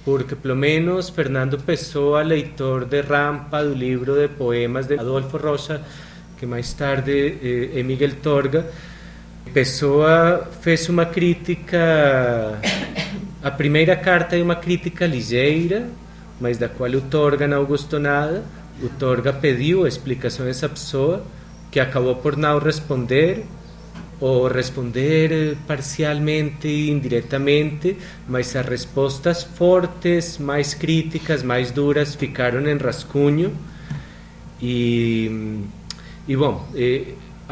porque 0.06 0.36
pelo 0.36 0.56
menos 0.56 1.10
Fernando 1.10 1.60
Pessoa, 1.60 2.22
leitor 2.24 2.86
de 2.86 3.02
rampa 3.02 3.64
do 3.64 3.74
livro 3.74 4.16
de 4.16 4.28
poemas 4.28 4.88
de 4.88 4.96
Adolfo 4.96 5.38
Rocha, 5.38 5.82
que 6.38 6.46
mais 6.46 6.74
tarde 6.74 7.38
eh, 7.42 7.80
é 7.80 7.84
Miguel 7.84 8.16
Torga, 8.16 8.66
Pessoa 9.52 10.50
fez 10.62 10.88
uma 10.90 11.06
crítica, 11.06 12.60
a 13.42 13.52
primeira 13.52 13.96
carta 13.96 14.36
é 14.36 14.42
uma 14.42 14.56
crítica 14.56 15.06
ligeira, 15.06 15.88
mas 16.40 16.58
da 16.58 16.70
qual 16.70 16.90
o 16.92 17.02
Torga 17.02 17.48
não 17.48 17.64
gostou 17.66 18.00
nada, 18.00 18.44
o 18.82 18.90
Torga 18.90 19.32
pediu 19.32 19.86
explicações 19.86 20.64
à 20.64 20.70
pessoa, 20.70 21.24
que 21.70 21.80
acabou 21.80 22.16
por 22.16 22.36
não 22.38 22.58
responder 22.60 23.46
ou 24.20 24.48
responder 24.48 25.58
parcialmente 25.68 26.68
e 26.68 26.90
indiretamente, 26.90 27.98
mas 28.28 28.56
as 28.56 28.66
respostas 28.66 29.44
fortes, 29.44 30.38
mais 30.38 30.74
críticas, 30.74 31.44
mais 31.44 31.72
duras 31.72 32.16
ficaram 32.16 32.66
em 32.68 32.78
rascunho. 32.78 33.54
E, 34.62 35.60
e 36.26 36.36
bom, 36.38 36.66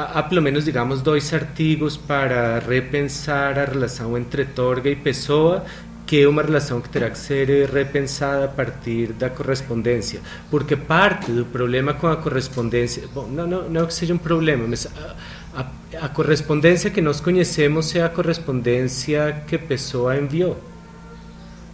eh, 0.03 0.11
há 0.13 0.23
pelo 0.23 0.41
menos, 0.41 0.65
digamos, 0.65 1.01
dois 1.01 1.33
artigos 1.33 1.97
para 1.97 2.59
repensar 2.59 3.57
a 3.59 3.65
relação 3.65 4.17
entre 4.17 4.45
Torga 4.45 4.89
e 4.89 4.95
Pessoa 4.95 5.65
que 6.11 6.23
é 6.23 6.27
uma 6.27 6.41
relação 6.41 6.81
que 6.81 6.89
terá 6.89 7.09
que 7.09 7.17
ser 7.17 7.69
repensada 7.69 8.43
a 8.43 8.47
partir 8.49 9.13
da 9.13 9.29
correspondência, 9.29 10.19
porque 10.49 10.75
parte 10.75 11.31
do 11.31 11.45
problema 11.45 11.93
com 11.93 12.05
a 12.07 12.17
correspondência, 12.17 13.07
bom, 13.13 13.27
não, 13.27 13.47
não, 13.47 13.69
não 13.69 13.85
que 13.85 13.93
seja 13.93 14.13
um 14.13 14.17
problema, 14.17 14.67
mas 14.67 14.87
a, 14.87 15.15
a, 15.55 16.05
a 16.05 16.89
que 16.89 16.99
nós 16.99 17.21
conhecemos 17.21 17.95
é 17.95 18.03
a 18.03 18.09
correspondência 18.09 19.43
que 19.47 19.55
a 19.55 19.59
pessoa 19.59 20.17
enviou. 20.17 20.59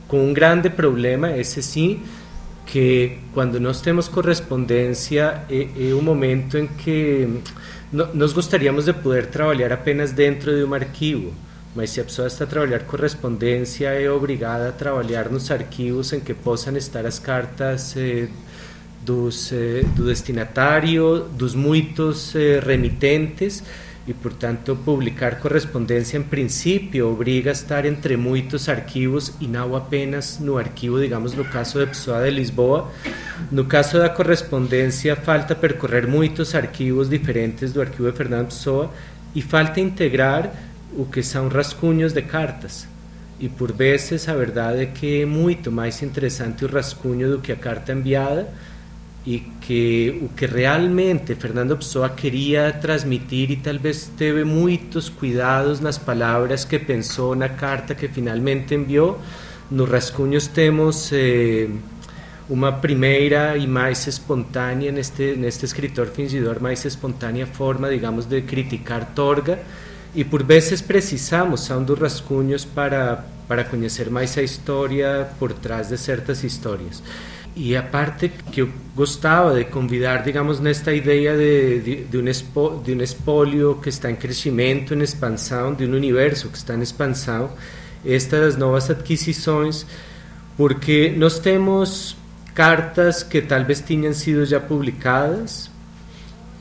Com 0.07 0.29
um 0.29 0.33
grande 0.33 0.69
problema, 0.69 1.35
esse 1.35 1.63
sim, 1.63 2.03
que 2.63 3.17
quando 3.33 3.59
nós 3.59 3.81
temos 3.81 4.07
correspondência 4.07 5.41
é, 5.49 5.67
é 5.89 5.95
um 5.95 6.01
momento 6.03 6.59
em 6.59 6.67
que 6.67 7.27
nós 7.91 8.33
gostaríamos 8.33 8.85
de 8.85 8.93
poder 8.93 9.27
trabalhar 9.27 9.71
apenas 9.71 10.11
dentro 10.11 10.55
de 10.55 10.63
um 10.63 10.73
arquivo 10.73 11.33
mas 11.77 11.91
se 11.91 12.01
a 12.01 12.03
está 12.03 12.43
a 12.43 12.47
trabalhar 12.47 12.79
correspondência 12.85 13.89
é 13.89 14.09
obrigada 14.09 14.69
a 14.69 14.71
trabalhar 14.71 15.29
nos 15.29 15.51
arquivos 15.51 16.11
em 16.11 16.19
que 16.19 16.33
possam 16.33 16.75
estar 16.75 17.05
as 17.05 17.19
cartas 17.19 17.95
eh, 17.95 18.27
dos, 19.05 19.51
eh, 19.53 19.83
do 19.95 20.05
dos 21.37 21.53
muitos 21.53 22.35
eh, 22.35 22.59
remitentes 22.59 23.63
e, 24.07 24.13
portanto, 24.13 24.75
publicar 24.83 25.39
correspondência 25.39 26.17
em 26.17 26.23
princípio 26.23 27.11
obriga 27.11 27.51
a 27.51 27.53
estar 27.53 27.85
entre 27.85 28.17
muitos 28.17 28.67
arquivos 28.67 29.33
e 29.39 29.47
não 29.47 29.75
apenas 29.75 30.39
no 30.39 30.57
arquivo, 30.57 30.99
digamos, 30.99 31.33
no 31.33 31.45
caso 31.45 31.77
da 31.77 31.85
pessoa 31.85 32.23
de 32.23 32.31
Lisboa. 32.31 32.89
No 33.51 33.65
caso 33.65 33.97
da 33.97 34.09
correspondência, 34.09 35.15
falta 35.15 35.55
percorrer 35.55 36.07
muitos 36.07 36.53
arquivos 36.55 37.09
diferentes 37.09 37.71
do 37.71 37.81
arquivo 37.81 38.11
de 38.11 38.17
Fernando 38.17 38.47
Pessoa 38.47 38.91
e 39.33 39.41
falta 39.41 39.79
integrar 39.79 40.51
o 40.95 41.05
que 41.05 41.21
são 41.21 41.47
rascunhos 41.47 42.13
de 42.13 42.21
cartas. 42.21 42.87
E 43.39 43.47
por 43.47 43.71
vezes 43.71 44.27
a 44.27 44.33
verdade 44.33 44.81
é 44.81 44.85
que 44.87 45.21
é 45.21 45.25
muito 45.25 45.71
mais 45.71 46.01
interessante 46.01 46.65
o 46.65 46.67
rascunho 46.67 47.29
do 47.29 47.39
que 47.39 47.51
a 47.51 47.55
carta 47.55 47.93
enviada 47.93 48.47
e 49.25 49.39
que 49.61 50.19
o 50.23 50.29
que 50.29 50.45
realmente 50.45 51.35
Fernando 51.35 51.77
Pessoa 51.77 52.09
queria 52.09 52.71
transmitir 52.71 53.51
e 53.51 53.57
talvez 53.57 54.09
teve 54.17 54.43
muitos 54.43 55.09
cuidados 55.09 55.79
nas 55.79 55.97
palavras 55.97 56.65
que 56.65 56.79
pensou 56.79 57.35
na 57.35 57.49
carta 57.49 57.93
que 57.93 58.07
finalmente 58.07 58.73
enviou. 58.73 59.21
Nos 59.69 59.89
rascunhos 59.89 60.47
temos 60.47 61.11
eh, 61.11 61.67
uma 62.49 62.71
primeira 62.71 63.57
e 63.57 63.67
mais 63.67 64.07
espontânea, 64.07 64.91
neste, 64.91 65.35
neste 65.35 65.65
escritor 65.65 66.07
fingidor, 66.07 66.61
mais 66.61 66.83
espontânea 66.85 67.45
forma, 67.45 67.89
digamos, 67.89 68.25
de 68.25 68.41
criticar 68.41 69.11
Torga 69.13 69.59
e 70.15 70.23
por 70.23 70.43
vezes 70.43 70.81
precisamos 70.81 71.65
são 71.65 71.83
dos 71.83 71.99
rascunhos 71.99 72.63
para, 72.63 73.25
para 73.47 73.63
conhecer 73.63 74.09
mais 74.09 74.37
a 74.37 74.41
história 74.41 75.27
por 75.37 75.53
trás 75.53 75.89
de 75.89 75.97
certas 75.97 76.43
histórias. 76.43 77.03
E 77.55 77.75
a 77.75 77.81
parte 77.81 78.29
que 78.51 78.61
eu 78.61 78.69
gostava 78.95 79.55
de 79.55 79.65
convidar, 79.65 80.23
digamos, 80.23 80.59
nesta 80.59 80.93
ideia 80.93 81.35
de, 81.35 81.79
de, 81.79 81.95
de, 82.03 82.17
um, 82.17 82.27
expo, 82.27 82.81
de 82.83 82.93
um 82.93 83.01
espólio 83.01 83.79
que 83.81 83.89
está 83.89 84.11
em 84.11 84.15
crescimento, 84.15 84.93
em 84.93 85.01
expansão, 85.01 85.73
de 85.73 85.85
um 85.85 85.93
universo 85.93 86.49
que 86.49 86.57
está 86.57 86.75
em 86.75 86.81
expansão, 86.81 87.51
estas 88.05 88.55
novas 88.55 88.89
adquisições, 88.89 89.87
porque 90.55 91.13
nós 91.17 91.39
temos 91.39 92.15
cartas 92.57 93.21
que 93.21 93.39
talvez 93.39 93.81
tinham 93.81 94.11
sido 94.15 94.43
já 94.43 94.59
publicadas, 94.59 95.69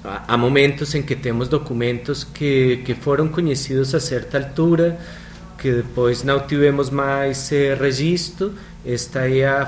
há 0.05 0.36
momentos 0.36 0.94
em 0.94 1.02
que 1.02 1.16
temos 1.16 1.48
documentos 1.48 2.23
que, 2.23 2.82
que 2.85 2.94
foram 2.94 3.28
conhecidos 3.28 3.94
a 3.94 3.98
certa 3.98 4.36
altura, 4.36 4.98
que 5.56 5.73
depois 5.73 6.23
não 6.23 6.40
tivemos 6.40 6.90
mais 6.90 7.51
eh, 7.51 7.74
registro. 7.74 8.52
Esta 8.85 9.23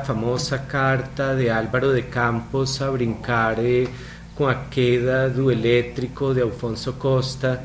famosa 0.05 0.59
carta 0.59 1.34
de 1.34 1.48
Álvaro 1.48 1.94
de 1.94 2.02
Campos 2.02 2.82
a 2.82 2.90
brincar 2.90 3.59
eh, 3.59 3.88
com 4.34 4.46
a 4.46 4.55
queda 4.55 5.30
do 5.30 5.50
elétrico 5.50 6.34
de 6.34 6.42
Alfonso 6.42 6.92
Costa, 6.92 7.64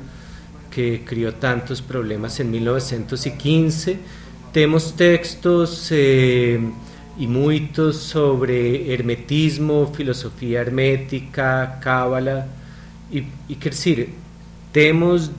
que 0.72 1.00
criou 1.00 1.34
tantos 1.34 1.82
problemas 1.82 2.40
em 2.40 2.46
1915. 2.46 4.00
Temos 4.54 4.92
textos 4.92 5.90
eh, 5.92 6.62
e 7.18 7.28
muitos 7.28 7.98
sobre 7.98 8.92
hermetismo, 8.92 9.92
filosofia 9.96 10.60
hermética, 10.60 11.78
cábala. 11.82 12.48
E 13.12 13.56
quer 13.56 13.70
dizer, 13.70 14.10
temos 14.72 15.30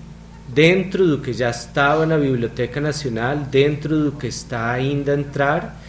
dentro 0.49 1.07
do 1.07 1.19
que 1.19 1.33
já 1.33 1.51
estava 1.51 2.07
na 2.07 2.17
Biblioteca 2.17 2.81
Nacional, 2.81 3.39
dentro 3.39 4.05
do 4.05 4.13
que 4.13 4.27
está 4.27 4.71
ainda 4.71 5.13
a 5.13 5.19
entrar, 5.19 5.81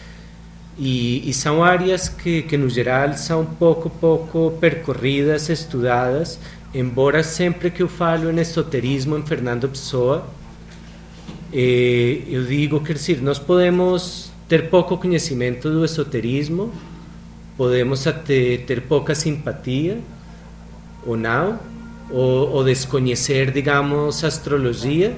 e, 0.78 1.28
e 1.28 1.32
são 1.32 1.62
áreas 1.64 2.08
que, 2.08 2.42
que, 2.42 2.56
no 2.56 2.68
geral, 2.68 3.14
são 3.14 3.44
pouco 3.44 3.88
pouco 3.88 4.58
percorridas, 4.60 5.48
estudadas, 5.48 6.38
embora 6.74 7.22
sempre 7.22 7.70
que 7.70 7.82
eu 7.82 7.88
falo 7.88 8.30
em 8.30 8.38
esoterismo 8.38 9.16
em 9.16 9.22
Fernando 9.22 9.68
Pessoa, 9.68 10.26
eh, 11.52 12.22
eu 12.28 12.44
digo, 12.44 12.80
quer 12.80 12.94
dizer, 12.94 13.22
nós 13.22 13.38
podemos 13.38 14.30
ter 14.48 14.70
pouco 14.70 14.96
conhecimento 14.96 15.70
do 15.70 15.84
esoterismo, 15.84 16.72
podemos 17.56 18.06
até 18.06 18.58
ter 18.58 18.82
pouca 18.82 19.14
simpatia, 19.14 19.98
ou 21.04 21.16
não, 21.16 21.58
ou, 22.10 22.50
ou 22.50 22.64
desconhecer, 22.64 23.50
digamos, 23.50 24.22
astrologia, 24.22 25.16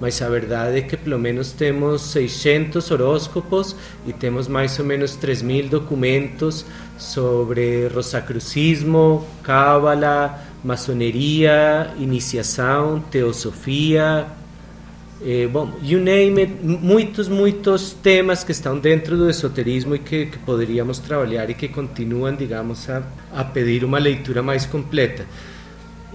mas 0.00 0.22
a 0.22 0.28
verdade 0.30 0.78
é 0.78 0.80
que 0.80 0.96
pelo 0.96 1.18
menos 1.18 1.52
temos 1.52 2.00
600 2.02 2.90
horóscopos 2.90 3.76
e 4.06 4.14
temos 4.14 4.48
mais 4.48 4.78
ou 4.78 4.84
menos 4.84 5.14
3 5.16 5.42
mil 5.42 5.68
documentos 5.68 6.64
sobre 6.96 7.86
rosacrucismo, 7.88 9.26
cábala, 9.42 10.42
maçoneria, 10.64 11.92
iniciação, 11.98 13.00
teosofia, 13.10 14.26
eh, 15.24 15.46
bom, 15.46 15.70
you 15.82 16.00
name 16.00 16.40
it, 16.40 16.52
muitos, 16.62 17.28
muitos 17.28 17.92
temas 17.92 18.42
que 18.42 18.52
estão 18.52 18.78
dentro 18.78 19.16
do 19.16 19.28
esoterismo 19.28 19.94
e 19.94 19.98
que, 19.98 20.26
que 20.26 20.38
poderíamos 20.38 20.98
trabalhar 20.98 21.50
e 21.50 21.54
que 21.54 21.68
continuam, 21.68 22.34
digamos, 22.34 22.88
a, 22.88 23.02
a 23.32 23.44
pedir 23.44 23.84
uma 23.84 23.98
leitura 23.98 24.42
mais 24.42 24.64
completa. 24.64 25.26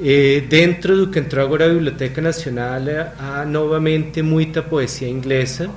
Eh, 0.01 0.43
dentro 0.49 0.97
do 0.97 1.07
que 1.07 1.19
entrou 1.19 1.45
agora 1.45 1.65
a 1.65 1.69
Biblioteca 1.69 2.21
Nacional 2.21 2.81
há 3.17 3.45
novamente 3.45 4.21
muita 4.21 4.61
poesia 4.63 5.07
inglesa, 5.07 5.69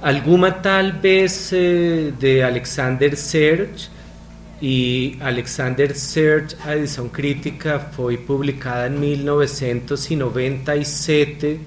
alguma 0.00 0.52
talvez 0.52 1.52
eh, 1.52 2.12
de 2.18 2.42
Alexander 2.42 3.16
Serge, 3.16 3.90
e 4.60 5.16
Alexander 5.20 5.96
Serge, 5.96 6.56
a 6.64 6.76
edição 6.76 7.08
crítica, 7.08 7.78
foi 7.78 8.16
publicada 8.16 8.88
em 8.88 8.98
1997 8.98 11.60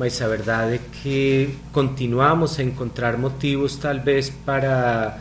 mas 0.00 0.22
a 0.22 0.28
verdade 0.28 0.76
é 0.76 0.80
que 1.02 1.56
continuamos 1.72 2.58
a 2.58 2.62
encontrar 2.62 3.18
motivos 3.18 3.76
talvez 3.76 4.30
para 4.30 5.18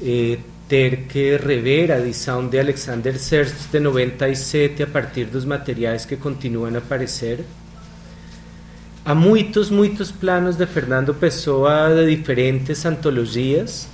eh, 0.00 0.38
ter 0.66 1.00
que 1.08 1.36
rever 1.36 1.92
a 1.92 1.98
edição 1.98 2.48
de 2.48 2.58
Alexander 2.58 3.18
Serge 3.18 3.52
de 3.70 3.78
97 3.78 4.82
a 4.82 4.86
partir 4.86 5.26
dos 5.26 5.44
materiais 5.44 6.06
que 6.06 6.16
continuam 6.16 6.74
a 6.74 6.78
aparecer. 6.78 7.44
Há 9.04 9.14
muitos, 9.14 9.68
muitos 9.68 10.10
planos 10.10 10.56
de 10.56 10.64
Fernando 10.64 11.12
Pessoa 11.12 11.94
de 11.94 12.16
diferentes 12.16 12.86
antologias. 12.86 13.88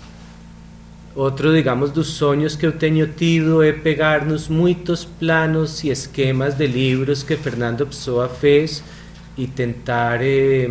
Outro, 1.16 1.52
digamos, 1.52 1.90
dos 1.90 2.06
sonhos 2.06 2.54
que 2.54 2.64
eu 2.64 2.70
tenho 2.70 3.08
tido 3.08 3.64
é 3.64 3.72
pegar 3.72 4.24
nos 4.24 4.46
muitos 4.46 5.04
planos 5.04 5.82
e 5.82 5.90
esquemas 5.90 6.54
de 6.54 6.68
livros 6.68 7.24
que 7.24 7.36
Fernando 7.36 7.84
Pessoa 7.84 8.28
fez 8.28 8.80
e 9.36 9.47
tentar 9.47 10.20
eh, 10.23 10.69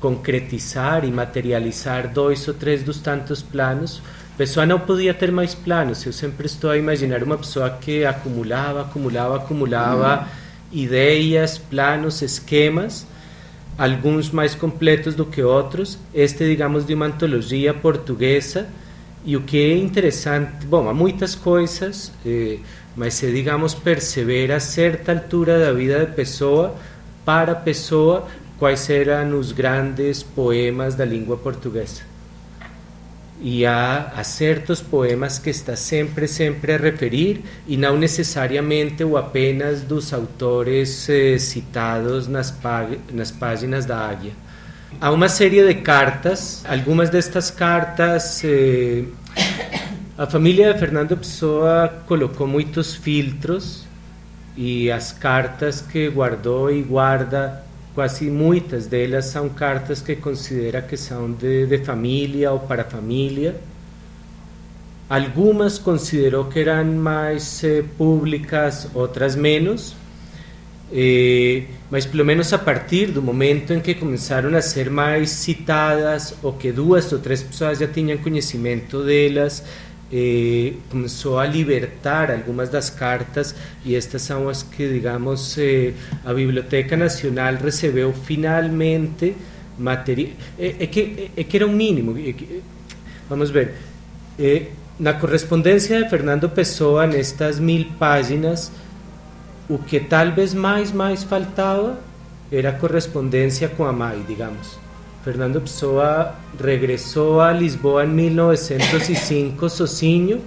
concretizar 0.00 1.04
e 1.04 1.10
materializar 1.10 2.08
dois 2.08 2.46
ou 2.48 2.54
três 2.54 2.82
dos 2.82 2.98
tantos 2.98 3.42
planos. 3.42 4.02
A 4.34 4.38
pessoa 4.38 4.64
não 4.64 4.80
podia 4.80 5.12
ter 5.12 5.30
mais 5.30 5.54
planos. 5.54 6.04
Eu 6.06 6.12
sempre 6.12 6.46
estou 6.46 6.70
a 6.70 6.78
imaginar 6.78 7.22
uma 7.22 7.36
pessoa 7.36 7.68
que 7.70 8.04
acumulava, 8.04 8.82
acumulava, 8.82 9.36
acumulava 9.36 10.28
ideias, 10.72 11.58
planos, 11.58 12.22
esquemas, 12.22 13.06
alguns 13.76 14.30
mais 14.30 14.54
completos 14.54 15.14
do 15.14 15.26
que 15.26 15.42
outros. 15.42 15.98
Este, 16.14 16.46
digamos, 16.48 16.86
de 16.86 16.94
uma 16.94 17.06
antologia 17.06 17.74
portuguesa. 17.74 18.66
E 19.22 19.36
o 19.36 19.42
que 19.42 19.58
é 19.58 19.76
interessante, 19.76 20.64
bom, 20.64 20.88
há 20.88 20.94
muitas 20.94 21.34
coisas, 21.34 22.10
eh, 22.24 22.58
mas 22.96 23.12
se, 23.12 23.30
digamos, 23.30 23.74
perceber 23.74 24.50
a 24.50 24.58
certa 24.58 25.12
altura 25.12 25.58
da 25.58 25.72
vida 25.74 25.98
da 25.98 26.06
pessoa 26.06 26.74
para 27.24 27.52
a 27.52 27.56
pessoa 27.56 28.26
quais 28.58 28.90
eram 28.90 29.38
os 29.38 29.52
grandes 29.52 30.22
poemas 30.22 30.94
da 30.94 31.04
língua 31.04 31.36
portuguesa. 31.36 32.02
E 33.42 33.64
há, 33.64 34.12
há 34.14 34.22
certos 34.22 34.82
poemas 34.82 35.38
que 35.38 35.48
está 35.48 35.74
sempre, 35.74 36.28
sempre 36.28 36.74
a 36.74 36.76
referir, 36.76 37.42
e 37.66 37.74
não 37.74 37.96
necessariamente 37.96 39.02
ou 39.02 39.16
apenas 39.16 39.80
dos 39.80 40.12
autores 40.12 41.08
eh, 41.08 41.38
citados 41.38 42.28
nas, 42.28 42.54
nas 43.10 43.30
páginas 43.30 43.86
da 43.86 43.96
Águia. 43.96 44.32
Há 45.00 45.10
uma 45.10 45.30
série 45.30 45.66
de 45.66 45.74
cartas, 45.80 46.62
algumas 46.68 47.08
destas 47.08 47.50
cartas. 47.50 48.42
Eh, 48.44 49.04
a 50.18 50.26
família 50.26 50.74
de 50.74 50.78
Fernando 50.78 51.16
Pessoa 51.16 51.88
colocou 52.06 52.46
muitos 52.46 52.94
filtros 52.94 53.88
e 54.56 54.90
as 54.90 55.12
cartas 55.12 55.80
que 55.80 56.08
guardou 56.08 56.70
e 56.70 56.82
guarda, 56.82 57.64
quase 57.94 58.30
muitas 58.30 58.86
delas 58.86 59.26
são 59.26 59.48
cartas 59.48 60.00
que 60.00 60.16
considera 60.16 60.82
que 60.82 60.96
são 60.96 61.32
de, 61.32 61.66
de 61.66 61.78
família 61.78 62.52
ou 62.52 62.60
para 62.60 62.84
família. 62.84 63.56
Algumas 65.08 65.78
considerou 65.78 66.44
que 66.44 66.60
eram 66.60 66.84
mais 66.84 67.64
eh, 67.64 67.82
públicas, 67.98 68.88
outras 68.94 69.34
menos. 69.34 69.96
Eh, 70.92 71.64
mas 71.90 72.06
pelo 72.06 72.24
menos 72.24 72.52
a 72.52 72.58
partir 72.58 73.06
do 73.06 73.20
momento 73.20 73.72
em 73.72 73.80
que 73.80 73.94
começaram 73.94 74.56
a 74.56 74.62
ser 74.62 74.90
mais 74.90 75.30
citadas 75.30 76.34
ou 76.42 76.52
que 76.52 76.70
duas 76.70 77.12
ou 77.12 77.18
três 77.18 77.42
pessoas 77.42 77.78
já 77.78 77.88
tinham 77.88 78.18
conhecimento 78.18 79.02
delas, 79.04 79.64
eh, 80.12 80.74
começou 80.90 81.38
a 81.38 81.46
libertar 81.46 82.30
algumas 82.30 82.68
das 82.68 82.90
cartas 82.90 83.54
e 83.84 83.94
estas 83.94 84.22
são 84.22 84.48
as 84.48 84.62
que, 84.62 84.88
digamos, 84.88 85.56
eh, 85.58 85.92
a 86.24 86.34
Biblioteca 86.34 86.96
Nacional 86.96 87.54
recebeu 87.54 88.12
finalmente 88.12 89.36
material. 89.78 90.32
É, 90.58 90.76
é, 90.80 90.86
que, 90.86 91.30
é 91.36 91.44
que 91.44 91.56
era 91.56 91.66
um 91.66 91.72
mínimo. 91.72 92.18
É 92.18 92.32
que, 92.32 92.62
vamos 93.28 93.50
ver. 93.50 93.74
Eh, 94.38 94.66
na 94.98 95.14
correspondência 95.14 96.02
de 96.02 96.10
Fernando 96.10 96.48
Pessoa, 96.48 97.06
nestas 97.06 97.58
mil 97.58 97.86
páginas, 97.98 98.70
o 99.68 99.78
que 99.78 100.00
talvez 100.00 100.52
mais, 100.52 100.92
mais 100.92 101.22
faltava 101.22 101.98
era 102.52 102.70
a 102.70 102.72
correspondência 102.72 103.68
com 103.68 103.84
a 103.84 103.92
mãe, 103.92 104.24
digamos. 104.26 104.78
Fernando 105.22 105.60
Pessoa 105.60 106.34
regressou 106.58 107.42
a 107.42 107.52
Lisboa 107.52 108.06
em 108.06 108.08
1905 108.08 109.68
sozinho, 109.68 110.40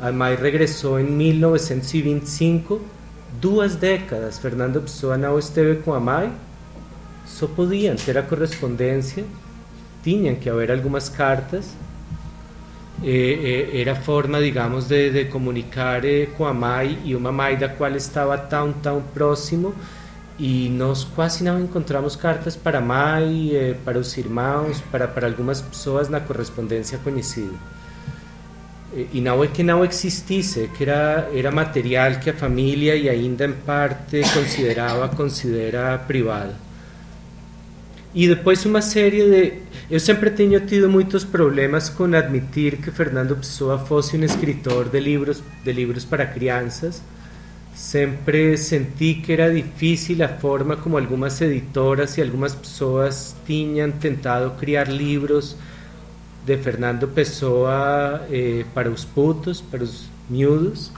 a 0.00 0.12
mãe 0.12 0.36
regressou 0.36 1.00
em 1.00 1.04
1925, 1.04 2.80
duas 3.40 3.74
décadas. 3.74 4.38
Fernando 4.38 4.80
Pessoa 4.80 5.18
não 5.18 5.36
esteve 5.40 5.82
com 5.82 5.92
a 5.92 5.98
mãe, 5.98 6.32
só 7.26 7.48
podiam 7.48 7.96
ter 7.96 8.16
a 8.16 8.22
correspondência, 8.22 9.24
tinham 10.04 10.36
que 10.36 10.48
haver 10.48 10.70
algumas 10.70 11.08
cartas. 11.08 11.74
Eh, 13.02 13.70
eh, 13.74 13.80
era 13.80 13.96
forma, 13.96 14.40
digamos, 14.40 14.86
de, 14.86 15.10
de 15.10 15.24
comunicar 15.24 16.04
eh, 16.04 16.26
com 16.38 16.46
a 16.46 16.84
e 16.84 17.16
uma 17.16 17.32
mãe 17.32 17.56
da 17.56 17.68
qual 17.68 17.90
estava 17.96 18.38
tão, 18.38 18.72
tão 18.72 19.02
próximo 19.02 19.74
e 20.38 20.68
nós 20.70 21.04
quase 21.04 21.44
não 21.44 21.60
encontramos 21.60 22.16
cartas 22.16 22.56
para 22.56 22.80
mãe, 22.80 23.50
eh, 23.54 23.76
para 23.84 23.98
os 23.98 24.16
irmãos, 24.16 24.80
para, 24.90 25.06
para 25.06 25.26
algumas 25.26 25.60
pessoas 25.60 26.08
na 26.08 26.20
correspondência 26.20 26.98
conhecida. 26.98 27.54
E 29.12 29.20
não 29.20 29.42
é 29.42 29.46
que 29.46 29.62
não 29.62 29.84
existisse, 29.84 30.64
é 30.64 30.66
que 30.66 30.84
era, 30.84 31.30
era 31.32 31.50
material 31.50 32.16
que 32.20 32.28
a 32.28 32.34
família 32.34 32.94
e 32.94 33.08
ainda 33.08 33.46
em 33.46 33.52
parte 33.52 34.20
considerava, 34.34 35.08
considera 35.08 35.96
privado. 35.98 36.52
E 38.14 38.28
depois 38.28 38.64
uma 38.66 38.82
série 38.82 39.22
de... 39.22 39.52
Eu 39.90 39.98
sempre 39.98 40.30
tenho 40.30 40.60
tido 40.60 40.88
muitos 40.90 41.24
problemas 41.24 41.88
com 41.88 42.04
admitir 42.14 42.76
que 42.76 42.90
Fernando 42.90 43.34
Pessoa 43.36 43.78
fosse 43.78 44.16
um 44.16 44.24
escritor 44.24 44.90
de 44.90 45.00
livros, 45.00 45.42
de 45.64 45.72
livros 45.72 46.04
para 46.04 46.26
crianças, 46.26 47.02
sempre 47.74 48.56
senti 48.56 49.14
que 49.14 49.32
era 49.32 49.52
difícil 49.52 50.22
a 50.22 50.28
forma 50.28 50.76
como 50.76 50.98
algumas 50.98 51.40
editoras 51.40 52.16
e 52.18 52.22
algumas 52.22 52.54
pessoas 52.54 53.34
tinham 53.46 53.90
tentado 53.90 54.50
criar 54.58 54.88
livros 54.88 55.56
de 56.44 56.56
Fernando 56.58 57.08
Pessoa 57.08 58.26
eh, 58.30 58.64
para 58.74 58.90
os 58.90 59.04
putos, 59.04 59.60
para 59.60 59.82
os 59.82 60.08
miúdos, 60.28 60.90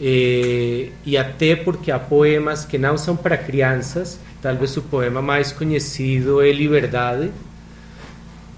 eh, 0.00 0.90
e 1.04 1.16
até 1.16 1.56
porque 1.56 1.90
há 1.90 1.98
poemas 1.98 2.64
que 2.64 2.76
não 2.76 2.98
são 2.98 3.16
para 3.16 3.36
crianças, 3.36 4.18
talvez 4.42 4.76
o 4.76 4.82
poema 4.82 5.22
mais 5.22 5.52
conhecido 5.52 6.42
é 6.42 6.50
Liberdade. 6.52 7.30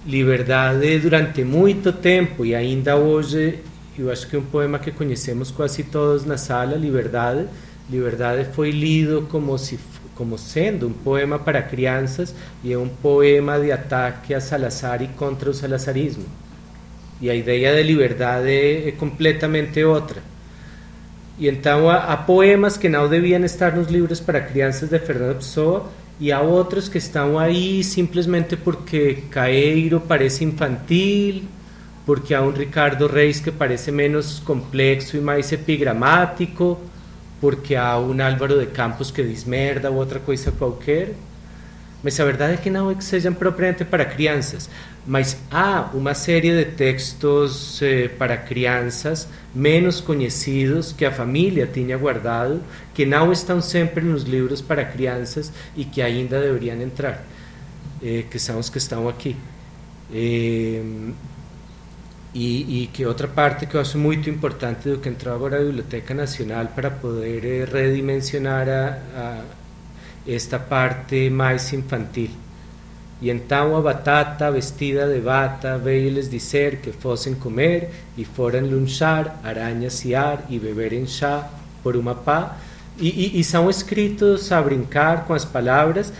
Liberdade 0.05 0.99
durante 0.99 1.43
muito 1.45 1.93
tempo 1.93 2.45
e 2.45 2.53
ainda 2.53 2.97
hoje 2.97 3.59
eu 3.97 4.11
acho 4.11 4.27
que 4.27 4.35
é 4.35 4.39
um 4.39 4.45
poema 4.45 4.79
que 4.79 4.91
conhecemos 4.91 5.51
quase 5.51 5.83
todos 5.83 6.25
na 6.25 6.37
sala, 6.37 6.75
Liberdade. 6.75 7.47
Liberdade 7.89 8.47
foi 8.53 8.71
lido 8.71 9.27
como 9.29 9.57
se 9.57 9.79
como 10.15 10.37
sendo 10.37 10.87
um 10.87 10.93
poema 10.93 11.39
para 11.39 11.61
crianças 11.61 12.35
e 12.63 12.71
é 12.71 12.77
um 12.77 12.87
poema 12.87 13.59
de 13.59 13.71
ataque 13.71 14.33
a 14.33 14.39
Salazar 14.39 15.01
e 15.01 15.07
contra 15.07 15.49
o 15.49 15.53
salazarismo. 15.53 16.25
E 17.19 17.29
a 17.29 17.35
ideia 17.35 17.75
de 17.75 17.83
liberdade 17.83 18.49
é 18.49 18.91
completamente 18.91 19.83
outra. 19.83 20.21
E 21.39 21.47
então 21.47 21.89
há, 21.89 22.13
há 22.13 22.17
poemas 22.17 22.77
que 22.77 22.87
não 22.87 23.09
deviam 23.09 23.43
estar 23.43 23.75
nos 23.75 23.87
livros 23.87 24.19
para 24.19 24.39
crianças 24.39 24.89
de 24.89 24.99
Fernando 24.99 25.37
Pessoa 25.37 25.89
e 26.19 26.31
há 26.31 26.41
outros 26.41 26.87
que 26.87 26.99
estão 26.99 27.39
aí 27.39 27.83
simplesmente 27.83 28.55
porque 28.55 29.23
Caeiro 29.31 29.99
parece 29.99 30.43
infantil, 30.43 31.43
porque 32.05 32.33
há 32.33 32.41
um 32.41 32.51
Ricardo 32.51 33.07
Reis 33.07 33.39
que 33.39 33.51
parece 33.51 33.91
menos 33.91 34.39
complexo 34.39 35.15
e 35.15 35.21
mais 35.21 35.51
epigramático, 35.51 36.79
porque 37.39 37.75
há 37.75 37.97
um 37.97 38.21
Álvaro 38.21 38.59
de 38.59 38.67
Campos 38.67 39.11
que 39.11 39.23
diz 39.23 39.43
merda 39.45 39.89
ou 39.89 39.97
outra 39.97 40.19
coisa 40.19 40.51
qualquer. 40.51 41.13
Mas 42.03 42.19
a 42.19 42.25
verdade 42.25 42.55
é 42.55 42.57
que 42.57 42.69
não 42.69 42.91
é 42.91 42.95
que 42.95 43.03
sejam 43.03 43.33
propriamente 43.33 43.85
para 43.85 44.03
crianças, 44.03 44.69
mas 45.07 45.37
há 45.49 45.89
uma 45.93 46.13
série 46.13 46.51
de 46.51 46.71
textos 46.71 47.81
eh, 47.81 48.09
para 48.09 48.35
crianças 48.35 49.25
menos 49.55 50.01
conhecidos 50.01 50.91
que 50.91 51.05
a 51.05 51.11
família 51.11 51.65
tinha 51.65 51.97
guardado, 51.97 52.61
que 52.93 53.05
não 53.05 53.31
estão 53.31 53.61
sempre 53.61 54.03
nos 54.03 54.23
livros 54.23 54.59
para 54.61 54.83
crianças 54.83 55.49
e 55.77 55.85
que 55.85 56.01
ainda 56.01 56.41
deveriam 56.41 56.81
entrar, 56.81 57.23
eh, 58.03 58.25
que 58.29 58.37
são 58.37 58.59
os 58.59 58.69
que 58.69 58.79
estão 58.79 59.07
aqui. 59.07 59.37
Eh, 60.13 60.81
e, 62.33 62.83
e, 62.83 62.87
que 62.87 63.05
outra 63.05 63.27
parte 63.27 63.67
que 63.67 63.75
eu 63.75 63.81
acho 63.81 63.97
muito 63.97 64.27
importante 64.29 64.89
do 64.89 64.97
que 64.97 65.07
entrou 65.07 65.35
agora 65.35 65.57
a 65.57 65.63
Biblioteca 65.63 66.15
Nacional 66.15 66.65
para 66.73 66.89
poder 66.89 67.45
eh, 67.45 67.65
redimensionar 67.71 68.67
a, 68.67 68.97
a 69.15 69.41
esta 70.27 70.57
parte 70.57 71.29
mais 71.29 71.71
infantil. 71.73 72.31
E 73.21 73.29
então 73.29 73.77
a 73.77 73.81
batata 73.81 74.51
vestida 74.51 75.07
de 75.13 75.21
bata 75.21 75.77
veio-lhes 75.77 76.29
dizer 76.29 76.77
que 76.77 76.91
fossem 76.91 77.35
comer 77.35 77.89
e 78.17 78.25
foram 78.25 78.61
lunchar, 78.61 79.39
aranhasear 79.43 80.43
e 80.49 80.57
beberem 80.57 81.05
chá 81.05 81.47
por 81.83 81.95
uma 81.95 82.15
pá. 82.15 82.57
E, 82.97 83.09
e, 83.09 83.39
e 83.39 83.43
são 83.43 83.69
escritos 83.69 84.51
a 84.51 84.61
brincar 84.61 85.25
com 85.25 85.33
as 85.33 85.45
palavras, 85.45 86.11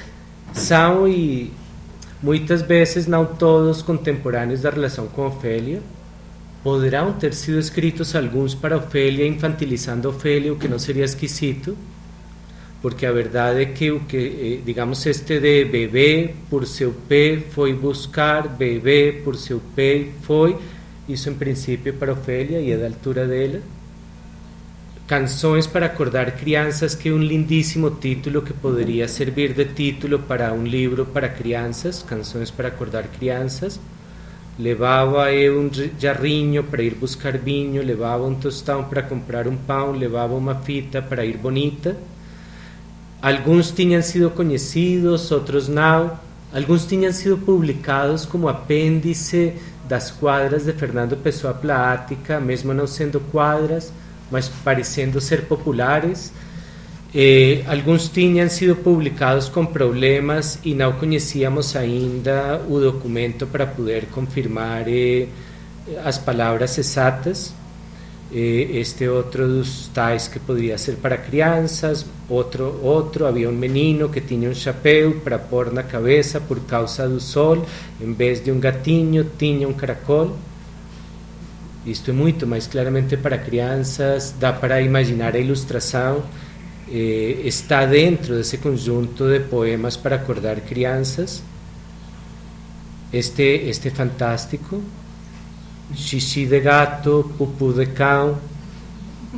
são 0.53 1.07
e 1.07 1.51
muitas 2.21 2.61
vezes 2.61 3.07
não 3.07 3.25
todos 3.25 3.81
contemporâneos 3.81 4.61
da 4.61 4.69
relação 4.69 5.07
com 5.07 5.25
Ofélia, 5.25 5.81
poderão 6.63 7.11
ter 7.11 7.33
sido 7.33 7.59
escritos 7.59 8.15
alguns 8.15 8.55
para 8.55 8.77
Ofélia, 8.77 9.27
infantilizando 9.27 10.07
Ofélia, 10.07 10.53
o 10.53 10.55
que 10.55 10.67
não 10.67 10.79
seria 10.79 11.03
esquisito, 11.03 11.77
porque 12.81 13.05
a 13.05 13.11
verdade 13.11 13.61
é 13.61 13.65
que, 13.65 13.89
eh, 13.89 14.59
digamos, 14.65 15.05
este 15.05 15.39
de 15.39 15.65
bebê 15.65 16.33
por 16.49 16.65
seu 16.65 16.93
pé 16.93 17.37
foi 17.51 17.73
buscar, 17.73 18.47
bebê 18.47 19.21
por 19.23 19.35
seu 19.35 19.61
pé 19.75 20.07
foi, 20.21 20.57
isso 21.07 21.29
em 21.29 21.33
princípio 21.33 21.93
para 21.93 22.13
Ofélia 22.13 22.59
e 22.61 22.71
é 22.71 22.77
da 22.77 22.85
altura 22.85 23.27
dela. 23.27 23.61
Canções 25.05 25.67
para 25.67 25.87
acordar 25.87 26.31
crianças, 26.31 26.95
que 26.95 27.09
é 27.09 27.11
um 27.11 27.19
lindíssimo 27.21 27.91
título 27.91 28.41
que 28.41 28.53
poderia 28.53 29.05
servir 29.09 29.53
de 29.53 29.65
título 29.65 30.19
para 30.19 30.53
um 30.53 30.63
livro 30.63 31.05
para 31.05 31.27
crianças, 31.27 32.01
Canções 32.01 32.49
para 32.49 32.69
acordar 32.69 33.03
crianças 33.09 33.79
levava 34.57 35.31
eu 35.31 35.59
um 35.59 35.69
jarrinho 35.99 36.63
para 36.63 36.83
ir 36.83 36.95
buscar 36.95 37.37
vinho, 37.37 37.83
levava 37.83 38.23
um 38.25 38.35
tostão 38.35 38.83
para 38.83 39.01
comprar 39.01 39.47
um 39.47 39.55
pão, 39.55 39.91
levava 39.91 40.33
uma 40.33 40.55
fita 40.55 41.01
para 41.01 41.25
ir 41.25 41.37
bonita. 41.37 41.97
Alguns 43.21 43.71
tinham 43.71 44.01
sido 44.01 44.29
conhecidos, 44.29 45.31
outros 45.31 45.67
não. 45.67 46.19
Alguns 46.53 46.85
tinham 46.85 47.11
sido 47.11 47.37
publicados 47.37 48.25
como 48.25 48.47
apêndice 48.47 49.53
das 49.87 50.11
quadras 50.11 50.65
de 50.65 50.73
Fernando 50.73 51.17
Pessoa 51.17 51.53
Plática, 51.53 52.39
mesmo 52.39 52.73
não 52.73 52.85
sendo 52.85 53.19
quadras, 53.19 53.91
mas 54.29 54.47
parecendo 54.49 55.19
ser 55.19 55.45
populares. 55.45 56.31
Eh, 57.15 57.63
alguns 57.67 58.09
tinham 58.09 58.49
sido 58.49 58.75
publicados 58.77 59.47
com 59.47 59.63
problemas 59.67 60.57
e 60.63 60.73
não 60.73 60.93
conhecíamos 60.93 61.75
ainda 61.75 62.59
o 62.67 62.79
documento 62.79 63.45
para 63.45 63.67
poder 63.67 64.07
confirmar 64.07 64.85
eh, 64.87 65.27
as 66.03 66.17
palavras 66.17 66.75
exatas. 66.79 67.53
Eh, 68.33 68.79
este 68.79 69.07
outro 69.07 69.47
dos 69.47 69.89
tais 69.93 70.27
que 70.27 70.39
poderia 70.39 70.75
ser 70.79 70.95
para 70.95 71.15
crianças, 71.15 72.03
outro, 72.27 72.79
outro 72.81 73.27
havia 73.27 73.47
um 73.47 73.53
menino 73.53 74.09
que 74.09 74.19
tinha 74.19 74.49
um 74.49 74.55
chapéu 74.55 75.19
para 75.23 75.37
pôr 75.37 75.71
na 75.71 75.83
cabeça 75.83 76.41
por 76.41 76.61
causa 76.61 77.07
do 77.07 77.19
sol, 77.19 77.63
em 78.01 78.11
vez 78.11 78.43
de 78.43 78.51
um 78.51 78.59
gatinho 78.59 79.29
tinha 79.37 79.67
um 79.67 79.73
caracol. 79.73 80.35
Isto 81.85 82.09
é 82.09 82.13
muito 82.13 82.47
mais 82.47 82.65
claramente 82.65 83.15
para 83.17 83.37
crianças, 83.37 84.33
dá 84.39 84.51
para 84.51 84.81
imaginar 84.81 85.35
a 85.35 85.39
ilustração 85.39 86.23
eh, 86.89 87.41
está 87.45 87.85
dentro 87.85 88.35
desse 88.35 88.57
conjunto 88.57 89.27
de 89.27 89.39
poemas 89.39 89.95
para 89.95 90.15
acordar 90.15 90.59
crianças. 90.61 91.41
Este, 93.11 93.43
este 93.69 93.89
fantástico, 93.89 94.81
xixi 95.93 96.45
de 96.45 96.59
gato, 96.59 97.31
pupu 97.37 97.71
de 97.71 97.85
cão, 97.85 98.37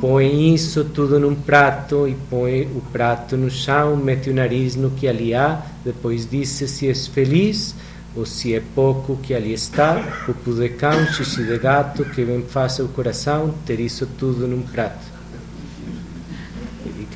põe 0.00 0.54
isso 0.54 0.84
tudo 0.84 1.20
num 1.20 1.34
prato 1.34 2.08
e 2.08 2.14
põe 2.30 2.62
o 2.62 2.82
prato 2.90 3.36
no 3.36 3.50
chão, 3.50 3.96
mete 3.96 4.30
o 4.30 4.34
nariz 4.34 4.76
no 4.76 4.90
que 4.90 5.06
ali 5.06 5.34
há, 5.34 5.62
depois 5.84 6.28
diz 6.28 6.48
se 6.48 6.88
é 6.88 6.94
feliz 6.94 7.74
ou 8.16 8.24
se 8.24 8.54
é 8.54 8.62
pouco 8.74 9.16
que 9.18 9.34
ali 9.34 9.52
está, 9.52 10.22
pupu 10.24 10.54
de 10.54 10.70
cão, 10.70 11.06
xixi 11.12 11.44
de 11.44 11.58
gato, 11.58 12.04
que 12.06 12.24
bem 12.24 12.42
faça 12.42 12.82
o 12.82 12.88
coração 12.88 13.54
ter 13.66 13.78
isso 13.78 14.06
tudo 14.18 14.48
num 14.48 14.62
prato. 14.62 15.15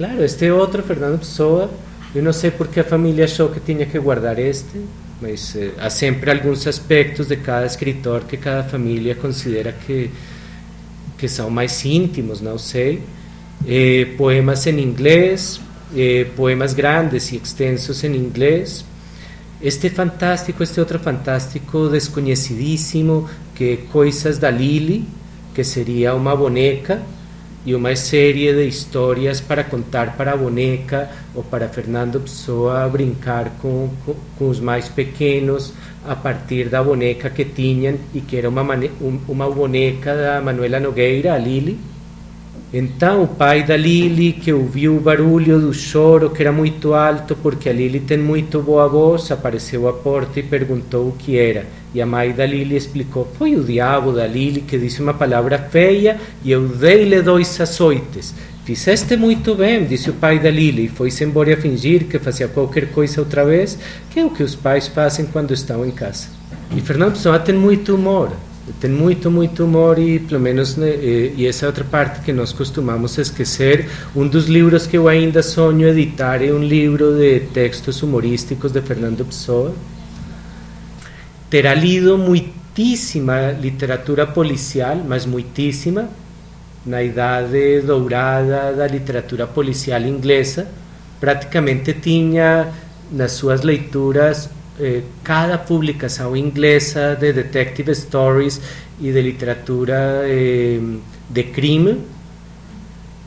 Claro, 0.01 0.25
este 0.25 0.51
outro, 0.51 0.83
Fernando 0.83 1.19
Pessoa, 1.19 1.71
eu 2.15 2.23
não 2.23 2.33
sei 2.33 2.51
porque 2.51 2.81
a 2.81 2.85
família 2.85 3.27
achou 3.27 3.51
que 3.51 3.61
tinha 3.61 3.85
que 3.85 3.99
guardar 3.99 4.39
este, 4.39 4.81
mas 5.21 5.55
eh, 5.55 5.73
há 5.77 5.91
sempre 5.91 6.31
alguns 6.31 6.67
aspectos 6.67 7.29
de 7.29 7.37
cada 7.37 7.67
escritor 7.67 8.23
que 8.25 8.39
cada 8.39 8.65
família 8.65 9.15
considera 9.15 9.73
que, 9.73 10.11
que 11.19 11.29
são 11.29 11.51
mais 11.51 11.85
íntimos, 11.85 12.41
não 12.41 12.57
sei. 12.57 13.03
Eh, 13.69 14.07
poemas 14.17 14.67
em 14.67 14.81
inglês, 14.81 15.61
eh, 15.95 16.25
poemas 16.35 16.73
grandes 16.73 17.31
e 17.33 17.37
extensos 17.37 18.03
em 18.03 18.17
inglês. 18.17 18.83
Este 19.61 19.91
fantástico, 19.91 20.63
este 20.63 20.81
outro 20.81 20.99
fantástico 20.99 21.91
desconhecidíssimo, 21.91 23.29
que 23.55 23.73
é 23.73 23.77
Coisas 23.93 24.39
da 24.39 24.51
Lili, 24.51 25.05
que 25.55 25.63
seria 25.63 26.15
uma 26.15 26.35
boneca 26.35 27.03
e 27.65 27.75
uma 27.75 27.95
série 27.95 28.53
de 28.53 28.67
histórias 28.67 29.41
para 29.41 29.63
contar 29.65 30.17
para 30.17 30.37
boneca 30.37 31.11
ou 31.35 31.43
para 31.43 31.69
Fernando 31.69 32.21
Pessoa 32.21 32.89
brincar 32.89 33.51
com, 33.61 33.91
com, 34.05 34.15
com, 34.39 34.49
os 34.49 34.61
mais 34.61 34.89
pequenos 34.89 35.73
a 36.07 36.17
partir 36.17 36.69
da 36.69 36.83
boneca 36.83 37.29
que 37.29 37.45
tinham 37.45 37.99
e 38.15 38.21
que 38.21 38.37
era 38.37 38.49
uma, 38.49 38.63
uma 39.29 39.51
boneca 39.51 40.17
da 40.17 40.41
Manuela 40.41 40.81
Nogueira, 40.81 41.35
a 41.35 41.39
Lili. 41.39 41.79
Então 42.73 43.25
o 43.25 43.27
pai 43.27 43.65
da 43.65 43.77
Lili, 43.77 44.33
que 44.33 44.53
ouviu 44.53 44.97
o 44.97 45.01
barulho 45.01 45.59
do 45.59 45.75
choro, 45.75 46.31
que 46.31 46.41
era 46.41 46.53
muito 46.53 46.95
alto, 46.95 47.35
porque 47.35 47.69
a 47.69 47.73
Lili 47.73 47.99
tem 47.99 48.17
muito 48.17 48.63
boa 48.63 48.87
voz, 48.87 49.29
apareceu 49.33 49.89
à 49.89 49.93
porta 49.93 50.39
e 50.39 50.45
perguntou 50.45 51.09
o 51.09 51.13
que 51.13 51.37
era. 51.37 51.67
E 51.93 52.01
a 52.01 52.07
mãe 52.07 52.31
da 52.31 52.47
Lili 52.47 52.77
explicou: 52.77 53.27
Foi 53.37 53.57
o 53.57 53.65
diabo 53.65 54.13
da 54.13 54.25
Lili 54.25 54.61
que 54.61 54.79
disse 54.79 55.03
uma 55.03 55.13
palavra 55.13 55.59
feia 55.59 56.17
e 56.45 56.53
eu 56.53 56.69
dei-lhe 56.69 57.21
dois 57.23 57.61
açoites. 57.61 58.33
Fizeste 58.65 59.17
muito 59.17 59.57
bem, 59.57 59.85
disse 59.85 60.11
o 60.11 60.13
pai 60.13 60.39
da 60.39 60.49
Lili, 60.49 60.85
e 60.85 60.89
foi-se 60.89 61.25
embora 61.25 61.55
a 61.55 61.57
fingir 61.57 62.05
que 62.05 62.21
fazia 62.21 62.47
qualquer 62.47 62.93
coisa 62.93 63.21
outra 63.21 63.45
vez, 63.45 63.77
que 64.11 64.21
é 64.21 64.25
o 64.25 64.31
que 64.31 64.45
os 64.45 64.55
pais 64.55 64.87
fazem 64.87 65.27
quando 65.27 65.53
estão 65.53 65.85
em 65.85 65.91
casa. 65.91 66.29
E 66.77 66.81
Fernando 66.81 67.15
Pessoa 67.15 67.41
tem 67.41 67.55
muito 67.55 67.97
humor, 67.97 68.31
Tem 68.79 68.91
muito, 68.91 69.31
muito 69.31 69.65
humor 69.65 69.99
e, 69.99 70.19
pelo 70.19 70.41
menos, 70.41 70.77
eh, 70.79 71.33
e 71.35 71.47
essa 71.47 71.67
outra 71.67 71.83
parte 71.83 72.21
que 72.21 72.33
nós 72.33 72.53
costumamos 72.53 73.17
esquecer. 73.17 73.89
Um 74.15 74.29
dos 74.29 74.47
livros 74.47 74.87
que 74.87 74.97
eu 74.99 75.09
ainda 75.09 75.43
sonho 75.43 75.89
editar 75.89 76.43
é 76.43 76.53
um 76.53 76.63
livro 76.63 77.17
de 77.17 77.41
textos 77.53 78.03
humorísticos 78.03 78.71
de 78.71 78.81
Fernando 78.83 79.25
Pessoa. 79.25 79.75
Terá 81.49 81.75
lido 81.75 82.17
muitíssima 82.19 83.51
literatura 83.51 84.27
policial, 84.27 84.97
mas 85.09 85.25
muitíssima, 85.27 86.09
na 86.85 87.03
idade 87.03 87.81
dourada 87.81 88.73
da 88.73 88.87
literatura 88.87 89.47
policial 89.47 90.03
inglesa. 90.03 90.69
Praticamente 91.19 91.95
tinha 91.95 92.69
nas 93.11 93.33
suas 93.33 93.63
leituras 93.63 94.49
eh, 94.81 95.03
cada 95.23 95.59
publicação 95.59 96.37
inglesa 96.37 97.15
de 97.15 97.33
detective 97.33 97.95
stories 97.95 98.61
e 99.01 99.13
de 99.13 99.21
literatura 99.21 100.23
eh, 100.25 100.81
de 101.29 101.43
crime 101.45 101.99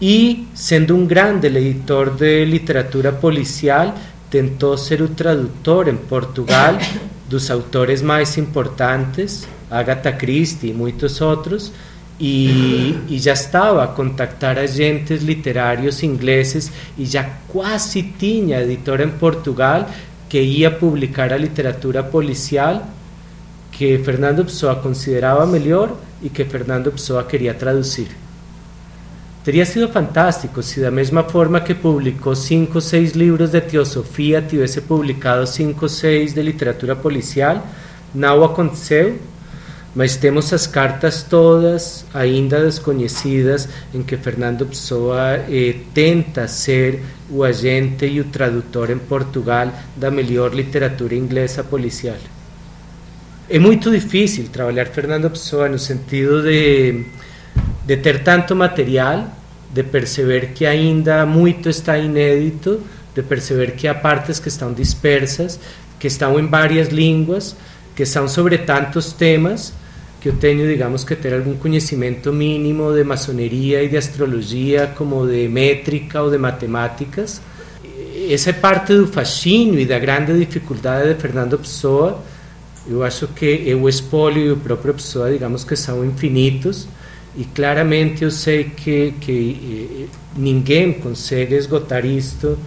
e 0.02 0.48
sendo 0.54 0.96
um 0.96 1.06
grande 1.06 1.48
leitor 1.48 2.10
de 2.10 2.44
literatura 2.44 3.12
policial 3.12 3.94
tentou 4.30 4.78
ser 4.78 5.02
o 5.02 5.10
tradutor 5.10 5.88
em 5.88 5.96
Portugal 5.96 6.78
dos 7.30 7.50
autores 7.50 8.02
mais 8.02 8.38
importantes 8.38 9.48
Agatha 9.70 10.12
Christie 10.12 10.72
e 10.72 10.74
muitos 10.74 11.22
outros 11.22 11.72
e, 12.20 13.00
e, 13.10 13.18
já 13.18 13.34
estava 13.34 13.84
a 13.84 13.88
contactar 13.88 14.58
agentes 14.60 15.24
literários 15.24 16.04
ingleses 16.04 16.72
e 16.98 17.06
já 17.06 17.24
quase 17.48 18.04
tinha 18.04 18.62
editora 18.62 19.04
em 19.04 19.10
Portugal 19.10 19.90
que 20.34 20.42
ia 20.42 20.72
publicar 20.72 21.32
a 21.32 21.38
literatura 21.38 22.02
policial 22.02 22.88
que 23.72 24.00
Fernando 24.00 24.44
Pessoa 24.44 24.76
considerava 24.76 25.46
melhor 25.46 25.96
e 26.24 26.28
que 26.28 26.44
Fernando 26.44 26.92
Pessoa 26.92 27.24
queria 27.24 27.54
traduzir. 27.54 28.08
Teria 29.44 29.64
sido 29.64 29.88
fantástico 29.90 30.64
se, 30.64 30.82
da 30.82 30.90
mesma 30.90 31.24
forma 31.24 31.62
que 31.62 31.76
publicou 31.76 32.36
cinco 32.36 32.76
ou 32.76 32.82
seis 32.82 33.12
livros 33.12 33.52
de 33.52 33.62
teosofia, 33.62 34.42
tivesse 34.42 34.82
publicado 34.82 35.46
cinco 35.46 35.86
ou 35.86 35.90
seis 35.90 36.34
de 36.34 36.42
literatura 36.42 36.96
policial. 36.96 37.64
Não 38.12 38.44
aconteceu, 38.44 39.20
mas 39.96 40.16
temos 40.16 40.52
as 40.52 40.66
cartas 40.66 41.22
todas 41.22 42.06
ainda 42.14 42.64
desconhecidas 42.64 43.70
em 43.94 44.02
que 44.02 44.18
Fernando 44.18 44.66
Pessoa 44.66 45.38
eh, 45.48 45.76
tenta 45.94 46.48
ser 46.48 47.04
o 47.30 47.44
agente 47.44 48.06
e 48.06 48.20
o 48.20 48.24
tradutor 48.24 48.90
em 48.90 48.98
Portugal 48.98 49.72
da 49.96 50.10
melhor 50.10 50.54
literatura 50.54 51.14
inglesa 51.14 51.64
policial. 51.64 52.18
É 53.48 53.60
muito 53.60 53.92
difícil 53.92 54.48
trabalhar 54.52 54.88
Fernando 54.88 55.30
Pessoa 55.30 55.70
no 55.70 55.78
sentido 55.78 56.42
de, 56.42 57.06
de 57.86 57.98
ter 57.98 58.24
tanto 58.24 58.56
material, 58.56 59.30
de 59.72 59.84
perceber 59.84 60.54
que 60.56 60.66
ainda 60.66 61.24
muito 61.24 61.70
está 61.70 62.00
inédito, 62.00 62.82
de 63.14 63.22
perceber 63.22 63.74
que 63.74 63.88
há 63.88 63.94
partes 63.94 64.40
que 64.40 64.48
estão 64.48 64.74
dispersas, 64.74 65.60
que 66.00 66.08
estão 66.08 66.40
em 66.40 66.48
várias 66.48 66.88
línguas, 66.88 67.56
que 67.96 68.08
são 68.08 68.28
sobre 68.28 68.58
tantos 68.58 69.14
temas 69.14 69.83
que 70.24 70.30
eu 70.30 70.38
tenho, 70.38 70.66
digamos, 70.66 71.04
que 71.04 71.18
ter 71.18 71.34
algum 71.34 71.58
conhecimento 71.58 72.32
mínimo 72.32 72.94
de 72.94 73.04
maçoneria 73.04 73.84
e 73.84 73.90
de 73.90 73.98
astrologia, 73.98 74.90
como 74.96 75.28
de 75.28 75.50
métrica 75.50 76.22
ou 76.22 76.32
de 76.32 76.38
matemáticas. 76.38 77.42
Essa 78.30 78.54
parte 78.54 78.94
do 78.94 79.06
fascínio 79.06 79.78
e 79.78 79.86
da 79.86 80.00
grande 80.00 80.34
dificuldade 80.40 81.14
de 81.14 81.20
Fernando 81.20 81.60
Pessoa. 81.60 82.24
Eu 82.88 83.04
acho 83.04 83.28
que 83.28 83.76
o 83.76 83.90
espólio 83.90 84.46
e 84.46 84.52
o 84.54 84.56
próprio 84.56 84.94
Pessoa, 84.94 85.30
digamos, 85.30 85.66
que 85.66 85.76
são 85.76 86.06
infinitos. 86.06 86.88
E 87.36 87.44
claramente 87.44 88.24
eu 88.24 88.32
sei 88.32 88.64
que, 88.64 89.16
que 89.20 90.08
ninguém 90.38 90.94
consegue 90.94 91.56
esgotar 91.56 92.06
isto 92.06 92.58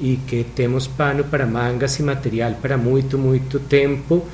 e 0.00 0.18
que 0.26 0.44
temos 0.56 0.88
pano 0.88 1.22
para 1.22 1.46
mangas 1.46 2.00
e 2.00 2.02
material 2.02 2.54
para 2.60 2.76
muito, 2.76 3.16
muito 3.16 3.60
tempo 3.60 4.26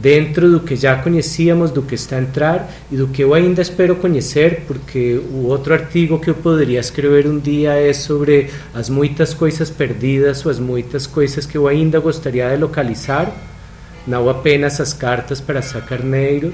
dentro 0.00 0.50
do 0.50 0.60
que 0.60 0.74
já 0.74 0.96
conhecíamos, 0.96 1.70
do 1.70 1.82
que 1.82 1.94
está 1.94 2.16
a 2.16 2.20
entrar 2.20 2.70
e 2.90 2.96
do 2.96 3.06
que 3.08 3.22
eu 3.22 3.32
ainda 3.32 3.62
espero 3.62 3.94
conhecer, 3.96 4.64
porque 4.66 5.20
o 5.30 5.46
outro 5.46 5.72
artigo 5.72 6.18
que 6.18 6.30
eu 6.30 6.34
poderia 6.34 6.80
escrever 6.80 7.26
um 7.26 7.38
dia 7.38 7.74
é 7.74 7.92
sobre 7.92 8.50
as 8.74 8.88
muitas 8.88 9.32
coisas 9.32 9.70
perdidas 9.70 10.44
ou 10.44 10.50
as 10.50 10.58
muitas 10.58 11.06
coisas 11.06 11.46
que 11.46 11.56
eu 11.56 11.68
ainda 11.68 12.00
gostaria 12.00 12.50
de 12.50 12.56
localizar, 12.56 13.32
não 14.06 14.28
apenas 14.28 14.80
as 14.80 14.92
cartas 14.92 15.40
para 15.40 15.62
Sacarneiro, 15.62 16.52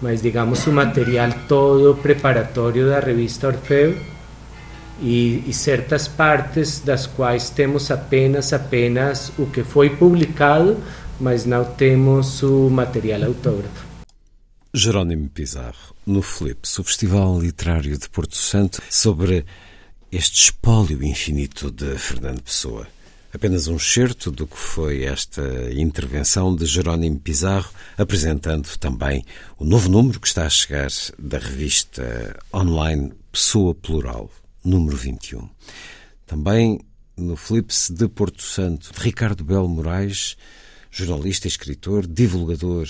mas 0.00 0.20
digamos 0.20 0.66
o 0.66 0.72
material 0.72 1.30
todo 1.48 1.96
preparatório 1.96 2.88
da 2.88 3.00
revista 3.00 3.48
Orfeu 3.48 3.96
e, 5.00 5.42
e 5.46 5.52
certas 5.52 6.06
partes 6.06 6.80
das 6.84 7.06
quais 7.06 7.50
temos 7.50 7.90
apenas 7.90 8.52
apenas 8.52 9.32
o 9.38 9.46
que 9.46 9.64
foi 9.64 9.90
publicado 9.90 10.76
mas 11.20 11.44
não 11.44 11.64
temos 11.64 12.42
o 12.42 12.68
material 12.68 13.24
autógrafo. 13.24 13.86
Jerónimo 14.72 15.28
Pizarro, 15.28 15.94
no 16.04 16.20
Flips, 16.20 16.78
o 16.78 16.84
Festival 16.84 17.40
Literário 17.40 17.96
de 17.96 18.08
Porto 18.08 18.36
Santo, 18.36 18.82
sobre 18.90 19.44
este 20.10 20.42
espólio 20.42 21.02
infinito 21.02 21.70
de 21.70 21.96
Fernando 21.96 22.42
Pessoa. 22.42 22.86
Apenas 23.32 23.66
um 23.66 23.78
certo 23.78 24.30
do 24.30 24.46
que 24.46 24.56
foi 24.56 25.04
esta 25.04 25.42
intervenção 25.72 26.54
de 26.54 26.66
Jerónimo 26.66 27.18
Pizarro, 27.18 27.70
apresentando 27.98 28.68
também 28.78 29.24
o 29.58 29.64
novo 29.64 29.88
número 29.88 30.20
que 30.20 30.28
está 30.28 30.46
a 30.46 30.50
chegar 30.50 30.88
da 31.18 31.38
revista 31.38 32.36
online 32.54 33.12
Pessoa 33.32 33.74
Plural, 33.74 34.30
número 34.64 34.96
21. 34.96 35.48
Também 36.26 36.80
no 37.16 37.36
Flips 37.36 37.90
de 37.90 38.08
Porto 38.08 38.42
Santo, 38.42 38.92
Ricardo 38.96 39.44
Belo 39.44 39.68
Moraes, 39.68 40.36
jornalista, 40.94 41.48
escritor, 41.48 42.06
divulgador 42.06 42.86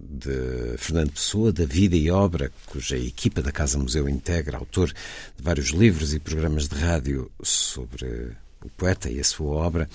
de 0.00 0.76
Fernando 0.78 1.12
Pessoa, 1.12 1.52
da 1.52 1.64
vida 1.64 1.94
e 1.94 2.10
obra, 2.10 2.50
cuja 2.66 2.98
equipa 2.98 3.40
da 3.40 3.52
Casa 3.52 3.78
Museu 3.78 4.08
integra, 4.08 4.58
autor 4.58 4.88
de 4.88 5.42
vários 5.42 5.68
livros 5.68 6.12
e 6.12 6.18
programas 6.18 6.66
de 6.66 6.74
rádio 6.74 7.30
sobre 7.40 8.32
o 8.64 8.68
poeta 8.70 9.08
e 9.08 9.20
a 9.20 9.24
sua 9.24 9.54
obra, 9.54 9.88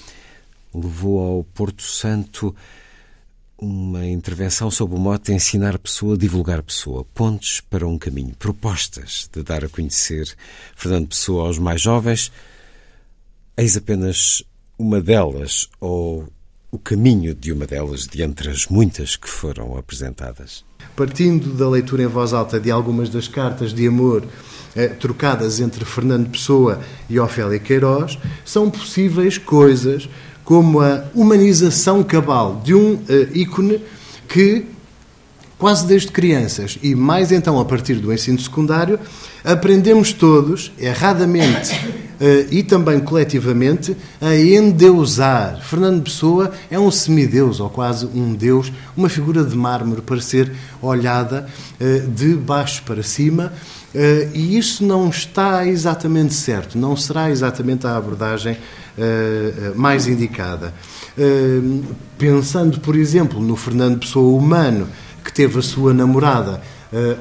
levou 0.74 1.20
ao 1.20 1.44
Porto 1.44 1.84
Santo 1.84 2.56
uma 3.58 4.08
intervenção 4.08 4.72
sob 4.72 4.96
o 4.96 4.98
mote 4.98 5.34
Ensinar 5.34 5.78
Pessoa, 5.78 6.18
Divulgar 6.18 6.64
Pessoa, 6.64 7.06
pontes 7.14 7.60
para 7.60 7.86
um 7.86 7.98
caminho, 7.98 8.34
propostas 8.34 9.30
de 9.32 9.44
dar 9.44 9.66
a 9.66 9.70
conhecer 9.70 10.34
Fernando 10.74 11.10
Pessoa 11.10 11.48
aos 11.48 11.60
mais 11.60 11.82
jovens. 11.82 12.32
Eis 13.58 13.76
apenas 13.76 14.42
uma 14.80 15.02
delas, 15.02 15.70
ou 15.82 16.28
o 16.72 16.80
caminho 16.80 17.36
de 17.36 17.52
uma 17.52 17.68
delas, 17.68 18.08
de 18.08 18.24
entre 18.24 18.50
as 18.50 18.68
muitas 18.68 19.18
que 19.18 19.30
foram 19.30 19.78
apresentadas? 19.78 20.64
Partindo 20.96 21.54
da 21.54 21.70
leitura 21.70 22.04
em 22.04 22.08
voz 22.08 22.32
alta 22.34 22.60
de 22.60 22.72
algumas 22.72 23.10
das 23.10 23.28
cartas 23.28 23.74
de 23.74 23.86
amor 23.86 24.24
eh, 24.76 24.88
trocadas 24.88 25.60
entre 25.60 25.84
Fernando 25.84 26.30
Pessoa 26.30 26.80
e 27.10 27.20
Ofélia 27.20 27.60
Queiroz, 27.60 28.18
são 28.46 28.70
possíveis 28.72 29.38
coisas 29.38 30.10
como 30.46 30.80
a 30.80 31.04
humanização 31.14 32.04
cabal 32.04 32.62
de 32.64 32.74
um 32.74 33.02
eh, 33.10 33.28
ícone 33.34 33.82
que, 34.30 34.66
quase 35.58 35.86
desde 35.86 36.10
crianças 36.10 36.80
e 36.82 36.96
mais 36.96 37.34
então 37.34 37.60
a 37.60 37.66
partir 37.66 37.96
do 37.96 38.14
ensino 38.14 38.40
secundário, 38.40 38.98
aprendemos 39.44 40.14
todos, 40.14 40.72
erradamente 40.80 42.02
e 42.52 42.62
também 42.62 43.00
coletivamente 43.00 43.98
a 44.20 44.36
endeusar. 44.36 45.60
Fernando 45.64 46.04
Pessoa 46.04 46.52
é 46.70 46.80
um 46.80 46.92
semideus, 46.92 47.60
ou 47.60 47.70
quase 47.70 48.06
um 48.06 48.34
deus, 48.34 48.72
uma 48.96 49.10
figura 49.10 49.44
de 49.44 49.56
mármore 49.56 50.02
para 50.02 50.22
ser 50.22 50.52
olhada 50.82 51.48
uh, 51.80 52.08
de 52.08 52.36
baixo 52.36 52.84
para 52.84 53.02
cima. 53.02 53.52
Uh, 53.94 54.30
e 54.34 54.58
isso 54.58 54.86
não 54.86 55.10
está 55.10 55.66
exatamente 55.66 56.34
certo, 56.34 56.78
não 56.78 56.96
será 56.96 57.32
exatamente 57.32 57.88
a 57.88 57.98
abordagem 57.98 58.58
mais 59.74 60.06
indicada. 60.06 60.74
pensando, 62.18 62.82
por 62.82 62.94
exemplo, 62.96 63.42
no 63.42 63.56
Fernando 63.56 64.00
Pessoa 64.00 64.38
humano, 64.38 64.86
que 65.24 65.32
teve 65.32 65.58
a 65.58 65.62
sua 65.62 65.94
namorada 65.94 66.62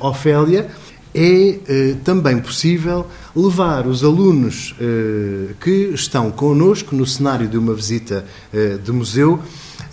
Ofélia, 0.01 0.69
é 1.15 1.59
eh, 1.67 1.97
também 2.05 2.39
possível 2.39 3.07
levar 3.35 3.87
os 3.87 4.05
alunos 4.05 4.75
eh, 4.81 5.55
que 5.61 5.93
estão 5.95 6.31
connosco 6.31 6.95
no 6.95 7.07
cenário 7.07 7.49
de 7.49 7.59
uma 7.59 7.75
visita 7.75 8.25
eh, 8.53 8.79
de 8.83 8.93
museu 8.93 9.41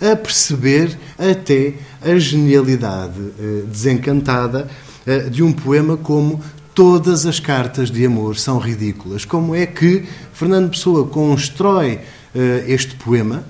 a 0.00 0.14
perceber 0.14 0.96
até 1.18 1.74
a 2.00 2.18
genialidade 2.18 3.20
eh, 3.38 3.62
desencantada 3.66 4.68
eh, 5.06 5.28
de 5.28 5.42
um 5.42 5.52
poema 5.52 5.96
como 5.96 6.40
Todas 6.78 7.26
as 7.26 7.40
cartas 7.40 7.90
de 7.90 8.06
amor 8.06 8.36
são 8.36 8.56
ridículas. 8.56 9.24
Como 9.24 9.52
é 9.52 9.66
que 9.66 10.04
Fernando 10.32 10.70
Pessoa 10.70 11.08
constrói 11.08 11.98
eh, 12.32 12.64
este 12.68 12.94
poema? 12.94 13.42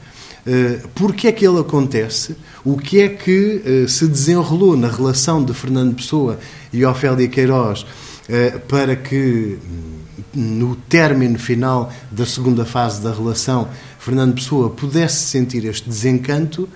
por 0.94 1.14
que 1.14 1.28
é 1.28 1.32
que 1.32 1.46
ele 1.46 1.60
acontece, 1.60 2.34
o 2.72 2.76
que 2.76 3.00
é 3.00 3.08
que 3.08 3.86
se 3.88 4.06
desenrolou 4.06 4.76
na 4.76 4.88
relação 4.88 5.42
de 5.42 5.54
Fernando 5.54 5.94
Pessoa 5.94 6.38
e 6.72 6.84
Ofélia 6.84 7.26
Queiroz 7.28 7.86
para 8.68 8.94
que 8.94 9.58
no 10.34 10.76
término 10.76 11.38
final 11.38 11.90
da 12.10 12.26
segunda 12.26 12.64
fase 12.66 13.00
da 13.00 13.12
relação, 13.12 13.68
Fernando 13.98 14.34
Pessoa 14.34 14.68
pudesse 14.68 15.24
sentir 15.26 15.64
este 15.64 15.88
desencanto 15.88 16.68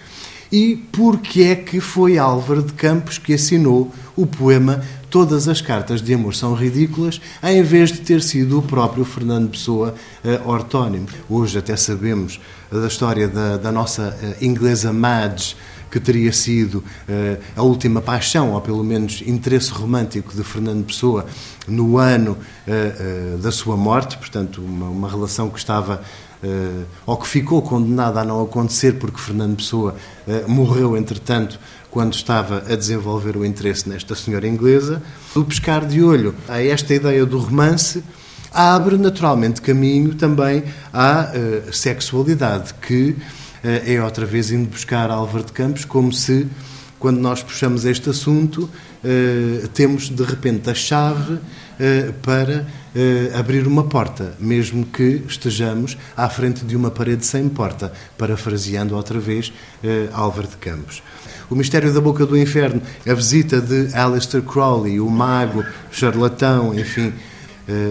e 0.50 0.76
porque 0.92 1.42
é 1.42 1.54
que 1.56 1.78
foi 1.80 2.16
Álvaro 2.16 2.62
de 2.62 2.72
Campos 2.72 3.18
que 3.18 3.34
assinou 3.34 3.92
o 4.16 4.26
poema 4.26 4.82
Todas 5.12 5.46
as 5.46 5.60
cartas 5.60 6.00
de 6.00 6.14
amor 6.14 6.34
são 6.34 6.54
ridículas, 6.54 7.20
em 7.42 7.62
vez 7.62 7.92
de 7.92 8.00
ter 8.00 8.22
sido 8.22 8.58
o 8.58 8.62
próprio 8.62 9.04
Fernando 9.04 9.50
Pessoa 9.50 9.94
uh, 10.24 10.48
ortónimo. 10.48 11.06
Hoje 11.28 11.58
até 11.58 11.76
sabemos 11.76 12.40
da 12.70 12.86
história 12.86 13.28
da, 13.28 13.58
da 13.58 13.70
nossa 13.70 14.18
inglesa 14.40 14.90
Madge, 14.90 15.54
que 15.92 16.00
teria 16.00 16.32
sido 16.32 16.76
uh, 16.76 17.42
a 17.54 17.62
última 17.62 18.00
paixão, 18.00 18.52
ou 18.52 18.60
pelo 18.62 18.82
menos 18.82 19.22
interesse 19.26 19.70
romântico 19.70 20.34
de 20.34 20.42
Fernando 20.42 20.86
Pessoa 20.86 21.26
no 21.68 21.98
ano 21.98 22.32
uh, 22.66 23.34
uh, 23.34 23.38
da 23.38 23.52
sua 23.52 23.76
morte, 23.76 24.16
portanto, 24.16 24.62
uma, 24.62 24.86
uma 24.86 25.10
relação 25.10 25.50
que 25.50 25.58
estava 25.58 26.02
uh, 26.42 26.84
ou 27.04 27.16
que 27.18 27.28
ficou 27.28 27.60
condenada 27.60 28.22
a 28.22 28.24
não 28.24 28.42
acontecer 28.42 28.94
porque 28.94 29.20
Fernando 29.20 29.56
Pessoa 29.56 29.94
morreu, 30.46 30.96
entretanto, 30.96 31.60
quando 31.90 32.14
estava 32.14 32.64
a 32.66 32.74
desenvolver 32.74 33.36
o 33.36 33.44
interesse 33.44 33.86
nesta 33.86 34.14
senhora 34.14 34.48
inglesa. 34.48 35.02
O 35.36 35.44
pescar 35.44 35.84
de 35.84 36.02
olho 36.02 36.34
a 36.48 36.62
esta 36.62 36.94
ideia 36.94 37.26
do 37.26 37.38
romance 37.38 38.02
abre 38.50 38.96
naturalmente 38.96 39.60
caminho 39.60 40.14
também 40.14 40.64
à 40.92 41.32
sexualidade 41.70 42.72
que 42.74 43.16
é 43.62 44.02
outra 44.02 44.26
vez 44.26 44.50
indo 44.50 44.68
buscar 44.68 45.10
Álvaro 45.10 45.44
de 45.44 45.52
Campos, 45.52 45.84
como 45.84 46.12
se, 46.12 46.48
quando 46.98 47.18
nós 47.18 47.42
puxamos 47.42 47.84
este 47.84 48.10
assunto, 48.10 48.68
eh, 49.04 49.66
temos 49.74 50.08
de 50.08 50.22
repente 50.22 50.70
a 50.70 50.74
chave 50.74 51.38
eh, 51.80 52.12
para 52.22 52.64
eh, 52.94 53.32
abrir 53.34 53.66
uma 53.66 53.82
porta, 53.82 54.34
mesmo 54.38 54.86
que 54.86 55.24
estejamos 55.26 55.98
à 56.16 56.28
frente 56.28 56.64
de 56.64 56.76
uma 56.76 56.92
parede 56.92 57.26
sem 57.26 57.48
porta, 57.48 57.92
parafraseando 58.16 58.94
outra 58.94 59.18
vez 59.18 59.52
Álvaro 60.12 60.46
de 60.46 60.56
Campos. 60.56 61.02
O 61.50 61.56
Mistério 61.56 61.92
da 61.92 62.00
Boca 62.00 62.24
do 62.24 62.38
Inferno, 62.38 62.80
a 63.06 63.14
visita 63.14 63.60
de 63.60 63.92
Aleister 63.94 64.42
Crowley, 64.42 65.00
o 65.00 65.10
mago, 65.10 65.64
charlatão, 65.90 66.72
enfim, 66.72 67.12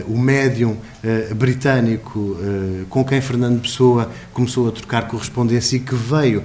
o 0.08 0.18
médium 0.18 0.72
uh, 0.72 1.36
britânico 1.36 2.20
uh, 2.20 2.86
com 2.90 3.04
quem 3.06 3.22
Fernando 3.22 3.62
Pessoa 3.62 4.12
começou 4.34 4.68
a 4.68 4.72
trocar 4.72 5.08
correspondência 5.08 5.78
e 5.78 5.80
que 5.80 5.96
veio 5.96 6.44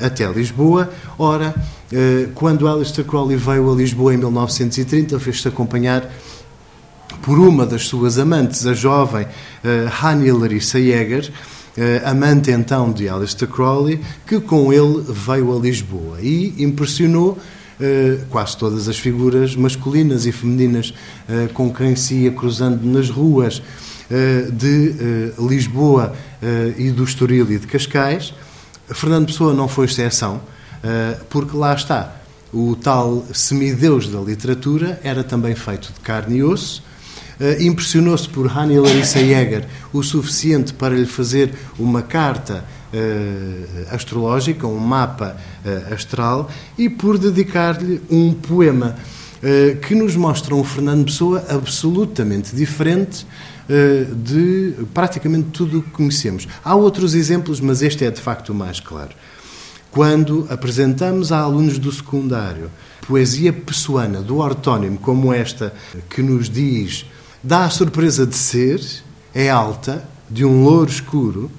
até 0.00 0.24
Lisboa. 0.30 0.88
Ora, 1.18 1.52
quando 2.36 2.68
Alistair 2.68 3.04
Crowley 3.04 3.36
veio 3.36 3.72
a 3.72 3.74
Lisboa 3.74 4.14
em 4.14 4.16
1930, 4.16 5.18
fez-se 5.18 5.48
acompanhar 5.48 6.08
por 7.22 7.40
uma 7.40 7.66
das 7.66 7.88
suas 7.88 8.16
amantes, 8.16 8.66
a 8.68 8.72
jovem 8.72 9.26
Hanny 10.00 10.30
Larissa 10.30 10.78
Jäger, 10.80 11.28
amante 12.04 12.52
então 12.52 12.92
de 12.92 13.08
Alistair 13.08 13.50
Crowley, 13.50 14.00
que 14.24 14.40
com 14.40 14.72
ele 14.72 15.04
veio 15.08 15.56
a 15.56 15.60
Lisboa 15.60 16.18
e 16.20 16.54
impressionou 16.62 17.36
eh, 17.36 17.42
quase 18.30 18.56
todas 18.56 18.88
as 18.88 18.98
figuras 18.98 19.56
masculinas 19.56 20.26
e 20.26 20.32
femininas 20.32 20.94
uh, 21.28 21.52
com 21.52 21.72
quem 21.72 21.96
se 21.96 22.14
ia 22.14 22.30
cruzando 22.30 22.84
nas 22.86 23.10
ruas 23.10 23.58
uh, 23.58 24.52
de 24.52 24.94
Lisboa 25.38 26.14
e 26.76 26.90
do 26.90 27.04
Estoril 27.04 27.50
e 27.50 27.58
de 27.58 27.66
Cascais. 27.66 28.34
Fernando 28.88 29.26
Pessoa 29.26 29.54
não 29.54 29.66
foi 29.66 29.86
exceção, 29.86 30.42
porque 31.30 31.56
lá 31.56 31.74
está, 31.74 32.16
o 32.52 32.76
tal 32.76 33.24
semideus 33.32 34.08
da 34.08 34.20
literatura 34.20 35.00
era 35.02 35.24
também 35.24 35.54
feito 35.54 35.90
de 35.90 36.00
carne 36.00 36.36
e 36.36 36.42
osso, 36.42 36.82
impressionou-se 37.60 38.28
por 38.28 38.46
Hanni 38.46 38.78
Larissa 38.78 39.20
Jäger 39.20 39.66
o 39.90 40.02
suficiente 40.02 40.74
para 40.74 40.94
lhe 40.94 41.06
fazer 41.06 41.54
uma 41.78 42.02
carta 42.02 42.62
uh, 42.94 43.94
astrológica, 43.94 44.66
um 44.66 44.78
mapa 44.78 45.36
uh, 45.64 45.94
astral, 45.94 46.48
e 46.78 46.88
por 46.88 47.18
dedicar-lhe 47.18 48.00
um 48.08 48.32
poema 48.32 48.96
uh, 48.96 49.76
que 49.80 49.94
nos 49.94 50.14
mostra 50.14 50.54
um 50.54 50.62
Fernando 50.62 51.04
Pessoa 51.06 51.44
absolutamente 51.48 52.54
diferente 52.54 53.26
de 54.14 54.74
praticamente 54.92 55.48
tudo 55.48 55.78
o 55.78 55.82
que 55.82 55.88
conhecemos. 55.88 56.46
Há 56.62 56.74
outros 56.74 57.14
exemplos, 57.14 57.60
mas 57.60 57.80
este 57.80 58.04
é 58.04 58.10
de 58.10 58.20
facto 58.20 58.50
o 58.50 58.54
mais 58.54 58.78
claro. 58.78 59.12
Quando 59.90 60.46
apresentamos 60.50 61.32
a 61.32 61.38
alunos 61.38 61.78
do 61.78 61.90
secundário 61.90 62.70
poesia 63.08 63.54
pessoana 63.54 64.20
do 64.20 64.36
ortónimo, 64.36 64.98
como 64.98 65.32
esta, 65.32 65.72
que 66.10 66.20
nos 66.20 66.50
diz: 66.50 67.06
dá 67.42 67.64
a 67.64 67.70
surpresa 67.70 68.26
de 68.26 68.36
ser, 68.36 68.82
é 69.34 69.48
alta, 69.48 70.06
de 70.28 70.44
um 70.44 70.62
louro 70.62 70.90
escuro, 70.90 71.50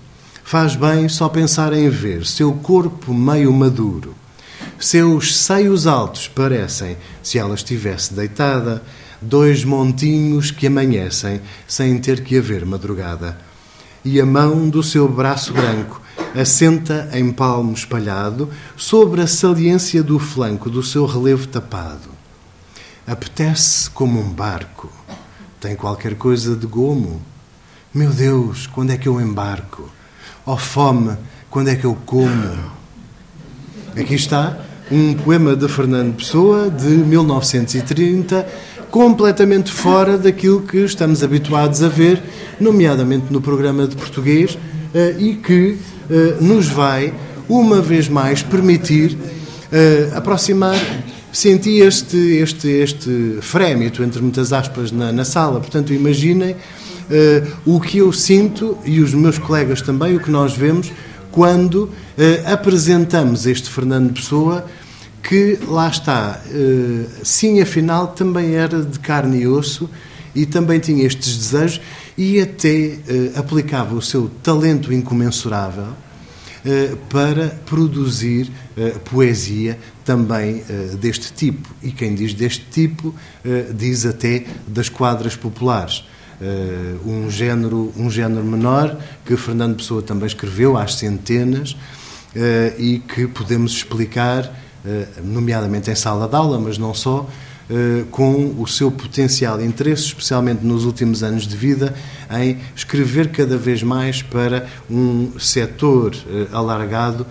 Faz 0.47 0.75
bem 0.75 1.09
só 1.09 1.27
pensar 1.27 1.73
em 1.73 1.89
ver 1.89 2.23
seu 2.23 2.53
corpo 2.53 3.11
meio 3.11 3.51
maduro. 3.51 4.13
Seus 4.79 5.35
seios 5.35 5.87
altos 5.87 6.27
parecem, 6.27 6.97
se 7.23 7.39
ela 7.39 7.55
estivesse 7.55 8.13
deitada, 8.13 8.83
dois 9.19 9.63
montinhos 9.63 10.51
que 10.51 10.67
amanhecem 10.67 11.41
sem 11.67 11.97
ter 11.97 12.23
que 12.23 12.37
haver 12.37 12.63
madrugada. 12.63 13.39
E 14.03 14.21
a 14.21 14.25
mão 14.25 14.69
do 14.69 14.83
seu 14.83 15.09
braço 15.09 15.51
branco 15.51 15.99
assenta 16.39 17.09
em 17.13 17.31
palmo 17.31 17.73
espalhado 17.73 18.47
sobre 18.77 19.21
a 19.21 19.27
saliência 19.27 20.03
do 20.03 20.19
flanco 20.19 20.69
do 20.69 20.83
seu 20.83 21.07
relevo 21.07 21.47
tapado. 21.47 22.09
Apetece 23.07 23.89
como 23.89 24.19
um 24.19 24.29
barco. 24.29 24.91
Tem 25.59 25.75
qualquer 25.75 26.13
coisa 26.13 26.55
de 26.55 26.67
gomo. 26.67 27.19
Meu 27.91 28.11
Deus, 28.11 28.67
quando 28.67 28.91
é 28.91 28.97
que 28.97 29.07
eu 29.07 29.19
embarco? 29.19 29.94
Oh 30.47 30.57
fome, 30.57 31.17
quando 31.49 31.69
é 31.69 31.75
que 31.75 31.85
eu 31.85 31.97
como? 32.05 32.29
Aqui 33.97 34.13
está 34.13 34.55
um 34.91 35.15
poema 35.15 35.55
de 35.55 35.67
Fernando 35.67 36.15
Pessoa, 36.15 36.69
de 36.69 36.85
1930, 36.85 38.47
completamente 38.91 39.71
fora 39.71 40.19
daquilo 40.19 40.61
que 40.61 40.77
estamos 40.77 41.23
habituados 41.23 41.81
a 41.81 41.87
ver, 41.87 42.21
nomeadamente 42.59 43.33
no 43.33 43.41
programa 43.41 43.87
de 43.87 43.95
português, 43.95 44.55
eh, 44.93 45.15
e 45.17 45.33
que 45.33 45.79
eh, 46.11 46.35
nos 46.39 46.67
vai, 46.67 47.11
uma 47.49 47.81
vez 47.81 48.07
mais, 48.07 48.43
permitir 48.43 49.17
eh, 49.71 50.11
aproximar. 50.13 50.77
Senti 51.31 51.79
este, 51.79 52.17
este, 52.37 52.67
este 52.67 53.39
frémito, 53.41 54.03
entre 54.03 54.21
muitas 54.21 54.53
aspas, 54.53 54.91
na, 54.91 55.11
na 55.11 55.25
sala. 55.25 55.59
Portanto, 55.59 55.91
imaginem 55.91 56.55
o 57.65 57.79
que 57.79 57.99
eu 57.99 58.11
sinto 58.11 58.77
e 58.85 58.99
os 58.99 59.13
meus 59.13 59.37
colegas 59.37 59.81
também, 59.81 60.15
o 60.15 60.19
que 60.19 60.31
nós 60.31 60.55
vemos 60.55 60.91
quando 61.35 61.83
uh, 61.83 61.91
apresentamos 62.45 63.45
este 63.45 63.69
Fernando 63.69 64.13
Pessoa, 64.13 64.65
que 65.21 65.59
lá 65.67 65.89
está, 65.89 66.41
uh, 66.47 67.05
sim, 67.25 67.61
afinal 67.61 68.07
também 68.07 68.55
era 68.55 68.81
de 68.81 68.97
carne 68.99 69.41
e 69.41 69.47
osso 69.47 69.89
e 70.33 70.45
também 70.45 70.79
tinha 70.79 71.05
estes 71.05 71.35
desejos 71.35 71.81
e 72.17 72.39
até 72.39 72.97
aplicava 73.35 73.95
o 73.95 74.01
seu 74.01 74.31
talento 74.41 74.93
incomensurável 74.93 75.87
para 77.09 77.49
produzir 77.65 78.51
poesia 79.05 79.77
também 80.03 80.63
deste 80.99 81.31
tipo. 81.31 81.69
E 81.81 81.91
quem 81.91 82.15
diz 82.15 82.33
deste 82.33 82.65
tipo 82.69 83.15
diz 83.73 84.05
até 84.05 84.45
das 84.67 84.89
quadras 84.89 85.37
populares. 85.37 86.03
Uh, 86.41 87.09
um, 87.09 87.31
género, 87.31 87.93
um 87.95 88.09
género 88.09 88.43
menor 88.43 88.97
que 89.25 89.37
Fernando 89.37 89.77
Pessoa 89.77 90.01
também 90.01 90.27
escreveu 90.27 90.77
às 90.77 90.95
centenas 90.95 91.71
uh, 91.71 92.77
e 92.77 92.99
que 92.99 93.25
podemos 93.25 93.71
explicar, 93.71 94.43
uh, 94.43 95.23
nomeadamente 95.23 95.89
em 95.89 95.95
sala 95.95 96.27
de 96.27 96.35
aula, 96.35 96.59
mas 96.59 96.77
não 96.77 96.93
só, 96.93 97.27
com 98.11 98.53
o 98.59 98.67
seu 98.67 98.91
potencial 98.91 99.59
interesse, 99.59 100.03
especialmente 100.03 100.63
nos 100.63 100.85
últimos 100.85 101.23
anos 101.23 101.47
de 101.47 101.57
vida, 101.57 101.95
em 102.29 102.59
escrever 102.75 103.31
cada 103.31 103.57
vez 103.57 103.81
mais 103.81 104.21
para 104.21 104.67
um 104.87 105.31
setor 105.39 106.13
alargado 106.51 107.25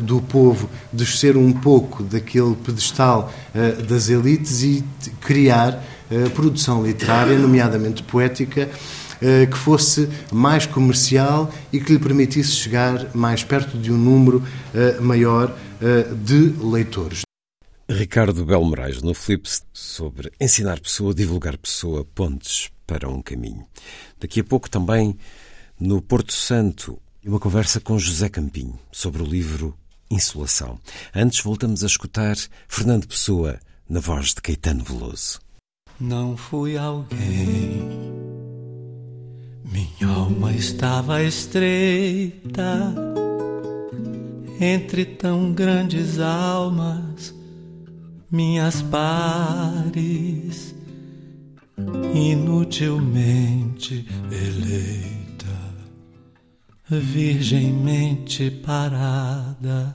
do 0.00 0.20
povo, 0.20 0.70
descer 0.92 1.36
um 1.36 1.52
pouco 1.52 2.04
daquele 2.04 2.54
pedestal 2.54 3.34
das 3.88 4.08
elites 4.08 4.62
e 4.62 4.84
criar 5.20 5.82
produção 6.34 6.84
literária, 6.84 7.38
nomeadamente 7.38 8.02
poética, 8.02 8.68
eh, 9.24 9.46
que 9.46 9.56
fosse 9.56 10.08
mais 10.32 10.66
comercial 10.66 11.48
e 11.72 11.78
que 11.78 11.92
lhe 11.92 11.98
permitisse 11.98 12.50
chegar 12.50 13.14
mais 13.14 13.44
perto 13.44 13.78
de 13.78 13.92
um 13.92 13.96
número 13.96 14.42
eh, 14.74 14.98
maior 14.98 15.56
eh, 15.80 16.12
de 16.12 16.52
leitores. 16.60 17.22
Ricardo 17.88 18.44
Bel 18.44 18.64
Moraes, 18.64 19.00
no 19.00 19.14
Flips, 19.14 19.62
sobre 19.72 20.32
ensinar 20.40 20.80
pessoa, 20.80 21.14
divulgar 21.14 21.56
pessoa, 21.56 22.04
pontes 22.04 22.68
para 22.84 23.08
um 23.08 23.22
caminho. 23.22 23.64
Daqui 24.18 24.40
a 24.40 24.44
pouco 24.44 24.68
também, 24.68 25.16
no 25.78 26.02
Porto 26.02 26.32
Santo, 26.32 26.98
uma 27.24 27.38
conversa 27.38 27.78
com 27.78 27.96
José 28.00 28.28
Campinho 28.28 28.76
sobre 28.90 29.22
o 29.22 29.26
livro 29.26 29.78
Insolação. 30.10 30.80
Antes 31.14 31.40
voltamos 31.40 31.84
a 31.84 31.86
escutar 31.86 32.34
Fernando 32.66 33.06
Pessoa 33.06 33.60
na 33.88 34.00
voz 34.00 34.34
de 34.34 34.42
Caetano 34.42 34.82
Veloso. 34.82 35.38
Não 36.02 36.36
fui 36.36 36.76
alguém, 36.76 37.80
minha 39.64 40.12
alma 40.12 40.50
estava 40.52 41.22
estreita 41.22 42.92
entre 44.60 45.04
tão 45.04 45.52
grandes 45.52 46.18
almas, 46.18 47.32
minhas 48.28 48.82
pares, 48.82 50.74
inutilmente 52.12 54.04
eleita 54.28 55.22
virgemmente 56.90 58.50
parada, 58.50 59.94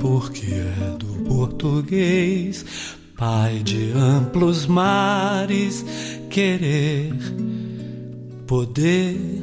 porque 0.00 0.46
é 0.46 0.96
do 0.96 1.24
português, 1.24 2.94
pai 3.16 3.62
de 3.62 3.92
amplos 3.92 4.66
mares, 4.66 5.84
querer, 6.28 7.14
poder, 8.46 9.42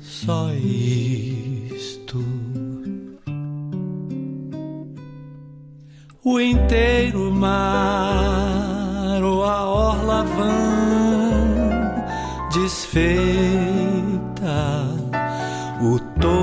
só 0.00 0.50
isto. 0.54 2.24
O 6.24 6.40
inteiro 6.40 7.30
mar 7.32 9.22
ou 9.22 9.44
a 9.44 9.64
orla 9.66 10.24
vão 10.24 10.76
desfeita 12.52 13.46
o 15.80 15.98
todo 16.20 16.35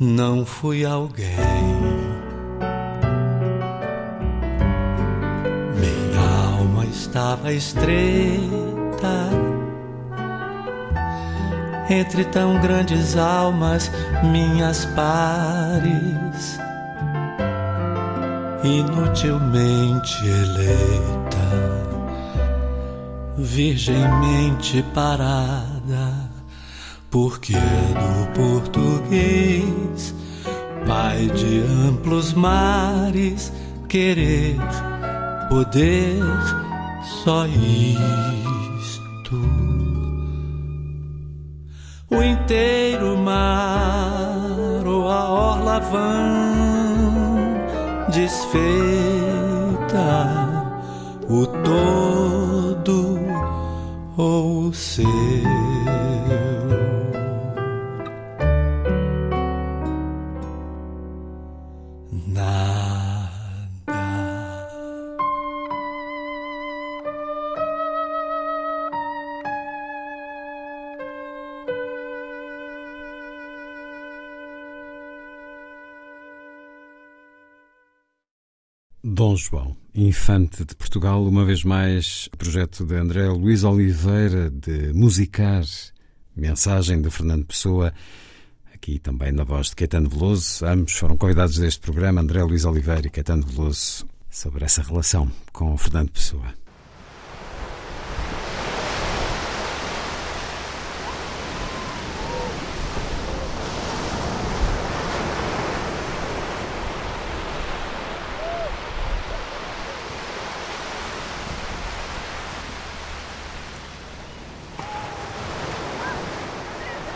Não 0.00 0.46
fui 0.46 0.84
alguém. 0.84 1.34
Minha 5.74 6.52
alma 6.54 6.84
estava 6.84 7.52
estreita 7.52 8.48
entre 11.90 12.24
tão 12.26 12.60
grandes 12.60 13.16
almas, 13.16 13.90
minhas 14.22 14.84
pares, 14.94 16.60
inutilmente 18.62 20.24
eleita, 20.24 21.38
virgemmente 23.36 24.84
parada, 24.94 25.77
porque 27.10 27.54
é 27.54 27.94
do 27.98 28.26
português, 28.34 30.14
pai 30.86 31.26
de 31.26 31.60
amplos 31.88 32.32
mares, 32.34 33.52
querer, 33.88 34.56
poder, 35.48 36.22
só 37.24 37.46
isto 37.46 38.58
o 42.10 42.22
inteiro 42.22 43.18
mar 43.18 44.86
ou 44.86 45.08
a 45.08 45.28
orla 45.28 45.78
vão 45.80 46.48
desfeita, 48.10 48.58
o 51.28 51.46
todo 51.46 53.18
ou 54.16 54.68
o 54.68 54.74
seu. 54.74 55.57
Dom 79.18 79.34
João, 79.34 79.76
infante 79.92 80.64
de 80.64 80.76
Portugal, 80.76 81.26
uma 81.26 81.44
vez 81.44 81.64
mais, 81.64 82.28
projeto 82.38 82.86
de 82.86 82.94
André 82.94 83.28
Luís 83.28 83.64
Oliveira 83.64 84.48
de 84.48 84.92
musicar 84.92 85.64
mensagem 86.36 87.02
de 87.02 87.10
Fernando 87.10 87.44
Pessoa, 87.44 87.92
aqui 88.72 89.00
também 89.00 89.32
na 89.32 89.42
voz 89.42 89.70
de 89.70 89.74
Caetano 89.74 90.08
Veloso. 90.08 90.64
Ambos 90.64 90.92
foram 90.92 91.16
convidados 91.16 91.58
deste 91.58 91.80
programa, 91.80 92.20
André 92.20 92.44
Luís 92.44 92.64
Oliveira 92.64 93.08
e 93.08 93.10
Caetano 93.10 93.44
Veloso, 93.44 94.06
sobre 94.30 94.64
essa 94.64 94.82
relação 94.82 95.28
com 95.52 95.76
Fernando 95.76 96.12
Pessoa. 96.12 96.54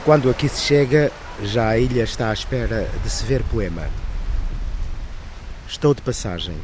Quando 0.04 0.28
aqui 0.28 0.48
se 0.48 0.62
chega, 0.62 1.12
já 1.44 1.68
a 1.68 1.78
ilha 1.78 2.02
está 2.02 2.30
à 2.30 2.32
espera 2.32 2.90
de 3.04 3.08
se 3.08 3.24
ver 3.24 3.40
poema. 3.44 3.88
Estou 5.68 5.94
de 5.94 6.02
passagem. 6.02 6.56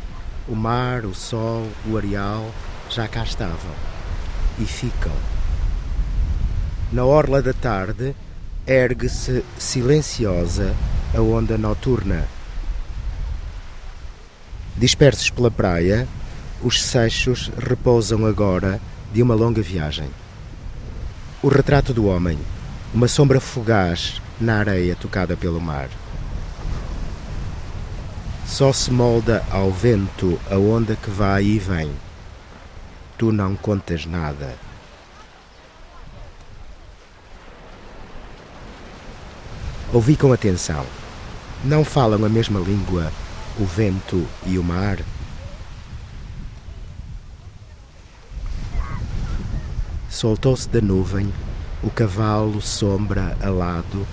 O 0.48 0.56
mar, 0.56 1.04
o 1.04 1.14
sol, 1.14 1.68
o 1.86 1.96
areal 1.96 2.52
já 2.90 3.06
cá 3.06 3.22
estavam 3.22 3.70
e 4.58 4.64
ficam. 4.64 5.12
Na 6.92 7.04
orla 7.04 7.40
da 7.40 7.52
tarde, 7.52 8.12
ergue-se 8.66 9.44
silenciosa 9.56 10.74
a 11.14 11.20
onda 11.20 11.56
noturna. 11.56 12.26
Dispersos 14.76 15.30
pela 15.30 15.50
praia, 15.50 16.08
os 16.60 16.82
seixos 16.82 17.52
repousam 17.56 18.26
agora 18.26 18.80
de 19.12 19.22
uma 19.22 19.36
longa 19.36 19.62
viagem. 19.62 20.10
O 21.40 21.46
retrato 21.46 21.94
do 21.94 22.06
homem 22.06 22.36
uma 22.92 23.06
sombra 23.06 23.40
fugaz 23.40 24.20
na 24.40 24.58
areia 24.58 24.96
tocada 24.96 25.36
pelo 25.36 25.60
mar. 25.60 25.88
Só 28.46 28.72
se 28.72 28.90
molda 28.90 29.44
ao 29.50 29.70
vento 29.70 30.40
a 30.50 30.56
onda 30.56 30.96
que 30.96 31.10
vai 31.10 31.44
e 31.44 31.58
vem. 31.58 31.92
Tu 33.18 33.30
não 33.30 33.54
contas 33.54 34.06
nada. 34.06 34.54
Ouvi 39.92 40.16
com 40.16 40.32
atenção. 40.32 40.84
Não 41.64 41.84
falam 41.84 42.24
a 42.24 42.28
mesma 42.28 42.60
língua 42.60 43.12
o 43.58 43.64
vento 43.66 44.26
e 44.46 44.58
o 44.58 44.62
mar? 44.62 44.98
Soltou-se 50.08 50.68
da 50.68 50.80
nuvem 50.80 51.32
o 51.82 51.90
cavalo 51.90 52.60
sombra 52.60 53.36
alado 53.40 54.06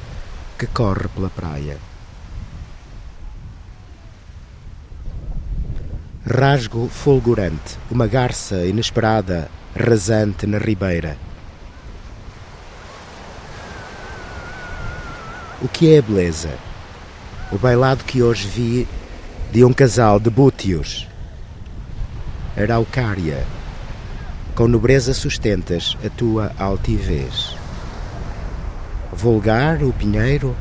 que 0.58 0.68
corre 0.68 1.08
pela 1.08 1.30
praia. 1.30 1.78
Rasgo 6.28 6.88
fulgurante, 6.88 7.78
uma 7.90 8.08
garça 8.08 8.66
inesperada, 8.66 9.50
rasante 9.76 10.48
na 10.48 10.58
ribeira. 10.58 11.18
O 15.62 15.68
que 15.68 15.94
é 15.94 16.00
a 16.00 16.02
beleza? 16.02 16.58
O 17.52 17.58
bailado 17.58 18.04
que 18.04 18.22
hoje 18.22 18.48
vi 18.48 18.88
de 19.52 19.64
um 19.64 19.74
casal 19.74 20.20
de 20.20 20.30
bútios. 20.30 21.08
Araucária 22.58 23.46
com 24.56 24.70
nobreza 24.70 25.14
sustentas 25.14 25.98
a 26.04 26.10
tua 26.10 26.54
altivez. 26.58 27.55
Vulgar 29.18 29.82
o 29.82 29.94
pinheiro, 29.94 30.54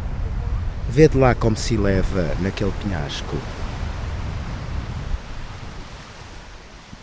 vê 0.89 1.09
de 1.09 1.18
lá 1.18 1.35
como 1.35 1.56
se 1.56 1.76
leva 1.76 2.36
naquele 2.40 2.70
penhasco. 2.82 3.36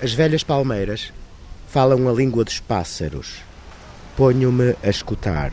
As 0.02 0.14
velhas 0.14 0.44
palmeiras 0.44 1.12
falam 1.68 2.08
a 2.08 2.12
língua 2.12 2.46
dos 2.46 2.62
pássaros. 2.62 3.44
Ponho-me 4.16 4.76
a 4.82 4.90
escutar. 4.90 5.52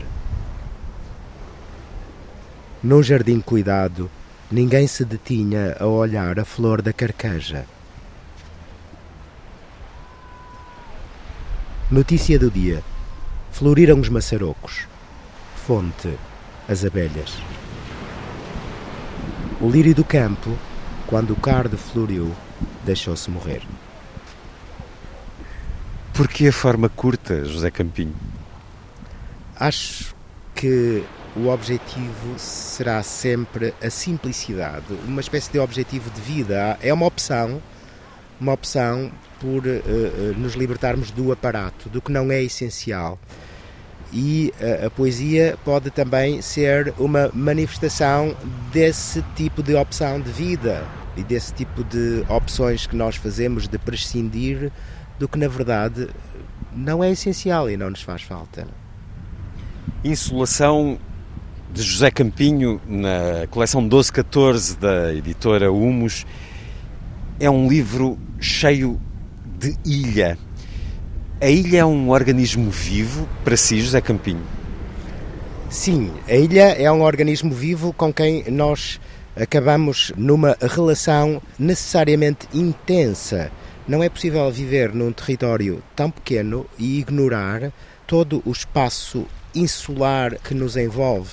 Num 2.81 3.03
jardim 3.03 3.41
cuidado, 3.41 4.09
ninguém 4.49 4.87
se 4.87 5.03
detinha 5.03 5.75
a 5.79 5.85
olhar 5.85 6.39
a 6.39 6.45
flor 6.45 6.81
da 6.81 6.93
carqueja. 6.93 7.65
Notícia 11.91 12.39
do 12.39 12.49
dia. 12.49 12.81
Floriram 13.51 13.99
os 13.99 14.07
maçarocos. 14.07 14.88
Fonte. 15.69 16.17
As 16.67 16.83
abelhas. 16.83 17.31
O 19.61 19.69
lírio 19.69 19.93
do 19.93 20.03
campo, 20.03 20.57
quando 21.05 21.33
o 21.33 21.35
cardo 21.35 21.77
floriu, 21.77 22.35
deixou-se 22.83 23.29
morrer. 23.29 23.61
Por 26.11 26.27
que 26.27 26.47
a 26.47 26.51
forma 26.51 26.89
curta, 26.89 27.45
José 27.45 27.69
Campinho? 27.69 28.15
Acho 29.59 30.15
que 30.55 31.03
o 31.35 31.49
objetivo 31.49 32.39
será 32.39 33.03
sempre 33.03 33.71
a 33.79 33.91
simplicidade, 33.91 34.91
uma 35.05 35.21
espécie 35.21 35.51
de 35.51 35.59
objetivo 35.59 36.09
de 36.09 36.19
vida. 36.19 36.79
É 36.81 36.91
uma 36.91 37.05
opção, 37.05 37.61
uma 38.41 38.53
opção 38.53 39.11
por 39.39 39.67
uh, 39.67 40.33
nos 40.35 40.55
libertarmos 40.55 41.11
do 41.11 41.31
aparato, 41.31 41.89
do 41.89 42.01
que 42.01 42.11
não 42.11 42.31
é 42.31 42.41
essencial. 42.41 43.19
E 44.11 44.53
uh, 44.59 44.87
a 44.87 44.89
poesia 44.89 45.57
pode 45.63 45.91
também 45.91 46.41
ser 46.41 46.93
uma 46.97 47.29
manifestação 47.33 48.35
desse 48.71 49.23
tipo 49.35 49.61
de 49.61 49.75
opção 49.75 50.19
de 50.19 50.31
vida 50.31 50.83
e 51.15 51.23
desse 51.23 51.53
tipo 51.53 51.83
de 51.83 52.23
opções 52.29 52.87
que 52.87 52.95
nós 52.95 53.15
fazemos 53.15 53.67
de 53.67 53.77
prescindir 53.77 54.71
do 55.19 55.27
que 55.27 55.37
na 55.37 55.47
verdade 55.47 56.09
não 56.73 57.03
é 57.03 57.11
essencial 57.11 57.69
e 57.69 57.75
não 57.75 57.89
nos 57.89 58.01
faz 58.01 58.21
falta. 58.21 58.67
Insolação 60.03 60.97
de 61.73 61.83
José 61.83 62.09
Campinho 62.09 62.81
na 62.87 63.45
coleção 63.49 63.81
1214 63.81 64.77
da 64.77 65.13
editora 65.13 65.71
Humus 65.71 66.25
é 67.39 67.49
um 67.49 67.67
livro 67.67 68.17
cheio 68.39 68.99
de 69.59 69.75
ilha. 69.85 70.37
A 71.41 71.49
ilha 71.49 71.77
é 71.77 71.85
um 71.85 72.09
organismo 72.09 72.69
vivo 72.69 73.25
para 73.45 73.55
si, 73.55 73.79
José 73.79 74.01
Campinho? 74.01 74.43
Sim, 75.69 76.11
a 76.27 76.35
ilha 76.35 76.73
é 76.73 76.91
um 76.91 77.01
organismo 77.01 77.53
vivo 77.53 77.93
com 77.93 78.11
quem 78.11 78.43
nós 78.51 78.99
acabamos 79.37 80.11
numa 80.17 80.57
relação 80.59 81.41
necessariamente 81.57 82.45
intensa. 82.53 83.49
Não 83.87 84.03
é 84.03 84.09
possível 84.09 84.51
viver 84.51 84.93
num 84.93 85.13
território 85.13 85.81
tão 85.95 86.11
pequeno 86.11 86.65
e 86.77 86.99
ignorar 86.99 87.71
todo 88.05 88.43
o 88.45 88.51
espaço 88.51 89.25
insular 89.55 90.37
que 90.39 90.53
nos 90.53 90.75
envolve, 90.75 91.31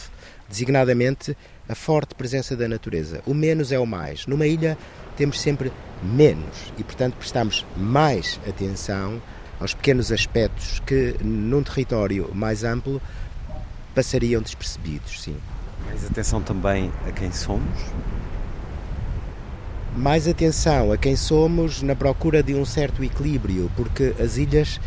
designadamente 0.49 1.37
a 1.69 1.75
forte 1.75 2.15
presença 2.15 2.55
da 2.55 2.69
natureza. 2.69 3.23
O 3.27 3.35
menos 3.35 3.73
é 3.73 3.79
o 3.81 3.85
mais. 3.85 4.25
Numa 4.25 4.47
ilha 4.47 4.79
temos 5.17 5.41
sempre 5.41 5.73
menos 6.01 6.73
e, 6.79 6.85
portanto, 6.85 7.17
prestamos 7.17 7.67
mais 7.77 8.39
atenção 8.49 9.21
aos 9.61 9.75
pequenos 9.75 10.13
aspectos 10.13 10.81
que, 10.87 11.17
num 11.23 11.63
território 11.63 12.31
mais 12.35 12.65
amplo, 12.65 13.01
passariam 13.95 14.43
despercebidos, 14.43 15.23
sim. 15.23 15.37
Mais 15.87 16.05
atenção 16.05 16.43
também 16.43 16.93
a 17.07 17.13
quem 17.13 17.33
somos? 17.33 17.79
Mais 19.97 20.29
atenção 20.29 20.93
a 20.93 20.99
quem 20.99 21.17
somos 21.17 21.81
na 21.81 21.95
procura 21.95 22.43
de 22.43 22.55
um 22.55 22.65
certo 22.65 23.03
equilíbrio, 23.03 23.71
porque 23.77 24.15
as 24.21 24.37
ilhas 24.37 24.79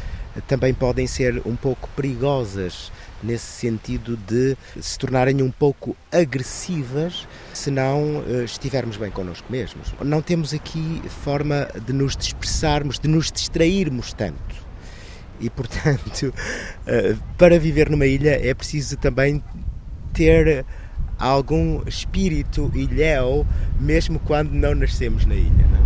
também 0.48 0.74
podem 0.74 1.08
ser 1.08 1.42
um 1.46 1.56
pouco 1.56 1.90
perigosas 1.96 2.92
nesse 3.22 3.48
sentido 3.48 4.16
de 4.16 4.56
se 4.80 4.98
tornarem 4.98 5.42
um 5.42 5.52
pouco 5.52 5.96
agressivas 6.12 7.28
se 7.54 7.70
não 7.70 8.20
uh, 8.20 8.44
estivermos 8.44 8.98
bem 8.98 9.12
connosco 9.12 9.52
mesmos. 9.52 9.94
Não 10.02 10.22
temos 10.22 10.54
aqui 10.54 11.02
forma 11.24 11.68
de 11.86 11.92
nos 11.92 12.16
dispersarmos, 12.16 13.00
de 13.00 13.08
nos 13.08 13.32
distrairmos 13.32 14.14
tanto. 14.14 14.59
E, 15.40 15.50
portanto, 15.50 16.34
uh, 16.34 17.18
para 17.38 17.60
viver 17.60 17.90
numa 17.90 18.06
ilha 18.06 18.40
é 18.46 18.54
preciso 18.54 18.98
também 18.98 19.44
ter 20.14 20.66
algum 21.18 21.82
espírito 21.88 22.72
ilhéu, 22.74 23.46
mesmo 23.80 24.20
quando 24.20 24.52
não 24.52 24.74
nascemos 24.74 25.26
na 25.26 25.36
ilha. 25.36 25.68
Não? 25.68 25.78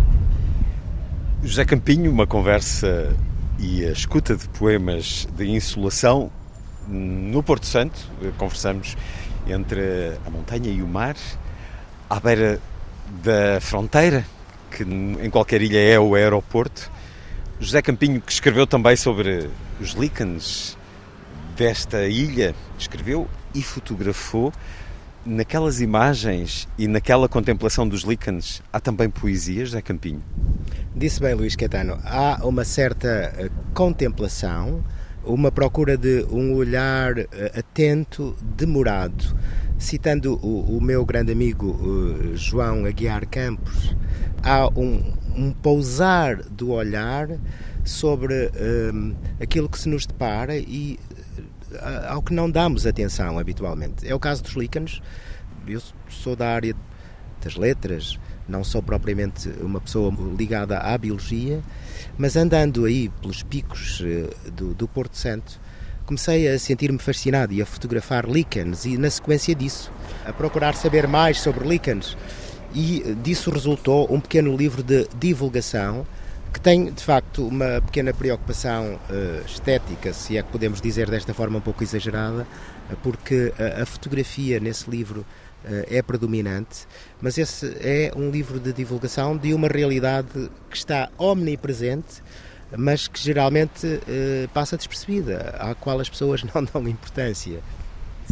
É? 1.42 1.46
José 1.46 1.64
Campinho, 1.64 2.10
uma 2.10 2.26
conversa 2.26 3.14
e 3.58 3.84
a 3.84 3.90
escuta 3.90 4.36
de 4.36 4.48
poemas 4.48 5.28
de 5.36 5.48
insolação 5.48 6.30
no 6.88 7.42
Porto 7.42 7.66
Santo, 7.66 7.98
conversamos 8.38 8.96
entre 9.46 10.18
a 10.26 10.30
montanha 10.30 10.70
e 10.70 10.82
o 10.82 10.86
mar, 10.86 11.16
à 12.08 12.18
beira 12.20 12.60
da 13.22 13.60
fronteira, 13.60 14.24
que 14.70 14.82
em 14.82 15.30
qualquer 15.30 15.62
ilha 15.62 15.78
é 15.78 15.98
o 15.98 16.14
aeroporto. 16.14 16.90
José 17.64 17.80
Campinho, 17.80 18.20
que 18.20 18.30
escreveu 18.30 18.66
também 18.66 18.94
sobre 18.94 19.48
os 19.80 19.92
líquenes 19.92 20.76
desta 21.56 22.06
ilha, 22.06 22.54
escreveu 22.78 23.26
e 23.54 23.62
fotografou. 23.62 24.52
Naquelas 25.24 25.80
imagens 25.80 26.68
e 26.76 26.86
naquela 26.86 27.26
contemplação 27.26 27.88
dos 27.88 28.02
líquenes, 28.02 28.62
há 28.70 28.78
também 28.78 29.08
poesia, 29.08 29.64
José 29.64 29.80
Campinho? 29.80 30.22
Disse 30.94 31.18
bem, 31.20 31.32
Luís 31.32 31.56
Caetano. 31.56 31.98
Há 32.04 32.40
uma 32.44 32.66
certa 32.66 33.08
eh, 33.08 33.48
contemplação, 33.72 34.84
uma 35.24 35.50
procura 35.50 35.96
de 35.96 36.26
um 36.30 36.52
olhar 36.52 37.16
eh, 37.16 37.28
atento, 37.56 38.36
demorado. 38.42 39.34
Citando 39.78 40.34
o, 40.34 40.76
o 40.76 40.82
meu 40.82 41.02
grande 41.06 41.32
amigo 41.32 41.68
uh, 41.68 42.36
João 42.36 42.84
Aguiar 42.84 43.26
Campos, 43.26 43.96
há 44.42 44.68
um, 44.68 45.14
um 45.36 45.52
pousar 45.52 46.36
do 46.36 46.70
olhar 46.70 47.28
sobre 47.84 48.50
um, 48.92 49.14
aquilo 49.40 49.68
que 49.68 49.78
se 49.78 49.88
nos 49.88 50.06
depara 50.06 50.56
e 50.56 50.98
uh, 51.72 52.08
ao 52.08 52.22
que 52.22 52.32
não 52.32 52.50
damos 52.50 52.86
atenção 52.86 53.38
habitualmente. 53.38 54.08
É 54.08 54.14
o 54.14 54.18
caso 54.18 54.42
dos 54.42 54.54
líquenes. 54.54 55.00
Eu 55.66 55.80
sou 56.08 56.36
da 56.36 56.48
área 56.48 56.74
das 57.42 57.56
letras, 57.56 58.18
não 58.48 58.64
sou 58.64 58.82
propriamente 58.82 59.48
uma 59.60 59.80
pessoa 59.80 60.12
ligada 60.36 60.78
à 60.78 60.96
biologia, 60.96 61.62
mas 62.16 62.36
andando 62.36 62.84
aí 62.84 63.08
pelos 63.20 63.42
picos 63.42 64.02
eh, 64.04 64.30
do, 64.50 64.74
do 64.74 64.86
Porto 64.86 65.16
Santo, 65.16 65.60
comecei 66.06 66.48
a 66.48 66.58
sentir-me 66.58 66.98
fascinado 66.98 67.52
e 67.52 67.62
a 67.62 67.66
fotografar 67.66 68.28
líquenes 68.28 68.84
e, 68.84 68.98
na 68.98 69.08
sequência 69.08 69.54
disso, 69.54 69.90
a 70.26 70.32
procurar 70.32 70.74
saber 70.74 71.08
mais 71.08 71.40
sobre 71.40 71.66
líquenes. 71.66 72.16
E 72.74 73.02
eh, 73.02 73.14
disso 73.22 73.50
resultou 73.50 74.12
um 74.12 74.20
pequeno 74.20 74.56
livro 74.56 74.82
de 74.82 75.06
divulgação 75.18 76.06
que 76.52 76.60
tem, 76.60 76.92
de 76.92 77.02
facto, 77.02 77.46
uma 77.46 77.80
pequena 77.80 78.14
preocupação 78.14 78.94
uh, 78.94 79.44
estética, 79.44 80.12
se 80.12 80.38
é 80.38 80.42
que 80.42 80.52
podemos 80.52 80.80
dizer 80.80 81.10
desta 81.10 81.34
forma 81.34 81.58
um 81.58 81.60
pouco 81.60 81.82
exagerada, 81.82 82.46
porque 83.02 83.52
a, 83.58 83.82
a 83.82 83.86
fotografia 83.86 84.60
nesse 84.60 84.88
livro 84.88 85.26
é 85.88 86.02
predominante, 86.02 86.86
mas 87.20 87.38
esse 87.38 87.74
é 87.80 88.12
um 88.14 88.30
livro 88.30 88.60
de 88.60 88.70
divulgação 88.72 89.34
de 89.34 89.54
uma 89.54 89.66
realidade 89.66 90.50
que 90.70 90.76
está 90.76 91.08
omnipresente, 91.18 92.22
mas 92.76 93.08
que 93.08 93.20
geralmente 93.20 94.00
eh, 94.08 94.48
passa 94.52 94.76
despercebida, 94.76 95.54
à 95.58 95.74
qual 95.74 96.00
as 96.00 96.08
pessoas 96.08 96.42
não 96.54 96.64
dão 96.64 96.88
importância. 96.88 97.60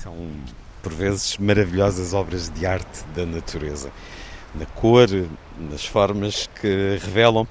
São, 0.01 0.15
por 0.83 0.93
vezes, 0.93 1.37
maravilhosas 1.39 2.13
obras 2.13 2.51
de 2.51 2.67
arte 2.67 3.05
da 3.15 3.25
natureza, 3.25 3.91
na 4.55 4.67
cor, 4.67 5.09
nas 5.59 5.85
formas 5.85 6.49
que 6.61 6.99
revelam. 7.01 7.47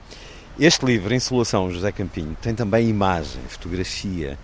Este 0.60 0.86
livro, 0.86 1.14
Insolação, 1.14 1.72
José 1.72 1.92
Campinho, 1.92 2.36
tem 2.42 2.54
também 2.54 2.88
imagem, 2.90 3.42
fotografia. 3.48 4.38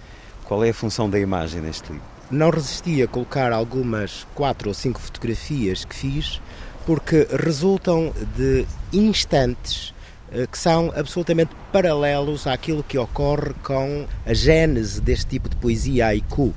Qual 0.46 0.64
é 0.64 0.70
a 0.70 0.74
função 0.74 1.10
da 1.10 1.20
imagem 1.20 1.62
neste 1.62 1.92
livro? 1.92 2.18
não 2.30 2.50
resisti 2.50 3.02
a 3.02 3.08
colocar 3.08 3.52
algumas 3.52 4.28
quatro 4.36 4.70
ou 4.70 4.74
cinco 4.74 5.00
fotografias 5.00 5.86
que 5.86 5.96
fiz, 5.96 6.42
porque 6.86 7.28
resultam 7.32 8.14
de 8.36 8.66
instantes 8.92 9.94
eh, 10.32 10.48
que 10.50 10.58
são 10.58 10.92
absolutamente 10.96 11.52
paralelos 11.72 12.48
àquilo 12.48 12.84
que 12.84 12.98
ocorre 12.98 13.54
com 13.64 14.06
a 14.26 14.34
gênese 14.34 15.02
deste 15.02 15.28
tipo 15.28 15.50
de 15.50 15.56
poesia 15.56 16.08
haiku. 16.08 16.54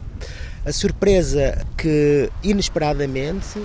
A 0.64 0.72
surpresa 0.72 1.64
que, 1.76 2.30
inesperadamente, 2.42 3.58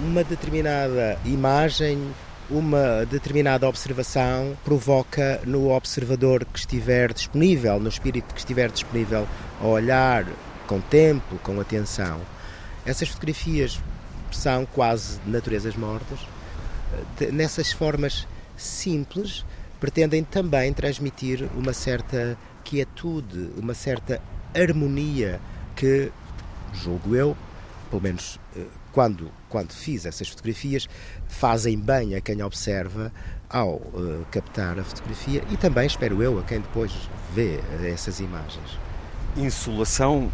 uma 0.00 0.22
determinada 0.22 1.18
imagem, 1.24 2.14
uma 2.50 3.04
determinada 3.04 3.68
observação 3.68 4.56
provoca 4.64 5.40
no 5.44 5.70
observador 5.70 6.44
que 6.44 6.58
estiver 6.58 7.12
disponível, 7.12 7.78
no 7.78 7.88
espírito 7.88 8.34
que 8.34 8.40
estiver 8.40 8.70
disponível 8.70 9.26
a 9.60 9.66
olhar 9.66 10.26
com 10.66 10.80
tempo, 10.80 11.36
com 11.42 11.60
atenção. 11.60 12.20
Essas 12.86 13.08
fotografias 13.08 13.80
são 14.30 14.64
quase 14.66 15.20
naturezas 15.26 15.76
mortas. 15.76 16.18
Nessas 17.32 17.72
formas 17.72 18.26
simples, 18.56 19.44
pretendem 19.80 20.24
também 20.24 20.72
transmitir 20.72 21.48
uma 21.54 21.72
certa 21.72 22.38
quietude, 22.64 23.50
uma 23.56 23.74
certa 23.74 24.20
harmonia 24.54 25.40
que, 25.76 26.10
julgo 26.72 27.14
eu, 27.14 27.36
pelo 27.90 28.02
menos 28.02 28.38
eh, 28.56 28.64
quando 28.92 29.30
quando 29.48 29.72
fiz 29.72 30.06
essas 30.06 30.28
fotografias, 30.28 30.88
fazem 31.26 31.78
bem 31.78 32.14
a 32.14 32.20
quem 32.20 32.42
observa 32.42 33.12
ao 33.48 33.76
uh, 33.76 34.26
captar 34.30 34.78
a 34.78 34.84
fotografia 34.84 35.42
e 35.50 35.56
também, 35.56 35.86
espero 35.86 36.22
eu, 36.22 36.38
a 36.38 36.42
quem 36.42 36.60
depois 36.60 36.92
vê 37.34 37.60
essas 37.84 38.20
imagens. 38.20 38.78
Insolação, 39.36 40.30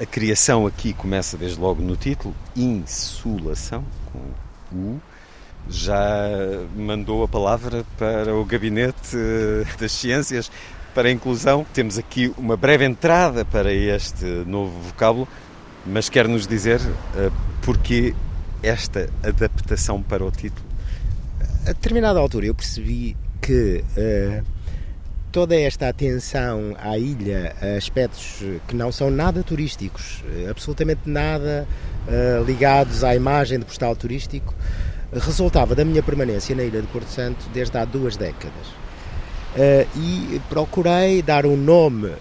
a 0.00 0.06
criação 0.06 0.66
aqui 0.66 0.92
começa 0.92 1.36
desde 1.36 1.60
logo 1.60 1.82
no 1.82 1.96
título, 1.96 2.34
insolação, 2.56 3.84
com 4.12 4.76
U. 4.76 5.00
Já 5.68 6.30
mandou 6.74 7.22
a 7.22 7.28
palavra 7.28 7.84
para 7.98 8.34
o 8.34 8.44
Gabinete 8.44 9.16
das 9.78 9.92
Ciências 9.92 10.50
para 10.94 11.08
a 11.08 11.12
Inclusão. 11.12 11.66
Temos 11.74 11.98
aqui 11.98 12.32
uma 12.38 12.56
breve 12.56 12.84
entrada 12.84 13.44
para 13.44 13.72
este 13.72 14.24
novo 14.24 14.78
vocábulo, 14.80 15.28
mas 15.84 16.08
quer 16.08 16.26
nos 16.26 16.46
dizer 16.46 16.80
uh, 16.80 17.32
porquê 17.62 18.14
esta 18.62 19.08
adaptação 19.22 20.02
para 20.02 20.24
o 20.24 20.30
título? 20.30 20.66
A 21.64 21.72
determinada 21.72 22.18
altura 22.18 22.46
eu 22.46 22.54
percebi 22.54 23.16
que 23.40 23.84
uh, 23.96 24.44
toda 25.30 25.54
esta 25.54 25.88
atenção 25.88 26.74
à 26.78 26.98
ilha, 26.98 27.54
a 27.60 27.76
aspectos 27.76 28.42
que 28.66 28.74
não 28.74 28.90
são 28.90 29.10
nada 29.10 29.42
turísticos, 29.42 30.22
uh, 30.22 30.50
absolutamente 30.50 31.02
nada 31.06 31.66
uh, 32.06 32.44
ligados 32.44 33.04
à 33.04 33.14
imagem 33.14 33.58
de 33.58 33.64
postal 33.64 33.94
turístico, 33.94 34.54
resultava 35.12 35.74
da 35.74 35.84
minha 35.84 36.02
permanência 36.02 36.54
na 36.54 36.62
ilha 36.62 36.80
de 36.80 36.86
Porto 36.88 37.08
Santo 37.08 37.48
desde 37.52 37.76
há 37.78 37.84
duas 37.84 38.16
décadas. 38.16 38.66
e 39.96 40.38
procurei 40.50 41.22
dar 41.22 41.46
um 41.46 41.56
nome 41.56 42.12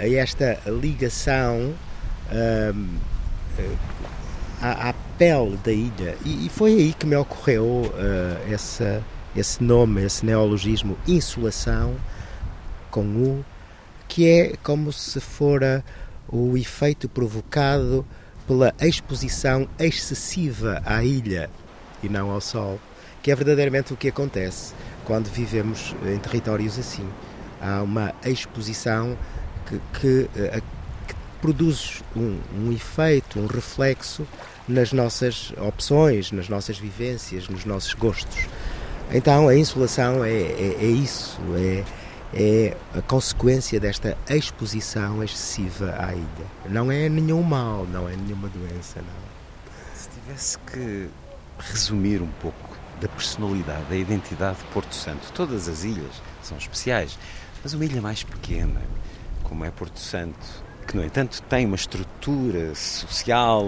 a 0.00 0.08
esta 0.08 0.58
ligação 0.66 1.74
à, 4.62 4.94
pele 5.18 5.56
da 5.64 5.72
ilha. 5.72 6.16
E, 6.24 6.46
e, 6.46 6.48
foi 6.48 6.72
aí 6.72 6.94
que 6.94 7.04
me 7.04 7.16
ocorreu 7.16 7.64
uh, 7.64 8.52
essa, 8.52 9.02
esse 9.36 9.62
nome, 9.62 10.02
esse 10.04 10.24
neologismo, 10.24 10.96
insolação, 11.06 11.96
com 12.90 13.02
U, 13.02 13.44
que 14.06 14.28
é 14.28 14.54
como 14.62 14.92
se 14.92 15.20
fora 15.20 15.84
o 16.28 16.56
efeito 16.56 17.08
provocado 17.08 18.06
pela 18.46 18.74
exposição 18.80 19.68
excessiva 19.78 20.82
à 20.84 21.02
ilha 21.02 21.50
e 22.02 22.08
não 22.08 22.30
ao 22.30 22.40
sol, 22.40 22.78
que 23.22 23.30
é 23.30 23.34
verdadeiramente 23.34 23.92
o 23.92 23.96
que 23.96 24.08
acontece 24.08 24.74
quando 25.04 25.28
vivemos 25.28 25.94
em 26.04 26.18
territórios 26.18 26.78
assim. 26.78 27.08
Há 27.60 27.82
uma 27.82 28.14
exposição 28.24 29.16
que, 29.66 29.80
que, 29.98 30.30
eh, 30.36 30.60
que 31.06 31.14
produz 31.40 32.02
um, 32.16 32.40
um 32.56 32.72
efeito, 32.72 33.38
um 33.38 33.46
reflexo 33.46 34.26
nas 34.68 34.92
nossas 34.92 35.52
opções, 35.58 36.30
nas 36.32 36.48
nossas 36.48 36.78
vivências, 36.78 37.48
nos 37.48 37.64
nossos 37.64 37.94
gostos. 37.94 38.46
Então 39.10 39.48
a 39.48 39.56
insolação 39.56 40.24
é, 40.24 40.32
é, 40.32 40.76
é 40.80 40.86
isso, 40.86 41.38
é, 41.54 41.84
é 42.34 42.76
a 42.96 43.02
consequência 43.02 43.78
desta 43.78 44.16
exposição 44.28 45.22
excessiva 45.22 45.94
à 45.98 46.14
ilha. 46.14 46.46
Não 46.68 46.90
é 46.90 47.08
nenhum 47.08 47.42
mal, 47.42 47.86
não 47.86 48.08
é 48.08 48.16
nenhuma 48.16 48.48
doença, 48.48 49.00
não. 49.00 49.32
Se 49.94 50.08
tivesse 50.08 50.58
que 50.58 51.08
resumir 51.58 52.22
um 52.22 52.30
pouco 52.40 52.76
da 53.00 53.08
personalidade, 53.08 53.84
da 53.90 53.96
identidade 53.96 54.58
de 54.58 54.64
Porto 54.66 54.94
Santo, 54.94 55.30
todas 55.34 55.68
as 55.68 55.84
ilhas 55.84 56.22
são 56.42 56.56
especiais, 56.56 57.18
mas 57.62 57.74
uma 57.74 57.84
ilha 57.84 58.00
mais 58.00 58.22
pequena, 58.22 58.80
como 59.42 59.64
é 59.64 59.70
Porto 59.70 59.98
Santo, 59.98 60.38
que 60.86 60.96
no 60.96 61.04
entanto 61.04 61.42
tem 61.42 61.66
uma 61.66 61.76
estrutura 61.76 62.74
social, 62.74 63.66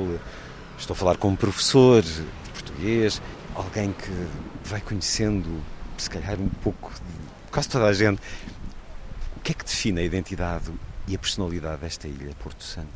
Estou 0.85 0.93
a 0.93 0.99
falar 0.99 1.17
com 1.17 1.29
um 1.29 1.35
professor 1.35 2.03
de 2.03 2.27
português, 2.53 3.23
alguém 3.55 3.91
que 3.91 4.11
vai 4.69 4.83
conhecendo, 4.83 5.49
se 5.97 6.11
calhar, 6.11 6.39
um 6.39 6.51
pouco 6.63 6.93
de 6.93 7.51
quase 7.51 7.71
toda 7.71 7.87
a 7.87 7.93
gente. 7.95 8.21
O 9.35 9.41
que 9.41 9.53
é 9.53 9.55
que 9.55 9.65
define 9.65 10.03
a 10.03 10.05
identidade 10.05 10.71
e 11.09 11.15
a 11.15 11.19
personalidade 11.19 11.81
desta 11.81 12.07
ilha, 12.07 12.35
Porto 12.39 12.63
Santo? 12.63 12.89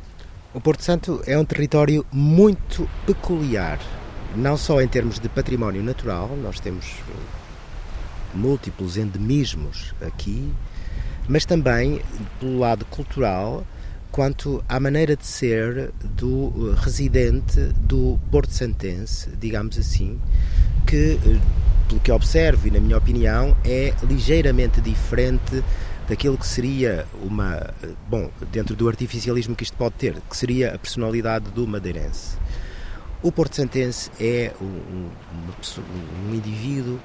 O 0.53 0.61
Porto 0.61 0.83
Santo 0.83 1.23
é 1.25 1.35
um 1.35 1.43
território 1.43 2.05
muito 2.11 2.87
peculiar, 3.07 3.79
não 4.35 4.55
só 4.55 4.79
em 4.79 4.87
termos 4.87 5.17
de 5.17 5.27
património 5.27 5.81
natural, 5.81 6.27
nós 6.43 6.59
temos 6.59 6.85
múltiplos 8.35 8.97
endemismos 8.97 9.95
aqui, 9.99 10.53
mas 11.27 11.43
também 11.43 12.03
pelo 12.39 12.59
lado 12.59 12.85
cultural 12.85 13.65
quanto 14.11 14.63
à 14.67 14.79
maneira 14.79 15.15
de 15.15 15.25
ser 15.25 15.91
do 16.15 16.73
eh, 16.73 16.81
residente 16.81 17.59
do 17.79 18.19
Porto 18.31 18.51
Santense, 18.51 19.29
digamos 19.39 19.77
assim, 19.77 20.19
que, 20.85 21.19
eh, 21.25 21.39
pelo 21.87 21.99
que 21.99 22.11
observo 22.11 22.67
e 22.67 22.71
na 22.71 22.79
minha 22.79 22.97
opinião, 22.97 23.55
é 23.63 23.93
ligeiramente 24.03 24.81
diferente 24.81 25.63
daquilo 26.07 26.37
que 26.37 26.47
seria 26.47 27.05
uma. 27.23 27.73
Eh, 27.83 27.89
bom, 28.09 28.31
dentro 28.51 28.75
do 28.75 28.87
artificialismo 28.87 29.55
que 29.55 29.63
isto 29.63 29.77
pode 29.77 29.95
ter, 29.95 30.15
que 30.29 30.35
seria 30.35 30.73
a 30.73 30.77
personalidade 30.77 31.51
do 31.51 31.67
madeirense. 31.67 32.37
O 33.21 33.31
Porto 33.31 33.57
Santense 33.57 34.09
é 34.19 34.53
um, 34.61 34.65
um, 34.65 35.09
um 36.29 36.33
indivíduo, 36.33 36.99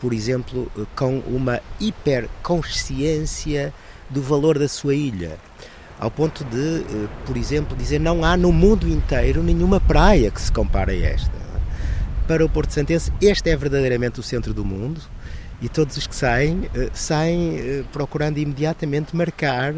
por 0.00 0.12
exemplo, 0.12 0.72
com 0.96 1.18
uma 1.20 1.60
hiperconsciência 1.78 3.72
do 4.08 4.22
valor 4.22 4.58
da 4.58 4.66
sua 4.66 4.94
ilha 4.94 5.38
ao 6.00 6.10
ponto 6.10 6.42
de, 6.44 6.80
eh, 6.80 7.08
por 7.26 7.36
exemplo, 7.36 7.76
dizer 7.76 8.00
não 8.00 8.24
há 8.24 8.34
no 8.34 8.50
mundo 8.50 8.88
inteiro 8.88 9.42
nenhuma 9.42 9.78
praia 9.78 10.30
que 10.30 10.40
se 10.40 10.50
compare 10.50 10.92
a 10.92 11.10
esta. 11.10 11.38
Para 12.26 12.44
o 12.44 12.48
Porto 12.48 12.72
Santense, 12.72 13.12
este 13.20 13.50
é 13.50 13.56
verdadeiramente 13.56 14.18
o 14.18 14.22
centro 14.22 14.54
do 14.54 14.64
mundo 14.64 15.00
e 15.60 15.68
todos 15.68 15.98
os 15.98 16.06
que 16.06 16.16
saem, 16.16 16.70
eh, 16.74 16.88
saem 16.94 17.58
eh, 17.58 17.84
procurando 17.92 18.38
imediatamente 18.38 19.14
marcar 19.14 19.74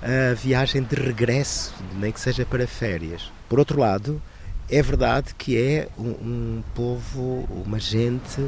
a 0.00 0.34
viagem 0.34 0.82
de 0.82 0.94
regresso, 0.94 1.74
nem 1.98 2.12
que 2.12 2.20
seja 2.20 2.44
para 2.44 2.66
férias. 2.66 3.32
Por 3.48 3.58
outro 3.58 3.80
lado, 3.80 4.22
é 4.70 4.80
verdade 4.80 5.34
que 5.36 5.56
é 5.58 5.88
um, 5.98 6.10
um 6.10 6.62
povo, 6.74 7.48
uma 7.66 7.80
gente 7.80 8.46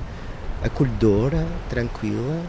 acolhedora, 0.63 1.47
tranquila, 1.69 2.43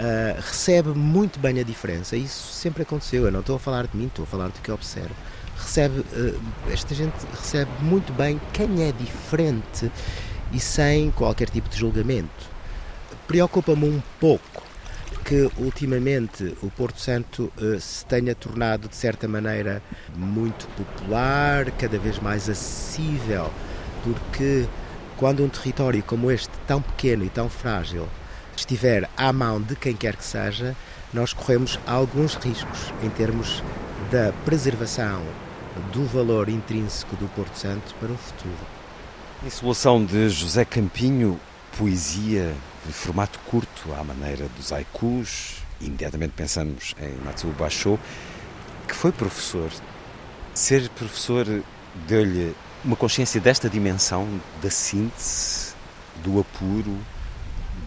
uh, 0.00 0.40
recebe 0.40 0.90
muito 0.90 1.38
bem 1.38 1.60
a 1.60 1.62
diferença. 1.62 2.16
Isso 2.16 2.52
sempre 2.52 2.82
aconteceu. 2.82 3.26
Eu 3.26 3.32
não 3.32 3.40
estou 3.40 3.56
a 3.56 3.58
falar 3.58 3.86
de 3.86 3.96
mim, 3.96 4.06
estou 4.06 4.24
a 4.24 4.26
falar 4.26 4.48
do 4.48 4.60
que 4.60 4.72
observo. 4.72 5.14
Recebe, 5.56 6.00
uh, 6.00 6.40
esta 6.72 6.94
gente 6.94 7.14
recebe 7.32 7.70
muito 7.82 8.12
bem 8.12 8.40
quem 8.52 8.88
é 8.88 8.92
diferente 8.92 9.90
e 10.52 10.58
sem 10.58 11.10
qualquer 11.10 11.50
tipo 11.50 11.68
de 11.68 11.78
julgamento. 11.78 12.48
Preocupa-me 13.26 13.84
um 13.88 14.02
pouco 14.18 14.62
que 15.24 15.48
ultimamente 15.58 16.56
o 16.62 16.70
Porto 16.70 17.00
Santo 17.00 17.52
uh, 17.58 17.78
se 17.78 18.04
tenha 18.06 18.34
tornado 18.34 18.88
de 18.88 18.96
certa 18.96 19.28
maneira 19.28 19.82
muito 20.16 20.66
popular, 20.68 21.70
cada 21.72 21.98
vez 21.98 22.18
mais 22.18 22.48
acessível, 22.48 23.50
porque 24.02 24.66
quando 25.16 25.44
um 25.44 25.48
território 25.48 26.02
como 26.02 26.30
este, 26.30 26.50
tão 26.66 26.80
pequeno 26.80 27.24
e 27.24 27.28
tão 27.28 27.48
frágil, 27.48 28.08
estiver 28.60 29.08
à 29.16 29.32
mão 29.32 29.60
de 29.60 29.74
quem 29.74 29.94
quer 29.94 30.16
que 30.16 30.24
seja, 30.24 30.76
nós 31.12 31.32
corremos 31.32 31.78
alguns 31.86 32.34
riscos 32.34 32.92
em 33.02 33.10
termos 33.10 33.62
da 34.10 34.32
preservação 34.44 35.22
do 35.92 36.04
valor 36.04 36.48
intrínseco 36.48 37.16
do 37.16 37.26
Porto 37.28 37.56
Santo 37.56 37.94
para 37.98 38.12
o 38.12 38.16
futuro. 38.16 38.80
Insolação 39.44 40.04
de 40.04 40.28
José 40.28 40.64
Campinho, 40.64 41.40
poesia 41.76 42.54
de 42.86 42.92
formato 42.92 43.38
curto, 43.46 43.92
à 43.98 44.04
maneira 44.04 44.46
dos 44.56 44.72
haikus, 44.72 45.56
imediatamente 45.80 46.32
pensamos 46.36 46.94
em 47.00 47.24
Matsuo 47.24 47.52
Basho, 47.52 47.98
que 48.86 48.94
foi 48.94 49.12
professor. 49.12 49.70
Ser 50.52 50.88
professor 50.90 51.46
deu-lhe 52.06 52.54
uma 52.84 52.96
consciência 52.96 53.40
desta 53.40 53.68
dimensão 53.68 54.28
da 54.62 54.70
síntese, 54.70 55.72
do 56.22 56.40
apuro, 56.40 56.96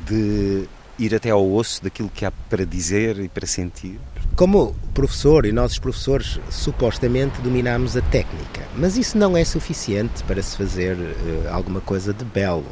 de 0.08 0.68
ir 0.98 1.16
até 1.16 1.30
ao 1.30 1.52
osso 1.52 1.84
daquilo 1.84 2.10
que 2.10 2.26
há 2.26 2.32
para 2.32 2.66
dizer 2.66 3.20
e 3.20 3.28
para 3.28 3.46
sentir? 3.46 4.00
Como 4.36 4.76
professor 4.94 5.46
e 5.46 5.52
nós 5.52 5.78
professores 5.78 6.40
supostamente 6.50 7.40
dominamos 7.42 7.96
a 7.96 8.02
técnica, 8.02 8.62
mas 8.76 8.98
isso 8.98 9.18
não 9.18 9.38
é 9.38 9.44
suficiente 9.44 10.24
para 10.24 10.42
se 10.42 10.58
fazer 10.58 10.96
uh, 10.96 11.50
alguma 11.52 11.82
coisa 11.82 12.14
de 12.14 12.26
belo. 12.26 12.66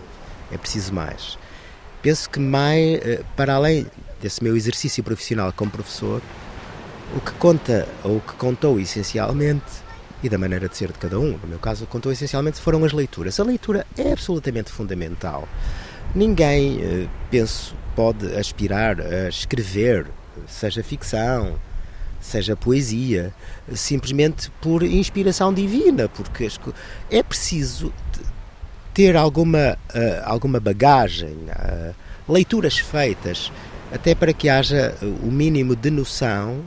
É 0.52 0.58
preciso 0.58 0.94
mais. 0.94 1.38
Penso 2.02 2.30
que 2.30 2.40
mais, 2.40 3.00
uh, 3.00 3.24
para 3.36 3.56
além 3.56 3.86
desse 4.22 4.44
meu 4.44 4.56
exercício 4.56 5.04
profissional 5.04 5.54
como 5.56 5.70
professor, 5.70 6.22
o 7.16 7.20
que 7.20 7.32
conta 7.34 7.88
ou 8.04 8.18
o 8.18 8.22
que 8.22 8.34
contou 8.34 8.80
essencialmente 8.80 9.82
e 10.24 10.30
da 10.30 10.38
maneira 10.38 10.70
de 10.70 10.78
ser 10.78 10.92
de 10.92 11.00
cada 11.00 11.20
um, 11.20 11.38
no 11.38 11.48
meu 11.48 11.60
caso, 11.60 11.86
contou 11.88 12.12
essencialmente 12.12 12.60
foram 12.62 12.84
as 12.84 12.92
leituras. 12.92 13.40
A 13.40 13.44
leitura 13.44 13.86
é 13.98 14.12
absolutamente 14.12 14.72
fundamental. 14.72 15.48
Ninguém, 16.14 16.80
eh, 16.82 17.08
penso, 17.30 17.76
pode 17.96 18.36
aspirar 18.36 19.00
a 19.00 19.30
escrever, 19.30 20.08
seja 20.48 20.84
ficção, 20.84 21.58
seja 22.20 22.56
poesia, 22.56 23.34
simplesmente 23.74 24.52
por 24.62 24.84
inspiração 24.84 25.54
divina, 25.54 26.08
porque 26.10 26.48
é 27.10 27.24
preciso 27.24 27.92
ter 28.94 29.16
alguma, 29.16 29.78
uh, 29.96 30.22
alguma 30.26 30.60
bagagem, 30.60 31.38
uh, 31.48 31.96
leituras 32.32 32.78
feitas, 32.78 33.52
até 33.92 34.14
para 34.14 34.34
que 34.34 34.50
haja 34.50 34.96
o 35.02 35.32
mínimo 35.32 35.76
de 35.76 35.90
noção 35.90 36.62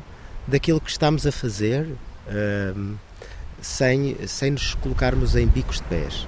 daquilo 0.47 0.81
que 0.81 0.91
estamos 0.91 1.27
a 1.27 1.33
fazer, 1.33 1.87
uh, 1.87 2.95
sem, 3.61 4.17
sem 4.27 4.51
nos 4.53 4.75
colocarmos 4.75 5.37
em 5.37 5.47
bicos 5.47 5.77
de 5.77 5.85
pés. 5.85 6.27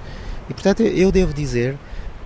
E 0.49 0.53
portanto, 0.53 0.81
eu 0.81 1.11
devo 1.11 1.33
dizer 1.33 1.77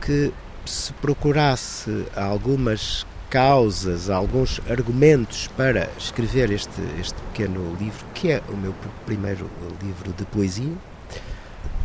que 0.02 0.32
se 0.66 0.94
procurasse 0.94 2.06
algumas 2.16 3.06
causas, 3.30 4.10
alguns 4.10 4.60
argumentos 4.70 5.48
para 5.56 5.90
escrever 5.98 6.52
este, 6.52 6.82
este 7.00 7.20
pequeno 7.32 7.76
livro, 7.80 8.06
que 8.14 8.32
é 8.32 8.42
o 8.50 8.58
meu 8.58 8.76
primeiro 9.06 9.50
livro 9.82 10.12
de 10.12 10.26
poesia, 10.26 10.74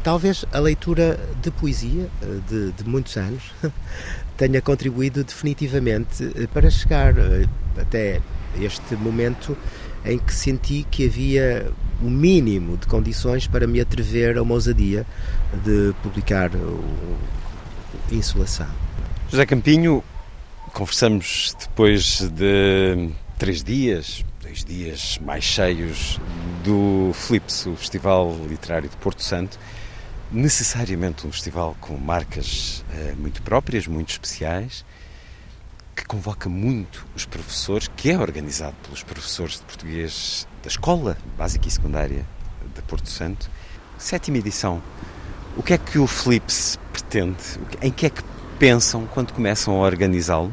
talvez 0.02 0.44
a 0.52 0.58
leitura 0.58 1.18
de 1.42 1.50
poesia 1.50 2.08
eh, 2.22 2.38
de, 2.48 2.72
de 2.72 2.84
muitos 2.88 3.16
anos 3.16 3.52
tenha 4.36 4.62
contribuído 4.62 5.24
definitivamente 5.24 6.30
eh, 6.36 6.46
para 6.52 6.70
chegar 6.70 7.16
eh, 7.18 7.46
até 7.76 8.20
este 8.60 8.94
momento 8.94 9.56
em 10.04 10.16
que 10.16 10.32
senti 10.32 10.86
que 10.88 11.06
havia 11.06 11.72
o 12.00 12.08
mínimo 12.08 12.76
de 12.76 12.86
condições 12.86 13.48
para 13.48 13.66
me 13.66 13.80
atrever 13.80 14.38
a 14.38 14.42
uma 14.42 14.54
ousadia 14.54 15.04
de 15.64 15.92
publicar 16.02 16.54
o 16.54 16.84
Insolação. 18.10 18.68
José 19.28 19.44
Campinho, 19.46 20.02
conversamos 20.72 21.56
depois 21.58 22.20
de 22.30 23.10
três 23.38 23.62
dias, 23.62 24.24
dois 24.40 24.64
dias 24.64 25.18
mais 25.18 25.44
cheios 25.44 26.20
do 26.64 27.12
Flips, 27.12 27.66
o 27.66 27.76
Festival 27.76 28.34
Literário 28.48 28.88
de 28.88 28.96
Porto 28.96 29.22
Santo, 29.22 29.58
necessariamente 30.30 31.26
um 31.26 31.32
festival 31.32 31.76
com 31.80 31.96
marcas 31.96 32.84
eh, 32.92 33.14
muito 33.16 33.42
próprias, 33.42 33.86
muito 33.86 34.10
especiais, 34.10 34.84
que 35.94 36.04
convoca 36.04 36.48
muito 36.48 37.06
os 37.14 37.24
professores, 37.24 37.88
que 37.96 38.10
é 38.10 38.18
organizado 38.18 38.76
pelos 38.82 39.02
professores 39.02 39.54
de 39.54 39.62
português 39.62 40.46
da 40.62 40.68
Escola 40.68 41.16
Básica 41.38 41.68
e 41.68 41.70
Secundária 41.70 42.26
de 42.74 42.82
Porto 42.82 43.08
Santo. 43.08 43.50
Sétima 43.98 44.38
edição. 44.38 44.82
O 45.56 45.62
que 45.62 45.72
é 45.72 45.78
que 45.78 45.98
o 45.98 46.06
Flips 46.06 46.78
pretende? 46.92 47.42
Em 47.80 47.90
que 47.90 48.04
é 48.04 48.10
que 48.10 48.22
pensam 48.58 49.06
quando 49.06 49.32
começam 49.32 49.74
a 49.74 49.86
organizá-lo? 49.86 50.52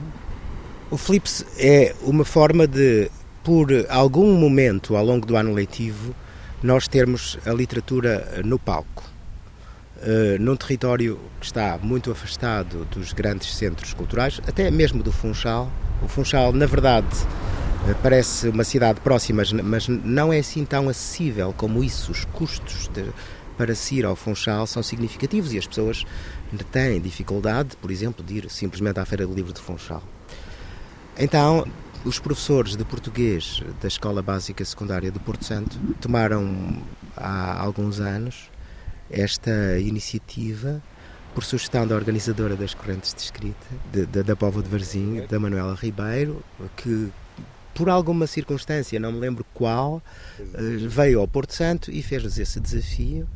O 0.89 0.95
Flips 0.95 1.45
é 1.57 1.93
uma 2.01 2.23
forma 2.23 2.65
de, 2.65 3.11
por 3.43 3.67
algum 3.89 4.33
momento 4.37 4.95
ao 4.95 5.03
longo 5.03 5.25
do 5.25 5.35
ano 5.35 5.53
letivo, 5.53 6.15
nós 6.63 6.87
termos 6.87 7.37
a 7.45 7.51
literatura 7.51 8.41
no 8.45 8.57
palco. 8.57 9.03
Uh, 9.97 10.39
num 10.39 10.55
território 10.55 11.19
que 11.39 11.47
está 11.47 11.77
muito 11.81 12.09
afastado 12.09 12.85
dos 12.85 13.11
grandes 13.11 13.55
centros 13.55 13.93
culturais, 13.93 14.39
até 14.47 14.71
mesmo 14.71 15.03
do 15.03 15.11
Funchal. 15.11 15.69
O 16.01 16.07
Funchal, 16.07 16.53
na 16.53 16.65
verdade, 16.65 17.07
uh, 17.89 17.95
parece 18.01 18.47
uma 18.47 18.63
cidade 18.63 19.01
próxima, 19.01 19.43
mas 19.63 19.87
não 19.89 20.31
é 20.31 20.39
assim 20.39 20.63
tão 20.63 20.87
acessível 20.87 21.53
como 21.55 21.83
isso. 21.83 22.11
Os 22.11 22.23
custos 22.25 22.89
de, 22.93 23.05
para 23.57 23.75
se 23.75 23.95
ir 23.95 24.05
ao 24.05 24.15
Funchal 24.15 24.67
são 24.67 24.83
significativos 24.83 25.53
e 25.53 25.57
as 25.57 25.67
pessoas 25.67 26.05
têm 26.71 26.99
dificuldade, 26.99 27.75
por 27.77 27.91
exemplo, 27.91 28.23
de 28.23 28.37
ir 28.37 28.49
simplesmente 28.49 28.99
à 28.99 29.05
Feira 29.05 29.25
do 29.25 29.33
Livro 29.33 29.53
de 29.53 29.61
Funchal. 29.61 30.03
Então, 31.17 31.65
os 32.03 32.19
professores 32.19 32.75
de 32.75 32.83
português 32.83 33.63
da 33.81 33.87
Escola 33.87 34.21
Básica 34.21 34.65
Secundária 34.65 35.11
de 35.11 35.19
Porto 35.19 35.45
Santo 35.45 35.79
tomaram 36.01 36.81
há 37.15 37.61
alguns 37.61 37.99
anos 37.99 38.49
esta 39.09 39.79
iniciativa 39.79 40.81
por 41.33 41.43
sugestão 41.43 41.87
da 41.87 41.95
organizadora 41.95 42.55
das 42.55 42.73
correntes 42.73 43.13
de 43.13 43.21
escrita, 43.21 43.65
de, 43.91 44.05
de, 44.05 44.23
da 44.23 44.35
Povo 44.35 44.61
de 44.61 44.69
Varzim, 44.69 45.25
da 45.27 45.39
Manuela 45.39 45.75
Ribeiro, 45.75 46.43
que 46.77 47.11
por 47.73 47.89
alguma 47.89 48.27
circunstância, 48.27 48.99
não 48.99 49.11
me 49.11 49.19
lembro 49.19 49.45
qual, 49.53 50.01
eh, 50.39 50.87
veio 50.87 51.19
ao 51.19 51.27
Porto 51.27 51.53
Santo 51.53 51.91
e 51.91 52.01
fez-nos 52.01 52.37
esse 52.37 52.59
desafio. 52.59 53.27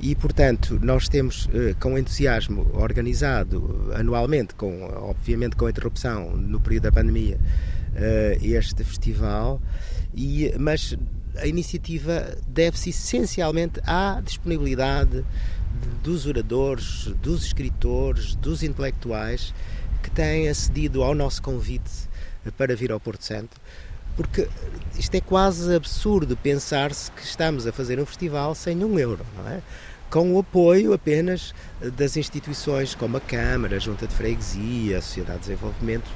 E, 0.00 0.14
portanto, 0.14 0.78
nós 0.82 1.08
temos 1.08 1.48
eh, 1.52 1.74
com 1.78 1.98
entusiasmo 1.98 2.70
organizado 2.74 3.92
anualmente, 3.94 4.54
com, 4.54 4.82
obviamente 4.84 5.56
com 5.56 5.68
interrupção 5.68 6.36
no 6.36 6.58
período 6.58 6.84
da 6.84 6.92
pandemia, 6.92 7.38
eh, 7.94 8.38
este 8.42 8.82
festival, 8.82 9.60
e, 10.14 10.54
mas 10.58 10.96
a 11.36 11.46
iniciativa 11.46 12.36
deve-se 12.46 12.90
essencialmente 12.90 13.80
à 13.84 14.20
disponibilidade 14.24 15.24
dos 16.02 16.26
oradores, 16.26 17.12
dos 17.22 17.44
escritores, 17.44 18.34
dos 18.34 18.62
intelectuais 18.62 19.54
que 20.02 20.10
têm 20.10 20.48
acedido 20.48 21.02
ao 21.02 21.14
nosso 21.14 21.42
convite 21.42 22.09
para 22.52 22.74
vir 22.74 22.92
ao 22.92 23.00
Porto 23.00 23.24
Santo, 23.24 23.56
porque 24.16 24.48
isto 24.98 25.14
é 25.14 25.20
quase 25.20 25.74
absurdo 25.74 26.36
pensar-se 26.36 27.10
que 27.12 27.22
estamos 27.22 27.66
a 27.66 27.72
fazer 27.72 27.98
um 28.00 28.06
festival 28.06 28.54
sem 28.54 28.84
um 28.84 28.98
euro, 28.98 29.24
não 29.36 29.48
é? 29.48 29.62
Com 30.10 30.34
o 30.34 30.40
apoio 30.40 30.92
apenas 30.92 31.54
das 31.96 32.16
instituições 32.16 32.94
como 32.94 33.16
a 33.16 33.20
Câmara, 33.20 33.76
a 33.76 33.78
Junta 33.78 34.06
de 34.06 34.14
Freguesia, 34.14 34.98
a 34.98 35.00
Sociedade 35.00 35.38
de 35.38 35.44
Desenvolvimento, 35.46 36.10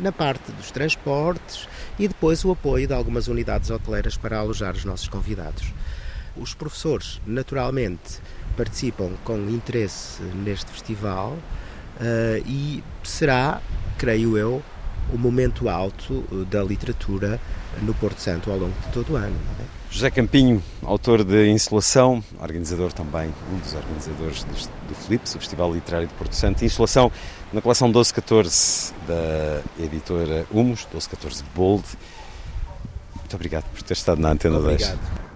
na 0.00 0.12
parte 0.12 0.50
dos 0.52 0.70
transportes 0.70 1.68
e 1.98 2.06
depois 2.06 2.44
o 2.44 2.52
apoio 2.52 2.86
de 2.86 2.94
algumas 2.94 3.28
unidades 3.28 3.70
hoteleiras 3.70 4.16
para 4.16 4.38
alojar 4.38 4.74
os 4.74 4.84
nossos 4.84 5.08
convidados. 5.08 5.72
Os 6.36 6.54
professores, 6.54 7.20
naturalmente, 7.26 8.20
participam 8.56 9.10
com 9.24 9.36
interesse 9.50 10.22
neste 10.22 10.70
festival 10.70 11.32
uh, 11.32 12.42
e 12.46 12.82
será, 13.02 13.60
creio 13.98 14.38
eu, 14.38 14.62
o 15.12 15.18
momento 15.18 15.68
alto 15.68 16.24
eh, 16.32 16.44
da 16.50 16.62
literatura 16.62 17.40
no 17.80 17.94
Porto 17.94 18.20
Santo 18.20 18.50
ao 18.50 18.58
longo 18.58 18.74
de 18.86 18.92
todo 18.92 19.14
o 19.14 19.16
ano. 19.16 19.36
É? 19.60 19.64
José 19.90 20.10
Campinho, 20.10 20.62
autor 20.82 21.22
de 21.22 21.50
Insolação, 21.50 22.24
organizador 22.40 22.92
também, 22.92 23.32
um 23.52 23.58
dos 23.58 23.74
organizadores 23.74 24.44
do, 24.44 24.88
do 24.88 24.94
Flips, 24.94 25.34
o 25.34 25.38
Festival 25.38 25.72
Literário 25.72 26.08
de 26.08 26.14
Porto 26.14 26.34
Santo. 26.34 26.64
Insolação 26.64 27.12
na 27.52 27.60
coleção 27.60 27.88
1214 27.88 28.94
da 29.06 29.84
editora 29.84 30.46
Humus, 30.50 30.80
1214 30.86 31.44
Bold. 31.54 31.84
Muito 33.16 33.34
obrigado 33.34 33.64
por 33.64 33.82
ter 33.82 33.94
estado 33.94 34.20
na 34.20 34.30
Antena 34.30 34.58
obrigado. 34.58 34.98
10. 34.98 35.31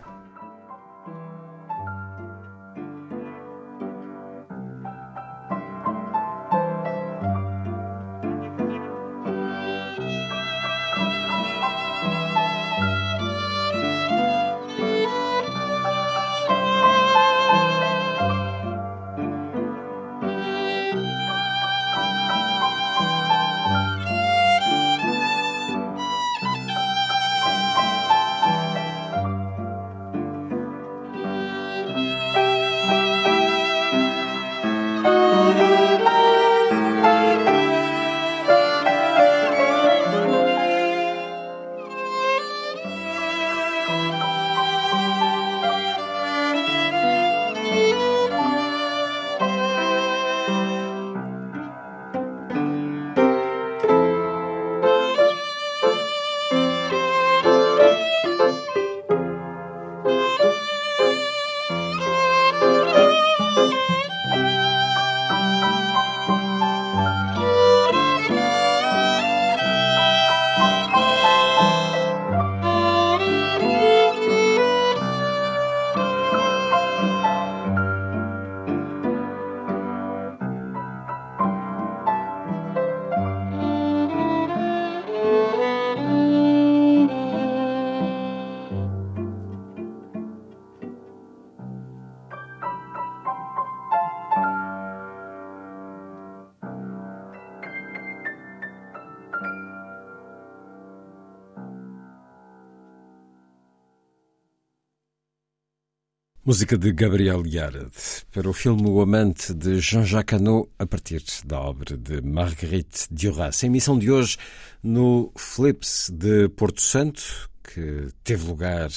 Música 106.46 106.78
de 106.78 106.92
Gabriel 106.92 107.44
Yared 107.44 107.90
para 108.30 108.48
o 108.48 108.52
filme 108.52 108.88
O 108.88 109.00
Amante 109.00 109.52
de 109.52 109.80
Jean-Jacques 109.80 110.38
Hano, 110.38 110.68
a 110.78 110.86
partir 110.86 111.20
da 111.44 111.60
obra 111.60 111.96
de 111.96 112.22
Marguerite 112.22 113.08
Duras. 113.10 113.64
A 113.64 113.66
emissão 113.66 113.98
de 113.98 114.12
hoje 114.12 114.36
no 114.80 115.32
Flips 115.36 116.08
de 116.08 116.48
Porto 116.50 116.80
Santo, 116.80 117.50
que 117.64 118.10
teve 118.22 118.46
lugar 118.46 118.90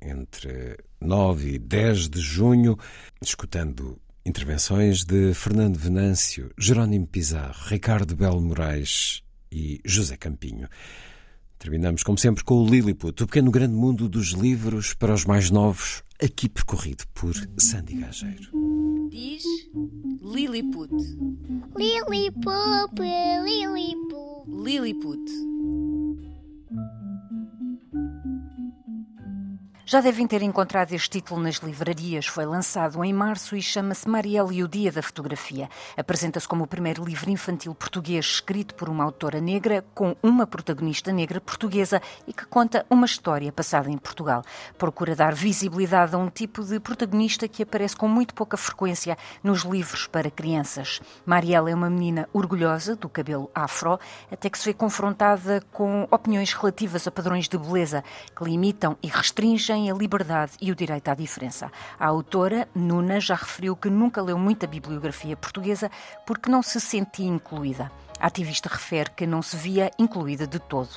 entre 0.00 0.76
9 1.00 1.54
e 1.54 1.58
10 1.58 2.08
de 2.08 2.20
junho, 2.20 2.78
escutando 3.20 4.00
intervenções 4.24 5.02
de 5.02 5.34
Fernando 5.34 5.76
Venâncio, 5.76 6.52
Jerónimo 6.56 7.08
Pizarro, 7.08 7.64
Ricardo 7.66 8.14
Belo 8.14 8.40
Moraes 8.40 9.24
e 9.50 9.80
José 9.84 10.16
Campinho. 10.16 10.68
Terminamos, 11.58 12.04
como 12.04 12.16
sempre, 12.16 12.44
com 12.44 12.62
o 12.62 12.68
Lilliput, 12.68 13.24
o 13.24 13.26
pequeno 13.26 13.50
grande 13.50 13.74
mundo 13.74 14.08
dos 14.08 14.28
livros 14.28 14.94
para 14.94 15.14
os 15.14 15.24
mais 15.24 15.50
novos, 15.50 16.03
aqui 16.22 16.48
percorrido 16.48 17.04
por 17.14 17.34
Sandy 17.58 17.96
Gageiro. 17.96 18.50
Diz 19.10 19.44
Lilliput. 20.22 20.90
Lilliput, 21.76 23.00
Lilliput. 23.44 24.48
Lilliput. 24.48 25.63
Já 29.86 30.00
devem 30.00 30.26
ter 30.26 30.40
encontrado 30.40 30.94
este 30.94 31.20
título 31.20 31.42
nas 31.42 31.56
livrarias. 31.56 32.24
Foi 32.24 32.46
lançado 32.46 33.04
em 33.04 33.12
março 33.12 33.54
e 33.54 33.60
chama-se 33.60 34.08
Marielle 34.08 34.56
e 34.56 34.64
o 34.64 34.68
Dia 34.68 34.90
da 34.90 35.02
Fotografia. 35.02 35.68
Apresenta-se 35.94 36.48
como 36.48 36.64
o 36.64 36.66
primeiro 36.66 37.04
livro 37.04 37.28
infantil 37.28 37.74
português 37.74 38.24
escrito 38.24 38.74
por 38.74 38.88
uma 38.88 39.04
autora 39.04 39.42
negra, 39.42 39.84
com 39.94 40.16
uma 40.22 40.46
protagonista 40.46 41.12
negra 41.12 41.38
portuguesa 41.38 42.00
e 42.26 42.32
que 42.32 42.46
conta 42.46 42.86
uma 42.88 43.04
história 43.04 43.52
passada 43.52 43.90
em 43.90 43.98
Portugal. 43.98 44.42
Procura 44.78 45.14
dar 45.14 45.34
visibilidade 45.34 46.14
a 46.14 46.18
um 46.18 46.30
tipo 46.30 46.64
de 46.64 46.80
protagonista 46.80 47.46
que 47.46 47.62
aparece 47.62 47.94
com 47.94 48.08
muito 48.08 48.32
pouca 48.32 48.56
frequência 48.56 49.18
nos 49.42 49.64
livros 49.64 50.06
para 50.06 50.30
crianças. 50.30 51.02
Marielle 51.26 51.72
é 51.72 51.74
uma 51.74 51.90
menina 51.90 52.26
orgulhosa 52.32 52.96
do 52.96 53.10
cabelo 53.10 53.50
afro, 53.54 54.00
até 54.32 54.48
que 54.48 54.58
se 54.58 54.64
vê 54.64 54.72
confrontada 54.72 55.62
com 55.70 56.08
opiniões 56.10 56.54
relativas 56.54 57.06
a 57.06 57.10
padrões 57.10 57.50
de 57.50 57.58
beleza 57.58 58.02
que 58.34 58.44
limitam 58.44 58.96
e 59.02 59.08
restringem 59.08 59.73
a 59.74 59.94
liberdade 59.94 60.52
e 60.60 60.70
o 60.70 60.74
direito 60.74 61.08
à 61.08 61.14
diferença. 61.14 61.70
A 61.98 62.06
autora, 62.06 62.68
Nuna, 62.74 63.20
já 63.20 63.34
referiu 63.34 63.76
que 63.76 63.90
nunca 63.90 64.22
leu 64.22 64.38
muita 64.38 64.66
bibliografia 64.66 65.36
portuguesa 65.36 65.90
porque 66.26 66.50
não 66.50 66.62
se 66.62 66.80
sentia 66.80 67.26
incluída. 67.26 67.90
A 68.20 68.26
ativista 68.26 68.68
refere 68.68 69.10
que 69.10 69.26
não 69.26 69.42
se 69.42 69.56
via 69.56 69.90
incluída 69.98 70.46
de 70.46 70.58
todo. 70.58 70.88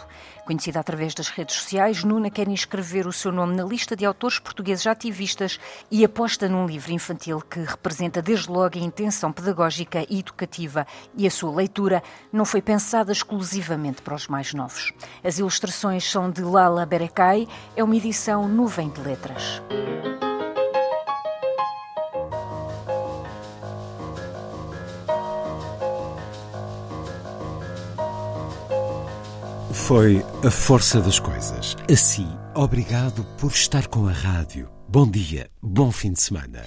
Conhecida 0.46 0.80
através 0.80 1.14
das 1.14 1.30
redes 1.30 1.56
sociais, 1.56 2.04
Nuna 2.04 2.30
quer 2.30 2.48
inscrever 2.48 3.06
o 3.06 3.12
seu 3.12 3.32
nome 3.32 3.56
na 3.56 3.64
lista 3.64 3.96
de 3.96 4.06
autores 4.06 4.40
portugueses 4.40 4.88
ativistas 4.88 5.60
e 5.92 6.06
aposta 6.06 6.48
num 6.48 6.66
livro 6.66 6.92
infantil 6.92 7.42
que 7.42 7.60
representa 7.60 8.22
desde 8.22 8.50
logo 8.50 8.78
a 8.78 8.82
intenção 8.82 9.32
pedagógica 9.32 10.06
e 10.10 10.20
educativa 10.20 10.88
e 11.16 11.28
a 11.28 11.32
sua 11.32 11.54
leitura 11.54 12.02
não 12.32 12.46
foi 12.46 12.62
pensada 12.62 13.12
exclusivamente 13.12 14.02
para 14.02 14.16
os 14.16 14.28
mais 14.28 14.54
novos. 14.54 14.94
As 15.24 15.38
ilustrações 15.38 16.10
são 16.10 16.32
de 16.32 16.42
Lala 16.42 16.86
Berekai, 16.86 17.48
é 17.76 17.84
uma 17.84 17.96
edição 17.96 18.48
nuvem 18.48 18.90
de 18.90 19.02
letras. 19.02 19.62
Foi 29.88 30.18
a 30.46 30.52
força 30.52 31.00
das 31.00 31.18
coisas. 31.18 31.78
Assim, 31.90 32.28
obrigado 32.54 33.24
por 33.40 33.52
estar 33.52 33.88
com 33.88 34.06
a 34.06 34.12
rádio. 34.12 34.70
Bom 34.86 35.10
dia, 35.10 35.48
bom 35.62 35.94
fim 35.94 36.12
de 36.12 36.20
semana. 36.20 36.66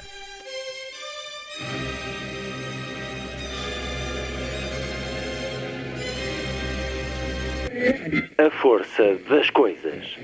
A 8.39 8.51
força 8.63 9.19
das 9.29 9.51
coisas. 9.51 10.17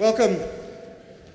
Welcome 0.00 0.61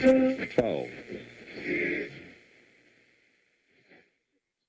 12. 0.00 0.88